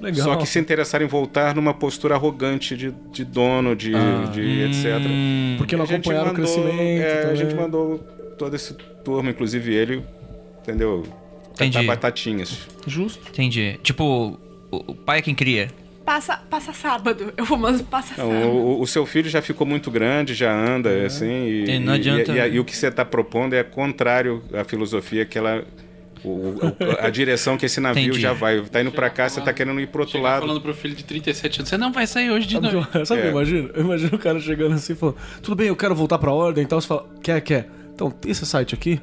Legal. 0.00 0.24
Só 0.24 0.36
que 0.36 0.46
se 0.46 0.61
interessar 0.61 1.02
em 1.02 1.06
voltar 1.06 1.56
numa 1.56 1.74
postura 1.74 2.14
arrogante 2.14 2.76
de, 2.76 2.94
de 3.11 3.24
dono, 3.24 3.74
de, 3.74 3.92
ah, 3.96 4.30
de 4.32 4.40
hum, 4.40 4.70
etc. 4.70 5.59
Porque 5.59 5.76
não 5.76 5.84
acompanharam 5.84 6.26
mandou, 6.28 6.44
o 6.44 6.46
crescimento. 6.46 7.02
É, 7.02 7.22
a 7.24 7.34
gente 7.34 7.54
mandou 7.56 7.98
todo 8.38 8.54
esse 8.54 8.74
turma, 9.04 9.30
inclusive 9.30 9.74
ele, 9.74 10.04
entendeu? 10.62 11.02
Entendi. 11.52 11.82
batatinhas. 11.84 12.68
Justo. 12.86 13.28
Entendi. 13.28 13.76
Tipo, 13.82 14.38
o 14.70 14.94
pai 14.94 15.18
é 15.18 15.22
quem 15.22 15.34
cria. 15.34 15.68
Passa, 16.09 16.38
passa 16.48 16.72
sábado. 16.72 17.34
Eu 17.36 17.44
vou 17.44 17.59
mas 17.59 17.82
passa 17.82 18.14
sábado. 18.14 18.34
O, 18.34 18.80
o, 18.80 18.86
seu 18.86 19.04
filho 19.04 19.28
já 19.28 19.42
ficou 19.42 19.66
muito 19.66 19.90
grande, 19.90 20.32
já 20.32 20.50
anda, 20.50 20.88
é. 20.88 21.04
assim. 21.04 21.44
E, 21.44 21.70
e 21.72 21.78
não 21.78 21.92
adianta. 21.92 22.32
E, 22.32 22.38
e, 22.38 22.54
e 22.54 22.59
o 22.59 22.64
que 22.64 22.74
você 22.74 22.86
está 22.86 23.04
propondo 23.04 23.52
é 23.52 23.62
contrário 23.62 24.42
à 24.54 24.64
filosofia 24.64 25.26
que 25.26 25.36
ela 25.36 25.66
o, 26.24 26.54
a 26.98 27.11
direção 27.12 27.59
que 27.59 27.66
esse 27.66 27.78
navio 27.78 28.04
Entendi. 28.04 28.22
já 28.22 28.32
vai. 28.32 28.59
Tá 28.62 28.80
indo 28.80 28.90
para 28.90 29.11
cá, 29.11 29.28
você 29.28 29.42
tá 29.42 29.52
querendo 29.52 29.78
ir 29.82 29.88
pro 29.88 30.00
outro 30.00 30.18
lado. 30.18 30.40
falando 30.40 30.62
pro 30.62 30.72
filho 30.72 30.94
de 30.94 31.04
37 31.04 31.59
anos, 31.59 31.68
você 31.68 31.76
não 31.76 31.92
vai 31.92 32.06
sair 32.06 32.30
hoje 32.30 32.46
de 32.46 32.59
novo. 32.59 32.86
Sabe 33.04 33.12
o 33.12 33.14
é. 33.18 33.20
que 33.20 33.26
eu 33.26 33.30
imagino? 33.36 33.70
Eu 33.74 33.84
imagino 33.84 34.14
o 34.14 34.18
cara 34.18 34.40
chegando 34.40 34.76
assim 34.76 34.94
e 34.94 34.96
falando, 34.96 35.16
tudo 35.42 35.56
bem, 35.56 35.68
eu 35.68 35.76
quero 35.76 35.94
voltar 35.94 36.16
pra 36.16 36.32
ordem 36.32 36.64
e 36.64 36.66
tal. 36.66 36.80
Você 36.80 36.88
fala, 36.88 37.06
quer, 37.22 37.38
quer. 37.42 37.68
Então, 37.94 38.11
tem 38.11 38.32
esse 38.32 38.46
site 38.46 38.74
aqui? 38.74 38.98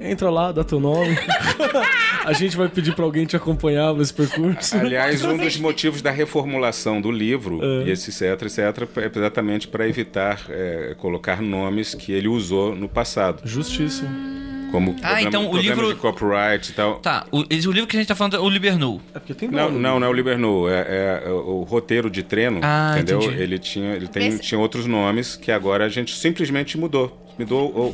Entra 0.00 0.28
lá, 0.28 0.50
dá 0.50 0.64
teu 0.64 0.80
nome. 0.80 1.16
a 2.24 2.32
gente 2.32 2.56
vai 2.56 2.68
pedir 2.68 2.94
para 2.94 3.04
alguém 3.04 3.26
te 3.26 3.36
acompanhar 3.36 3.94
nesse 3.94 4.12
percurso. 4.12 4.76
Aliás, 4.76 5.24
um 5.24 5.36
dos 5.36 5.56
motivos 5.56 6.02
da 6.02 6.10
reformulação 6.10 7.00
do 7.00 7.10
livro, 7.10 7.60
é. 7.62 7.90
esse 7.90 8.10
etc, 8.10 8.42
etc, 8.42 8.58
é 8.96 9.18
exatamente 9.18 9.68
para 9.68 9.88
evitar 9.88 10.40
é, 10.48 10.94
colocar 10.98 11.40
nomes 11.40 11.94
que 11.94 12.12
ele 12.12 12.28
usou 12.28 12.74
no 12.74 12.88
passado. 12.88 13.42
Justíssimo 13.44 14.42
como 14.72 14.96
ah, 15.02 15.22
então 15.22 15.50
o 15.50 15.56
livro 15.56 15.92
de 15.92 16.00
copyright 16.00 16.70
e 16.70 16.74
tal. 16.74 16.98
Tá, 16.98 17.26
o, 17.30 17.40
o 17.40 17.72
livro 17.72 17.86
que 17.86 17.94
a 17.94 18.00
gente 18.00 18.08
tá 18.08 18.14
falando 18.14 18.36
é 18.36 18.40
o 18.40 18.48
Libernu. 18.48 19.02
É 19.14 19.18
porque 19.18 19.34
tem 19.34 19.50
não, 19.50 19.70
não, 19.70 20.00
não 20.00 20.06
é 20.06 20.10
o 20.10 20.12
Libernu, 20.12 20.66
é, 20.66 20.80
é, 20.80 21.22
é 21.26 21.30
o 21.30 21.62
roteiro 21.62 22.10
de 22.10 22.22
treino, 22.22 22.58
ah, 22.62 22.94
entendeu? 22.94 23.22
Entendi. 23.22 23.42
Ele 23.42 23.58
tinha, 23.58 23.92
ele 23.92 24.08
tem, 24.08 24.28
Esse... 24.28 24.40
tinha 24.40 24.58
outros 24.58 24.86
nomes 24.86 25.36
que 25.36 25.52
agora 25.52 25.84
a 25.84 25.88
gente 25.90 26.16
simplesmente 26.16 26.78
mudou. 26.78 27.20
Mudou 27.38 27.70
o, 27.70 27.92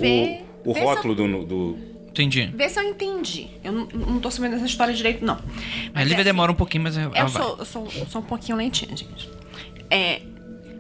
o, 0.65 0.71
o 0.71 0.73
rótulo 0.73 1.15
do, 1.17 1.45
do 1.45 1.79
Entendi. 2.19 2.51
Vê 2.53 2.69
se 2.69 2.81
eu 2.81 2.85
entendi. 2.85 3.47
Eu 3.63 3.71
não, 3.71 3.87
não 3.87 4.21
tô 4.21 4.29
sabendo 4.29 4.57
essa 4.57 4.67
história 4.67 4.93
direito, 4.93 5.25
não. 5.25 5.39
Mas 5.95 6.03
a 6.03 6.05
Lívia 6.05 6.23
é 6.23 6.25
demora 6.25 6.51
assim, 6.51 6.55
um 6.55 6.59
pouquinho, 6.59 6.83
mas 6.83 6.97
eu, 6.97 7.15
eu 7.15 7.29
sou, 7.29 7.57
eu 7.59 7.65
sou, 7.65 7.89
sou 8.11 8.21
um 8.21 8.25
pouquinho 8.25 8.59
lentinha, 8.59 8.97
gente. 8.97 9.31
É, 9.89 10.23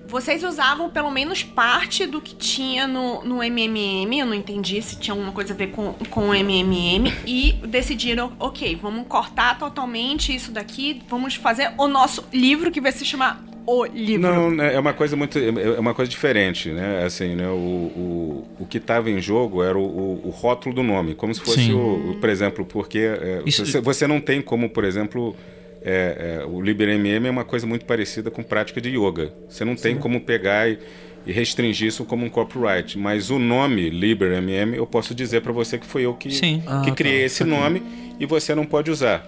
vocês 0.09 0.43
usavam 0.43 0.91
pelo 0.91 1.11
menos 1.11 1.45
parte 1.45 2.07
do 2.07 2.21
que 2.21 2.35
tinha 2.35 2.89
no, 2.89 3.23
no 3.23 3.37
MMM, 3.37 4.19
eu 4.19 4.27
não 4.27 4.35
entendi 4.35 4.83
se 4.83 4.99
tinha 4.99 5.13
alguma 5.13 5.31
coisa 5.31 5.53
a 5.53 5.57
ver 5.57 5.69
com, 5.69 5.93
com 6.11 6.31
o 6.31 6.35
MMM, 6.35 7.13
e 7.25 7.53
decidiram, 7.67 8.33
ok, 8.41 8.75
vamos 8.75 9.07
cortar 9.07 9.59
totalmente 9.59 10.35
isso 10.35 10.51
daqui, 10.51 11.03
vamos 11.09 11.37
fazer 11.37 11.73
o 11.79 11.87
nosso 11.87 12.25
livro 12.33 12.73
que 12.73 12.81
vai 12.81 12.91
se 12.91 13.05
chamar 13.05 13.48
O 13.71 13.85
Livro. 13.85 14.23
Não, 14.23 14.51
né, 14.51 14.75
é 14.75 14.81
uma 14.81 14.95
coisa 14.95 15.15
muito, 15.15 15.39
é 15.39 15.79
uma 15.79 15.93
coisa 15.93 16.11
diferente, 16.11 16.71
né, 16.71 17.05
assim, 17.05 17.35
né, 17.35 17.49
o, 17.49 17.53
o, 17.53 18.49
o 18.61 18.67
que 18.67 18.79
estava 18.79 19.11
em 19.11 19.21
jogo 19.21 19.63
era 19.63 19.77
o, 19.77 20.27
o, 20.27 20.31
rótulo 20.31 20.75
do 20.75 20.83
nome, 20.83 21.15
como 21.15 21.35
se 21.35 21.41
fosse, 21.41 21.71
o, 21.73 22.13
o, 22.13 22.17
por 22.19 22.31
exemplo, 22.31 22.65
porque 22.65 22.99
é, 22.99 23.43
isso... 23.45 23.67
você, 23.67 23.79
você 23.79 24.07
não 24.07 24.21
tem 24.21 24.41
como, 24.41 24.71
por 24.71 24.85
exemplo 24.85 25.37
é, 25.83 26.41
é, 26.41 26.47
o 26.47 26.61
LiberMM 26.61 27.27
é 27.27 27.31
uma 27.31 27.45
coisa 27.45 27.67
muito 27.67 27.85
parecida 27.85 28.31
com 28.31 28.43
prática 28.43 28.81
de 28.81 28.91
yoga. 28.91 29.33
Você 29.49 29.65
não 29.65 29.77
tem 29.77 29.97
como 29.97 30.21
pegar 30.21 30.69
e, 30.69 30.79
e, 31.27 31.33
restringir 31.33 31.89
isso 31.89 32.05
como 32.05 32.27
um 32.27 32.29
copyright. 32.29 32.99
Mas 32.99 33.31
o 33.31 33.39
nome 33.39 33.89
LiberMM, 33.91 34.75
eu 34.75 34.87
posso 34.87 35.15
dizer 35.15 35.41
para 35.41 35.53
você 35.53 35.79
que 35.79 35.87
foi 35.87 36.03
eu 36.03 36.15
que, 36.15 36.29
que 36.29 36.63
ah, 36.67 36.91
criei 36.95 37.21
tá. 37.21 37.27
esse 37.27 37.45
nome 37.45 37.83
e 38.19 38.27
você 38.27 38.55
não 38.55 38.67
pode 38.67 38.91
usar. 38.91 39.27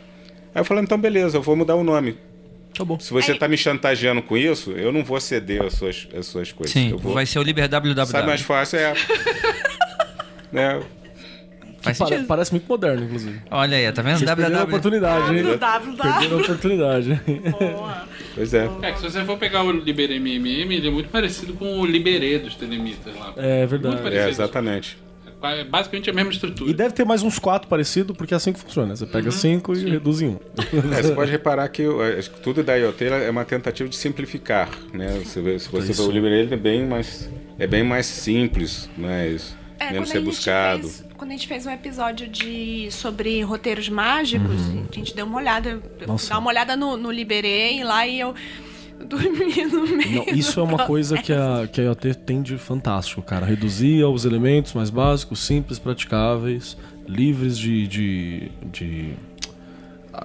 Aí 0.55 0.61
eu 0.61 0.65
falei, 0.65 0.83
então 0.83 0.99
beleza, 0.99 1.37
eu 1.39 1.43
vou 1.43 1.55
mudar 1.55 1.77
o 1.77 1.85
nome. 1.85 2.17
Tá 2.75 2.85
bom. 2.85 2.99
Se 2.99 3.13
você 3.13 3.33
está 3.33 3.49
me 3.49 3.57
chantageando 3.57 4.23
com 4.23 4.37
isso, 4.37 4.71
eu 4.73 4.93
não 4.93 5.05
vou 5.05 5.21
ceder 5.21 5.63
as 5.63 5.75
suas, 5.75 6.09
as 6.17 6.27
suas 6.27 6.53
coisas. 6.53 6.73
Sim, 6.73 6.97
vou... 6.97 7.15
vai 7.15 7.27
ser 7.27 7.39
o 7.39 7.43
LiberWWW. 7.43 8.07
Sabe 8.07 8.27
mais 8.27 8.41
fácil? 8.41 8.79
É. 8.79 8.95
né? 10.53 10.81
Faz 11.81 11.97
para, 11.97 12.23
parece 12.25 12.53
muito 12.53 12.69
moderno, 12.69 13.05
inclusive. 13.05 13.41
Olha 13.51 13.77
aí, 13.77 13.91
tá 13.91 14.03
vendo? 14.03 14.19
Vocês 14.19 14.29
www. 14.29 14.59
a 14.59 14.65
oportunidade, 14.65 15.35
hein? 15.35 15.45
Perderam 15.97 16.39
a 16.39 16.41
oportunidade. 16.43 17.21
Pois 18.35 18.55
é. 18.55 18.71
É 18.83 18.93
que 18.93 18.99
se 18.99 19.11
você 19.11 19.25
for 19.25 19.39
pegar 19.39 19.63
o 19.63 19.73
Liber 19.73 20.11
MMM, 20.11 20.75
ele 20.75 20.89
é 20.89 20.91
muito 20.91 21.09
parecido 21.09 21.55
com 21.55 21.81
o 21.81 21.87
Liberê 21.87 22.39
dos 22.39 22.55
Telemitas 22.55 23.15
lá. 23.17 23.33
É 23.37 23.67
verdade. 23.67 24.15
É, 24.15 24.29
exatamente. 24.29 24.99
É 25.43 25.65
basicamente 25.65 26.11
a 26.11 26.13
mesma 26.13 26.31
estrutura. 26.31 26.71
E 26.71 26.75
deve 26.75 26.95
ter 26.95 27.05
mais 27.05 27.23
uns 27.23 27.39
quatro 27.39 27.69
parecidos, 27.69 28.17
porque 28.17 28.35
é 28.35 28.37
assim 28.37 28.53
que 28.53 28.61
funciona. 28.61 28.95
Você 28.95 29.07
pega 29.07 29.27
uhum. 29.27 29.33
cinco 29.33 29.75
e 29.75 29.91
reduz 29.91 30.21
em 30.21 30.29
um. 30.29 30.39
É, 30.93 31.03
você 31.03 31.15
pode 31.15 31.31
reparar 31.31 31.69
que 31.69 31.83
tudo 32.43 32.63
da 32.63 32.75
IoT 32.77 33.05
é 33.05 33.31
uma 33.31 33.45
tentativa 33.45 33.89
de 33.89 33.97
simplificar. 33.97 34.69
Né? 34.93 35.23
Você 35.25 35.41
vê, 35.41 35.59
se 35.59 35.69
você 35.69 35.95
for 35.95 36.09
o 36.09 36.11
Liberê, 36.11 36.41
ele 36.41 36.55
é 36.55 36.57
bem 36.57 36.87
mais, 36.87 37.31
é 37.59 37.67
bem 37.67 37.83
mais 37.83 38.07
simples, 38.07 38.91
mas 38.99 39.57
é, 39.79 39.93
menos 39.93 40.11
rebuscado. 40.11 40.83
Fez, 40.83 41.05
quando 41.17 41.31
a 41.31 41.33
gente 41.35 41.49
fez 41.49 41.65
um 41.65 41.71
episódio 41.71 42.29
de 42.29 42.91
sobre 42.91 43.41
roteiros 43.43 43.89
mágicos, 43.89 44.61
uhum. 44.69 44.85
a 44.91 44.95
gente 44.95 45.15
deu 45.15 45.25
uma 45.25 45.39
olhada, 45.39 45.83
dá 46.29 46.39
uma 46.39 46.49
olhada 46.49 46.77
no, 46.77 46.99
no 46.99 47.11
Liberei 47.11 47.83
lá 47.83 48.07
e 48.07 48.21
eu 48.21 48.35
dormi 49.05 49.65
no 49.67 49.87
meio. 49.87 50.25
Não, 50.27 50.35
isso 50.35 50.61
é 50.61 50.63
uma 50.63 50.87
coisa 50.87 51.19
que 51.19 51.33
a, 51.33 51.69
que 51.71 51.81
a 51.81 51.85
IoT 51.85 52.15
tem 52.15 52.43
de 52.43 52.59
fantástico, 52.59 53.23
cara. 53.23 53.47
Reduzir 53.47 54.05
os 54.05 54.25
elementos 54.25 54.73
mais 54.73 54.91
básicos, 54.91 55.41
simples, 55.41 55.79
praticáveis, 55.79 56.77
livres 57.07 57.59
de. 57.59 57.87
de, 57.87 58.53
de... 58.71 59.15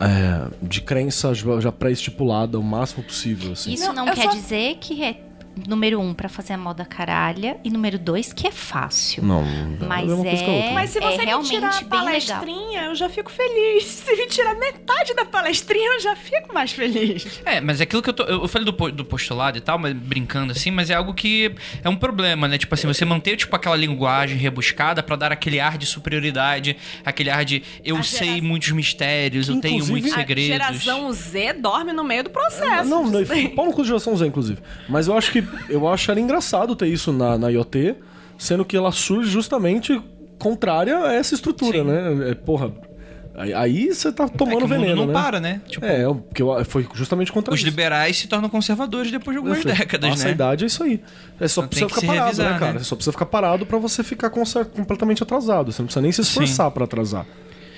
É, 0.01 0.47
de 0.61 0.81
crença 0.81 1.33
já 1.33 1.71
pré-estipulada 1.71 2.59
o 2.59 2.63
máximo 2.63 3.03
possível. 3.03 3.53
Assim. 3.53 3.73
Isso 3.73 3.93
não, 3.93 4.05
não 4.05 4.13
quer 4.13 4.23
só... 4.23 4.31
dizer 4.31 4.77
que 4.81 5.03
é 5.03 5.19
número 5.67 5.99
um, 5.99 6.13
para 6.13 6.27
fazer 6.29 6.53
a 6.53 6.57
moda 6.57 6.85
caralha. 6.85 7.57
E 7.63 7.69
número 7.69 7.97
dois, 7.97 8.33
que 8.33 8.47
é 8.47 8.51
fácil. 8.51 9.23
Não, 9.23 9.43
mas 9.87 10.09
é, 10.11 10.71
Mas 10.73 10.89
se 10.89 10.99
você 10.99 11.21
é 11.21 11.37
me 11.37 11.43
tirar 11.43 11.77
a 11.77 11.83
palestrinha, 11.83 12.81
eu 12.85 12.95
já 12.95 13.09
fico 13.09 13.31
feliz. 13.31 13.85
Se 14.05 14.15
me 14.15 14.27
tirar 14.27 14.55
metade 14.55 15.13
da 15.13 15.25
palestrinha, 15.25 15.95
eu 15.95 15.99
já 15.99 16.15
fico 16.15 16.53
mais 16.53 16.71
feliz. 16.71 17.41
É, 17.45 17.59
mas 17.59 17.79
é 17.79 17.83
aquilo 17.83 18.01
que 18.01 18.09
eu 18.09 18.13
tô. 18.13 18.23
Eu 18.23 18.47
falei 18.47 18.65
do, 18.65 18.91
do 18.91 19.05
postulado 19.05 19.57
e 19.57 19.61
tal, 19.61 19.77
mas 19.79 19.93
brincando 19.93 20.51
assim, 20.51 20.71
mas 20.71 20.89
é 20.89 20.93
algo 20.93 21.13
que 21.13 21.53
é 21.83 21.89
um 21.89 21.95
problema, 21.95 22.47
né? 22.47 22.57
Tipo 22.57 22.73
assim, 22.75 22.87
você 22.87 23.05
manter, 23.05 23.35
tipo, 23.37 23.55
aquela 23.55 23.75
linguagem 23.75 24.37
rebuscada 24.37 25.01
para 25.01 25.15
dar 25.15 25.31
aquele 25.31 25.59
ar 25.59 25.77
de 25.77 25.85
superioridade, 25.85 26.77
aquele 27.03 27.29
ar 27.29 27.43
de 27.45 27.63
eu 27.83 27.97
a 27.97 28.03
sei 28.03 28.27
geração... 28.27 28.47
muitos 28.47 28.71
mistérios, 28.71 29.49
eu 29.49 29.59
tenho 29.59 29.85
muitos 29.85 30.11
segredos. 30.11 30.61
A 30.61 30.71
geração 30.71 31.11
Z 31.11 31.53
dorme 31.53 31.93
no 31.93 32.03
meio 32.03 32.23
do 32.23 32.29
processo. 32.29 32.89
Não, 32.89 33.09
não, 33.09 33.25
Paulo 33.55 33.73
com 33.73 33.83
geração 33.83 34.15
Z, 34.15 34.25
inclusive. 34.25 34.59
Mas 34.87 35.07
eu 35.07 35.17
acho 35.17 35.31
que 35.31 35.44
eu 35.69 35.87
acharia 35.87 36.23
engraçado 36.23 36.75
ter 36.75 36.87
isso 36.87 37.11
na, 37.11 37.37
na 37.37 37.49
IoT, 37.49 37.95
sendo 38.37 38.65
que 38.65 38.75
ela 38.75 38.91
surge 38.91 39.29
justamente 39.29 40.01
contrária 40.37 40.97
a 40.97 41.13
essa 41.13 41.33
estrutura, 41.33 41.79
Sim. 41.79 41.85
né? 41.85 42.31
É, 42.31 42.35
porra, 42.35 42.71
Aí 43.37 43.93
você 43.93 44.13
tá 44.13 44.29
tomando 44.29 44.63
é 44.63 44.67
veneno, 44.67 44.95
não 44.95 45.07
né? 45.07 45.13
para, 45.13 45.39
né? 45.41 45.61
Tipo, 45.67 45.85
é, 45.85 46.05
porque 46.05 46.41
foi 46.69 46.87
justamente 46.93 47.33
contra 47.33 47.53
Os 47.53 47.59
isso. 47.59 47.69
liberais 47.69 48.17
se 48.17 48.27
tornam 48.27 48.49
conservadores 48.49 49.11
depois 49.11 49.35
de 49.35 49.39
algumas 49.39 49.63
décadas, 49.65 50.09
Nossa, 50.09 50.23
né? 50.23 50.29
a 50.29 50.33
idade 50.33 50.63
é 50.63 50.67
isso 50.67 50.81
aí. 50.81 51.01
É 51.39 51.47
só 51.47 51.61
então 51.61 51.67
precisa 51.67 51.89
ficar 51.89 52.07
parado, 52.07 52.25
revisar, 52.25 52.53
né, 52.53 52.59
cara? 52.59 52.73
Né? 52.73 52.79
Você 52.79 52.85
só 52.85 52.95
precisa 52.95 53.11
ficar 53.11 53.25
parado 53.25 53.65
para 53.65 53.77
você 53.77 54.03
ficar 54.03 54.29
completamente 54.29 55.21
atrasado. 55.21 55.71
Você 55.71 55.81
não 55.81 55.87
precisa 55.87 56.01
nem 56.01 56.13
se 56.13 56.21
esforçar 56.21 56.71
para 56.71 56.85
atrasar. 56.85 57.25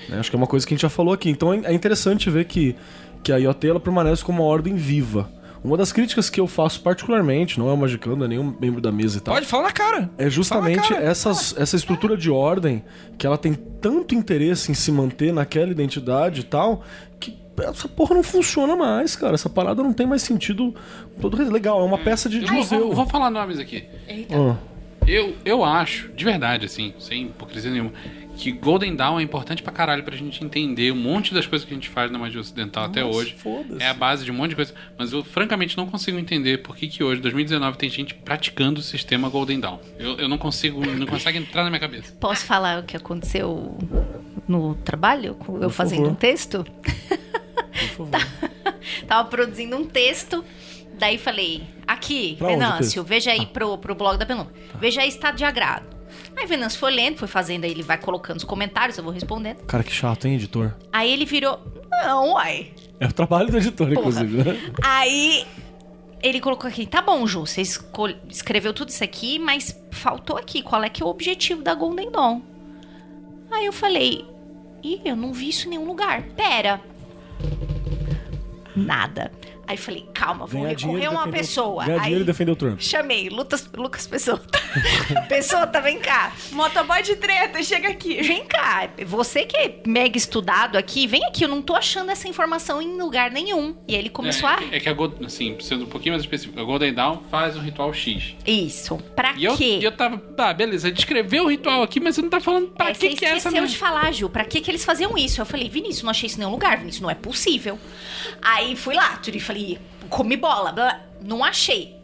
Né? 0.08 0.20
Acho 0.20 0.30
que 0.30 0.36
é 0.36 0.38
uma 0.38 0.46
coisa 0.46 0.64
que 0.64 0.74
a 0.74 0.76
gente 0.76 0.82
já 0.82 0.88
falou 0.88 1.12
aqui. 1.12 1.28
Então 1.28 1.52
é 1.52 1.72
interessante 1.72 2.30
ver 2.30 2.44
que, 2.44 2.76
que 3.24 3.32
a 3.32 3.36
IoT 3.36 3.68
ela 3.68 3.80
permanece 3.80 4.22
como 4.22 4.44
uma 4.44 4.48
ordem 4.48 4.76
viva. 4.76 5.28
Uma 5.62 5.76
das 5.76 5.92
críticas 5.92 6.30
que 6.30 6.40
eu 6.40 6.46
faço 6.46 6.80
particularmente, 6.80 7.58
não 7.58 7.68
é 7.68 7.72
o 7.72 7.76
Magicando, 7.76 8.24
é 8.24 8.28
nenhum 8.28 8.54
membro 8.60 8.80
da 8.80 8.92
mesa 8.92 9.18
e 9.18 9.20
tal. 9.20 9.34
Pode, 9.34 9.46
fala 9.46 9.64
na 9.64 9.72
cara. 9.72 10.10
É 10.16 10.30
justamente 10.30 10.88
cara. 10.88 11.04
Essas, 11.04 11.54
essa 11.56 11.76
estrutura 11.76 12.16
de 12.16 12.30
ordem 12.30 12.84
que 13.16 13.26
ela 13.26 13.36
tem 13.36 13.54
tanto 13.54 14.14
interesse 14.14 14.70
em 14.70 14.74
se 14.74 14.92
manter 14.92 15.32
naquela 15.32 15.70
identidade 15.70 16.42
e 16.42 16.44
tal, 16.44 16.84
que 17.18 17.36
essa 17.60 17.88
porra 17.88 18.14
não 18.14 18.22
funciona 18.22 18.76
mais, 18.76 19.16
cara. 19.16 19.34
Essa 19.34 19.50
parada 19.50 19.82
não 19.82 19.92
tem 19.92 20.06
mais 20.06 20.22
sentido. 20.22 20.74
Todo 21.20 21.36
legal, 21.50 21.80
é 21.80 21.84
uma 21.84 21.98
peça 21.98 22.28
de, 22.28 22.40
de 22.40 22.50
museu. 22.50 22.86
Vou, 22.86 22.94
vou, 22.94 23.06
falar 23.06 23.30
nomes 23.30 23.58
aqui. 23.58 23.84
Eita. 24.06 24.34
Ah. 24.36 24.56
Eu, 25.06 25.34
eu 25.44 25.64
acho, 25.64 26.10
de 26.12 26.24
verdade, 26.24 26.66
assim, 26.66 26.92
sem 26.98 27.24
hipocrisia 27.26 27.70
nenhuma, 27.70 27.92
que 28.38 28.52
Golden 28.52 28.94
Dawn 28.94 29.18
é 29.18 29.22
importante 29.22 29.62
pra 29.62 29.72
caralho 29.72 30.04
pra 30.04 30.16
gente 30.16 30.42
entender 30.44 30.92
um 30.92 30.96
monte 30.96 31.34
das 31.34 31.44
coisas 31.44 31.66
que 31.66 31.74
a 31.74 31.76
gente 31.76 31.88
faz 31.88 32.10
na 32.10 32.18
magia 32.18 32.40
ocidental 32.40 32.86
Nossa, 32.86 33.00
até 33.00 33.04
hoje. 33.04 33.36
É 33.80 33.88
a 33.88 33.94
base 33.94 34.24
de 34.24 34.30
um 34.30 34.34
monte 34.34 34.50
de 34.50 34.56
coisa. 34.56 34.72
Mas 34.96 35.12
eu, 35.12 35.24
francamente, 35.24 35.76
não 35.76 35.86
consigo 35.86 36.16
entender 36.18 36.58
por 36.58 36.76
que, 36.76 36.86
que 36.86 37.02
hoje, 37.02 37.20
2019, 37.20 37.76
tem 37.76 37.90
gente 37.90 38.14
praticando 38.14 38.78
o 38.78 38.82
sistema 38.82 39.28
Golden 39.28 39.58
Dawn. 39.58 39.78
Eu, 39.98 40.18
eu 40.18 40.28
não 40.28 40.38
consigo, 40.38 40.86
não 40.86 41.06
consegue 41.06 41.36
entrar 41.38 41.64
na 41.64 41.70
minha 41.70 41.80
cabeça. 41.80 42.14
Posso 42.20 42.44
falar 42.44 42.80
o 42.80 42.84
que 42.84 42.96
aconteceu 42.96 43.76
no 44.46 44.76
trabalho? 44.76 45.30
Eu 45.30 45.34
por 45.34 45.70
fazendo 45.70 46.02
favor. 46.02 46.12
um 46.12 46.14
texto? 46.14 46.64
Por 46.68 47.88
favor. 47.96 48.10
tá. 48.14 48.20
Tava 49.06 49.28
produzindo 49.28 49.76
um 49.76 49.84
texto. 49.84 50.44
Daí 50.96 51.18
falei, 51.18 51.62
aqui, 51.86 52.36
pra 52.36 52.48
Venâncio, 52.48 53.02
veja 53.04 53.32
aí 53.32 53.42
ah. 53.42 53.46
pro, 53.46 53.78
pro 53.78 53.94
blog 53.94 54.16
da 54.16 54.26
Penumbra. 54.26 54.52
Tá. 54.72 54.78
Veja 54.78 55.00
aí 55.02 55.08
estado 55.08 55.36
de 55.36 55.44
agrado. 55.44 55.97
Aí 56.38 56.46
Venâncio 56.46 56.78
foi 56.78 56.92
lendo, 56.92 57.16
foi 57.18 57.26
fazendo, 57.26 57.64
aí 57.64 57.70
ele 57.72 57.82
vai 57.82 57.98
colocando 57.98 58.36
os 58.36 58.44
comentários, 58.44 58.96
eu 58.96 59.02
vou 59.02 59.12
respondendo. 59.12 59.58
Cara, 59.66 59.82
que 59.82 59.92
chato, 59.92 60.26
hein, 60.26 60.36
editor? 60.36 60.72
Aí 60.92 61.12
ele 61.12 61.24
virou. 61.24 61.60
Não, 61.90 62.34
uai. 62.34 62.72
É 63.00 63.06
o 63.06 63.12
trabalho 63.12 63.50
do 63.50 63.56
editor, 63.56 63.88
Porra. 63.88 63.98
inclusive, 64.00 64.44
né? 64.44 64.72
Aí 64.82 65.44
ele 66.22 66.40
colocou 66.40 66.68
aqui, 66.68 66.86
tá 66.86 67.02
bom, 67.02 67.26
Ju, 67.26 67.40
você 67.40 67.62
escreveu 68.28 68.72
tudo 68.72 68.90
isso 68.90 69.02
aqui, 69.02 69.38
mas 69.38 69.76
faltou 69.90 70.36
aqui, 70.36 70.62
qual 70.62 70.82
é 70.84 70.88
que 70.88 71.02
é 71.02 71.06
o 71.06 71.08
objetivo 71.08 71.62
da 71.62 71.74
Golden 71.74 72.10
Dawn? 72.10 72.40
Aí 73.50 73.66
eu 73.66 73.72
falei, 73.72 74.24
ih, 74.82 75.00
eu 75.04 75.16
não 75.16 75.32
vi 75.32 75.48
isso 75.48 75.66
em 75.66 75.70
nenhum 75.70 75.86
lugar. 75.86 76.22
Pera. 76.36 76.80
Nada. 78.76 79.32
Aí 79.68 79.76
falei, 79.76 80.08
calma, 80.14 80.46
vou 80.46 80.62
Ganhar 80.62 80.78
recorrer 80.78 81.04
a 81.04 81.10
uma 81.10 81.28
pessoa. 81.28 81.84
Ganhar 81.84 81.98
aí 81.98 82.04
dinheiro 82.04 82.24
e 82.24 82.26
defender 82.26 82.52
o 82.52 82.56
Trump. 82.56 82.80
Chamei, 82.80 83.28
Lucas, 83.28 83.68
Lucas 83.76 84.06
Pessoa. 84.06 84.40
Pessoa, 85.28 85.66
vem 85.82 85.98
cá. 85.98 86.32
Motoboy 86.52 87.02
de 87.02 87.16
treta, 87.16 87.62
chega 87.62 87.90
aqui. 87.90 88.22
Vem 88.22 88.46
cá. 88.46 88.88
Você 89.06 89.44
que 89.44 89.56
é 89.58 89.82
mega 89.86 90.16
estudado 90.16 90.78
aqui, 90.78 91.06
vem 91.06 91.22
aqui. 91.26 91.44
Eu 91.44 91.48
não 91.48 91.60
tô 91.60 91.74
achando 91.74 92.10
essa 92.10 92.26
informação 92.26 92.80
em 92.80 92.98
lugar 92.98 93.30
nenhum. 93.30 93.76
E 93.86 93.94
aí 93.94 94.00
ele 94.00 94.08
começou 94.08 94.48
é, 94.48 94.52
a. 94.52 94.76
É 94.76 94.80
que 94.80 94.88
a 94.88 94.92
Golden, 94.94 95.26
assim, 95.26 95.54
sendo 95.60 95.84
um 95.84 95.88
pouquinho 95.88 96.14
mais 96.14 96.22
específico, 96.22 96.58
a 96.58 96.64
Golden 96.64 96.94
Dawn 96.94 97.18
faz 97.30 97.54
um 97.54 97.60
ritual 97.60 97.92
X. 97.92 98.36
Isso. 98.46 98.96
Pra 99.14 99.34
e 99.36 99.54
quê? 99.54 99.78
E 99.80 99.84
eu, 99.84 99.90
eu 99.90 99.92
tava, 99.92 100.16
tá, 100.16 100.54
beleza, 100.54 100.90
descreveu 100.90 101.44
o 101.44 101.50
ritual 101.50 101.82
aqui, 101.82 102.00
mas 102.00 102.14
você 102.14 102.22
não 102.22 102.30
tá 102.30 102.40
falando 102.40 102.68
pra 102.68 102.88
é, 102.88 102.94
que, 102.94 103.14
que 103.14 103.24
é 103.26 103.36
essa 103.36 103.50
Você 103.50 103.58
esqueceu 103.58 103.66
de 103.66 103.76
falar, 103.76 104.12
Ju, 104.12 104.30
pra 104.30 104.46
que 104.46 104.62
que 104.62 104.70
eles 104.70 104.82
faziam 104.82 105.16
isso? 105.18 105.42
Eu 105.42 105.46
falei, 105.46 105.68
Vinícius, 105.68 106.02
não 106.02 106.10
achei 106.10 106.26
isso 106.26 106.36
em 106.36 106.40
nenhum 106.40 106.52
lugar, 106.52 106.78
Vinícius, 106.78 107.02
não 107.02 107.10
é 107.10 107.14
possível. 107.14 107.78
Aí 108.40 108.74
fui 108.74 108.94
lá, 108.94 109.20
e 109.26 109.40
falei, 109.40 109.57
comi 110.08 110.36
bola, 110.36 110.72
blá, 110.72 111.00
não 111.20 111.44
achei. 111.44 111.96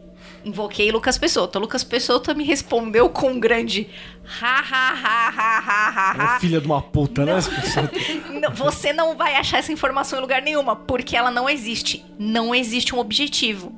Invoquei 0.43 0.91
Lucas 0.91 1.17
Pessotto. 1.17 1.57
Lucas 1.57 1.83
Pessotto 1.83 2.35
me 2.35 2.43
respondeu 2.43 3.09
com 3.09 3.31
um 3.31 3.39
grande 3.39 3.89
ha 4.41 4.59
ha 4.59 4.91
ha 4.91 5.29
ha 5.29 5.59
ha 5.59 5.89
ha. 5.89 6.35
ha. 6.35 6.39
filha 6.39 6.61
de 6.61 6.67
uma 6.67 6.81
puta, 6.81 7.25
né, 7.25 7.33
não, 8.27 8.39
né? 8.39 8.49
Você 8.53 8.93
não 8.93 9.15
vai 9.17 9.35
achar 9.35 9.57
essa 9.57 9.71
informação 9.71 10.19
em 10.19 10.21
lugar 10.21 10.43
nenhuma, 10.43 10.75
porque 10.75 11.17
ela 11.17 11.31
não 11.31 11.49
existe. 11.49 12.05
Não 12.19 12.53
existe 12.53 12.93
um 12.93 12.99
objetivo. 12.99 13.73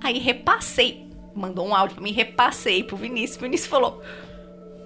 Aí 0.00 0.18
repassei, 0.18 1.08
mandou 1.34 1.66
um 1.66 1.74
áudio 1.74 1.96
pra 1.96 2.04
mim, 2.04 2.12
repassei 2.12 2.84
pro 2.84 2.96
Vinícius. 2.96 3.38
O 3.38 3.40
Vinícius 3.40 3.68
falou: 3.68 4.00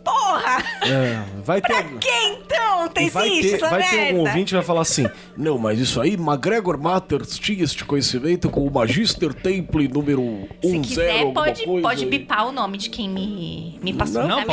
Porra! 0.04 0.64
É, 0.82 1.22
vai 1.44 1.60
ter. 1.60 1.68
Pra 1.68 1.82
que 1.98 2.08
então 2.08 2.88
tem 2.88 3.10
vai 3.10 3.28
ter, 3.28 3.54
essa 3.54 3.68
vai 3.68 3.80
merda? 3.80 3.96
ter 3.96 4.14
um 4.14 4.18
ouvinte 4.20 4.46
que 4.46 4.54
vai 4.54 4.62
falar 4.62 4.80
assim: 4.82 5.06
Não, 5.36 5.58
mas 5.58 5.78
isso 5.78 6.00
aí, 6.00 6.14
McGregor 6.14 6.78
Matters 6.78 7.38
tinha 7.38 7.62
este 7.62 7.84
conhecimento 7.84 8.48
com 8.48 8.66
o 8.66 8.70
Magister 8.70 9.34
Temple 9.34 9.88
número 9.88 10.22
1 10.22 10.48
Se 10.62 10.78
quiser, 10.80 11.32
pode, 11.32 11.64
pode 11.64 12.06
bipar 12.06 12.48
o 12.48 12.52
nome 12.52 12.78
de 12.78 12.88
quem 12.88 13.08
me, 13.08 13.78
me 13.82 13.92
passou. 13.92 14.26
Não, 14.26 14.40
não 14.40 14.46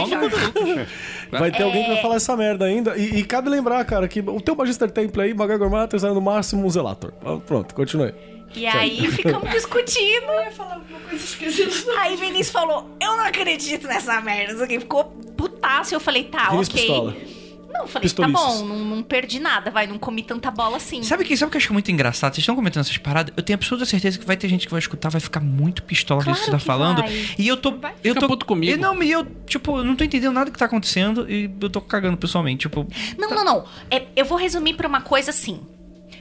Vai 1.32 1.52
ter 1.52 1.62
é... 1.62 1.66
alguém 1.66 1.84
que 1.84 1.90
vai 1.92 2.02
falar 2.02 2.16
essa 2.16 2.36
merda 2.36 2.66
ainda. 2.66 2.98
E, 2.98 3.20
e, 3.20 3.24
cabe 3.24 3.50
lembrar, 3.50 3.84
cara, 3.86 4.08
que 4.08 4.20
o 4.20 4.42
teu 4.42 4.56
Magister 4.56 4.92
Temple 4.92 5.22
aí, 5.22 5.32
McGregor 5.32 5.70
Matters, 5.70 6.04
era 6.04 6.14
no 6.14 6.22
máximo 6.22 6.66
um 6.66 6.70
Zelator. 6.70 7.14
Pronto, 7.46 7.74
continue. 7.74 8.14
E 8.56 8.66
aí 8.66 9.12
ficamos 9.12 9.50
discutindo. 9.52 10.26
Eu 10.26 10.46
ia 10.46 10.52
falar 10.52 10.76
alguma 10.76 11.00
coisa 11.02 11.24
esquisita. 11.24 11.92
Aí 12.00 12.16
Vinícius 12.16 12.50
falou: 12.50 12.90
Eu 13.00 13.18
não 13.18 13.26
acredito 13.26 13.88
nessa 13.88 14.20
merda. 14.22 14.54
Isso 14.54 14.64
aqui 14.64 14.80
ficou 14.80 15.06
putaço. 15.36 15.94
Eu 15.94 16.00
falei: 16.00 16.24
Tá, 16.26 16.50
Vinícius 16.50 16.70
ok. 16.70 16.82
Pistola. 16.82 17.38
Não, 17.78 17.82
eu 17.82 17.88
falei, 17.88 18.04
Pistolices. 18.04 18.42
tá 18.42 18.50
bom, 18.50 18.66
não, 18.66 18.78
não, 18.78 19.04
perdi 19.04 19.40
nada, 19.40 19.70
vai, 19.70 19.86
não 19.86 20.00
comi 20.00 20.24
tanta 20.24 20.50
bola 20.50 20.78
assim. 20.78 21.04
Sabe 21.04 21.24
o 21.24 21.26
que, 21.26 21.36
sabe 21.36 21.52
que 21.52 21.58
eu 21.58 21.62
acho 21.62 21.74
muito 21.74 21.92
engraçado? 21.92 22.34
Vocês 22.34 22.42
estão 22.42 22.56
comentando 22.56 22.82
essas 22.82 22.98
paradas, 22.98 23.34
eu 23.36 23.44
tenho 23.44 23.56
absoluta 23.56 23.86
certeza 23.86 24.18
que 24.18 24.26
vai 24.26 24.38
ter 24.38 24.48
gente 24.48 24.66
que 24.66 24.72
vai 24.72 24.80
escutar, 24.80 25.10
vai 25.10 25.22
ficar 25.22 25.42
muito 25.42 25.84
pistola 25.84 26.24
claro 26.24 26.40
que 26.40 26.46
você 26.46 26.52
tá 26.52 26.60
falando. 26.60 27.02
Vai. 27.02 27.36
E 27.38 27.48
eu 27.48 27.58
tô. 27.58 27.72
Vai. 27.78 27.94
Eu 28.04 28.14
Fica 28.16 28.22
tô 28.22 28.28
puto 28.28 28.46
comigo. 28.46 28.74
Eu, 28.74 28.78
não, 28.78 29.02
e 29.04 29.12
eu, 29.12 29.26
tipo, 29.46 29.84
não 29.84 29.96
tô 29.96 30.04
entendendo 30.04 30.34
nada 30.34 30.50
que 30.50 30.58
tá 30.58 30.66
acontecendo 30.66 31.30
e 31.30 31.52
eu 31.62 31.70
tô 31.70 31.82
cagando 31.82 32.18
pessoalmente, 32.18 32.62
tipo. 32.62 32.88
Não, 33.18 33.30
tá... 33.30 33.36
não, 33.36 33.44
não. 33.44 33.66
É, 33.92 34.08
eu 34.16 34.26
vou 34.26 34.38
resumir 34.38 34.74
pra 34.74 34.88
uma 34.88 35.02
coisa 35.02 35.30
assim. 35.30 35.62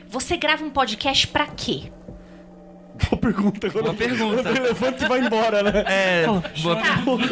Você 0.09 0.37
grava 0.37 0.65
um 0.65 0.71
podcast 0.71 1.27
pra 1.29 1.47
quê? 1.47 1.91
Boa 3.11 3.21
pergunta. 3.21 3.69
Boa 3.71 3.95
pergunta. 3.95 4.51
O 4.51 4.57
elefante 4.57 5.07
vai 5.07 5.21
embora, 5.21 5.63
né? 5.63 5.85
É, 5.87 6.27
boa 6.63 6.77
pergunta. 6.77 7.29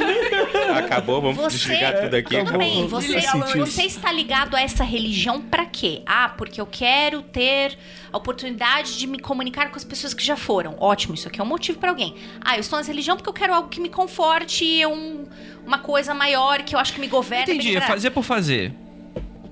Acabou, 0.79 1.21
vamos 1.21 1.37
você, 1.37 1.57
desligar 1.57 2.01
tudo 2.01 2.15
aqui. 2.15 2.45
Também, 2.45 2.87
você, 2.87 3.21
você 3.57 3.83
está 3.83 4.13
ligado 4.13 4.55
a 4.55 4.61
essa 4.61 4.85
religião 4.85 5.41
para 5.41 5.67
quê? 5.67 6.03
Ah, 6.07 6.29
porque 6.29 6.61
eu 6.61 6.67
quero 6.67 7.23
ter 7.23 7.77
a 8.13 8.17
oportunidade 8.17 8.99
de 8.99 9.07
me 9.07 9.19
comunicar 9.19 9.71
com 9.71 9.77
as 9.77 9.85
pessoas 9.85 10.15
que 10.15 10.25
já 10.25 10.37
foram. 10.37 10.77
Ótimo, 10.79 11.15
isso 11.15 11.29
aqui 11.29 11.41
é 11.41 11.43
um 11.43 11.47
motivo 11.47 11.79
para 11.79 11.91
alguém. 11.91 12.15
Ah, 12.41 12.57
eu 12.57 12.61
estou 12.61 12.79
nessa 12.79 12.91
religião 12.91 13.17
porque 13.17 13.29
eu 13.29 13.35
quero 13.35 13.55
algo 13.55 13.69
que 13.69 13.81
me 13.81 13.89
conforte, 13.89 14.85
um, 14.87 15.27
uma 15.67 15.79
coisa 15.79 16.15
maior 16.15 16.63
que 16.63 16.75
eu 16.75 16.79
acho 16.79 16.93
que 16.93 17.01
me 17.01 17.09
governa. 17.09 17.53
Entendi, 17.53 17.77
é 17.77 17.81
fazer 17.81 18.11
por 18.11 18.23
fazer 18.23 18.73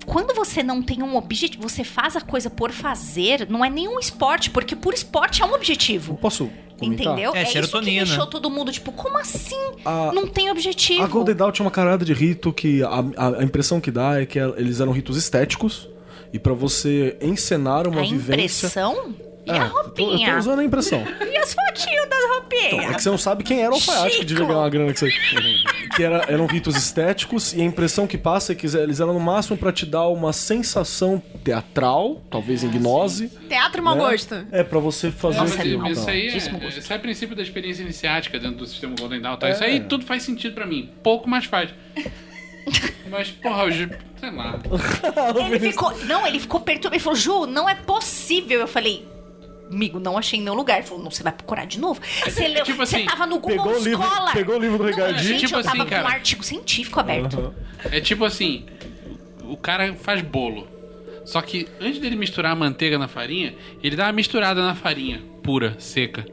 quando 0.06 0.34
você 0.34 0.62
não 0.62 0.82
tem 0.82 1.02
um 1.02 1.16
objetivo, 1.16 1.68
você 1.68 1.84
faz 1.84 2.16
a 2.16 2.20
coisa 2.20 2.50
por 2.50 2.70
fazer, 2.72 3.46
não 3.48 3.64
é 3.64 3.70
nenhum 3.70 3.98
esporte, 3.98 4.50
porque 4.50 4.74
por 4.74 4.94
esporte 4.94 5.42
é 5.42 5.46
um 5.46 5.54
objetivo. 5.54 6.16
Posso 6.16 6.50
comentar? 6.78 7.06
Entendeu? 7.06 7.34
É, 7.34 7.42
é 7.42 7.60
isso 7.60 7.80
que 7.80 7.86
deixou 7.86 8.26
todo 8.26 8.50
mundo, 8.50 8.72
tipo, 8.72 8.92
como 8.92 9.18
assim? 9.18 9.56
A, 9.84 10.12
não 10.12 10.26
tem 10.26 10.50
objetivo. 10.50 11.02
A 11.02 11.06
Golden 11.06 11.34
Dawn 11.34 11.52
tinha 11.52 11.64
uma 11.64 11.70
carada 11.70 12.04
de 12.04 12.12
rito 12.12 12.52
que 12.52 12.82
a, 12.82 13.04
a, 13.16 13.40
a 13.40 13.44
impressão 13.44 13.80
que 13.80 13.90
dá 13.90 14.20
é 14.20 14.26
que 14.26 14.38
eles 14.38 14.80
eram 14.80 14.92
ritos 14.92 15.16
estéticos. 15.16 15.88
E 16.32 16.38
para 16.38 16.54
você 16.54 17.16
encenar 17.20 17.86
uma 17.86 18.00
a 18.00 18.04
vivência. 18.04 18.66
Impressão? 18.66 19.14
E 19.44 19.50
é, 19.50 19.58
a 19.58 19.64
roupinha? 19.64 20.28
Eu 20.28 20.32
tô 20.34 20.38
usando 20.38 20.60
a 20.60 20.64
impressão. 20.64 21.02
e 21.20 21.36
as 21.36 21.54
fotinhas 21.54 22.08
das 22.08 22.30
roupinhas? 22.30 22.72
Então, 22.72 22.90
é 22.90 22.94
que 22.94 23.02
você 23.02 23.10
não 23.10 23.18
sabe 23.18 23.42
quem 23.42 23.60
era 23.60 23.70
o 23.70 23.74
alfaiate 23.74 24.18
que 24.18 24.24
devia 24.24 24.46
ganhar 24.46 24.58
uma 24.58 24.70
grana 24.70 24.92
que 24.92 25.04
isso 25.04 25.18
que 25.96 26.02
era, 26.02 26.24
eram 26.28 26.46
ritos 26.46 26.76
estéticos 26.76 27.52
e 27.52 27.60
a 27.60 27.64
impressão 27.64 28.06
que 28.06 28.16
passa 28.16 28.52
é 28.52 28.54
que 28.54 28.66
eles 28.66 29.00
eram 29.00 29.12
no 29.12 29.20
máximo 29.20 29.56
para 29.58 29.72
te 29.72 29.84
dar 29.84 30.08
uma 30.08 30.32
sensação 30.32 31.22
teatral, 31.44 32.22
talvez 32.30 32.62
em 32.62 32.70
gnose. 32.70 33.28
Teatro 33.48 33.82
mau 33.82 33.94
né? 33.94 34.02
gosto. 34.02 34.46
É, 34.50 34.62
para 34.62 34.78
você 34.78 35.10
fazer 35.10 35.38
Nossa, 35.38 35.54
aquilo. 35.56 35.86
Isso 35.88 36.08
aí 36.08 36.28
é, 36.28 36.36
isso 36.36 36.92
é 36.92 36.96
o 36.96 37.00
princípio 37.00 37.36
da 37.36 37.42
experiência 37.42 37.82
iniciática 37.82 38.38
dentro 38.38 38.58
do 38.58 38.66
sistema 38.66 38.94
Golden 38.98 39.20
Dawn. 39.20 39.36
Tá? 39.36 39.48
É. 39.48 39.52
Isso 39.52 39.64
aí 39.64 39.80
tudo 39.80 40.04
faz 40.04 40.22
sentido 40.22 40.54
para 40.54 40.66
mim. 40.66 40.90
Pouco 41.02 41.28
mais 41.28 41.44
faz. 41.44 41.70
Mas, 43.10 43.30
porra, 43.30 43.64
eu, 43.64 43.90
sei 44.18 44.30
lá. 44.30 44.58
ele 45.46 45.58
ficou. 45.58 45.98
Não, 46.06 46.26
ele 46.26 46.40
ficou 46.40 46.60
perturbado. 46.60 46.94
Ele 46.94 47.02
falou, 47.02 47.18
Ju, 47.18 47.46
não 47.46 47.68
é 47.68 47.74
possível. 47.74 48.60
Eu 48.60 48.68
falei, 48.68 49.06
amigo, 49.72 49.98
não 49.98 50.18
achei 50.18 50.38
em 50.38 50.42
nenhum 50.42 50.54
lugar. 50.54 50.78
Ele 50.78 50.86
falou, 50.86 51.02
não, 51.02 51.10
você 51.10 51.22
vai 51.22 51.32
procurar 51.32 51.64
de 51.64 51.80
novo. 51.80 52.00
Você, 52.24 52.48
leu, 52.48 52.64
tipo 52.64 52.82
assim, 52.82 53.00
você 53.00 53.06
tava 53.06 53.26
no 53.26 53.38
Google 53.38 53.56
pegou 53.56 53.80
Scholar. 53.80 53.80
O 53.80 54.26
livro, 54.26 54.32
pegou 54.32 54.56
o 54.56 54.58
livro 54.58 54.78
do 54.78 54.84
Ricardinho. 54.84 55.22
Gente, 55.22 55.46
tipo 55.46 55.58
eu 55.58 55.62
tava 55.62 55.82
assim, 55.82 55.88
com 55.88 55.96
um 55.96 56.08
artigo 56.08 56.42
científico 56.44 57.00
aberto. 57.00 57.38
Uhum. 57.38 57.52
É 57.90 58.00
tipo 58.00 58.24
assim, 58.24 58.66
o 59.44 59.56
cara 59.56 59.94
faz 59.94 60.22
bolo. 60.22 60.68
Só 61.24 61.40
que 61.40 61.68
antes 61.80 62.00
dele 62.00 62.16
misturar 62.16 62.52
a 62.52 62.54
manteiga 62.54 62.98
na 62.98 63.08
farinha, 63.08 63.54
ele 63.82 63.96
dá 63.96 64.06
uma 64.06 64.12
misturada 64.12 64.64
na 64.64 64.74
farinha 64.74 65.22
pura, 65.42 65.76
seca. 65.78 66.24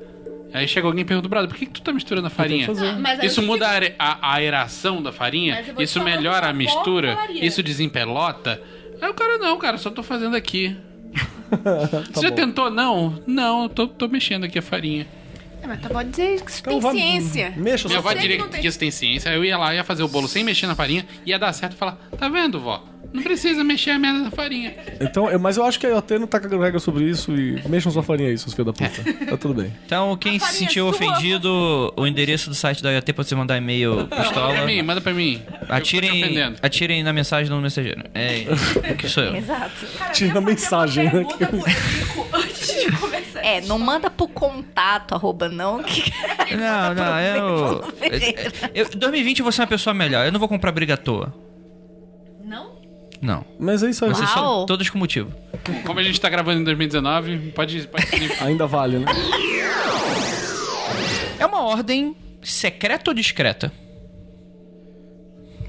Aí 0.53 0.67
chega 0.67 0.87
alguém 0.87 1.01
e 1.01 1.05
pergunta, 1.05 1.29
brother, 1.29 1.47
por 1.47 1.57
que, 1.57 1.65
que 1.65 1.73
tu 1.73 1.81
tá 1.81 1.93
misturando 1.93 2.27
a 2.27 2.29
farinha? 2.29 2.67
Ah, 2.67 3.25
isso 3.25 3.41
muda 3.41 3.67
a, 3.99 4.31
a, 4.31 4.33
aeração 4.35 5.01
da 5.01 5.11
farinha? 5.11 5.63
Isso 5.77 6.03
melhora 6.03 6.47
a 6.47 6.53
mistura? 6.53 7.17
Isso 7.29 7.61
desempelota? 7.61 8.59
Aí 8.99 9.09
o 9.09 9.13
cara, 9.13 9.37
não, 9.37 9.57
cara, 9.57 9.77
só 9.77 9.91
tô 9.91 10.01
fazendo 10.01 10.35
aqui. 10.35 10.75
Tá 11.63 12.03
Você 12.13 12.21
já 12.21 12.31
tentou? 12.31 12.69
Não? 12.69 13.21
Não, 13.25 13.67
tô, 13.67 13.87
tô 13.87 14.07
mexendo 14.07 14.43
aqui 14.43 14.59
a 14.59 14.61
farinha. 14.61 15.07
É, 15.61 15.67
mas 15.67 15.81
tá 15.81 15.89
bom 15.89 16.03
dizer 16.03 16.41
que 16.41 16.51
isso 16.51 16.61
então, 16.61 16.79
tem 16.79 16.91
ciência. 16.91 17.53
Mexa 17.57 17.87
Minha 17.87 17.99
avó 17.99 18.13
diria 18.13 18.37
que, 18.37 18.59
que 18.59 18.67
isso 18.67 18.79
tem 18.79 18.91
ciência. 18.91 19.29
Eu 19.29 19.43
ia 19.43 19.57
lá, 19.57 19.73
ia 19.73 19.83
fazer 19.83 20.03
o 20.03 20.07
bolo 20.07 20.27
sem 20.27 20.43
mexer 20.43 20.67
na 20.67 20.75
farinha, 20.75 21.05
ia 21.25 21.37
dar 21.37 21.51
certo 21.53 21.73
e 21.73 21.75
falar: 21.75 21.97
Tá 22.17 22.29
vendo, 22.29 22.59
vó? 22.59 22.83
Não 23.11 23.23
precisa 23.23 23.63
mexer 23.63 23.91
a 23.91 23.99
merda 23.99 24.23
da 24.23 24.31
farinha. 24.31 24.73
Então, 25.01 25.27
mas 25.39 25.57
eu 25.57 25.63
acho 25.65 25.79
que 25.79 25.85
a 25.87 25.89
IoT 25.89 26.19
não 26.19 26.27
tá 26.27 26.39
cagando 26.39 26.61
regra 26.61 26.79
sobre 26.79 27.05
isso 27.05 27.35
e 27.35 27.61
mexam 27.67 27.91
sua 27.91 28.03
farinha 28.03 28.29
aí, 28.29 28.37
seus 28.37 28.53
filhos 28.53 28.73
da 28.73 28.73
puta. 28.73 29.25
tá 29.25 29.37
tudo 29.37 29.61
bem. 29.61 29.73
Então, 29.85 30.15
quem 30.17 30.37
se 30.39 30.53
sentiu 30.53 30.87
é 30.87 30.89
ofendido, 30.89 31.93
o 31.95 32.05
endereço 32.05 32.49
do 32.49 32.55
site 32.55 32.83
da 32.83 32.91
IoT 32.91 33.13
pra 33.13 33.23
você 33.23 33.35
mandar 33.35 33.57
e-mail 33.57 34.07
pistola. 34.07 34.47
Manda 34.49 34.53
pra 34.57 34.65
mim, 34.65 34.81
manda 34.81 35.01
pra 35.01 35.13
mim. 35.13 35.41
Atirem, 35.67 36.55
atirem 36.61 37.03
na 37.03 37.13
mensagem 37.13 37.49
no 37.49 37.61
mensageiro. 37.61 38.03
É, 38.13 38.45
que 38.97 39.07
sou 39.09 39.23
eu. 39.23 39.35
Exato. 39.35 39.85
Tira 40.13 40.37
a 40.37 40.41
mensagem. 40.41 41.05
Né? 41.05 41.25
Antes 42.33 42.83
de 42.83 42.91
começar. 42.97 43.39
É, 43.41 43.61
não 43.61 43.79
manda 43.79 44.09
pro 44.09 44.27
contato, 44.27 45.15
arroba 45.15 45.49
não. 45.49 45.81
Que... 45.83 46.11
Não, 46.55 46.93
não, 46.93 47.19
eu... 47.19 47.83
eu... 48.73 48.89
2020 48.95 49.39
eu 49.39 49.43
vou 49.43 49.51
ser 49.51 49.61
uma 49.61 49.67
pessoa 49.67 49.93
melhor. 49.93 50.25
Eu 50.25 50.31
não 50.31 50.39
vou 50.39 50.49
comprar 50.49 50.71
briga 50.71 50.93
à 50.93 50.97
toa. 50.97 51.33
Não? 53.21 53.45
Mas 53.59 53.83
é 53.83 53.89
isso 53.89 54.05
aí. 54.05 54.11
Vocês 54.11 54.29
são 54.29 54.65
todos 54.65 54.89
com 54.89 54.97
motivo. 54.97 55.33
Como 55.85 55.99
a 55.99 56.03
gente 56.03 56.19
tá 56.19 56.29
gravando 56.29 56.61
em 56.61 56.63
2019, 56.63 57.51
pode... 57.51 57.87
pode... 57.87 58.07
Ainda 58.41 58.65
vale, 58.65 58.99
né? 58.99 59.05
É 61.37 61.45
uma 61.45 61.61
ordem 61.63 62.15
secreta 62.41 63.11
ou 63.11 63.13
discreta? 63.13 63.71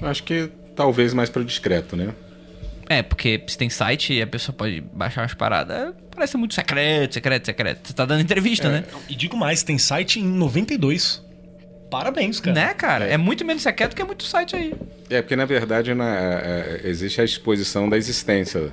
Acho 0.01 0.23
que 0.23 0.49
talvez 0.75 1.13
mais 1.13 1.29
para 1.29 1.43
discreto, 1.43 1.95
né? 1.95 2.13
É, 2.89 3.01
porque 3.01 3.41
se 3.47 3.57
tem 3.57 3.69
site 3.69 4.13
e 4.13 4.21
a 4.21 4.27
pessoa 4.27 4.53
pode 4.53 4.81
baixar 4.81 5.21
umas 5.21 5.33
paradas, 5.33 5.93
parece 6.13 6.35
muito 6.35 6.53
secreto, 6.53 7.13
secreto, 7.13 7.45
secreto. 7.45 7.87
Você 7.87 7.93
tá 7.93 8.05
dando 8.05 8.21
entrevista, 8.21 8.67
é. 8.67 8.71
né? 8.71 8.83
E 9.07 9.15
digo 9.15 9.37
mais, 9.37 9.63
tem 9.63 9.77
site 9.77 10.19
em 10.19 10.25
92. 10.25 11.23
Parabéns, 11.91 12.39
cara. 12.39 12.55
Né, 12.55 12.73
cara? 12.73 13.05
É, 13.05 13.13
é 13.13 13.17
muito 13.17 13.43
menos 13.43 13.61
secreto 13.61 13.93
que 13.93 14.01
é 14.01 14.05
muito 14.05 14.23
site 14.23 14.55
aí. 14.55 14.73
É, 15.09 15.21
porque 15.21 15.35
na 15.35 15.43
verdade 15.43 15.93
na, 15.93 16.15
é, 16.15 16.81
existe 16.85 17.19
a 17.19 17.23
exposição 17.25 17.89
da 17.89 17.97
existência 17.97 18.71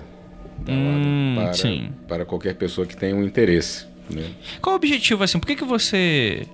da 0.61 0.73
hum, 0.73 1.35
para, 1.36 1.53
sim. 1.53 1.90
para 2.07 2.24
qualquer 2.24 2.55
pessoa 2.55 2.86
que 2.86 2.97
tenha 2.97 3.16
um 3.16 3.24
interesse. 3.24 3.86
Né? 4.09 4.23
Qual 4.62 4.74
o 4.74 4.77
objetivo, 4.77 5.24
assim? 5.24 5.40
Por 5.40 5.47
que, 5.47 5.57
que 5.57 5.65
você 5.65 6.47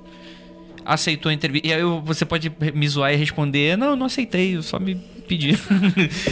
aceitou 0.86 1.28
a 1.28 1.34
entrevista? 1.34 1.68
E 1.68 1.72
aí 1.74 1.82
você 2.02 2.24
pode 2.24 2.50
me 2.74 2.88
zoar 2.88 3.12
e 3.12 3.16
responder: 3.16 3.76
Não, 3.76 3.90
eu 3.90 3.96
não 3.96 4.06
aceitei, 4.06 4.56
eu 4.56 4.62
só 4.62 4.80
me 4.80 4.94
pedi. 5.26 5.56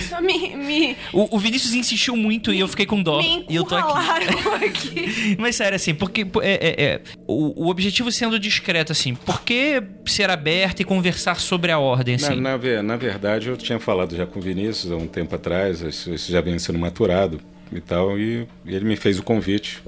Só 0.09 0.20
me. 0.20 0.56
me... 0.56 0.97
O, 1.12 1.36
o, 1.36 1.39
Vinícius 1.39 1.74
insistiu 1.74 2.16
muito 2.16 2.51
me, 2.51 2.56
e 2.56 2.60
eu 2.60 2.69
fiquei 2.69 2.86
com 2.86 3.02
dó. 3.02 3.19
Me 3.19 3.44
e 3.48 3.56
eu 3.56 3.64
tô 3.64 3.74
aqui. 3.74 4.64
aqui. 4.64 5.36
Mas 5.40 5.56
sério, 5.56 5.77
assim, 5.77 5.94
porque 5.94 6.27
é, 6.40 6.52
é, 6.52 6.85
é, 6.85 7.01
o, 7.27 7.64
o, 7.64 7.69
objetivo 7.69 8.10
sendo 8.12 8.39
discreto, 8.39 8.93
assim, 8.93 9.14
por 9.14 9.43
que 9.43 9.82
ser 10.06 10.31
aberto 10.31 10.81
e 10.81 10.85
conversar 10.85 11.40
sobre 11.40 11.70
a 11.70 11.78
ordem, 11.78 12.16
assim? 12.16 12.40
Na, 12.40 12.56
na, 12.56 12.82
na 12.82 12.97
verdade, 12.97 13.48
eu 13.48 13.56
tinha 13.56 13.78
falado 13.78 14.16
já 14.16 14.27
com 14.27 14.39
o 14.39 14.43
Vinícius 14.43 14.93
há 14.93 14.97
um 14.97 15.06
tempo 15.06 15.35
atrás, 15.35 15.81
isso, 15.81 16.12
isso 16.12 16.31
já 16.31 16.40
vem 16.40 16.59
sendo 16.59 16.78
maturado 16.78 17.40
e 17.73 17.81
tal, 17.81 18.19
e, 18.19 18.47
e 18.64 18.74
ele 18.74 18.85
me 18.85 18.97
fez 18.97 19.19
o 19.19 19.23
convite. 19.23 19.82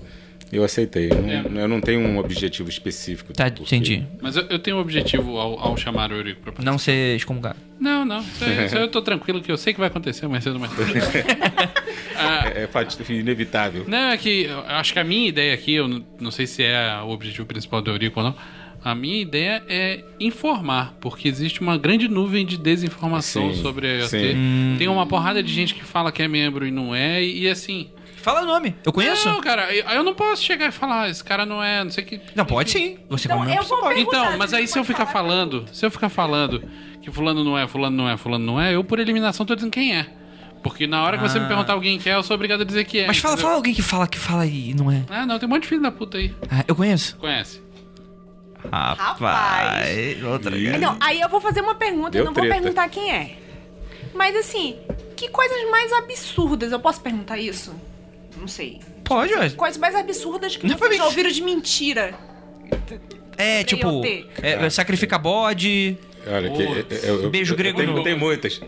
Eu 0.52 0.62
aceitei. 0.62 1.10
Eu, 1.10 1.16
é. 1.28 1.48
não, 1.48 1.60
eu 1.60 1.68
não 1.68 1.80
tenho 1.80 2.00
um 2.00 2.18
objetivo 2.18 2.68
específico. 2.68 3.32
Tá, 3.32 3.48
entendi. 3.48 4.04
Mas 4.20 4.36
eu, 4.36 4.44
eu, 4.48 4.58
tenho 4.58 4.76
um 4.76 4.80
objetivo 4.80 5.36
ao, 5.38 5.58
ao 5.58 5.76
chamar 5.76 6.12
o 6.12 6.14
Eurico 6.14 6.52
pra 6.52 6.64
Não 6.64 6.78
ser 6.78 7.16
excomungado. 7.16 7.58
Não, 7.80 8.04
não. 8.04 8.20
Isso, 8.22 8.50
isso 8.66 8.76
eu 8.76 8.88
tô 8.88 9.02
tranquilo 9.02 9.42
que 9.42 9.50
eu 9.50 9.56
sei 9.56 9.72
que 9.72 9.80
vai 9.80 9.88
acontecer 9.88 10.28
mais 10.28 10.44
cedo 10.44 10.54
ou 10.54 10.60
mais 10.60 10.72
tarde. 10.72 10.92
ah, 12.16 12.44
é, 12.54 12.68
é 12.68 13.12
inevitável. 13.12 13.84
Não, 13.86 14.10
é 14.10 14.16
que 14.16 14.44
eu 14.44 14.60
acho 14.60 14.92
que 14.92 14.98
a 14.98 15.04
minha 15.04 15.28
ideia 15.28 15.52
aqui, 15.52 15.74
eu 15.74 15.88
não, 15.88 16.04
não 16.20 16.30
sei 16.30 16.46
se 16.46 16.62
é 16.62 17.00
o 17.02 17.10
objetivo 17.10 17.46
principal 17.46 17.82
do 17.82 17.90
Eurico 17.90 18.20
ou 18.20 18.26
não, 18.26 18.34
a 18.84 18.94
minha 18.94 19.20
ideia 19.20 19.62
é 19.66 20.04
informar, 20.20 20.94
porque 21.00 21.26
existe 21.26 21.62
uma 21.62 21.78
grande 21.78 22.06
nuvem 22.06 22.44
de 22.44 22.58
desinformação 22.58 23.54
sim, 23.54 23.62
sobre 23.62 23.86
a 23.86 23.94
IoT. 24.00 24.36
Tem 24.78 24.88
uma 24.88 25.06
porrada 25.06 25.42
de 25.42 25.50
gente 25.50 25.74
que 25.74 25.82
fala 25.82 26.12
que 26.12 26.22
é 26.22 26.28
membro 26.28 26.66
e 26.66 26.70
não 26.70 26.94
é, 26.94 27.22
e, 27.22 27.44
e 27.44 27.48
assim, 27.48 27.88
Fala 28.24 28.40
o 28.40 28.46
nome. 28.46 28.74
Eu 28.82 28.90
conheço? 28.90 29.28
Não, 29.28 29.38
cara, 29.42 29.70
eu, 29.74 29.84
eu 29.84 30.02
não 30.02 30.14
posso 30.14 30.42
chegar 30.42 30.66
e 30.68 30.72
falar, 30.72 31.10
esse 31.10 31.22
cara 31.22 31.44
não 31.44 31.62
é, 31.62 31.84
não 31.84 31.90
sei 31.90 32.02
que. 32.02 32.18
Não, 32.34 32.46
pode 32.46 32.70
sim. 32.70 32.96
Você 33.10 33.28
então, 33.28 33.36
como 33.36 33.54
você 33.54 33.76
pode. 33.76 34.00
Então, 34.00 34.38
mas 34.38 34.54
aí 34.54 34.66
se 34.66 34.78
eu 34.78 34.82
ficar 34.82 35.04
falando, 35.04 35.66
se 35.70 35.84
eu 35.84 35.90
ficar 35.90 36.08
falando 36.08 36.66
que 37.02 37.10
fulano 37.10 37.44
não 37.44 37.58
é, 37.58 37.68
fulano 37.68 37.94
não 37.94 38.08
é, 38.08 38.16
fulano 38.16 38.42
não 38.42 38.58
é, 38.58 38.74
eu 38.74 38.82
por 38.82 38.98
eliminação 38.98 39.44
tô 39.44 39.54
dizendo 39.54 39.70
quem 39.70 39.94
é. 39.94 40.06
Porque 40.62 40.86
na 40.86 41.02
hora 41.02 41.18
que 41.18 41.22
você 41.22 41.38
me 41.38 41.44
ah. 41.44 41.48
perguntar 41.48 41.74
alguém 41.74 41.98
que 41.98 42.08
é, 42.08 42.14
eu 42.14 42.22
sou 42.22 42.34
obrigado 42.34 42.62
a 42.62 42.64
dizer 42.64 42.86
que 42.86 43.00
é. 43.00 43.06
Mas 43.06 43.18
fala, 43.18 43.36
fala 43.36 43.56
alguém 43.56 43.74
que 43.74 43.82
fala 43.82 44.08
que 44.08 44.18
fala 44.18 44.46
e 44.46 44.72
não 44.72 44.90
é. 44.90 45.04
Ah, 45.10 45.26
não, 45.26 45.38
tem 45.38 45.46
um 45.46 45.52
monte 45.52 45.64
de 45.64 45.68
filho 45.68 45.82
da 45.82 45.92
puta 45.92 46.16
aí. 46.16 46.34
Ah, 46.50 46.64
eu 46.66 46.74
conheço. 46.74 47.18
Conhece. 47.18 47.60
Rapaz. 48.72 50.24
Outra 50.24 50.56
e... 50.56 50.78
Não, 50.78 50.96
aí 50.98 51.20
eu 51.20 51.28
vou 51.28 51.42
fazer 51.42 51.60
uma 51.60 51.74
pergunta, 51.74 52.12
Deu 52.12 52.22
eu 52.22 52.24
não 52.24 52.32
treta. 52.32 52.48
vou 52.48 52.62
perguntar 52.62 52.88
quem 52.88 53.12
é. 53.12 53.36
Mas 54.14 54.34
assim, 54.34 54.78
que 55.14 55.28
coisas 55.28 55.70
mais 55.70 55.92
absurdas? 55.92 56.72
Eu 56.72 56.80
posso 56.80 57.02
perguntar 57.02 57.36
isso? 57.36 57.74
Não 58.44 58.48
sei. 58.48 58.78
Pode, 59.02 59.32
ué. 59.32 59.48
Coisas 59.48 59.78
mais 59.78 59.94
absurdas 59.94 60.54
que 60.54 60.66
não 60.66 60.76
vocês 60.76 60.98
já 60.98 61.06
ouviram 61.06 61.30
de 61.30 61.42
mentira. 61.42 62.12
É, 63.38 63.64
tipo, 63.64 64.02
é, 64.42 64.68
sacrifica 64.68 65.16
bode. 65.16 65.96
Olha, 66.26 66.50
que, 66.50 66.62
eu, 67.06 67.22
eu, 67.22 67.30
beijo 67.30 67.56
grego 67.56 67.78
tem, 67.78 67.86
no... 67.86 68.02
tem 68.02 68.14
muitas. 68.14 68.60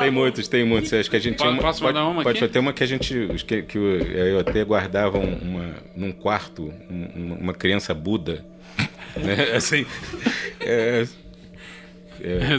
Tem 0.00 0.10
muitas, 0.10 0.48
tem 0.48 0.64
muitas. 0.64 0.92
Acho 0.92 1.08
que 1.08 1.14
a 1.14 1.20
gente 1.20 1.38
pode, 1.38 1.50
uma, 1.52 1.62
posso 1.62 1.80
pode, 1.80 1.96
uma 1.96 2.22
pode 2.24 2.48
ter 2.48 2.58
uma 2.58 2.72
que 2.72 2.82
a 2.82 2.86
gente 2.86 3.28
que, 3.46 3.62
que 3.62 3.78
eu 3.78 4.40
até 4.40 4.64
guardava 4.64 5.18
uma 5.18 5.76
num 5.94 6.10
quarto 6.10 6.74
uma, 6.88 7.36
uma 7.36 7.54
criança 7.54 7.94
Buda, 7.94 8.44
né? 9.16 9.52
Assim, 9.54 9.86
é, 10.58 11.06
é, 12.22 12.54
é 12.54 12.58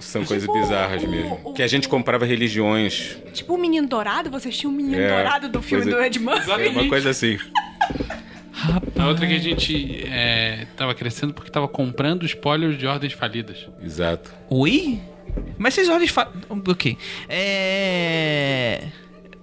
são 0.00 0.22
tipo, 0.22 0.28
coisas 0.28 0.52
bizarras 0.52 1.02
o, 1.02 1.08
mesmo. 1.08 1.40
O, 1.44 1.52
que 1.52 1.62
a 1.62 1.66
gente 1.66 1.88
comprava 1.88 2.24
religiões. 2.24 3.16
Tipo 3.32 3.54
o 3.54 3.58
Menino 3.58 3.86
Dourado, 3.86 4.30
você 4.30 4.48
assistiu 4.48 4.70
o 4.70 4.72
Menino 4.72 5.00
é, 5.00 5.08
Dourado 5.08 5.48
do 5.48 5.62
filme 5.62 5.84
coisa, 5.84 5.98
do 5.98 6.04
Ed 6.04 6.18
Murphy? 6.18 6.50
É 6.50 6.68
uma 6.68 6.88
coisa 6.88 7.10
assim. 7.10 7.38
Rapaz. 8.52 8.98
A 8.98 9.08
outra 9.08 9.26
que 9.26 9.34
a 9.34 9.38
gente 9.38 10.04
é, 10.08 10.66
tava 10.76 10.94
crescendo 10.94 11.34
porque 11.34 11.50
tava 11.50 11.68
comprando 11.68 12.24
spoilers 12.24 12.78
de 12.78 12.86
ordens 12.86 13.12
falidas. 13.12 13.66
Exato. 13.82 14.32
Oi? 14.48 15.00
Mas 15.58 15.76
essas 15.76 15.90
ordens 15.90 16.10
falidas. 16.10 16.42
Ok. 16.68 16.96
É. 17.28 18.84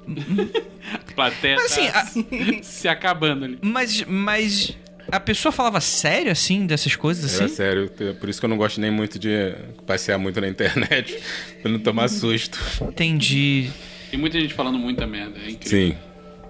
Plateia 1.16 1.56
mas, 1.56 1.72
assim, 1.72 1.92
tá 1.92 2.00
a... 2.00 2.64
se 2.64 2.88
acabando 2.88 3.46
ali. 3.46 3.60
Mas, 3.62 4.04
mas 4.08 4.76
a 5.10 5.20
pessoa 5.20 5.52
falava 5.52 5.80
sério, 5.82 6.32
assim, 6.32 6.66
dessas 6.66 6.96
coisas, 6.96 7.26
assim? 7.26 7.44
Era 7.44 7.54
sério. 7.54 7.92
Por 8.20 8.30
isso 8.30 8.40
que 8.40 8.46
eu 8.46 8.50
não 8.50 8.58
gosto 8.58 8.80
nem 8.80 8.92
muito 8.92 9.18
de 9.18 9.54
passear 9.86 10.18
muito 10.18 10.40
na 10.40 10.48
internet, 10.48 11.20
pra 11.62 11.72
não 11.72 11.80
tomar 11.80 12.08
susto. 12.08 12.60
Entendi. 12.82 13.70
Tem 14.10 14.20
muita 14.20 14.40
gente 14.40 14.54
falando 14.54 14.78
muita 14.78 15.08
merda, 15.08 15.40
é 15.40 15.52
incrível. 15.52 15.94
Sim. 15.94 15.98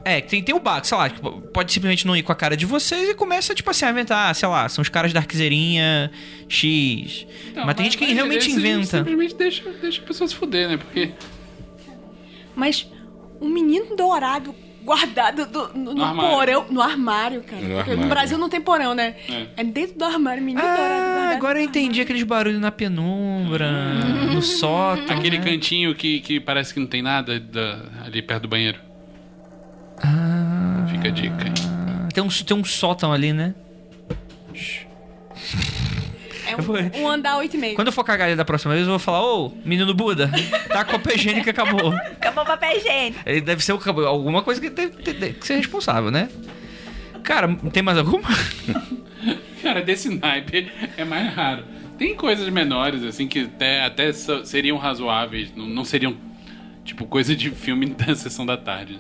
É, 0.03 0.19
tem, 0.19 0.41
tem 0.41 0.55
o 0.55 0.59
bug, 0.59 0.87
sei 0.87 0.97
lá, 0.97 1.09
tipo, 1.09 1.41
pode 1.53 1.71
simplesmente 1.71 2.07
não 2.07 2.15
ir 2.15 2.23
com 2.23 2.31
a 2.31 2.35
cara 2.35 2.57
de 2.57 2.65
vocês 2.65 3.09
e 3.09 3.13
começa, 3.13 3.53
tipo 3.53 3.69
assim, 3.69 3.85
a 3.85 3.91
inventar, 3.91 4.33
sei 4.33 4.47
lá, 4.49 4.67
são 4.67 4.81
os 4.81 4.89
caras 4.89 5.13
da 5.13 5.19
Arquezeirinha 5.19 6.11
X. 6.49 7.27
Então, 7.51 7.65
mas 7.65 7.75
tem 7.75 7.85
gente 7.85 7.99
que 7.99 8.05
realmente 8.05 8.49
inventa. 8.49 8.97
Simplesmente 8.97 9.35
deixa, 9.35 9.69
deixa 9.79 10.01
a 10.01 10.05
pessoa 10.05 10.27
se 10.27 10.35
fuder, 10.35 10.69
né? 10.69 10.77
Porque. 10.77 11.11
Mas 12.55 12.87
um 13.39 13.47
menino 13.49 13.95
dourado 13.95 14.55
guardado 14.83 15.45
do, 15.45 15.69
no, 15.77 15.93
no, 15.93 16.03
armário. 16.03 16.31
porão, 16.31 16.65
no 16.69 16.81
armário, 16.81 17.43
cara. 17.43 17.61
No, 17.61 17.79
armário. 17.79 18.01
no, 18.01 18.07
Brasil 18.07 18.37
não 18.37 18.49
tem 18.49 18.61
porão, 18.61 18.93
né? 18.93 19.15
É, 19.29 19.47
é 19.57 19.63
dentro 19.63 19.97
do 19.97 20.05
armário, 20.05 20.43
menino 20.43 20.61
ah, 20.63 20.75
dourado. 20.75 21.35
Agora 21.35 21.59
eu 21.59 21.65
entendi 21.65 22.01
aqueles 22.01 22.23
barulhos 22.23 22.59
na 22.59 22.71
penumbra, 22.71 23.69
hum. 23.69 24.33
no 24.33 24.41
sótão. 24.41 25.17
Aquele 25.17 25.37
né? 25.37 25.43
cantinho 25.43 25.95
que, 25.95 26.19
que 26.21 26.39
parece 26.39 26.73
que 26.73 26.79
não 26.79 26.87
tem 26.87 27.01
nada 27.01 27.39
da, 27.39 27.79
ali 28.05 28.21
perto 28.21 28.43
do 28.43 28.47
banheiro. 28.47 28.79
Ah. 30.03 30.85
Fica 30.89 31.07
a 31.07 31.11
dica, 31.11 31.47
hein? 31.47 31.53
Tem 32.13 32.23
um, 32.23 32.27
tem 32.27 32.57
um 32.57 32.63
sótão 32.63 33.13
ali, 33.13 33.31
né? 33.33 33.53
É 36.51 36.99
um, 36.99 37.03
um 37.03 37.09
andar 37.09 37.37
8,5. 37.37 37.75
Quando 37.75 37.87
eu 37.87 37.93
for 37.93 38.03
cagar 38.03 38.35
da 38.35 38.45
próxima 38.45 38.73
vez, 38.73 38.85
eu 38.85 38.91
vou 38.91 38.99
falar, 38.99 39.23
ô, 39.23 39.51
menino 39.63 39.93
Buda, 39.93 40.29
tá 40.67 40.83
com 40.83 40.93
papel 40.93 41.15
higiênico 41.15 41.49
acabou. 41.49 41.93
Acabou 41.93 42.43
o 42.43 42.47
papel 42.47 42.77
higiênico. 42.77 43.19
Ele 43.25 43.41
deve 43.41 43.63
ser 43.63 43.71
alguma 43.71 44.41
coisa 44.43 44.59
que 44.59 44.69
tem 44.69 44.89
que 44.89 45.45
ser 45.47 45.55
responsável, 45.55 46.11
né? 46.11 46.29
Cara, 47.23 47.47
tem 47.71 47.83
mais 47.83 47.97
alguma? 47.97 48.27
Cara, 49.61 49.81
desse 49.81 50.09
naipe 50.09 50.71
é 50.97 51.05
mais 51.05 51.33
raro. 51.33 51.63
Tem 51.97 52.15
coisas 52.15 52.49
menores, 52.49 53.03
assim, 53.03 53.27
que 53.27 53.41
até, 53.41 53.85
até 53.85 54.11
seriam 54.11 54.77
razoáveis, 54.77 55.53
não, 55.55 55.67
não 55.67 55.85
seriam, 55.85 56.17
tipo, 56.83 57.05
coisa 57.05 57.35
de 57.35 57.51
filme 57.51 57.85
da 57.93 58.15
sessão 58.15 58.45
da 58.45 58.57
tarde. 58.57 58.99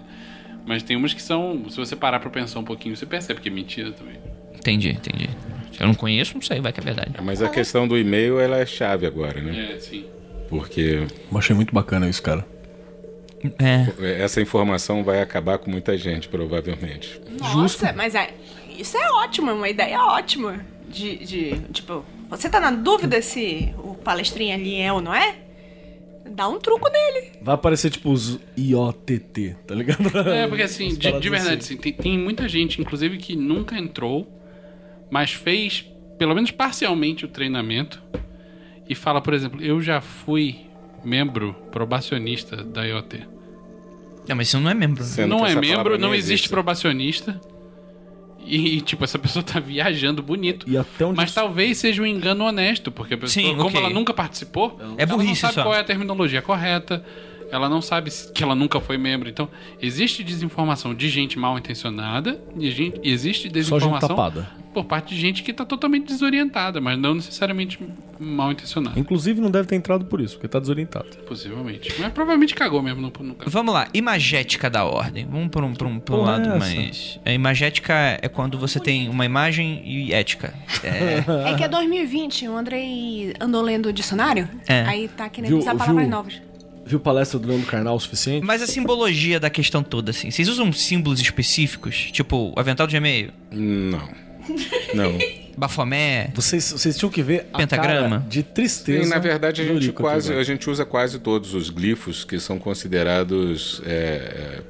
Mas 0.65 0.83
tem 0.83 0.95
umas 0.95 1.13
que 1.13 1.21
são, 1.21 1.65
se 1.69 1.77
você 1.77 1.95
parar 1.95 2.19
pra 2.19 2.29
pensar 2.29 2.59
um 2.59 2.63
pouquinho, 2.63 2.95
você 2.95 3.05
percebe 3.05 3.41
que 3.41 3.49
é 3.49 3.51
mentira 3.51 3.91
também. 3.91 4.17
Entendi, 4.53 4.89
entendi. 4.89 5.29
Eu 5.81 5.87
não 5.87 5.95
conheço, 5.95 6.35
não 6.35 6.43
sei, 6.43 6.61
vai 6.61 6.71
que 6.71 6.79
é 6.79 6.83
verdade. 6.83 7.13
É, 7.17 7.21
mas 7.21 7.41
a 7.41 7.49
questão 7.49 7.87
do 7.87 7.97
e-mail, 7.97 8.39
ela 8.39 8.57
é 8.57 8.65
chave 8.67 9.07
agora, 9.07 9.41
né? 9.41 9.71
É, 9.73 9.79
sim. 9.79 10.05
Porque... 10.47 11.07
Eu 11.31 11.37
achei 11.39 11.55
muito 11.55 11.73
bacana 11.73 12.07
isso, 12.07 12.21
cara. 12.21 12.45
É. 13.57 14.21
Essa 14.21 14.39
informação 14.39 15.03
vai 15.03 15.23
acabar 15.23 15.57
com 15.57 15.71
muita 15.71 15.97
gente, 15.97 16.29
provavelmente. 16.29 17.19
Nossa, 17.39 17.53
Justo. 17.53 17.85
mas 17.95 18.13
é, 18.13 18.29
isso 18.77 18.95
é 18.95 19.09
ótimo, 19.23 19.49
é 19.49 19.53
uma 19.53 19.69
ideia 19.69 19.99
ótima. 20.05 20.63
De, 20.87 21.17
de, 21.25 21.59
tipo, 21.71 22.05
você 22.29 22.47
tá 22.47 22.59
na 22.59 22.69
dúvida 22.69 23.19
se 23.19 23.73
o 23.79 23.95
palestrinho 23.95 24.53
ali 24.53 24.79
é 24.79 24.93
ou 24.93 25.01
não 25.01 25.15
é? 25.15 25.35
Dá 26.29 26.47
um 26.47 26.59
truco 26.59 26.87
nele. 26.89 27.31
Vai 27.41 27.55
aparecer 27.55 27.89
tipo 27.89 28.11
os 28.11 28.39
IOTT, 28.55 29.55
tá 29.65 29.73
ligado? 29.73 30.15
É, 30.29 30.47
porque 30.47 30.61
assim, 30.61 30.89
de, 30.89 31.19
de, 31.19 31.29
verdade, 31.29 31.55
assim. 31.55 31.73
Assim, 31.73 31.77
tem, 31.77 31.93
tem 31.93 32.19
muita 32.19 32.47
gente, 32.47 32.79
inclusive, 32.79 33.17
que 33.17 33.35
nunca 33.35 33.75
entrou 33.75 34.40
mas 35.11 35.31
fez 35.33 35.85
pelo 36.17 36.33
menos 36.33 36.49
parcialmente 36.49 37.25
o 37.25 37.27
treinamento 37.27 38.01
e 38.89 38.95
fala, 38.95 39.21
por 39.21 39.33
exemplo, 39.33 39.61
eu 39.61 39.81
já 39.81 40.01
fui 40.01 40.61
membro 41.03 41.53
probacionista 41.71 42.63
da 42.63 42.83
IoT. 42.85 43.27
Não, 44.27 44.35
mas 44.35 44.49
você 44.49 44.57
não 44.57 44.69
é 44.69 44.73
membro. 44.73 45.03
Você 45.03 45.25
não 45.25 45.45
é 45.45 45.55
membro, 45.55 45.97
não 45.97 46.13
existe 46.13 46.47
probacionista. 46.47 47.39
E, 48.45 48.81
tipo, 48.81 49.03
essa 49.03 49.17
pessoa 49.19 49.43
tá 49.43 49.59
viajando 49.59 50.21
bonito. 50.23 50.67
E 50.69 50.77
até 50.77 51.05
onde 51.05 51.17
Mas 51.17 51.29
isso- 51.29 51.35
talvez 51.39 51.77
seja 51.77 52.01
um 52.01 52.05
engano 52.05 52.43
honesto, 52.45 52.91
porque 52.91 53.13
a 53.13 53.17
pessoa, 53.17 53.45
Sim, 53.45 53.55
como 53.55 53.69
ok. 53.69 53.79
ela 53.79 53.89
nunca 53.89 54.13
participou, 54.13 54.77
É 54.97 55.03
ela 55.03 55.11
não 55.11 55.17
burrice 55.17 55.41
sabe 55.41 55.53
só. 55.55 55.63
qual 55.63 55.73
é 55.75 55.79
a 55.79 55.83
terminologia 55.83 56.41
correta. 56.41 57.03
Ela 57.51 57.67
não 57.69 57.81
sabe 57.81 58.09
se- 58.11 58.31
que 58.31 58.43
ela 58.43 58.55
nunca 58.55 58.79
foi 58.79 58.97
membro. 58.97 59.29
Então, 59.29 59.49
existe 59.81 60.23
desinformação 60.23 60.93
de 60.93 61.09
gente 61.09 61.37
mal 61.37 61.57
intencionada 61.57 62.39
e 62.57 62.71
gente- 62.71 62.99
existe 63.03 63.41
Só 63.41 63.43
gente 63.43 63.53
desinformação 63.53 64.09
tapada. 64.09 64.49
por 64.73 64.85
parte 64.85 65.13
de 65.13 65.19
gente 65.19 65.43
que 65.43 65.51
tá 65.51 65.65
totalmente 65.65 66.07
desorientada, 66.07 66.79
mas 66.79 66.97
não 66.97 67.13
necessariamente 67.15 67.77
mal 68.19 68.51
intencionada. 68.51 68.97
Inclusive 68.99 69.41
não 69.41 69.51
deve 69.51 69.67
ter 69.67 69.75
entrado 69.75 70.05
por 70.05 70.21
isso, 70.21 70.35
porque 70.35 70.47
tá 70.47 70.59
desorientado. 70.59 71.07
Possivelmente. 71.27 71.93
Mas 71.99 72.13
provavelmente 72.13 72.53
cagou 72.55 72.81
mesmo 72.81 73.01
no, 73.01 73.07
no 73.25 73.35
caso. 73.35 73.49
Vamos 73.51 73.73
lá, 73.73 73.87
imagética 73.93 74.69
da 74.69 74.85
ordem. 74.85 75.25
Vamos 75.29 75.49
por 75.49 75.63
um, 75.63 75.73
por 75.73 75.87
um, 75.87 75.99
por 75.99 76.19
um 76.19 76.21
lado 76.23 76.49
é 76.49 76.57
mais. 76.57 77.19
A 77.25 77.31
imagética 77.33 77.93
é 78.21 78.27
quando 78.29 78.57
você 78.57 78.79
tem 78.79 79.09
uma 79.09 79.25
imagem 79.25 79.81
e 79.85 80.13
ética. 80.13 80.53
É, 80.83 81.51
É 81.51 81.55
que 81.55 81.63
é 81.63 81.67
2020, 81.67 82.47
o 82.47 82.55
Andrei 82.55 83.33
andou 83.39 83.61
lendo 83.61 83.87
o 83.89 83.93
dicionário, 83.93 84.47
É. 84.67 84.81
aí 84.83 85.07
tá 85.07 85.27
querendo 85.29 85.49
Viu- 85.49 85.57
usar 85.59 85.71
viu- 85.71 85.79
palavras 85.79 86.07
novas. 86.09 86.41
Viu 86.91 86.99
palestra 86.99 87.39
do 87.39 87.47
Leandro 87.47 87.65
Carnal 87.67 87.95
o 87.95 87.99
suficiente? 88.01 88.45
Mas 88.45 88.61
a 88.61 88.67
simbologia 88.67 89.39
da 89.39 89.49
questão 89.49 89.81
toda, 89.81 90.11
assim. 90.11 90.29
Vocês 90.29 90.49
usam 90.49 90.71
símbolos 90.73 91.21
específicos? 91.21 92.09
Tipo, 92.11 92.53
avental 92.57 92.85
de 92.85 92.97
e-mail, 92.97 93.31
Não. 93.49 94.09
Não. 94.93 95.17
bafomé. 95.57 96.31
Vocês, 96.35 96.69
vocês 96.71 96.97
tinham 96.97 97.09
que 97.09 97.23
ver 97.23 97.47
a 97.53 97.59
Pentagrama? 97.59 98.17
cara 98.19 98.29
de 98.29 98.43
tristeza. 98.43 99.03
Sim, 99.05 99.09
na 99.09 99.19
verdade 99.19 99.61
a 99.61 99.65
gente 99.65 99.91
quase 99.93 100.31
aqui, 100.31 100.41
a 100.41 100.43
gente 100.43 100.69
usa 100.69 100.83
quase 100.85 101.17
todos 101.19 101.53
os 101.53 101.69
glifos 101.69 102.25
que 102.25 102.39
são 102.39 102.59
considerados 102.59 103.81
é, 103.85 104.61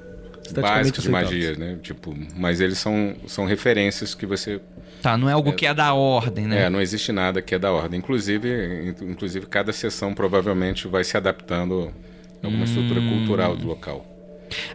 é, 0.55 0.61
básicos 0.61 1.03
de 1.03 1.09
magia, 1.09 1.55
né? 1.55 1.79
Tipo, 1.81 2.15
mas 2.35 2.61
eles 2.61 2.77
são, 2.77 3.15
são 3.25 3.45
referências 3.45 4.13
que 4.13 4.27
você 4.27 4.61
Tá, 5.01 5.17
não 5.17 5.27
é 5.27 5.33
algo 5.33 5.53
que 5.53 5.65
é 5.65 5.73
da 5.73 5.95
ordem, 5.95 6.45
né? 6.45 6.65
É, 6.65 6.69
não 6.69 6.79
existe 6.79 7.11
nada 7.11 7.41
que 7.41 7.55
é 7.55 7.59
da 7.59 7.71
ordem. 7.71 7.97
Inclusive, 7.97 8.47
in- 8.47 9.11
inclusive 9.11 9.47
cada 9.47 9.73
sessão 9.73 10.13
provavelmente 10.13 10.87
vai 10.87 11.03
se 11.03 11.17
adaptando 11.17 11.91
alguma 12.43 12.65
estrutura 12.65 12.99
Hum. 12.99 13.17
cultural 13.19 13.55
do 13.55 13.67
local. 13.67 14.07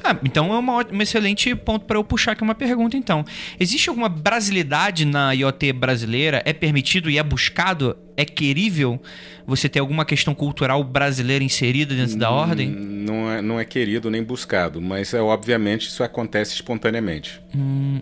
Ah, 0.03 0.17
então 0.25 0.55
é 0.55 0.59
uma, 0.59 0.87
um 0.91 1.03
excelente 1.03 1.55
ponto 1.55 1.85
para 1.85 1.99
eu 1.99 2.05
puxar 2.05 2.33
aqui 2.33 2.43
uma 2.43 2.55
pergunta, 2.55 2.97
então. 2.97 3.25
Existe 3.61 3.91
alguma 3.91 4.09
brasilidade 4.09 5.05
na 5.05 5.33
IoT 5.33 5.73
brasileira? 5.75 6.43
É 6.47 6.53
permitido 6.55 7.11
e 7.11 7.19
é 7.19 7.23
buscado? 7.23 7.95
É 8.17 8.25
querível 8.25 8.99
você 9.47 9.69
ter 9.69 9.81
alguma 9.81 10.05
questão 10.07 10.35
cultural 10.35 10.83
brasileira 10.83 11.45
inserida 11.45 11.95
dentro 11.95 12.17
da 12.17 12.31
ordem? 12.31 12.71
Não 12.71 13.31
é, 13.31 13.43
não 13.43 13.61
é 13.61 13.65
querido 13.67 14.11
nem 14.11 14.23
buscado, 14.23 14.81
mas 14.81 15.13
é, 15.13 15.21
obviamente 15.21 15.89
isso 15.89 16.03
acontece 16.03 16.55
espontaneamente. 16.55 17.39
Hum. 17.55 18.01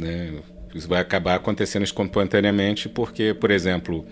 Né? 0.00 0.32
Isso 0.74 0.88
vai 0.88 1.00
acabar 1.00 1.34
acontecendo 1.34 1.82
espontaneamente 1.84 2.88
porque, 2.88 3.34
por 3.34 3.50
exemplo, 3.50 4.06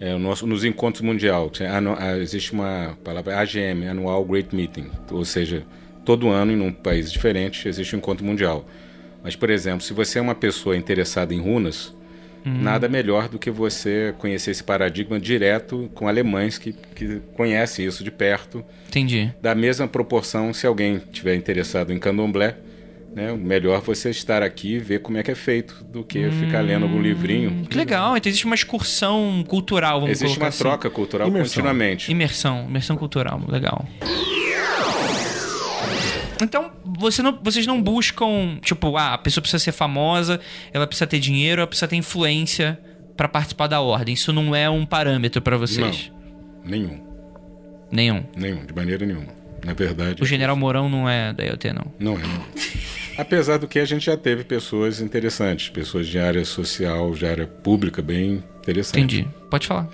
é, 0.00 0.14
o 0.14 0.18
nosso- 0.18 0.46
nos 0.46 0.64
encontros 0.64 1.02
mundial 1.02 1.50
anu- 1.72 1.96
ah, 1.98 2.18
existe 2.18 2.52
uma 2.52 2.96
palavra 3.02 3.38
AGM, 3.40 3.86
Annual 3.86 4.24
Great 4.24 4.54
Meeting, 4.54 4.90
ou 5.10 5.24
seja, 5.24 5.64
todo 6.04 6.28
ano 6.28 6.52
em 6.52 6.60
um 6.60 6.72
país 6.72 7.10
diferente 7.10 7.66
existe 7.68 7.94
um 7.94 7.98
encontro 7.98 8.24
mundial. 8.24 8.64
Mas, 9.22 9.34
por 9.34 9.50
exemplo, 9.50 9.80
se 9.80 9.92
você 9.92 10.18
é 10.18 10.22
uma 10.22 10.34
pessoa 10.34 10.76
interessada 10.76 11.34
em 11.34 11.40
runas, 11.40 11.94
nada 12.44 12.88
melhor 12.88 13.28
do 13.28 13.40
que 13.40 13.50
você 13.50 14.14
conhecer 14.18 14.52
esse 14.52 14.62
paradigma 14.62 15.18
direto 15.18 15.90
com 15.94 16.06
alemães 16.06 16.58
que, 16.58 16.72
que 16.72 17.20
conhecem 17.34 17.84
isso 17.84 18.04
de 18.04 18.10
perto 18.12 18.64
Entendi. 18.88 19.34
da 19.42 19.52
mesma 19.52 19.88
proporção, 19.88 20.54
se 20.54 20.64
alguém 20.64 20.98
tiver 21.10 21.34
interessado 21.34 21.92
em 21.92 21.98
candomblé, 21.98 22.56
né, 23.16 23.32
melhor 23.32 23.80
você 23.80 24.10
estar 24.10 24.42
aqui 24.42 24.74
e 24.74 24.78
ver 24.78 24.98
como 25.00 25.16
é 25.16 25.22
que 25.22 25.30
é 25.30 25.34
feito 25.34 25.82
do 25.84 26.04
que 26.04 26.30
ficar 26.32 26.60
lendo 26.60 26.82
algum 26.82 27.00
livrinho. 27.00 27.64
Que 27.66 27.74
legal, 27.76 28.14
então 28.14 28.28
existe 28.28 28.44
uma 28.44 28.54
excursão 28.54 29.42
cultural, 29.48 30.00
vamos 30.00 30.10
Existe 30.18 30.26
colocar 30.34 30.44
uma 30.44 30.48
assim. 30.50 30.58
troca 30.58 30.90
cultural 30.90 31.28
Imersão. 31.28 31.62
continuamente. 31.62 32.12
Imersão, 32.12 32.66
imersão 32.68 32.94
cultural, 32.96 33.40
legal. 33.48 33.86
Então, 36.42 36.70
você 36.98 37.22
não- 37.22 37.38
vocês 37.42 37.66
não 37.66 37.80
buscam, 37.82 38.58
tipo, 38.60 38.94
ah, 38.98 39.14
a 39.14 39.18
pessoa 39.18 39.40
precisa 39.40 39.62
ser 39.64 39.72
famosa, 39.72 40.38
ela 40.72 40.86
precisa 40.86 41.06
ter 41.06 41.18
dinheiro, 41.18 41.60
ela 41.62 41.66
precisa 41.66 41.88
ter 41.88 41.96
influência 41.96 42.78
pra 43.16 43.26
participar 43.26 43.66
da 43.66 43.80
ordem. 43.80 44.12
Isso 44.12 44.32
não 44.32 44.54
é 44.54 44.68
um 44.68 44.84
parâmetro 44.84 45.40
pra 45.40 45.56
vocês? 45.56 46.12
Nenhum, 46.62 47.00
Nenhum. 47.90 48.22
nenhum, 48.36 48.66
de 48.66 48.74
maneira 48.74 49.06
nenhuma. 49.06 49.34
Na 49.64 49.72
verdade, 49.72 50.22
O 50.22 50.26
General 50.26 50.54
Mourão 50.54 50.88
não 50.90 51.08
é 51.08 51.32
da 51.32 51.42
IoT, 51.42 51.72
não. 51.72 51.86
não 51.98 52.12
é. 52.12 52.22
Não. 52.22 52.44
Apesar 53.18 53.56
do 53.58 53.66
que 53.66 53.78
a 53.78 53.84
gente 53.84 54.06
já 54.06 54.16
teve 54.16 54.44
pessoas 54.44 55.00
interessantes, 55.00 55.68
pessoas 55.68 56.06
de 56.06 56.18
área 56.18 56.44
social, 56.44 57.12
de 57.12 57.26
área 57.26 57.46
pública 57.46 58.02
bem 58.02 58.42
interessantes. 58.60 59.02
Entendi. 59.02 59.28
Pode 59.50 59.66
falar. 59.66 59.88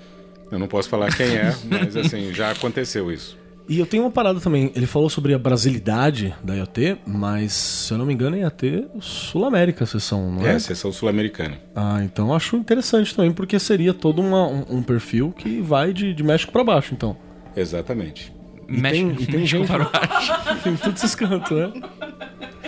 Eu 0.51 0.59
não 0.59 0.67
posso 0.67 0.89
falar 0.89 1.15
quem 1.15 1.27
é, 1.35 1.55
mas 1.65 1.95
assim, 1.95 2.33
já 2.33 2.51
aconteceu 2.51 3.11
isso. 3.11 3.37
E 3.67 3.79
eu 3.79 3.85
tenho 3.85 4.03
uma 4.03 4.11
parada 4.11 4.41
também. 4.41 4.73
Ele 4.75 4.85
falou 4.85 5.09
sobre 5.09 5.33
a 5.33 5.39
brasilidade 5.39 6.35
da 6.43 6.53
IoT, 6.53 6.97
mas 7.07 7.53
se 7.53 7.93
eu 7.93 7.97
não 7.97 8.05
me 8.05 8.13
engano, 8.13 8.35
é 8.35 8.41
IoT 8.41 8.87
Sul-América 8.99 9.85
a 9.85 9.87
sessão, 9.87 10.29
não 10.29 10.45
é? 10.45 10.55
É, 10.55 10.59
sessão 10.59 10.91
sul-americana. 10.91 11.57
Ah, 11.73 12.01
então 12.03 12.27
eu 12.27 12.33
acho 12.35 12.57
interessante 12.57 13.15
também, 13.15 13.31
porque 13.31 13.57
seria 13.57 13.93
todo 13.93 14.21
uma- 14.21 14.45
um, 14.47 14.65
um 14.79 14.83
perfil 14.83 15.31
que 15.31 15.61
vai 15.61 15.93
de, 15.93 16.13
de 16.13 16.21
México 16.23 16.51
pra 16.51 16.61
baixo, 16.61 16.93
então. 16.93 17.15
Exatamente. 17.55 18.33
E 18.67 18.79
Mexe- 18.81 18.95
tem, 18.97 19.15
tem 19.15 19.39
mexe 19.39 19.57
com 19.57 19.65
gente. 19.65 19.67
para 19.67 19.83
baixo. 20.07 20.33
tem 20.63 20.75
todos 20.77 21.03
esses 21.03 21.15
cantos, 21.15 21.51
né? 21.51 21.71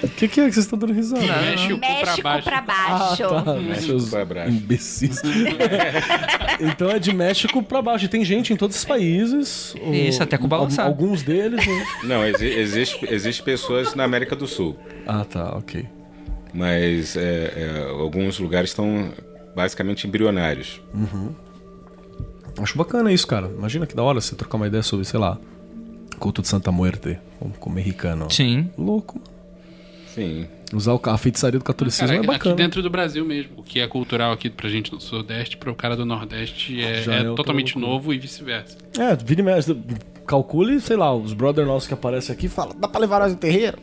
O 0.03 0.07
que, 0.09 0.27
que 0.27 0.41
é 0.41 0.45
que 0.45 0.51
vocês 0.53 0.57
estão 0.65 0.77
dando 0.77 0.93
risada? 0.93 1.22
Mexe 1.22 1.72
o 1.73 1.80
cu 1.80 1.81
pra 1.81 1.89
México 2.05 2.22
baixo. 2.23 2.43
pra 2.43 2.61
baixo. 2.61 3.23
Ah, 3.23 3.41
tá. 3.41 3.53
México 3.55 4.09
pra 4.09 4.26
baixo. 4.26 4.51
imbecis. 4.51 5.22
então 6.59 6.89
é 6.89 6.99
de 6.99 7.13
México 7.13 7.63
pra 7.63 7.81
baixo. 7.81 8.05
E 8.05 8.07
tem 8.07 8.23
gente 8.26 8.51
em 8.53 8.55
todos 8.57 8.76
os 8.76 8.85
países. 8.85 9.73
Isso, 9.91 10.22
até 10.22 10.38
Cuba 10.38 10.57
al- 10.57 10.63
lançado. 10.63 10.88
Alguns 10.88 11.23
deles. 11.23 11.65
né? 11.65 11.85
Não, 12.03 12.26
exi 12.26 12.45
existe, 12.45 13.05
existe 13.09 13.41
pessoas 13.41 13.95
na 13.95 14.03
América 14.03 14.35
do 14.35 14.47
Sul. 14.47 14.77
Ah, 15.07 15.23
tá, 15.26 15.55
ok. 15.57 15.85
mas 16.53 17.15
é, 17.15 17.53
é, 17.55 17.88
alguns 17.89 18.38
lugares 18.39 18.69
estão 18.72 19.11
basicamente 19.55 20.05
embrionários. 20.07 20.81
Acho 22.61 22.77
bacana 22.77 23.11
isso, 23.11 23.27
cara. 23.27 23.47
Imagina 23.47 23.85
que 23.88 23.95
da 23.95 24.03
hora 24.03 24.22
você 24.22 24.35
trocar 24.35 24.57
uma 24.57 24.67
ideia 24.67 24.84
sobre, 24.84 25.05
sei 25.05 25.19
lá, 25.19 25.38
culto 26.15 26.41
de 26.41 26.47
Santa 26.47 26.71
Muerte, 26.71 27.17
como, 27.39 27.53
como 27.53 27.75
mexicano. 27.75 28.27
Sim. 28.31 28.69
Louco. 28.77 29.19
Sim. 30.07 30.47
Usar 30.73 30.97
a 31.03 31.17
feitiçaria 31.17 31.59
do 31.59 31.63
catolicismo 31.65 32.07
Cara, 32.07 32.17
é 32.17 32.19
aqui 32.19 32.27
bacana. 32.27 32.55
dentro 32.55 32.81
do 32.81 32.89
Brasil 32.89 33.23
mesmo. 33.25 33.51
O 33.57 33.63
que 33.63 33.79
é 33.79 33.87
cultural 33.87 34.31
aqui 34.31 34.49
pra 34.49 34.67
gente 34.69 34.91
no 34.91 34.99
Sudeste, 34.99 35.57
pro 35.57 35.75
cara 35.75 35.95
do 35.95 36.05
Nordeste 36.05 36.81
é, 36.81 37.03
é 37.05 37.19
é 37.19 37.23
totalmente 37.35 37.75
loucura. 37.75 37.93
novo 37.93 38.13
e 38.13 38.17
vice-versa. 38.17 38.77
É, 38.97 39.15
vira 39.15 39.41
e 39.41 39.43
mexe. 39.43 39.77
Calcule, 40.25 40.79
sei 40.81 40.95
lá, 40.97 41.13
os 41.15 41.33
brother 41.33 41.65
nossos 41.65 41.87
que 41.87 41.93
aparecem 41.93 42.33
aqui 42.33 42.47
falam, 42.47 42.75
dá 42.79 42.87
pra 42.87 42.99
levar 42.99 43.19
nós 43.19 43.31
em 43.33 43.35
terreiro? 43.35 43.77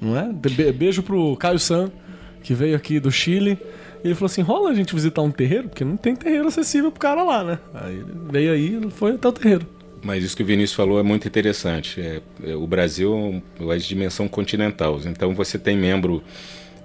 Não 0.00 0.16
é? 0.16 0.32
Be- 0.32 0.70
beijo 0.72 1.02
pro 1.02 1.36
Caio 1.36 1.58
San, 1.58 1.90
que 2.42 2.54
veio 2.54 2.76
aqui 2.76 3.00
do 3.00 3.10
Chile. 3.10 3.58
E 4.04 4.08
ele 4.08 4.14
falou 4.14 4.26
assim: 4.26 4.42
rola 4.42 4.70
a 4.70 4.74
gente 4.74 4.94
visitar 4.94 5.22
um 5.22 5.30
terreiro? 5.30 5.68
Porque 5.68 5.84
não 5.84 5.96
tem 5.96 6.14
terreiro 6.14 6.46
acessível 6.46 6.92
pro 6.92 7.00
cara 7.00 7.24
lá, 7.24 7.42
né? 7.42 7.58
Aí 7.74 7.94
ele 7.96 8.06
veio 8.30 8.52
aí 8.52 8.86
e 8.86 8.90
foi 8.90 9.12
até 9.14 9.26
o 9.26 9.32
terreiro. 9.32 9.66
Mas 10.06 10.22
isso 10.22 10.36
que 10.36 10.42
o 10.44 10.46
Vinícius 10.46 10.72
falou 10.76 11.00
é 11.00 11.02
muito 11.02 11.26
interessante. 11.26 12.00
É, 12.00 12.20
é, 12.44 12.54
o 12.54 12.64
Brasil 12.64 13.42
é 13.58 13.76
de 13.76 13.88
dimensão 13.88 14.28
continental. 14.28 15.00
Então 15.04 15.34
você 15.34 15.58
tem 15.58 15.76
membro, 15.76 16.22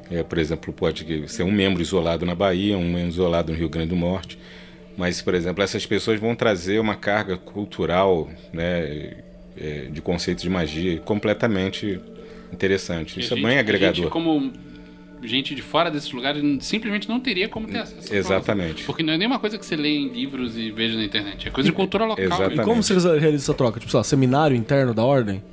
é, 0.10 0.24
por 0.24 0.40
exemplo, 0.40 0.74
pode 0.74 1.06
ser 1.30 1.44
um 1.44 1.52
membro 1.52 1.84
isolado 1.84 2.26
na 2.26 2.34
Bahia, 2.34 2.76
um 2.76 2.92
membro 2.92 3.10
isolado 3.10 3.52
no 3.52 3.58
Rio 3.60 3.70
Grande 3.70 3.90
do 3.90 3.96
Norte. 3.96 4.40
Mas, 4.98 5.22
por 5.22 5.36
exemplo, 5.36 5.64
essas 5.64 5.86
pessoas 5.86 6.20
vão 6.20 6.36
trazer 6.36 6.80
uma 6.80 6.96
carga 6.96 7.38
cultural 7.38 8.28
né, 8.52 9.18
é, 9.56 9.88
de 9.92 10.02
conceito 10.02 10.42
de 10.42 10.50
magia 10.50 10.98
completamente 11.02 12.00
interessante. 12.52 13.20
Isso 13.20 13.34
a 13.36 13.38
é 13.38 13.40
gente- 13.40 13.48
bem 13.48 13.58
a 13.58 13.60
agregador. 13.62 13.96
gente, 13.96 14.10
como 14.10 14.52
gente 15.24 15.54
de 15.56 15.62
fora 15.62 15.90
desses 15.92 16.12
lugares 16.12 16.44
simplesmente 16.66 17.08
não 17.08 17.20
teria 17.20 17.48
como 17.48 17.68
ter 17.68 17.80
acesso. 17.80 18.02
a 18.14 18.18
essa 18.18 18.34
Exatamente. 18.34 18.84
Porque 18.84 19.04
não 19.04 19.14
é 19.14 19.18
nenhuma 19.18 19.40
coisa 19.40 19.58
que 19.58 19.66
você 19.66 19.76
lê 19.76 19.90
em 19.90 20.10
livros 20.10 20.58
e 20.58 20.72
veja 20.72 20.98
na 20.98 21.04
internet. 21.04 21.48
É 21.48 21.52
coisa 21.52 21.70
de 21.70 21.76
cultura 21.76 22.06
local. 22.06 22.24
Exatamente. 22.24 22.62
E 22.62 22.64
como 22.64 22.82
você 22.84 22.94
realiza 23.20 23.44
essa 23.46 23.54
troca? 23.54 23.80
Tipo, 23.80 23.92
sei 23.92 23.98
lá, 23.98 24.04
seminário 24.04 24.56
interno 24.56 24.94
da 24.94 25.04
ordem? 25.04 25.44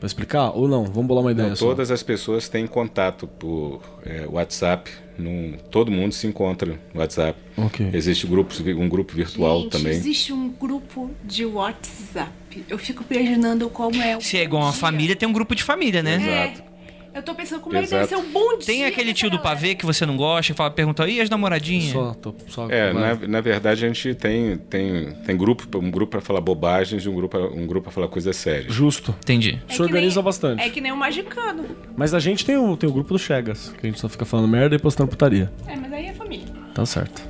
Pra 0.00 0.06
explicar? 0.06 0.50
Ou 0.56 0.66
não? 0.66 0.84
Vamos 0.84 1.06
bolar 1.06 1.22
uma 1.22 1.30
ideia 1.30 1.50
Não, 1.50 1.56
só. 1.56 1.66
todas 1.66 1.90
as 1.90 2.02
pessoas 2.02 2.48
têm 2.48 2.66
contato 2.66 3.26
por 3.26 3.82
é, 4.02 4.24
WhatsApp. 4.26 4.90
Num, 5.18 5.58
todo 5.70 5.90
mundo 5.90 6.12
se 6.12 6.26
encontra 6.26 6.78
no 6.94 7.00
WhatsApp. 7.00 7.38
Ok. 7.58 7.90
Existe 7.92 8.26
grupos, 8.26 8.58
um 8.60 8.88
grupo 8.88 9.14
virtual 9.14 9.60
Gente, 9.60 9.72
também. 9.72 9.92
existe 9.92 10.32
um 10.32 10.48
grupo 10.48 11.10
de 11.22 11.44
WhatsApp. 11.44 12.32
Eu 12.66 12.78
fico 12.78 13.04
imaginando 13.10 13.68
como 13.68 14.00
é 14.00 14.16
o 14.16 14.22
Se 14.22 14.38
é 14.38 14.42
igual 14.44 14.62
uma 14.62 14.72
família, 14.72 15.14
tem 15.14 15.28
um 15.28 15.32
grupo 15.34 15.54
de 15.54 15.62
família, 15.62 16.02
né? 16.02 16.14
Exato. 16.14 16.69
Eu 17.12 17.22
tô 17.22 17.34
pensando 17.34 17.60
como 17.60 17.76
é 17.76 17.82
que 17.82 17.88
deve 17.88 18.06
ser 18.06 18.16
um 18.16 18.30
bom 18.30 18.56
dia. 18.56 18.66
Tem 18.66 18.84
aquele 18.84 19.12
tio 19.12 19.28
do 19.28 19.40
pavê 19.40 19.74
que 19.74 19.84
você 19.84 20.06
não 20.06 20.16
gosta, 20.16 20.52
que 20.52 20.56
fala, 20.56 20.70
pergunta, 20.70 21.06
e 21.08 21.20
as 21.20 21.28
namoradinhas? 21.28 21.92
Só, 21.92 22.14
tô, 22.14 22.34
só 22.46 22.70
é, 22.70 22.92
na, 22.92 23.14
na, 23.14 23.40
verdade 23.40 23.84
a 23.84 23.88
gente 23.88 24.14
tem, 24.14 24.56
tem, 24.56 25.12
tem 25.26 25.36
grupo, 25.36 25.78
um 25.78 25.90
grupo 25.90 26.12
pra 26.12 26.20
falar 26.20 26.40
bobagens 26.40 27.04
e 27.04 27.08
um 27.08 27.14
grupo, 27.14 27.36
um 27.38 27.66
grupo 27.66 27.84
pra 27.84 27.92
falar 27.92 28.08
coisas 28.08 28.36
sérias. 28.36 28.72
Justo. 28.72 29.14
Entendi. 29.22 29.60
É 29.68 29.72
Se 29.72 29.82
organiza 29.82 30.16
nem, 30.16 30.24
bastante. 30.24 30.62
É 30.62 30.70
que 30.70 30.80
nem 30.80 30.92
o 30.92 30.96
Magicano. 30.96 31.64
Mas 31.96 32.14
a 32.14 32.20
gente 32.20 32.44
tem 32.44 32.56
o, 32.56 32.76
tem 32.76 32.88
o 32.88 32.92
grupo 32.92 33.12
do 33.12 33.18
Chegas, 33.18 33.74
que 33.78 33.86
a 33.86 33.90
gente 33.90 34.00
só 34.00 34.08
fica 34.08 34.24
falando 34.24 34.46
merda 34.46 34.76
e 34.76 34.78
postando 34.78 35.10
putaria. 35.10 35.52
É, 35.66 35.76
mas 35.76 35.92
aí 35.92 36.06
é 36.06 36.12
família. 36.12 36.46
Tá 36.74 36.86
certo. 36.86 37.22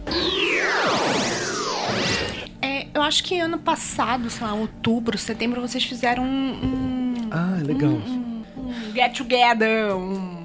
É, 2.60 2.86
eu 2.92 3.02
acho 3.02 3.24
que 3.24 3.38
ano 3.38 3.58
passado, 3.58 4.28
sei 4.28 4.46
lá, 4.46 4.52
outubro, 4.52 5.16
setembro, 5.16 5.60
vocês 5.60 5.84
fizeram 5.84 6.22
um. 6.22 6.52
um 6.52 7.14
ah, 7.30 7.58
legal. 7.64 7.92
Um, 7.92 8.29
get 8.94 9.16
together, 9.16 9.94
um 9.96 10.40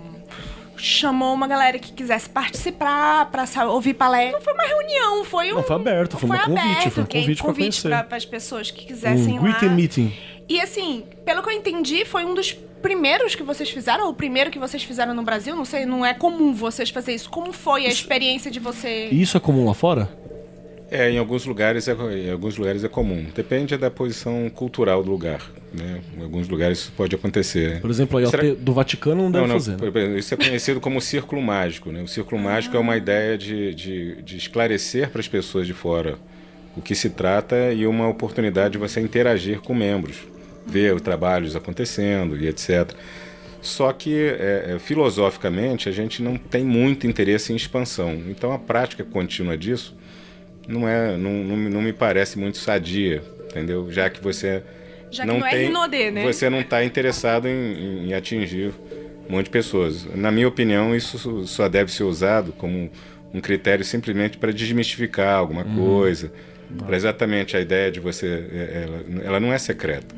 chamou 0.78 1.34
uma 1.34 1.48
galera 1.48 1.80
que 1.80 1.92
quisesse 1.92 2.30
participar 2.30 3.32
para 3.32 3.68
ouvir 3.68 3.94
palestra. 3.94 4.34
Não 4.34 4.42
foi 4.42 4.54
uma 4.54 4.64
reunião, 4.64 5.26
foi 5.26 5.52
um. 5.52 5.56
Não, 5.56 5.64
foi 5.64 5.76
aberto, 5.76 6.18
foi, 6.18 6.28
foi 6.28 6.38
um 6.38 6.42
convite, 6.42 6.90
foi 6.90 7.04
um 7.04 7.06
convite, 7.06 7.42
para 7.42 7.54
convite 7.54 7.82
para 7.82 8.18
as 8.18 8.26
pessoas 8.26 8.72
que 8.72 8.86
quisessem 8.86 9.40
um 9.40 9.44
lá. 9.44 9.70
meeting. 9.70 10.14
E 10.48 10.62
assim, 10.62 11.04
pelo 11.26 11.42
que 11.42 11.50
eu 11.50 11.54
entendi, 11.54 12.06
foi 12.06 12.24
um 12.24 12.34
dos 12.34 12.54
primeiros 12.54 13.34
que 13.34 13.42
vocês 13.42 13.70
fizeram, 13.70 14.06
ou 14.06 14.12
o 14.12 14.14
primeiro 14.14 14.52
que 14.52 14.60
vocês 14.60 14.84
fizeram 14.84 15.14
no 15.14 15.24
Brasil. 15.24 15.56
Não 15.56 15.66
sei, 15.66 15.86
não 15.86 16.06
é 16.06 16.14
comum 16.14 16.54
vocês 16.54 16.90
fazer 16.90 17.16
isso. 17.16 17.30
Como 17.30 17.52
foi 17.52 17.86
a 17.86 17.90
isso, 17.90 18.02
experiência 18.02 18.52
de 18.52 18.60
você? 18.60 19.08
Isso 19.12 19.38
é 19.38 19.40
comum 19.40 19.66
lá 19.66 19.74
fora? 19.74 20.10
É, 20.90 21.10
em 21.10 21.18
alguns 21.18 21.46
lugares 21.46 21.88
é, 21.88 21.94
em 21.94 22.32
alguns 22.32 22.58
lugares 22.58 22.84
é 22.84 22.88
comum. 22.88 23.26
Depende 23.36 23.76
da 23.76 23.90
posição 23.90 24.50
cultural 24.50 25.04
do 25.04 25.10
lugar. 25.10 25.42
Né? 25.74 26.02
Em 26.18 26.24
alguns 26.24 26.48
lugares 26.48 26.80
isso 26.80 26.94
pode 26.96 27.16
acontecer. 27.16 27.82
Por 27.82 27.90
exemplo, 27.90 28.20
a 28.20 28.26
Será... 28.28 28.44
do 28.54 28.74
Vaticano 28.74 29.24
não 29.24 29.32
deve 29.32 29.48
não, 29.48 29.56
não, 29.56 29.60
fazer. 29.60 29.78
Né? 29.78 30.20
Isso 30.20 30.34
é 30.34 30.38
conhecido 30.38 30.80
como 30.80 31.02
círculo 31.02 31.42
mágico. 31.42 31.92
Né? 31.92 32.02
O 32.04 32.08
círculo 32.08 32.40
mágico 32.42 32.78
é 32.78 32.80
uma 32.80 32.96
ideia 32.96 33.38
de, 33.38 33.74
de, 33.74 34.22
de 34.22 34.38
esclarecer 34.38 35.10
para 35.10 35.22
as 35.22 35.28
pessoas 35.28 35.66
de 35.66 35.74
fora 35.74 36.18
o 36.78 36.82
que 36.82 36.94
se 36.94 37.10
trata 37.10 37.72
e 37.74 37.88
uma 37.88 38.08
oportunidade 38.08 38.74
de 38.74 38.78
você 38.78 39.00
interagir 39.00 39.62
com 39.62 39.74
membros, 39.74 40.18
ver 40.66 40.94
os 40.94 41.02
trabalhos 41.02 41.56
acontecendo 41.56 42.38
e 42.38 42.48
etc. 42.48 42.92
Só 43.62 43.92
que, 43.92 44.14
é, 44.14 44.74
é, 44.76 44.80
filosoficamente, 44.80 45.90
a 45.90 45.92
gente 45.92 46.22
não 46.22 46.38
tem 46.38 46.64
muito 46.64 47.08
interesse 47.08 47.52
em 47.52 47.56
expansão. 47.56 48.14
Então, 48.30 48.52
a 48.52 48.60
prática 48.60 49.04
contínua 49.04 49.58
disso 49.58 49.96
não 50.68 50.88
é 50.88 51.18
não, 51.18 51.32
não, 51.32 51.58
não 51.58 51.82
me 51.82 51.94
parece 51.94 52.38
muito 52.38 52.58
sadia, 52.58 53.22
entendeu? 53.50 53.92
Já 53.92 54.10
que 54.10 54.22
você 54.22 54.64
Já 55.12 55.26
não, 55.26 55.36
que 55.36 55.40
não 55.42 55.48
é 55.48 55.52
tem, 55.52 55.66
é 55.66 55.68
RNOD, 55.68 56.12
né? 56.12 56.24
você 56.24 56.50
não 56.50 56.62
está 56.62 56.84
interessado 56.84 57.48
em, 57.48 58.08
em, 58.08 58.14
atingir 58.14 58.74
um 59.28 59.34
monte 59.34 59.46
de 59.46 59.52
pessoas. 59.52 60.06
Na 60.16 60.32
minha 60.32 60.48
opinião, 60.48 60.96
isso 60.96 61.46
só 61.48 61.68
deve 61.68 61.92
ser 61.92 62.04
usado 62.04 62.52
como 62.54 62.90
um 63.34 63.42
critério 63.42 63.84
simplesmente 63.84 64.38
para 64.38 64.52
desmistificar 64.52 65.36
alguma 65.36 65.64
uhum. 65.64 65.76
coisa, 65.76 66.32
para 66.86 66.96
exatamente 66.96 67.56
a 67.56 67.62
ideia 67.62 67.92
de 67.92 68.00
você, 68.00 68.28
é, 68.28 68.84
ela, 68.86 69.24
ela 69.24 69.40
não 69.40 69.52
é 69.52 69.58
secreta. 69.58 70.16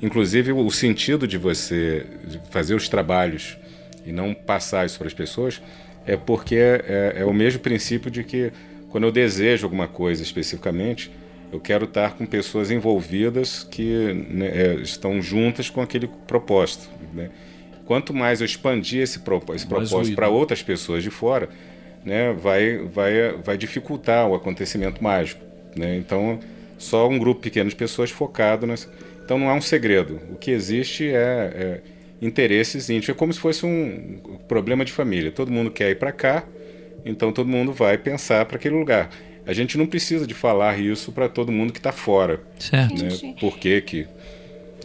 Inclusive 0.00 0.52
o 0.52 0.70
sentido 0.70 1.26
de 1.26 1.38
você 1.38 2.04
fazer 2.50 2.74
os 2.74 2.88
trabalhos 2.88 3.56
e 4.04 4.12
não 4.12 4.34
passar 4.34 4.84
isso 4.84 4.98
para 4.98 5.06
as 5.06 5.14
pessoas 5.14 5.62
é 6.06 6.16
porque 6.16 6.56
é, 6.56 7.14
é 7.16 7.24
o 7.24 7.32
mesmo 7.32 7.60
princípio 7.60 8.10
de 8.10 8.22
que 8.22 8.52
quando 8.94 9.02
eu 9.02 9.10
desejo 9.10 9.66
alguma 9.66 9.88
coisa 9.88 10.22
especificamente, 10.22 11.10
eu 11.52 11.58
quero 11.58 11.84
estar 11.84 12.16
com 12.16 12.24
pessoas 12.24 12.70
envolvidas 12.70 13.64
que 13.64 14.12
né, 14.30 14.46
é, 14.46 14.74
estão 14.74 15.20
juntas 15.20 15.68
com 15.68 15.80
aquele 15.80 16.08
propósito. 16.28 16.88
Né? 17.12 17.28
Quanto 17.86 18.14
mais 18.14 18.40
eu 18.40 18.44
expandir 18.44 19.02
esse, 19.02 19.18
esse 19.18 19.66
propósito 19.66 20.14
para 20.14 20.28
outras 20.28 20.62
pessoas 20.62 21.02
de 21.02 21.10
fora, 21.10 21.48
né, 22.04 22.32
vai, 22.34 22.78
vai, 22.78 23.32
vai 23.32 23.58
dificultar 23.58 24.28
o 24.28 24.34
acontecimento 24.36 25.02
mágico. 25.02 25.44
Né? 25.74 25.96
Então, 25.96 26.38
só 26.78 27.08
um 27.08 27.18
grupo 27.18 27.40
pequeno 27.40 27.68
de 27.68 27.74
pessoas 27.74 28.12
focado 28.12 28.64
nessa. 28.64 28.88
Então, 29.24 29.40
não 29.40 29.50
há 29.50 29.54
um 29.54 29.60
segredo. 29.60 30.20
O 30.30 30.36
que 30.36 30.52
existe 30.52 31.08
é, 31.08 31.16
é 31.16 31.80
interesses 32.22 32.88
íntimos. 32.88 33.08
É 33.08 33.18
como 33.18 33.32
se 33.32 33.40
fosse 33.40 33.66
um 33.66 34.38
problema 34.46 34.84
de 34.84 34.92
família. 34.92 35.32
Todo 35.32 35.50
mundo 35.50 35.68
quer 35.68 35.90
ir 35.90 35.98
para 35.98 36.12
cá, 36.12 36.44
então 37.04 37.32
todo 37.32 37.48
mundo 37.48 37.72
vai 37.72 37.98
pensar 37.98 38.44
para 38.46 38.56
aquele 38.56 38.76
lugar. 38.76 39.10
A 39.46 39.52
gente 39.52 39.76
não 39.76 39.86
precisa 39.86 40.26
de 40.26 40.32
falar 40.32 40.78
isso 40.78 41.12
para 41.12 41.28
todo 41.28 41.52
mundo 41.52 41.72
que 41.72 41.78
está 41.78 41.92
fora. 41.92 42.40
Certo. 42.58 43.04
Né? 43.04 43.34
Por 43.38 43.58
que 43.58 43.80
que... 43.82 44.08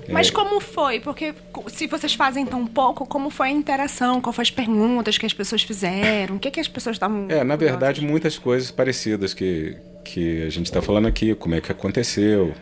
É... 0.07 0.11
Mas 0.11 0.29
como 0.29 0.59
foi? 0.59 0.99
Porque 0.99 1.33
se 1.67 1.87
vocês 1.87 2.13
fazem 2.13 2.45
tão 2.45 2.67
pouco, 2.67 3.05
como 3.05 3.29
foi 3.29 3.47
a 3.47 3.51
interação? 3.51 4.19
Qual 4.19 4.33
foram 4.33 4.43
as 4.43 4.51
perguntas 4.51 5.17
que 5.17 5.25
as 5.25 5.33
pessoas 5.33 5.61
fizeram? 5.63 6.35
O 6.35 6.39
que, 6.39 6.51
que 6.51 6.59
as 6.59 6.67
pessoas 6.67 6.95
estavam... 6.95 7.27
É, 7.29 7.43
na 7.43 7.55
verdade, 7.55 8.01
muitas 8.01 8.37
coisas 8.37 8.69
parecidas 8.69 9.33
que, 9.33 9.77
que 10.03 10.43
a 10.43 10.49
gente 10.49 10.65
está 10.65 10.81
falando 10.81 11.07
aqui. 11.07 11.33
Como 11.35 11.55
é 11.55 11.61
que 11.61 11.71
aconteceu 11.71 12.53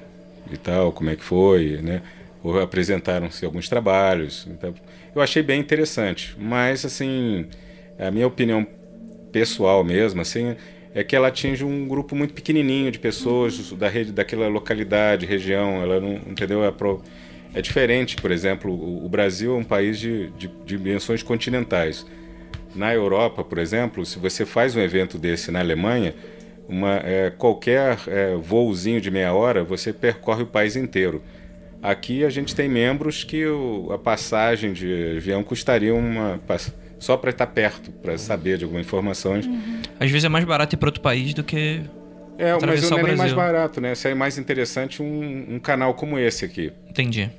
e 0.51 0.57
tal, 0.57 0.91
como 0.91 1.09
é 1.09 1.15
que 1.15 1.23
foi, 1.23 1.79
né? 1.81 2.03
Ou 2.43 2.61
apresentaram-se 2.61 3.43
alguns 3.43 3.67
trabalhos. 3.67 4.47
Então, 4.51 4.73
eu 5.15 5.21
achei 5.21 5.41
bem 5.41 5.59
interessante. 5.59 6.35
Mas, 6.37 6.85
assim, 6.85 7.47
a 7.97 8.11
minha 8.11 8.27
opinião 8.27 8.65
pessoal 9.31 9.83
mesmo, 9.83 10.21
assim, 10.21 10.55
é 10.93 11.03
que 11.03 11.15
ela 11.15 11.27
atinge 11.27 11.63
um 11.63 11.87
grupo 11.87 12.15
muito 12.15 12.33
pequenininho 12.33 12.91
de 12.91 12.99
pessoas 12.99 13.71
da 13.73 13.87
rede, 13.87 14.11
daquela 14.11 14.47
localidade, 14.47 15.25
região. 15.25 15.81
Ela 15.81 15.99
não, 15.99 16.15
entendeu? 16.27 16.63
É, 16.63 16.71
pro, 16.71 17.01
é 17.53 17.61
diferente, 17.61 18.15
por 18.15 18.31
exemplo, 18.31 18.71
o, 18.73 19.05
o, 19.05 19.09
Brasil 19.09 19.55
é 19.55 19.57
um 19.57 19.63
país 19.63 19.99
de, 19.99 20.31
de, 20.31 20.47
de 20.47 20.77
dimensões 20.77 21.21
continentais. 21.21 22.05
Na 22.75 22.93
Europa, 22.93 23.43
por 23.43 23.57
exemplo, 23.57 24.05
se 24.05 24.19
você 24.19 24.45
faz 24.45 24.75
um 24.75 24.81
evento 24.81 25.17
desse 25.17 25.51
na 25.51 25.59
Alemanha, 25.59 26.13
uma, 26.67 26.97
é, 27.03 27.29
qualquer 27.29 27.99
é, 28.07 28.35
voozinho 28.35 28.99
de 28.99 29.09
meia 29.09 29.33
hora, 29.33 29.63
você 29.63 29.93
percorre 29.93 30.43
o 30.43 30.47
país 30.47 30.75
inteiro. 30.75 31.21
Aqui 31.81 32.25
a 32.25 32.29
gente 32.29 32.55
tem 32.55 32.67
membros 32.67 33.23
que 33.23 33.45
o, 33.45 33.89
a 33.91 33.97
passagem 33.97 34.73
de 34.73 35.17
avião 35.17 35.43
custaria 35.43 35.93
uma 35.93 36.39
só 36.99 37.17
para 37.17 37.29
estar 37.29 37.47
perto, 37.47 37.91
para 37.91 38.17
saber 38.17 38.57
de 38.57 38.63
alguma 38.63 38.81
informação. 38.81 39.33
Uhum. 39.33 39.81
Às 39.99 40.09
vezes 40.09 40.25
é 40.25 40.29
mais 40.29 40.45
barato 40.45 40.75
ir 40.75 40.77
para 40.77 40.87
outro 40.87 41.01
país 41.01 41.33
do 41.33 41.43
que. 41.43 41.81
É, 42.37 42.53
mas 42.63 42.89
não 42.89 42.99
é 42.99 43.03
nem 43.03 43.15
mais 43.15 43.33
barato, 43.33 43.81
né? 43.81 43.95
Seria 43.95 44.15
mais 44.15 44.37
interessante 44.37 45.01
um, 45.01 45.55
um 45.55 45.59
canal 45.59 45.93
como 45.93 46.19
esse 46.19 46.45
aqui. 46.45 46.71
Entendi. 46.89 47.29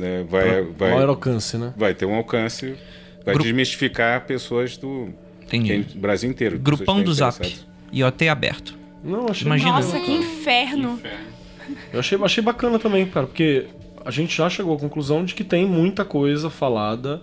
É, 0.00 0.22
vai, 0.24 0.62
vai, 0.62 0.90
maior 0.90 1.08
alcance, 1.08 1.56
né? 1.56 1.72
Vai 1.76 1.94
ter 1.94 2.06
um 2.06 2.14
alcance, 2.14 2.76
vai 3.24 3.34
Gru... 3.34 3.44
desmistificar 3.44 4.24
pessoas 4.26 4.76
do 4.76 5.10
Entendi. 5.42 5.98
Brasil 5.98 6.30
inteiro. 6.30 6.58
Grupão 6.58 7.02
do 7.02 7.12
Zap. 7.12 7.54
E 7.90 8.02
OT 8.02 8.28
aberto. 8.28 8.78
Não, 9.04 9.26
achei 9.28 9.46
Imagina. 9.46 9.72
Nossa, 9.72 10.00
que 10.00 10.12
inferno. 10.12 10.98
que 10.98 11.08
inferno. 11.08 11.32
Eu 11.92 12.00
achei, 12.00 12.18
achei 12.22 12.42
bacana 12.42 12.78
também, 12.78 13.06
cara, 13.06 13.26
porque 13.26 13.66
a 14.04 14.10
gente 14.10 14.36
já 14.36 14.48
chegou 14.48 14.74
à 14.74 14.78
conclusão 14.78 15.24
de 15.24 15.34
que 15.34 15.44
tem 15.44 15.66
muita 15.66 16.04
coisa 16.04 16.48
falada 16.50 17.22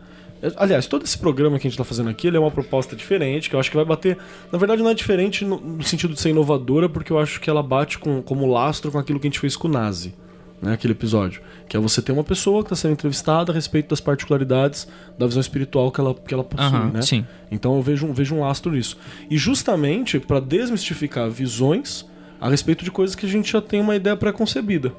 Aliás, 0.56 0.88
todo 0.88 1.04
esse 1.04 1.18
programa 1.18 1.60
que 1.60 1.68
a 1.68 1.70
gente 1.70 1.74
está 1.74 1.84
fazendo 1.84 2.10
aqui 2.10 2.28
é 2.28 2.40
uma 2.40 2.52
proposta 2.52 2.96
diferente, 2.96 3.50
que 3.50 3.56
eu 3.56 3.60
acho 3.60 3.70
que 3.70 3.76
vai 3.76 3.86
bater. 3.86 4.18
Na 4.52 4.58
verdade, 4.58 4.82
não 4.82 4.90
é 4.90 4.94
diferente 4.94 5.44
no, 5.44 5.84
sentido 5.84 6.14
de 6.14 6.22
ser 6.22 6.30
inovadora, 6.30 6.88
porque 6.88 7.12
eu 7.12 7.20
acho 7.20 7.42
que 7.42 7.50
ela 7.50 7.62
bate 7.62 8.00
com, 8.00 8.22
como 8.22 8.46
lastro 8.46 8.92
com 8.92 8.98
aquilo 8.98 9.20
que 9.20 9.28
a 9.28 9.30
gente 9.30 9.40
fez 9.40 9.58
com 9.58 9.68
o 9.68 9.72
Nazi, 9.72 10.14
né, 10.62 10.74
aquele 10.74 10.94
episódio. 10.94 11.42
Que 11.68 11.76
é 11.76 11.80
você 11.80 12.02
ter 12.02 12.14
uma 12.14 12.24
pessoa 12.24 12.64
que 12.64 12.68
está 12.68 12.76
sendo 12.78 12.94
entrevistada 12.94 13.52
a 13.52 13.56
respeito 13.56 13.90
das 13.90 14.00
particularidades 14.00 14.88
da 15.18 15.28
visão 15.28 15.42
espiritual 15.42 15.92
que 15.92 16.00
ela, 16.00 16.14
que 16.14 16.34
ela 16.34 16.44
possui. 16.44 16.78
Uhum, 16.78 16.92
né? 16.92 17.02
Sim. 17.02 17.26
Então 17.52 17.76
eu 17.76 17.82
vejo, 17.82 18.12
vejo 18.14 18.36
um 18.36 18.40
lastro 18.40 18.72
nisso. 18.72 18.98
E 19.30 19.38
justamente 19.38 20.20
para 20.20 20.40
desmistificar 20.40 21.30
visões 21.30 22.06
a 22.40 22.50
respeito 22.50 22.86
de 22.86 22.92
coisas 22.92 23.14
que 23.14 23.26
a 23.26 23.30
gente 23.30 23.52
já 23.52 23.62
tem 23.62 23.82
uma 23.82 23.96
ideia 23.96 24.16
pré-concebida. 24.16 24.94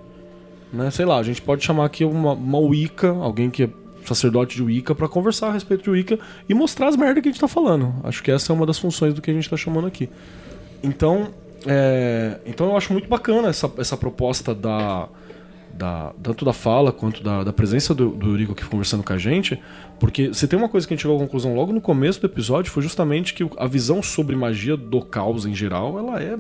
Né? 0.73 0.91
Sei 0.91 1.05
lá, 1.05 1.19
a 1.19 1.23
gente 1.23 1.41
pode 1.41 1.65
chamar 1.65 1.87
aqui 1.87 2.05
uma, 2.05 2.33
uma 2.33 2.59
Wicca, 2.59 3.09
alguém 3.09 3.51
que 3.51 3.65
é 3.65 3.71
sacerdote 4.05 4.57
de 4.57 4.63
Wicca 4.63 4.95
para 4.95 5.09
conversar 5.09 5.49
a 5.49 5.53
respeito 5.53 5.85
de 5.85 5.91
Wicca 5.91 6.19
e 6.49 6.55
mostrar 6.55 6.89
as 6.89 6.97
merdas 6.97 7.23
que 7.23 7.29
a 7.29 7.33
gente 7.33 7.41
tá 7.41 7.49
falando. 7.49 7.95
Acho 8.05 8.23
que 8.23 8.31
essa 8.31 8.53
é 8.53 8.55
uma 8.55 8.67
das 8.67 8.79
funções 8.79 9.15
do 9.15 9.23
que 9.23 9.31
a 9.31 9.35
gente 9.35 9.49
tá 9.49 9.57
chamando 9.57 9.87
aqui. 9.87 10.09
Então, 10.83 11.29
é, 11.67 12.39
então 12.47 12.69
eu 12.69 12.77
acho 12.77 12.93
muito 12.93 13.09
bacana 13.09 13.49
essa, 13.49 13.71
essa 13.79 13.97
proposta 13.97 14.55
da, 14.55 15.09
da, 15.73 16.13
tanto 16.23 16.45
da 16.45 16.53
fala 16.53 16.93
quanto 16.93 17.23
da, 17.23 17.45
da 17.45 17.53
presença 17.53 17.95
do, 17.95 18.17
Eurico 18.23 18.53
aqui 18.53 18.65
conversando 18.65 19.03
com 19.03 19.13
a 19.13 19.19
gente, 19.19 19.61
porque 19.99 20.29
você 20.29 20.47
tem 20.47 20.59
uma 20.59 20.69
coisa 20.69 20.87
que 20.87 20.95
a 20.95 20.97
gente 20.97 21.03
chegou 21.03 21.17
à 21.17 21.21
conclusão 21.21 21.55
logo 21.55 21.73
no 21.73 21.81
começo 21.81 22.21
do 22.21 22.27
episódio, 22.27 22.71
foi 22.71 22.83
justamente 22.83 23.35
que 23.35 23.49
a 23.57 23.67
visão 23.67 24.03
sobre 24.03 24.35
magia 24.37 24.77
do 24.77 25.03
caos 25.03 25.47
em 25.47 25.55
geral, 25.55 25.99
ela 25.99 26.23
é 26.23 26.39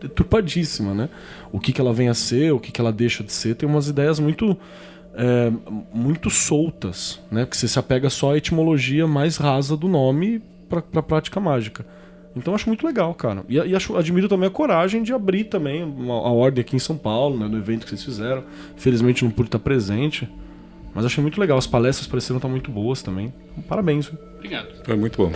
deturpadíssima, 0.00 0.92
né? 0.92 1.08
O 1.52 1.60
que, 1.60 1.72
que 1.72 1.80
ela 1.80 1.92
vem 1.92 2.08
a 2.08 2.14
ser, 2.14 2.52
o 2.52 2.58
que, 2.58 2.72
que 2.72 2.80
ela 2.80 2.92
deixa 2.92 3.22
de 3.22 3.32
ser, 3.32 3.54
tem 3.54 3.68
umas 3.68 3.88
ideias 3.88 4.18
muito 4.18 4.56
é, 5.14 5.52
muito 5.92 6.30
soltas, 6.30 7.20
né? 7.30 7.44
Porque 7.44 7.56
você 7.56 7.68
se 7.68 7.78
apega 7.78 8.08
só 8.10 8.32
à 8.32 8.36
etimologia 8.36 9.06
mais 9.06 9.36
rasa 9.36 9.76
do 9.76 9.88
nome 9.88 10.42
para 10.68 10.82
a 10.94 11.02
prática 11.02 11.38
mágica. 11.38 11.84
Então 12.34 12.54
acho 12.54 12.68
muito 12.68 12.86
legal, 12.86 13.14
cara. 13.14 13.44
E, 13.48 13.56
e 13.56 13.76
acho, 13.76 13.96
admiro 13.96 14.28
também 14.28 14.48
a 14.48 14.50
coragem 14.50 15.02
de 15.02 15.12
abrir 15.12 15.44
também 15.44 15.82
uma, 15.82 16.14
a 16.14 16.32
ordem 16.32 16.62
aqui 16.62 16.74
em 16.74 16.78
São 16.78 16.96
Paulo, 16.96 17.38
né, 17.38 17.46
no 17.46 17.58
evento 17.58 17.84
que 17.84 17.90
vocês 17.90 18.02
fizeram. 18.02 18.42
Felizmente 18.76 19.24
não 19.24 19.30
pude 19.30 19.48
estar 19.48 19.58
presente. 19.58 20.28
Mas 20.94 21.06
achei 21.06 21.22
muito 21.22 21.40
legal, 21.40 21.56
as 21.56 21.66
palestras 21.66 22.06
pareceram 22.06 22.36
estar 22.36 22.48
muito 22.48 22.70
boas 22.70 23.02
também. 23.02 23.32
Parabéns. 23.68 24.10
Obrigado. 24.36 24.68
Foi 24.84 24.96
muito 24.96 25.16
bom. 25.16 25.32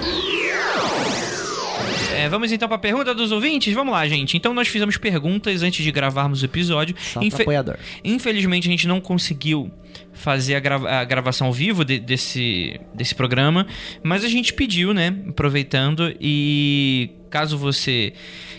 É, 2.27 2.29
vamos 2.29 2.51
então 2.51 2.67
para 2.67 2.77
a 2.77 2.81
pergunta 2.81 3.15
dos 3.15 3.31
ouvintes? 3.31 3.73
Vamos 3.73 3.93
lá, 3.93 4.07
gente. 4.09 4.37
Então 4.37 4.53
nós 4.53 4.67
fizemos 4.67 4.97
perguntas 4.97 5.63
antes 5.63 5.85
de 5.85 5.93
gravarmos 5.93 6.43
o 6.43 6.45
episódio. 6.45 6.97
Infe 7.23 7.43
apoiador. 7.43 7.77
Infelizmente 8.03 8.67
a 8.67 8.71
gente 8.71 8.89
não 8.89 9.01
conseguiu 9.01 9.71
fazer 10.13 10.57
a, 10.57 10.61
grava 10.61 10.91
a 10.91 11.05
gravação 11.05 11.47
ao 11.47 11.53
vivo 11.53 11.85
de, 11.85 12.01
desse, 12.01 12.81
desse 12.93 13.15
programa, 13.15 13.65
mas 14.03 14.25
a 14.25 14.29
gente 14.29 14.53
pediu, 14.53 14.93
né? 14.93 15.15
Aproveitando 15.29 16.13
e 16.21 17.11
caso 17.31 17.57
você 17.57 18.13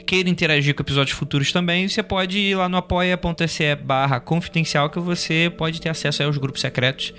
queira 0.07 0.29
interagir 0.29 0.73
com 0.73 0.81
episódios 0.81 1.15
futuros 1.15 1.51
também, 1.51 1.88
você 1.88 2.01
pode 2.01 2.39
ir 2.39 2.55
lá 2.55 2.69
no 2.69 2.77
apoia.se 2.77 3.75
barra 3.75 4.21
confidencial 4.21 4.89
que 4.89 4.99
você 4.99 5.51
pode 5.55 5.81
ter 5.81 5.89
acesso 5.89 6.23
aos 6.23 6.38
grupos 6.38 6.61
secretos, 6.61 7.13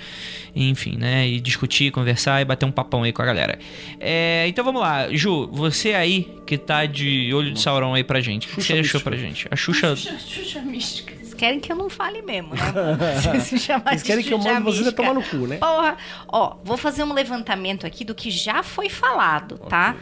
enfim, 0.56 0.97
né? 0.97 1.28
E 1.28 1.39
discutir, 1.39 1.93
conversar 1.93 2.40
e 2.40 2.47
bater 2.47 2.65
um 2.65 2.73
papão 2.73 3.02
aí 3.02 3.12
com 3.12 3.20
a 3.20 3.27
galera. 3.27 3.59
É, 4.01 4.47
então 4.48 4.65
vamos 4.65 4.81
lá, 4.81 5.12
Ju, 5.12 5.47
você 5.52 5.93
aí 5.93 6.27
que 6.47 6.56
tá 6.56 6.86
de 6.86 7.31
olho 7.35 7.52
de 7.52 7.60
Sauron 7.60 7.93
aí 7.94 8.02
pra 8.02 8.20
gente, 8.23 8.47
o 8.47 8.51
que 8.51 8.62
você 8.62 8.78
achou 8.78 9.01
pra 9.02 9.16
gente? 9.16 9.47
A 9.51 9.55
Xuxa... 9.55 9.94
Xuxa, 9.94 10.19
Xuxa 10.19 10.62
mística 10.62 11.19
querem 11.39 11.60
que 11.60 11.70
eu 11.70 11.77
não 11.77 11.89
fale 11.89 12.20
mesmo, 12.20 12.52
né? 12.55 12.60
Vocês 13.23 13.69
Eles 13.86 14.02
querem 14.02 14.24
que 14.24 14.35
eu 14.35 14.39
mande 14.39 14.60
vocês 14.65 14.89
a 14.89 14.93
tomar 14.93 15.15
no 15.15 15.23
cu, 15.23 15.47
né? 15.47 15.59
Porra. 15.59 15.97
Ó, 16.27 16.56
vou 16.65 16.77
fazer 16.77 17.05
um 17.05 17.12
levantamento 17.12 17.86
aqui 17.86 18.05
do 18.05 18.12
que 18.12 18.28
já 18.28 18.65
foi 18.65 18.89
falado, 18.89 19.56
tá? 19.56 19.94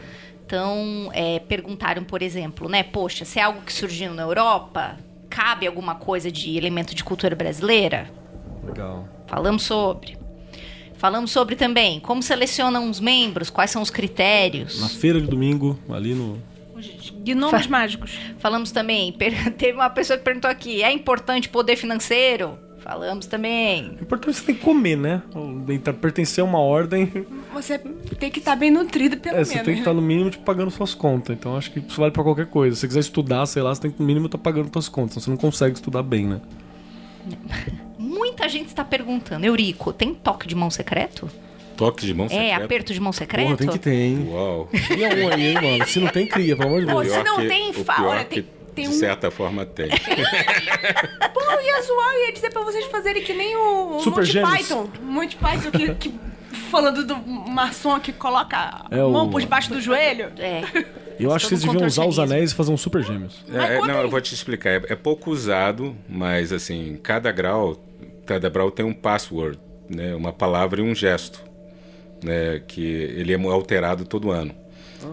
Então, 0.47 1.09
é, 1.13 1.39
perguntaram, 1.39 2.05
por 2.05 2.21
exemplo, 2.21 2.69
né? 2.69 2.81
Poxa, 2.81 3.25
se 3.25 3.37
é 3.37 3.41
algo 3.43 3.59
que 3.63 3.73
surgiu 3.73 4.13
na 4.13 4.23
Europa, 4.23 4.97
cabe 5.29 5.67
alguma 5.67 5.95
coisa 5.95 6.31
de 6.31 6.55
elemento 6.55 6.95
de 6.95 7.03
cultura 7.03 7.35
brasileira? 7.35 8.09
Legal. 8.65 9.05
Falamos 9.27 9.63
sobre. 9.63 10.17
Falamos 10.95 11.31
sobre 11.31 11.57
também 11.57 11.99
como 11.99 12.23
selecionam 12.23 12.89
os 12.89 13.01
membros, 13.01 13.49
quais 13.49 13.71
são 13.71 13.81
os 13.81 13.89
critérios. 13.89 14.79
Na 14.79 14.87
feira 14.87 15.19
de 15.19 15.27
domingo, 15.27 15.77
ali 15.89 16.13
no. 16.15 16.41
Gnomos 17.25 17.65
Fa 17.65 17.69
mágicos. 17.69 18.17
Falamos 18.39 18.71
também. 18.71 19.11
Teve 19.57 19.73
uma 19.73 19.89
pessoa 19.89 20.17
que 20.17 20.23
perguntou 20.23 20.49
aqui: 20.49 20.81
é 20.81 20.93
importante 20.93 21.49
poder 21.49 21.75
financeiro? 21.75 22.57
Falamos 22.87 23.25
também. 23.25 23.97
O 23.99 24.03
importante 24.03 24.29
é 24.29 24.39
você 24.39 24.45
tem 24.45 24.55
que 24.55 24.61
comer, 24.61 24.95
né? 24.95 25.21
Pertencer 25.99 26.41
a 26.41 26.45
uma 26.45 26.59
ordem. 26.59 27.11
Você 27.53 27.77
tem 27.77 28.31
que 28.31 28.39
estar 28.39 28.51
tá 28.51 28.55
bem 28.55 28.71
nutrido, 28.71 29.17
pelo 29.17 29.35
é, 29.35 29.39
menos. 29.39 29.49
Você 29.49 29.55
tem 29.55 29.73
que 29.73 29.79
estar, 29.79 29.91
tá, 29.91 29.93
no 29.93 30.01
mínimo, 30.01 30.29
tipo, 30.29 30.45
pagando 30.45 30.71
suas 30.71 30.93
contas. 30.93 31.35
Então, 31.35 31.57
acho 31.57 31.69
que 31.69 31.79
isso 31.79 31.99
vale 31.99 32.13
pra 32.13 32.23
qualquer 32.23 32.45
coisa. 32.45 32.77
Se 32.77 32.79
você 32.79 32.87
quiser 32.87 33.01
estudar, 33.01 33.45
sei 33.45 33.61
lá, 33.61 33.75
você 33.75 33.81
tem 33.81 33.91
que, 33.91 33.99
no 33.99 34.05
mínimo, 34.05 34.27
estar 34.27 34.37
tá 34.37 34.43
pagando 34.45 34.69
suas 34.71 34.87
contas. 34.87 35.21
Senão 35.21 35.23
você 35.23 35.29
não 35.31 35.37
consegue 35.37 35.75
estudar 35.75 36.01
bem, 36.01 36.27
né? 36.27 36.39
Muita 37.99 38.47
gente 38.47 38.67
está 38.67 38.85
perguntando. 38.85 39.45
Eurico, 39.45 39.91
tem 39.91 40.13
toque 40.13 40.47
de 40.47 40.55
mão 40.55 40.69
secreto? 40.69 41.29
Toque 41.75 42.05
de 42.05 42.13
mão 42.13 42.27
é, 42.27 42.29
secreto? 42.29 42.49
É, 42.49 42.53
aperto 42.53 42.93
de 42.93 43.01
mão 43.01 43.11
secreto? 43.11 43.47
Porra, 43.47 43.57
tem 43.57 43.67
que 43.67 43.79
ter, 43.79 43.95
hein? 43.95 44.29
Uau. 44.31 44.69
Cria 44.87 45.09
um 45.09 45.29
aí, 45.33 45.47
hein, 45.47 45.53
mano? 45.55 45.85
Se 45.85 45.99
não 45.99 46.07
tem, 46.07 46.25
cria, 46.25 46.55
pelo 46.55 46.69
amor 46.69 46.79
de 46.79 46.85
Deus. 46.85 47.05
Pô, 47.05 47.13
se 47.13 47.23
não 47.23 47.35
tem, 47.45 47.73
fala. 47.73 48.23
Tem 48.23 48.45
tem 48.77 48.87
de 48.87 48.95
um... 48.95 48.99
certa 48.99 49.31
forma 49.31 49.65
tem. 49.65 49.89
Pô, 51.33 51.41
eu 51.41 51.61
ia 51.61 51.81
zoar, 51.81 52.13
eu 52.13 52.25
ia 52.27 52.31
dizer 52.31 52.51
pra 52.51 52.61
vocês 52.61 52.85
fazerem 52.85 53.23
que 53.23 53.33
nem 53.33 53.55
o, 53.55 53.99
Super 54.01 54.19
Monty 54.19 54.31
Gêmeos. 54.31 54.57
Python. 54.57 54.89
Monty 55.01 55.35
Python 55.35 55.71
que, 55.71 55.95
que 55.95 56.19
falando 56.69 57.03
do 57.03 57.17
maçom 57.17 57.99
que 57.99 58.13
coloca 58.13 58.85
é 58.91 58.99
a 58.99 59.07
mão 59.07 59.25
o... 59.25 59.31
por 59.31 59.41
debaixo 59.41 59.73
do 59.73 59.81
joelho. 59.81 60.31
É. 60.37 60.61
Eu 61.19 61.33
acho 61.33 61.47
que 61.47 61.55
vocês 61.55 61.63
deviam 61.63 61.87
usar 61.87 62.05
os 62.05 62.19
anéis 62.19 62.51
e 62.51 62.55
fazer 62.55 62.71
um 62.71 62.77
super 62.77 63.01
gêmeos. 63.01 63.43
É, 63.51 63.79
não, 63.79 64.01
eu 64.01 64.07
vou 64.07 64.21
te 64.21 64.35
explicar. 64.35 64.69
É, 64.69 64.75
é, 64.89 64.95
pouco 64.95 65.31
usado, 65.31 65.95
mas 66.07 66.53
assim, 66.53 66.99
cada 67.01 67.31
grau, 67.31 67.83
cada 68.23 68.47
grau 68.49 68.69
tem 68.69 68.85
um 68.85 68.93
password, 68.93 69.57
né? 69.89 70.13
Uma 70.13 70.31
palavra 70.31 70.79
e 70.79 70.83
um 70.83 70.93
gesto, 70.93 71.43
né? 72.23 72.61
Que 72.67 72.83
ele 72.83 73.33
é 73.33 73.49
alterado 73.49 74.05
todo 74.05 74.29
ano. 74.29 74.53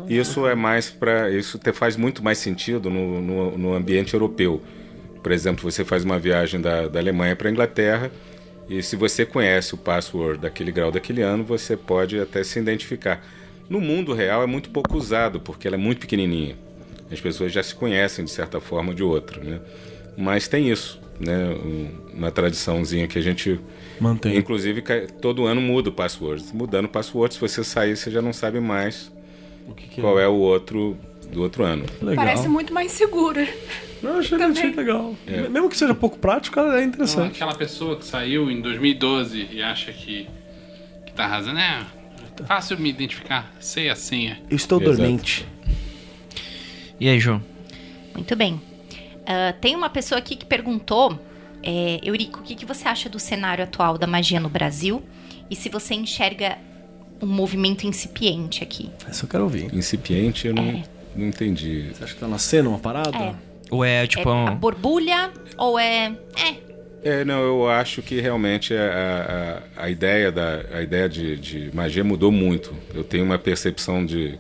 Isso 0.08 0.46
é 0.46 0.54
mais 0.54 0.90
para 0.90 1.30
isso 1.30 1.58
te 1.58 1.72
faz 1.72 1.96
muito 1.96 2.22
mais 2.22 2.38
sentido 2.38 2.90
no, 2.90 3.20
no, 3.20 3.58
no, 3.58 3.74
ambiente 3.74 4.14
europeu. 4.14 4.62
Por 5.22 5.32
exemplo, 5.32 5.70
você 5.70 5.84
faz 5.84 6.04
uma 6.04 6.18
viagem 6.18 6.60
da, 6.60 6.88
da 6.88 6.98
Alemanha 6.98 7.34
para 7.34 7.48
a 7.48 7.52
Inglaterra 7.52 8.10
e 8.68 8.82
se 8.82 8.96
você 8.96 9.26
conhece 9.26 9.74
o 9.74 9.78
password 9.78 10.40
daquele 10.40 10.72
grau 10.72 10.90
daquele 10.90 11.22
ano, 11.22 11.44
você 11.44 11.76
pode 11.76 12.18
até 12.18 12.42
se 12.42 12.58
identificar. 12.58 13.24
No 13.68 13.80
mundo 13.80 14.12
real 14.12 14.42
é 14.42 14.46
muito 14.46 14.70
pouco 14.70 14.96
usado 14.96 15.40
porque 15.40 15.66
ela 15.66 15.76
é 15.76 15.78
muito 15.78 16.00
pequenininha. 16.00 16.56
As 17.10 17.20
pessoas 17.20 17.52
já 17.52 17.62
se 17.62 17.74
conhecem 17.74 18.24
de 18.24 18.30
certa 18.30 18.60
forma 18.60 18.90
ou 18.90 18.94
de 18.94 19.02
outra, 19.02 19.42
né? 19.42 19.60
Mas 20.16 20.48
tem 20.48 20.70
isso, 20.70 21.00
né? 21.18 21.54
Uma 22.12 22.30
tradiçãozinha 22.30 23.06
que 23.06 23.18
a 23.18 23.22
gente 23.22 23.60
mantém. 24.00 24.36
Inclusive 24.36 24.82
todo 25.20 25.44
ano 25.44 25.60
muda 25.60 25.90
o 25.90 25.92
password. 25.92 26.44
Mudando 26.52 26.86
o 26.86 26.88
password, 26.88 27.34
se 27.34 27.40
você 27.40 27.62
sair, 27.62 27.96
você 27.96 28.10
já 28.10 28.22
não 28.22 28.32
sabe 28.32 28.60
mais 28.60 29.13
que 29.72 29.86
que 29.86 30.00
qual 30.00 30.18
é? 30.18 30.24
é? 30.24 30.28
o 30.28 30.34
outro 30.34 30.96
do 31.30 31.42
outro 31.42 31.64
ano. 31.64 31.84
Legal. 32.02 32.24
Parece 32.24 32.48
muito 32.48 32.72
mais 32.72 32.92
segura. 32.92 33.48
Não, 34.02 34.18
achei, 34.18 34.40
achei 34.40 34.70
legal. 34.70 35.16
É. 35.26 35.48
Mesmo 35.48 35.70
que 35.70 35.76
seja 35.76 35.94
pouco 35.94 36.18
prático, 36.18 36.60
é 36.60 36.84
interessante. 36.84 37.40
Não, 37.40 37.46
aquela 37.48 37.54
pessoa 37.54 37.96
que 37.96 38.04
saiu 38.04 38.50
em 38.50 38.60
2012 38.60 39.48
e 39.50 39.62
acha 39.62 39.92
que, 39.92 40.28
que 41.06 41.12
tá 41.12 41.24
arrasando, 41.24 41.58
é 41.58 41.86
fácil 42.46 42.78
me 42.78 42.90
identificar, 42.90 43.52
sei 43.58 43.88
a 43.88 43.96
senha. 43.96 44.40
Eu 44.50 44.56
estou 44.56 44.80
Exato. 44.80 44.96
dormente. 44.96 45.46
E 47.00 47.08
aí, 47.08 47.18
João? 47.18 47.42
Muito 48.14 48.36
bem. 48.36 48.54
Uh, 48.54 49.58
tem 49.60 49.74
uma 49.74 49.88
pessoa 49.88 50.18
aqui 50.18 50.36
que 50.36 50.44
perguntou, 50.44 51.18
é, 51.62 51.98
Eurico, 52.02 52.40
o 52.40 52.42
que, 52.42 52.54
que 52.54 52.66
você 52.66 52.86
acha 52.86 53.08
do 53.08 53.18
cenário 53.18 53.64
atual 53.64 53.96
da 53.96 54.06
magia 54.06 54.38
no 54.38 54.48
Brasil? 54.48 55.02
E 55.50 55.56
se 55.56 55.68
você 55.68 55.94
enxerga 55.94 56.58
um 57.20 57.26
movimento 57.26 57.86
incipiente 57.86 58.62
aqui. 58.62 58.90
Isso 59.10 59.24
eu 59.24 59.28
quero 59.28 59.44
ouvir. 59.44 59.74
Incipiente, 59.74 60.48
eu 60.48 60.54
não, 60.54 60.62
é. 60.64 60.82
não 61.14 61.26
entendi. 61.26 61.90
Você 61.92 62.04
acha 62.04 62.14
que 62.14 62.20
tá 62.20 62.28
nascendo 62.28 62.68
uma 62.68 62.78
parada? 62.78 63.16
É. 63.16 63.34
Ou 63.70 63.84
é 63.84 64.06
tipo. 64.06 64.28
É 64.28 64.32
um... 64.32 64.46
a 64.48 64.50
borbulha, 64.52 65.32
ou 65.56 65.78
é. 65.78 66.16
É. 66.36 66.64
É, 67.04 67.22
não, 67.22 67.42
eu 67.42 67.68
acho 67.68 68.00
que 68.00 68.18
realmente 68.18 68.72
a, 68.74 69.62
a, 69.76 69.84
a 69.84 69.90
ideia, 69.90 70.32
da, 70.32 70.64
a 70.72 70.80
ideia 70.80 71.06
de, 71.06 71.36
de, 71.36 71.70
magia 71.74 72.02
mudou 72.02 72.32
muito. 72.32 72.74
Eu 72.94 73.04
tenho 73.04 73.24
uma 73.24 73.38
percepção 73.38 74.04
de. 74.04 74.38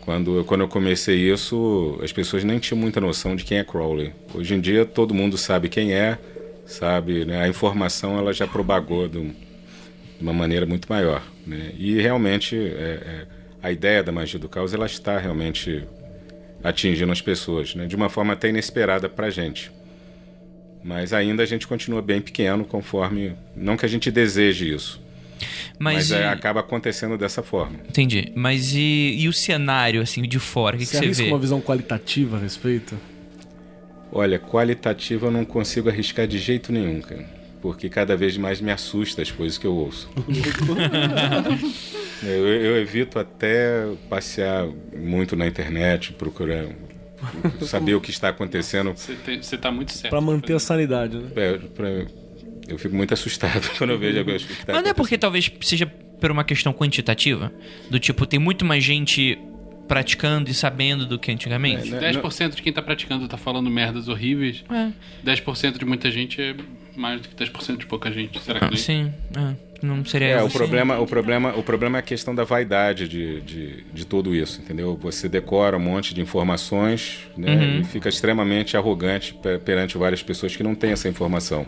Quando 0.00 0.38
eu, 0.38 0.44
quando 0.44 0.62
eu 0.62 0.68
comecei 0.68 1.30
isso, 1.30 2.00
as 2.02 2.10
pessoas 2.10 2.42
nem 2.42 2.58
tinham 2.58 2.80
muita 2.80 3.00
noção 3.00 3.36
de 3.36 3.44
quem 3.44 3.58
é 3.58 3.64
Crowley. 3.64 4.12
Hoje 4.34 4.54
em 4.54 4.60
dia 4.60 4.84
todo 4.84 5.14
mundo 5.14 5.38
sabe 5.38 5.68
quem 5.68 5.92
é, 5.92 6.18
sabe, 6.64 7.24
né? 7.24 7.42
A 7.42 7.46
informação 7.46 8.18
ela 8.18 8.32
já 8.32 8.46
propagou 8.46 9.08
de 10.22 10.28
uma 10.28 10.32
maneira 10.32 10.64
muito 10.64 10.86
maior. 10.88 11.20
Né? 11.44 11.72
E 11.76 12.00
realmente 12.00 12.56
é, 12.56 12.60
é, 12.60 13.26
a 13.60 13.72
ideia 13.72 14.02
da 14.02 14.12
magia 14.12 14.38
do 14.38 14.48
caos 14.48 14.72
ela 14.72 14.86
está 14.86 15.18
realmente 15.18 15.84
atingindo 16.62 17.10
as 17.10 17.20
pessoas, 17.20 17.74
né? 17.74 17.86
de 17.86 17.96
uma 17.96 18.08
forma 18.08 18.32
até 18.32 18.48
inesperada 18.48 19.08
para 19.08 19.26
a 19.26 19.30
gente. 19.30 19.70
Mas 20.84 21.12
ainda 21.12 21.42
a 21.42 21.46
gente 21.46 21.66
continua 21.66 22.00
bem 22.00 22.20
pequeno, 22.20 22.64
conforme. 22.64 23.34
Não 23.54 23.76
que 23.76 23.84
a 23.84 23.88
gente 23.88 24.10
deseje 24.10 24.72
isso. 24.72 25.00
Mas, 25.78 26.10
mas 26.10 26.12
é, 26.12 26.26
acaba 26.28 26.60
acontecendo 26.60 27.16
dessa 27.16 27.42
forma. 27.42 27.78
Entendi. 27.88 28.32
Mas 28.34 28.72
e, 28.74 29.16
e 29.18 29.28
o 29.28 29.32
cenário, 29.32 30.00
assim, 30.02 30.22
de 30.22 30.38
fora? 30.40 30.76
O 30.76 30.78
que, 30.78 30.86
você, 30.86 31.00
que 31.00 31.14
você 31.14 31.24
vê? 31.24 31.28
uma 31.28 31.38
visão 31.38 31.60
qualitativa 31.60 32.36
a 32.36 32.40
respeito? 32.40 32.98
Olha, 34.10 34.38
qualitativa 34.40 35.26
eu 35.26 35.30
não 35.30 35.44
consigo 35.44 35.88
arriscar 35.88 36.26
de 36.26 36.38
jeito 36.38 36.72
nenhum, 36.72 37.00
cara 37.00 37.41
porque 37.62 37.88
cada 37.88 38.16
vez 38.16 38.36
mais 38.36 38.60
me 38.60 38.72
assusta 38.72 39.22
as 39.22 39.30
coisas 39.30 39.56
que 39.56 39.66
eu 39.66 39.74
ouço. 39.74 40.10
eu, 42.22 42.48
eu, 42.48 42.76
evito 42.76 43.20
até 43.20 43.86
passear 44.10 44.66
muito 44.94 45.36
na 45.36 45.46
internet, 45.46 46.12
procurar 46.12 46.66
saber 47.64 47.94
o 47.94 48.00
que 48.00 48.10
está 48.10 48.30
acontecendo. 48.30 48.92
Você 48.92 49.16
está 49.40 49.70
muito 49.70 49.92
certo. 49.92 50.10
Para 50.10 50.20
manter 50.20 50.54
a 50.54 50.58
sanidade, 50.58 51.16
né? 51.16 51.30
É, 51.36 51.58
pra, 51.58 51.88
eu 52.66 52.76
fico 52.78 52.96
muito 52.96 53.14
assustado 53.14 53.70
quando 53.78 53.90
eu 53.90 53.98
vejo 53.98 54.28
as 54.28 54.42
que 54.42 54.66
tá 54.66 54.72
Mas 54.72 54.82
não 54.82 54.90
é 54.90 54.94
porque 54.94 55.16
talvez 55.16 55.50
seja 55.60 55.86
por 55.86 56.32
uma 56.32 56.42
questão 56.42 56.72
quantitativa? 56.72 57.52
Do 57.88 58.00
tipo, 58.00 58.26
tem 58.26 58.40
muito 58.40 58.64
mais 58.64 58.82
gente 58.82 59.38
praticando 59.86 60.50
e 60.50 60.54
sabendo 60.54 61.06
do 61.06 61.16
que 61.16 61.30
antigamente? 61.30 61.94
É, 61.94 62.12
10% 62.12 62.56
de 62.56 62.62
quem 62.62 62.70
está 62.70 62.82
praticando 62.82 63.24
está 63.24 63.36
falando 63.36 63.70
merdas 63.70 64.08
horríveis. 64.08 64.64
É. 64.68 64.90
10% 65.24 65.78
de 65.78 65.84
muita 65.84 66.10
gente 66.10 66.40
é 66.40 66.56
mais 66.96 67.20
do 67.20 67.28
que 67.28 67.34
10% 67.34 67.78
de 67.78 67.86
pouca 67.86 68.10
gente. 68.10 68.40
Será 68.40 68.60
que 68.60 68.74
ah, 68.74 68.76
Sim, 68.76 69.12
ah, 69.36 69.54
não 69.82 70.04
seria 70.04 70.28
é, 70.28 70.42
o 70.42 70.48
problema 70.48 70.98
o 70.98 71.06
problema 71.06 71.54
O 71.56 71.62
problema 71.62 71.98
é 71.98 72.00
a 72.00 72.02
questão 72.02 72.34
da 72.34 72.44
vaidade 72.44 73.08
de, 73.08 73.40
de, 73.40 73.84
de 73.92 74.06
tudo 74.06 74.34
isso, 74.34 74.60
entendeu? 74.60 74.96
Você 75.02 75.28
decora 75.28 75.76
um 75.76 75.80
monte 75.80 76.14
de 76.14 76.20
informações 76.20 77.20
né, 77.36 77.54
uhum. 77.54 77.80
e 77.80 77.84
fica 77.84 78.08
extremamente 78.08 78.76
arrogante 78.76 79.36
perante 79.64 79.98
várias 79.98 80.22
pessoas 80.22 80.54
que 80.54 80.62
não 80.62 80.74
têm 80.74 80.92
essa 80.92 81.08
informação. 81.08 81.66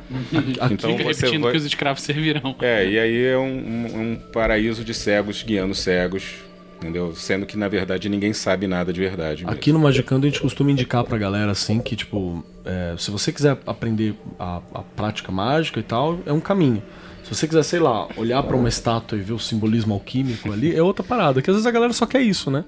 então 0.71 0.91
fica 0.91 1.03
você 1.05 1.21
repetindo 1.21 1.43
vai... 1.43 1.53
que 1.53 1.59
os 1.59 1.65
escravos 1.65 2.03
servirão. 2.03 2.55
É, 2.61 2.87
e 2.87 2.99
aí 2.99 3.25
é 3.27 3.39
um, 3.39 3.43
um, 3.43 4.01
um 4.01 4.17
paraíso 4.33 4.85
de 4.85 4.95
cegos 4.95 5.43
guiando 5.43 5.75
cegos 5.75 6.45
entendeu? 6.77 7.15
Sendo 7.15 7.47
que 7.47 7.57
na 7.57 7.69
verdade 7.69 8.09
ninguém 8.09 8.33
sabe 8.33 8.67
nada 8.67 8.93
de 8.93 9.01
verdade. 9.01 9.45
Mesmo. 9.45 9.51
Aqui 9.57 9.73
no 9.73 9.79
Magicando 9.79 10.27
a 10.27 10.31
gente 10.31 10.41
costuma 10.41 10.71
indicar 10.71 11.05
pra 11.05 11.17
galera 11.19 11.53
assim 11.53 11.81
que, 11.81 11.97
tipo, 11.97 12.45
é, 12.65 12.95
se 12.99 13.11
você 13.11 13.33
quiser 13.33 13.59
aprender 13.67 14.15
a, 14.39 14.61
a, 14.75 14.83
prática 14.83 15.31
mágica 15.33 15.81
e 15.81 15.83
tal, 15.83 16.19
é 16.27 16.33
um 16.33 16.41
caminho. 16.41 16.83
Se 17.23 17.35
você 17.35 17.49
quiser, 17.49 17.63
sei 17.63 17.81
lá, 17.81 18.07
olhar 18.17 18.43
para 18.43 18.57
uma 18.57 18.69
estátua 18.69 19.17
e 19.17 19.23
ver 19.23 19.33
o 19.33 19.39
simbolismo 19.39 19.95
alquímico 19.95 20.53
ali, 20.53 20.75
é 20.75 20.83
outra 20.83 21.03
parada. 21.03 21.41
Que 21.41 21.49
às 21.49 21.57
vezes 21.57 21.67
a 21.67 21.71
galera 21.71 21.93
só 21.93 22.05
quer 22.05 22.21
isso, 22.21 22.51
né? 22.51 22.65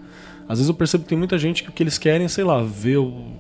Às 0.48 0.58
vezes 0.58 0.68
eu 0.68 0.74
percebo 0.74 1.04
que 1.04 1.10
tem 1.10 1.18
muita 1.18 1.36
gente 1.36 1.62
que 1.62 1.68
o 1.68 1.72
que 1.72 1.82
eles 1.82 1.98
querem 1.98 2.24
é, 2.24 2.28
sei 2.28 2.44
lá, 2.44 2.62
ver 2.62 2.96
o, 2.98 3.32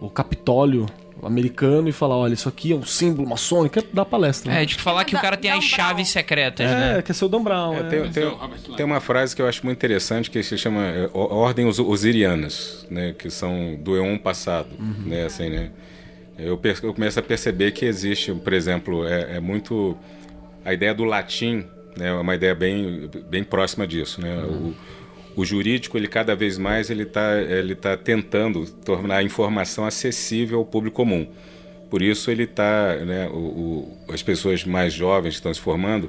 o 0.00 0.08
Capitólio 0.08 0.86
americano 1.22 1.88
e 1.88 1.92
falar, 1.92 2.16
olha, 2.16 2.34
isso 2.34 2.48
aqui 2.48 2.72
é 2.72 2.74
um 2.74 2.84
símbolo 2.84 3.28
maçônico, 3.28 3.78
é 3.78 3.82
dar 3.92 4.04
palestra. 4.04 4.52
Né? 4.52 4.62
É, 4.62 4.66
tipo, 4.66 4.82
falar 4.82 5.04
que 5.04 5.14
o 5.14 5.20
cara 5.20 5.36
tem 5.36 5.50
as 5.50 5.64
chaves 5.64 6.08
secretas, 6.08 6.68
é, 6.68 6.74
né? 6.74 6.98
É, 6.98 7.02
que 7.02 7.12
é 7.12 7.14
seu 7.14 7.28
Dan 7.28 7.42
Brown. 7.42 7.74
É, 7.74 7.78
é. 7.78 7.82
Tem, 7.84 8.10
tem, 8.10 8.76
tem, 8.76 8.86
uma 8.86 9.00
frase 9.00 9.34
que 9.34 9.40
eu 9.40 9.46
acho 9.46 9.64
muito 9.64 9.78
interessante 9.78 10.30
que 10.30 10.42
se 10.42 10.58
chama 10.58 10.84
é, 10.84 11.10
Ordem 11.12 11.66
Osirianas, 11.66 12.86
né? 12.90 13.14
Que 13.16 13.30
são 13.30 13.76
do 13.76 13.96
Eon 13.96 14.18
passado, 14.18 14.70
uhum. 14.78 15.04
né? 15.06 15.24
Assim, 15.24 15.48
né? 15.48 15.70
Eu, 16.38 16.60
eu, 16.82 16.94
começo 16.94 17.18
a 17.18 17.22
perceber 17.22 17.70
que 17.72 17.84
existe, 17.84 18.32
por 18.32 18.52
exemplo, 18.52 19.06
é, 19.06 19.36
é 19.36 19.40
muito... 19.40 19.96
A 20.64 20.72
ideia 20.72 20.94
do 20.94 21.04
latim 21.04 21.66
né, 21.96 22.08
é 22.08 22.12
uma 22.12 22.34
ideia 22.34 22.54
bem, 22.54 23.10
bem 23.28 23.44
próxima 23.44 23.86
disso, 23.86 24.20
né? 24.20 24.36
Uhum. 24.38 24.68
O, 24.68 24.74
o 25.34 25.44
jurídico 25.44 25.96
ele 25.96 26.08
cada 26.08 26.34
vez 26.34 26.58
mais 26.58 26.90
ele 26.90 27.04
está 27.04 27.40
ele 27.40 27.74
tá 27.74 27.96
tentando 27.96 28.66
tornar 28.66 29.16
a 29.16 29.22
informação 29.22 29.84
acessível 29.84 30.58
ao 30.58 30.64
público 30.64 30.96
comum. 30.96 31.26
Por 31.90 32.00
isso 32.00 32.30
ele 32.30 32.44
está, 32.44 32.96
né, 33.04 33.28
o, 33.28 33.36
o, 33.36 33.98
as 34.08 34.22
pessoas 34.22 34.64
mais 34.64 34.94
jovens 34.94 35.32
que 35.32 35.36
estão 35.36 35.52
se 35.52 35.60
formando, 35.60 36.08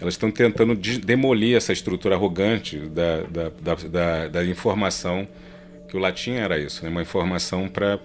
elas 0.00 0.14
estão 0.14 0.30
tentando 0.30 0.76
de, 0.76 1.00
demolir 1.00 1.56
essa 1.56 1.72
estrutura 1.72 2.14
arrogante 2.14 2.78
da, 2.78 3.22
da, 3.22 3.50
da, 3.60 3.74
da, 3.74 4.28
da 4.28 4.44
informação, 4.44 5.26
que 5.88 5.96
o 5.96 6.00
latim 6.00 6.34
era 6.34 6.58
isso, 6.58 6.84
né, 6.84 6.90
uma 6.90 7.02
informação 7.02 7.68
para 7.68 7.98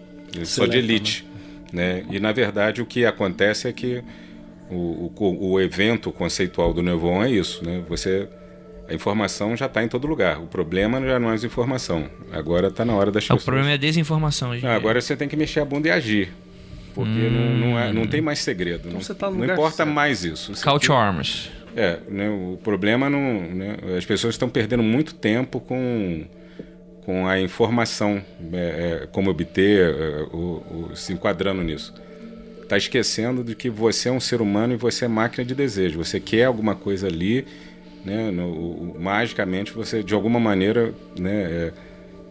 só 0.43 0.65
de 0.65 0.79
elite. 0.79 1.27
Né? 1.71 2.01
né? 2.01 2.05
E 2.09 2.19
na 2.19 2.31
verdade 2.31 2.81
o 2.81 2.87
que 2.87 3.05
acontece 3.05 3.67
é 3.67 3.73
que 3.73 4.03
o, 4.71 5.11
o, 5.15 5.51
o 5.51 5.61
evento 5.61 6.11
conceitual 6.11 6.73
do 6.73 6.81
Nevon 6.81 7.23
é 7.23 7.29
isso, 7.29 7.63
né? 7.63 7.83
Você 7.87 8.27
a 8.91 8.93
informação 8.93 9.55
já 9.55 9.67
está 9.67 9.81
em 9.81 9.87
todo 9.87 10.05
lugar. 10.05 10.39
O 10.39 10.47
problema 10.47 11.01
já 11.01 11.17
não 11.17 11.29
é 11.31 11.33
a 11.33 11.45
informação. 11.45 12.09
Agora 12.31 12.67
está 12.67 12.83
na 12.83 12.93
hora 12.93 13.09
das 13.09 13.23
pessoas. 13.23 13.41
O 13.41 13.45
problema 13.45 13.71
é 13.71 13.73
a 13.75 13.77
desinformação. 13.77 14.53
Não, 14.53 14.69
agora 14.69 14.99
você 14.99 15.15
tem 15.15 15.29
que 15.29 15.37
mexer 15.37 15.61
a 15.61 15.65
bunda 15.65 15.87
e 15.87 15.91
agir. 15.91 16.33
Porque 16.93 17.09
hum. 17.09 17.31
não, 17.31 17.69
não, 17.69 17.79
é, 17.79 17.93
não, 17.93 18.05
tem 18.05 18.19
mais 18.19 18.39
segredo. 18.39 18.89
Então 18.89 18.99
não, 18.99 19.15
tá 19.15 19.31
não 19.31 19.45
importa 19.45 19.77
certo. 19.77 19.89
mais 19.89 20.25
isso. 20.25 20.51
Call 20.61 20.77
to 20.77 20.91
arms. 20.91 21.49
É, 21.73 21.99
né, 22.09 22.29
o 22.29 22.59
problema 22.61 23.09
não. 23.09 23.41
Né, 23.43 23.77
as 23.97 24.03
pessoas 24.03 24.33
estão 24.33 24.49
perdendo 24.49 24.83
muito 24.83 25.13
tempo 25.15 25.61
com, 25.61 26.25
com 27.05 27.25
a 27.25 27.39
informação, 27.39 28.21
é, 28.51 29.03
é, 29.03 29.07
como 29.09 29.29
obter, 29.29 29.95
é, 29.95 30.21
o, 30.33 30.89
o, 30.91 30.95
se 30.95 31.13
enquadrando 31.13 31.61
nisso. 31.63 31.93
Está 32.61 32.75
esquecendo 32.75 33.41
de 33.41 33.55
que 33.55 33.69
você 33.69 34.09
é 34.09 34.11
um 34.11 34.19
ser 34.19 34.41
humano 34.41 34.73
e 34.73 34.77
você 34.77 35.05
é 35.05 35.07
máquina 35.07 35.45
de 35.45 35.55
desejo. 35.55 35.97
Você 36.03 36.19
quer 36.19 36.43
alguma 36.43 36.75
coisa 36.75 37.07
ali 37.07 37.45
né? 38.05 38.31
No, 38.31 38.49
o, 38.49 38.97
magicamente 38.99 39.71
você, 39.71 40.03
de 40.03 40.13
alguma 40.13 40.39
maneira, 40.39 40.93
né, 41.17 41.43
é, 41.43 41.73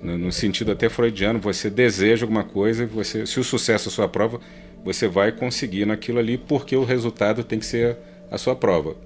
no, 0.03 0.33
sentido 0.33 0.73
até 0.73 0.89
freudiano, 0.89 1.39
você 1.39 1.71
deseja 1.71 2.25
alguma 2.25 2.45
coisa 2.45 2.87
você, 2.87 3.27
se 3.27 3.39
o 3.39 3.45
sucesso 3.45 3.89
é 3.89 3.91
a 3.91 3.93
sua 3.93 4.09
prova, 4.09 4.41
você 4.85 5.07
vai 5.07 5.31
conseguir 5.31 5.85
naquilo 5.85 6.19
ali 6.19 6.39
porque 6.39 6.75
o 6.75 6.85
resultado 6.85 7.45
tem 7.45 7.59
que 7.59 7.67
ser 7.67 7.97
a 8.31 8.39
sua 8.39 8.57
prova. 8.57 8.97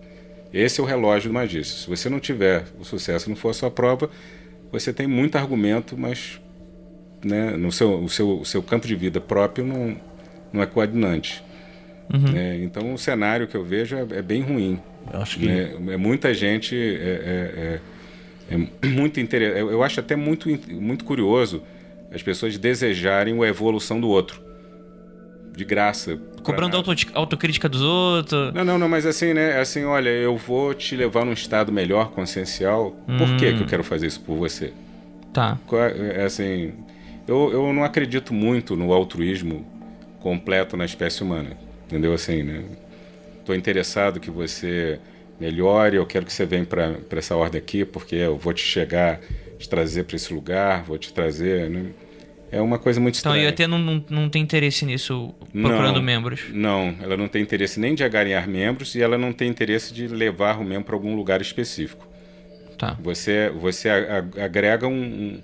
Esse 0.52 0.80
é 0.80 0.84
o 0.84 0.86
relógio 0.86 1.30
do 1.30 1.34
magista. 1.34 1.80
Se 1.80 1.88
você 1.88 2.08
não 2.08 2.20
tiver 2.20 2.64
o 2.78 2.84
sucesso, 2.84 3.28
não 3.28 3.36
for 3.36 3.50
a 3.50 3.54
sua 3.54 3.70
prova, 3.70 4.08
você 4.70 4.92
tem 4.92 5.06
muito 5.06 5.36
argumento, 5.36 5.98
mas 5.98 6.40
né, 7.24 7.56
no 7.56 7.72
seu, 7.72 8.02
o 8.02 8.08
seu, 8.08 8.40
o 8.40 8.44
seu 8.44 8.62
campo 8.62 8.86
de 8.86 8.94
vida 8.94 9.20
próprio 9.20 9.66
não, 9.66 9.96
não 10.52 10.62
é 10.62 10.66
coadunante. 10.66 11.42
Uhum. 12.12 12.32
Né? 12.32 12.62
Então 12.62 12.94
o 12.94 12.98
cenário 12.98 13.48
que 13.48 13.56
eu 13.56 13.64
vejo 13.64 13.96
é, 13.96 14.06
é 14.18 14.22
bem 14.22 14.42
ruim. 14.42 14.80
Eu 15.12 15.20
acho 15.20 15.38
que 15.38 15.48
é, 15.48 15.74
é 15.92 15.96
muita 15.96 16.32
gente 16.32 16.76
é, 16.76 17.80
é, 18.50 18.50
é, 18.50 18.54
é 18.54 18.88
muito 18.88 19.20
interessante. 19.20 19.58
Eu 19.58 19.82
acho 19.82 20.00
até 20.00 20.16
muito 20.16 20.48
muito 20.70 21.04
curioso 21.04 21.62
as 22.12 22.22
pessoas 22.22 22.56
desejarem 22.56 23.42
a 23.42 23.46
evolução 23.46 24.00
do 24.00 24.08
outro 24.08 24.44
de 25.56 25.64
graça. 25.64 26.18
Cobrando 26.42 26.76
auto, 26.76 26.90
autocrítica 27.14 27.68
dos 27.68 27.80
outros. 27.80 28.52
Não, 28.52 28.64
não, 28.64 28.78
não, 28.78 28.88
mas 28.88 29.06
assim, 29.06 29.32
né? 29.32 29.58
Assim, 29.58 29.84
olha, 29.84 30.10
eu 30.10 30.36
vou 30.36 30.74
te 30.74 30.96
levar 30.96 31.24
num 31.24 31.32
estado 31.32 31.72
melhor, 31.72 32.10
consciencial. 32.10 32.94
Hum. 33.08 33.16
Por 33.16 33.36
que, 33.36 33.52
que 33.52 33.60
eu 33.60 33.64
hum. 33.64 33.68
quero 33.68 33.84
fazer 33.84 34.06
isso 34.06 34.20
por 34.20 34.36
você? 34.36 34.72
Tá. 35.32 35.58
É 36.16 36.24
assim, 36.24 36.72
eu, 37.26 37.50
eu 37.52 37.72
não 37.72 37.82
acredito 37.82 38.34
muito 38.34 38.76
no 38.76 38.92
altruísmo 38.92 39.66
completo 40.20 40.76
na 40.76 40.84
espécie 40.84 41.22
humana. 41.22 41.56
Entendeu? 41.86 42.12
Assim, 42.12 42.42
né? 42.42 42.64
Estou 43.44 43.54
interessado 43.54 44.18
que 44.18 44.30
você 44.30 44.98
melhore, 45.38 45.96
eu 45.96 46.06
quero 46.06 46.24
que 46.24 46.32
você 46.32 46.46
venha 46.46 46.64
para 46.64 47.18
essa 47.18 47.36
ordem 47.36 47.58
aqui, 47.58 47.84
porque 47.84 48.16
eu 48.16 48.36
vou 48.36 48.52
te 48.52 48.64
chegar, 48.64 49.20
te 49.58 49.68
trazer 49.68 50.04
para 50.04 50.16
esse 50.16 50.32
lugar, 50.32 50.82
vou 50.82 50.96
te 50.96 51.12
trazer. 51.12 51.68
Né? 51.68 51.86
É 52.50 52.60
uma 52.60 52.78
coisa 52.78 52.98
muito 53.00 53.16
estranha. 53.16 53.48
Então 53.48 53.48
a 53.48 53.50
IoT 53.50 53.66
não, 53.66 53.78
não, 53.78 54.04
não 54.08 54.28
tem 54.28 54.42
interesse 54.42 54.86
nisso, 54.86 55.34
procurando 55.52 55.96
não, 55.96 56.02
membros? 56.02 56.44
Não, 56.52 56.94
ela 57.02 57.16
não 57.16 57.28
tem 57.28 57.42
interesse 57.42 57.78
nem 57.78 57.94
de 57.94 58.02
agarrar 58.02 58.48
membros 58.48 58.94
e 58.94 59.02
ela 59.02 59.18
não 59.18 59.32
tem 59.32 59.48
interesse 59.48 59.92
de 59.92 60.08
levar 60.08 60.58
o 60.58 60.64
membro 60.64 60.84
para 60.84 60.94
algum 60.94 61.14
lugar 61.14 61.42
específico. 61.42 62.06
Tá. 62.78 62.96
Você, 63.02 63.50
você 63.50 63.88
agrega 63.88 64.88
um, 64.88 64.92
um, 64.92 65.40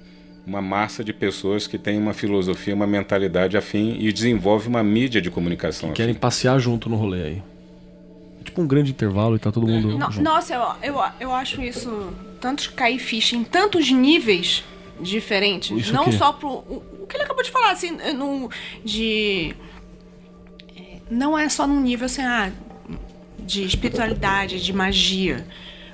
uma 0.47 0.63
massa 0.63 1.05
de 1.05 1.13
pessoas 1.13 1.67
que 1.67 1.79
tem 1.79 1.99
uma 1.99 2.15
filosofia, 2.15 2.75
uma 2.75 2.87
mentalidade 2.87 3.57
afim 3.57 3.97
e 4.01 4.13
desenvolve 4.13 4.69
uma 4.69 4.83
mídia 4.83 5.21
de 5.21 5.31
comunicação. 5.31 5.91
Que 5.91 5.97
querem 5.97 6.15
passear 6.15 6.59
junto 6.59 6.89
no 6.89 6.97
rolê 6.97 7.23
aí 7.23 7.43
tipo 8.51 8.61
um 8.61 8.67
grande 8.67 8.91
intervalo 8.91 9.37
e 9.37 9.39
tá 9.39 9.51
todo 9.51 9.67
mundo. 9.67 9.97
No, 9.97 10.23
nossa, 10.23 10.55
eu, 10.55 10.95
eu, 10.95 11.03
eu 11.19 11.33
acho 11.33 11.63
isso. 11.63 12.13
Tanto 12.41 12.73
cair 12.73 12.99
ficha 12.99 13.37
em 13.37 13.45
tantos 13.45 13.91
níveis 13.91 14.65
diferentes. 15.01 15.71
Isso 15.79 15.93
não 15.93 16.11
só 16.13 16.33
pro. 16.33 16.49
O, 16.49 16.83
o, 17.01 17.07
que 17.07 17.17
ele 17.17 17.25
acabou 17.25 17.43
de 17.43 17.51
falar, 17.51 17.71
assim, 17.71 17.93
no, 18.15 18.51
de. 18.85 19.55
É, 20.77 20.99
não 21.11 21.39
é 21.39 21.49
só 21.49 21.67
num 21.67 21.81
nível 21.81 22.07
assim, 22.07 22.23
ah, 22.23 22.51
de 23.39 23.65
espiritualidade, 23.65 24.63
de 24.63 24.73
magia. 24.73 25.47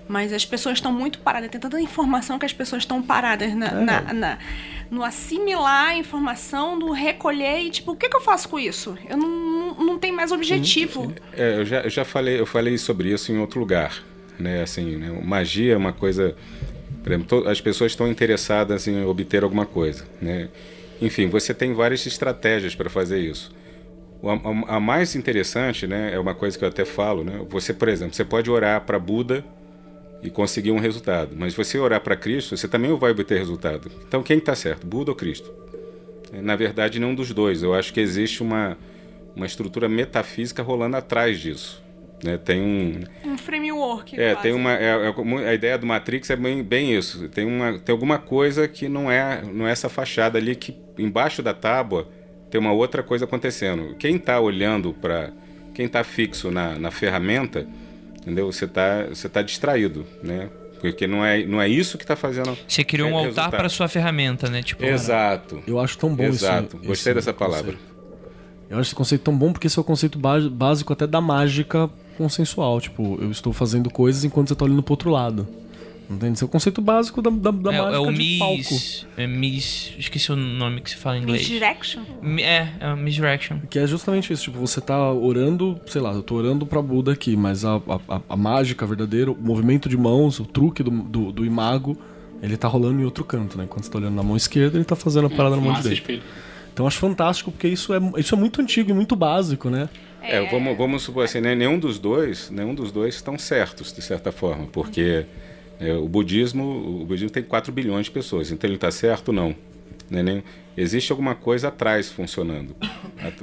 Mas 0.08 0.32
as 0.32 0.44
pessoas 0.44 0.78
estão 0.78 0.92
muito 0.92 1.18
paradas. 1.18 1.50
Tem 1.50 1.60
tanta 1.60 1.80
informação 1.80 2.38
que 2.38 2.46
as 2.46 2.52
pessoas 2.52 2.82
estão 2.82 3.02
paradas 3.02 3.52
na, 3.54 3.66
é. 3.66 3.84
na, 3.84 4.12
na 4.12 4.38
no 4.90 5.02
assimilar 5.02 5.88
a 5.88 5.96
informação, 5.96 6.78
no 6.78 6.92
recolher 6.92 7.60
e 7.60 7.70
tipo, 7.70 7.92
o 7.92 7.96
que, 7.96 8.08
que 8.08 8.16
eu 8.16 8.20
faço 8.20 8.48
com 8.48 8.58
isso? 8.58 8.96
Eu 9.08 9.16
não, 9.16 9.74
não 9.74 9.98
tenho 9.98 10.14
mais 10.14 10.32
objetivo. 10.32 11.12
É, 11.32 11.58
eu 11.60 11.64
já, 11.64 11.80
eu 11.80 11.90
já 11.90 12.04
falei, 12.04 12.40
eu 12.40 12.46
falei 12.46 12.78
sobre 12.78 13.12
isso 13.12 13.32
em 13.32 13.38
outro 13.38 13.58
lugar, 13.58 14.02
né? 14.38 14.62
Assim, 14.62 14.96
né? 14.96 15.20
magia 15.24 15.74
é 15.74 15.76
uma 15.76 15.92
coisa, 15.92 16.36
por 17.02 17.12
exemplo, 17.12 17.48
as 17.48 17.60
pessoas 17.60 17.92
estão 17.92 18.08
interessadas 18.08 18.86
em 18.86 19.04
obter 19.04 19.42
alguma 19.42 19.66
coisa, 19.66 20.06
né? 20.20 20.48
Enfim, 21.00 21.28
você 21.28 21.52
tem 21.52 21.74
várias 21.74 22.06
estratégias 22.06 22.74
para 22.74 22.88
fazer 22.88 23.18
isso. 23.18 23.54
A, 24.22 24.32
a, 24.72 24.76
a, 24.76 24.80
mais 24.80 25.14
interessante, 25.14 25.86
né, 25.86 26.10
é 26.12 26.18
uma 26.18 26.34
coisa 26.34 26.56
que 26.58 26.64
eu 26.64 26.68
até 26.68 26.84
falo, 26.84 27.22
né? 27.22 27.44
Você, 27.50 27.74
por 27.74 27.88
exemplo, 27.88 28.14
você 28.14 28.24
pode 28.24 28.50
orar 28.50 28.80
para 28.80 28.98
Buda 28.98 29.44
e 30.22 30.30
conseguir 30.30 30.70
um 30.70 30.78
resultado. 30.78 31.34
Mas 31.36 31.54
você 31.54 31.78
orar 31.78 32.00
para 32.00 32.16
Cristo, 32.16 32.56
você 32.56 32.66
também 32.66 32.94
vai 32.96 33.10
obter 33.10 33.38
resultado. 33.38 33.90
Então 34.06 34.22
quem 34.22 34.38
está 34.38 34.54
certo, 34.54 34.86
Buda 34.86 35.10
ou 35.10 35.16
Cristo? 35.16 35.52
Na 36.32 36.56
verdade, 36.56 36.98
nenhum 36.98 37.14
dos 37.14 37.32
dois. 37.32 37.62
Eu 37.62 37.74
acho 37.74 37.92
que 37.92 38.00
existe 38.00 38.42
uma, 38.42 38.76
uma 39.34 39.46
estrutura 39.46 39.88
metafísica 39.88 40.62
rolando 40.62 40.96
atrás 40.96 41.38
disso. 41.38 41.82
Né? 42.22 42.36
Tem 42.38 42.60
um 42.60 43.02
um 43.24 43.38
framework. 43.38 44.18
É, 44.18 44.32
quase. 44.32 44.42
tem 44.42 44.52
uma 44.52 44.72
é, 44.72 45.12
é, 45.44 45.48
a 45.48 45.54
ideia 45.54 45.78
do 45.78 45.86
Matrix 45.86 46.30
é 46.30 46.36
bem, 46.36 46.62
bem 46.62 46.96
isso. 46.96 47.28
Tem 47.28 47.44
uma 47.44 47.78
tem 47.78 47.92
alguma 47.92 48.18
coisa 48.18 48.66
que 48.66 48.88
não 48.88 49.10
é 49.10 49.42
não 49.42 49.66
é 49.66 49.70
essa 49.70 49.88
fachada 49.88 50.38
ali 50.38 50.56
que 50.56 50.76
embaixo 50.98 51.42
da 51.42 51.52
tábua 51.52 52.08
tem 52.50 52.60
uma 52.60 52.72
outra 52.72 53.02
coisa 53.02 53.26
acontecendo. 53.26 53.94
Quem 53.98 54.16
está 54.16 54.40
olhando 54.40 54.94
para 54.94 55.30
quem 55.74 55.86
está 55.86 56.02
fixo 56.02 56.50
na, 56.50 56.78
na 56.78 56.90
ferramenta 56.90 57.68
entendeu? 58.26 58.50
Você 58.50 58.64
está 58.64 59.04
você 59.04 59.28
tá 59.28 59.40
distraído, 59.40 60.04
né? 60.20 60.50
Porque 60.80 61.06
não 61.06 61.24
é, 61.24 61.46
não 61.46 61.62
é 61.62 61.68
isso 61.68 61.96
que 61.96 62.04
está 62.04 62.16
fazendo. 62.16 62.58
Você 62.66 62.84
criou 62.84 63.08
um 63.08 63.16
altar 63.16 63.50
para 63.50 63.68
sua 63.68 63.88
ferramenta, 63.88 64.50
né? 64.50 64.62
Tipo, 64.62 64.84
Exato. 64.84 65.62
Eu 65.66 65.78
acho 65.80 65.96
tão 65.96 66.14
bom 66.14 66.24
Exato. 66.24 66.76
Esse, 66.76 66.86
Gostei 66.86 67.12
esse 67.12 67.14
dessa 67.14 67.32
palavra. 67.32 67.72
Conceito. 67.72 67.96
Eu 68.68 68.78
acho 68.78 68.88
esse 68.88 68.94
conceito 68.94 69.22
tão 69.22 69.36
bom 69.36 69.52
porque 69.52 69.68
esse 69.68 69.78
é 69.78 69.80
o 69.80 69.84
conceito 69.84 70.18
básico 70.18 70.92
até 70.92 71.06
da 71.06 71.20
mágica 71.20 71.88
consensual. 72.18 72.80
Tipo, 72.80 73.18
eu 73.22 73.30
estou 73.30 73.52
fazendo 73.52 73.88
coisas 73.88 74.24
enquanto 74.24 74.48
você 74.48 74.52
está 74.52 74.64
olhando 74.64 74.82
para 74.82 74.92
outro 74.92 75.10
lado. 75.10 75.46
Entende? 76.08 76.34
Esse 76.34 76.44
é 76.44 76.46
o 76.46 76.48
conceito 76.48 76.80
básico 76.80 77.20
da, 77.20 77.30
da, 77.30 77.50
da 77.50 77.74
é, 77.74 77.82
mágica 77.82 77.96
é 77.96 77.98
o 77.98 78.12
de 78.12 78.38
palco. 78.38 78.74
É 79.16 79.26
Miss... 79.26 79.92
Esqueci 79.98 80.30
o 80.30 80.36
nome 80.36 80.80
que 80.80 80.90
se 80.90 80.96
fala 80.96 81.18
em 81.18 81.22
inglês. 81.22 81.42
Misdirection? 81.42 82.02
É, 82.38 82.68
é 82.80 82.94
Misdirection. 82.94 83.58
Que 83.68 83.80
é 83.80 83.86
justamente 83.86 84.32
isso. 84.32 84.44
Tipo, 84.44 84.58
você 84.58 84.80
tá 84.80 85.12
orando... 85.12 85.80
Sei 85.86 86.00
lá, 86.00 86.12
eu 86.12 86.22
tô 86.22 86.36
orando 86.36 86.64
pra 86.64 86.80
Buda 86.80 87.12
aqui, 87.12 87.36
mas 87.36 87.64
a, 87.64 87.76
a, 87.76 88.20
a 88.28 88.36
mágica 88.36 88.86
verdadeira, 88.86 89.32
o 89.32 89.36
movimento 89.36 89.88
de 89.88 89.96
mãos, 89.96 90.38
o 90.38 90.44
truque 90.44 90.82
do, 90.82 90.90
do, 90.90 91.32
do, 91.32 91.44
imago, 91.44 91.98
ele 92.40 92.56
tá 92.56 92.68
rolando 92.68 93.00
em 93.00 93.04
outro 93.04 93.24
canto, 93.24 93.58
né? 93.58 93.64
Enquanto 93.64 93.84
você 93.84 93.90
tá 93.90 93.98
olhando 93.98 94.14
na 94.14 94.22
mão 94.22 94.36
esquerda, 94.36 94.76
ele 94.76 94.84
tá 94.84 94.94
fazendo 94.94 95.26
a 95.26 95.30
parada 95.30 95.56
na 95.56 95.62
mão 95.62 95.72
direita. 95.80 96.22
Então 96.72 96.86
acho 96.86 96.98
fantástico, 96.98 97.50
porque 97.50 97.66
isso 97.66 97.94
é, 97.94 97.98
isso 98.18 98.34
é 98.34 98.38
muito 98.38 98.60
antigo 98.60 98.90
e 98.90 98.92
muito 98.92 99.16
básico, 99.16 99.70
né? 99.70 99.88
É, 100.22 100.44
vamos, 100.50 100.76
vamos 100.76 101.02
supor 101.02 101.24
assim, 101.24 101.40
né? 101.40 101.54
nenhum 101.54 101.78
dos 101.78 101.98
dois, 101.98 102.50
nenhum 102.50 102.74
dos 102.74 102.92
dois 102.92 103.14
estão 103.14 103.38
certos, 103.38 103.92
de 103.92 104.02
certa 104.02 104.30
forma, 104.30 104.66
porque 104.66 105.24
é, 105.80 105.92
o 105.92 106.08
budismo, 106.08 107.02
o 107.02 107.04
budismo 107.04 107.30
tem 107.30 107.42
4 107.42 107.72
bilhões 107.72 108.06
de 108.06 108.12
pessoas, 108.12 108.50
então 108.50 108.68
ele 108.68 108.76
está 108.76 108.90
certo 108.90 109.32
não. 109.32 109.54
Né? 110.10 110.42
Existe 110.76 111.10
alguma 111.10 111.34
coisa 111.34 111.68
atrás 111.68 112.10
funcionando, 112.10 112.76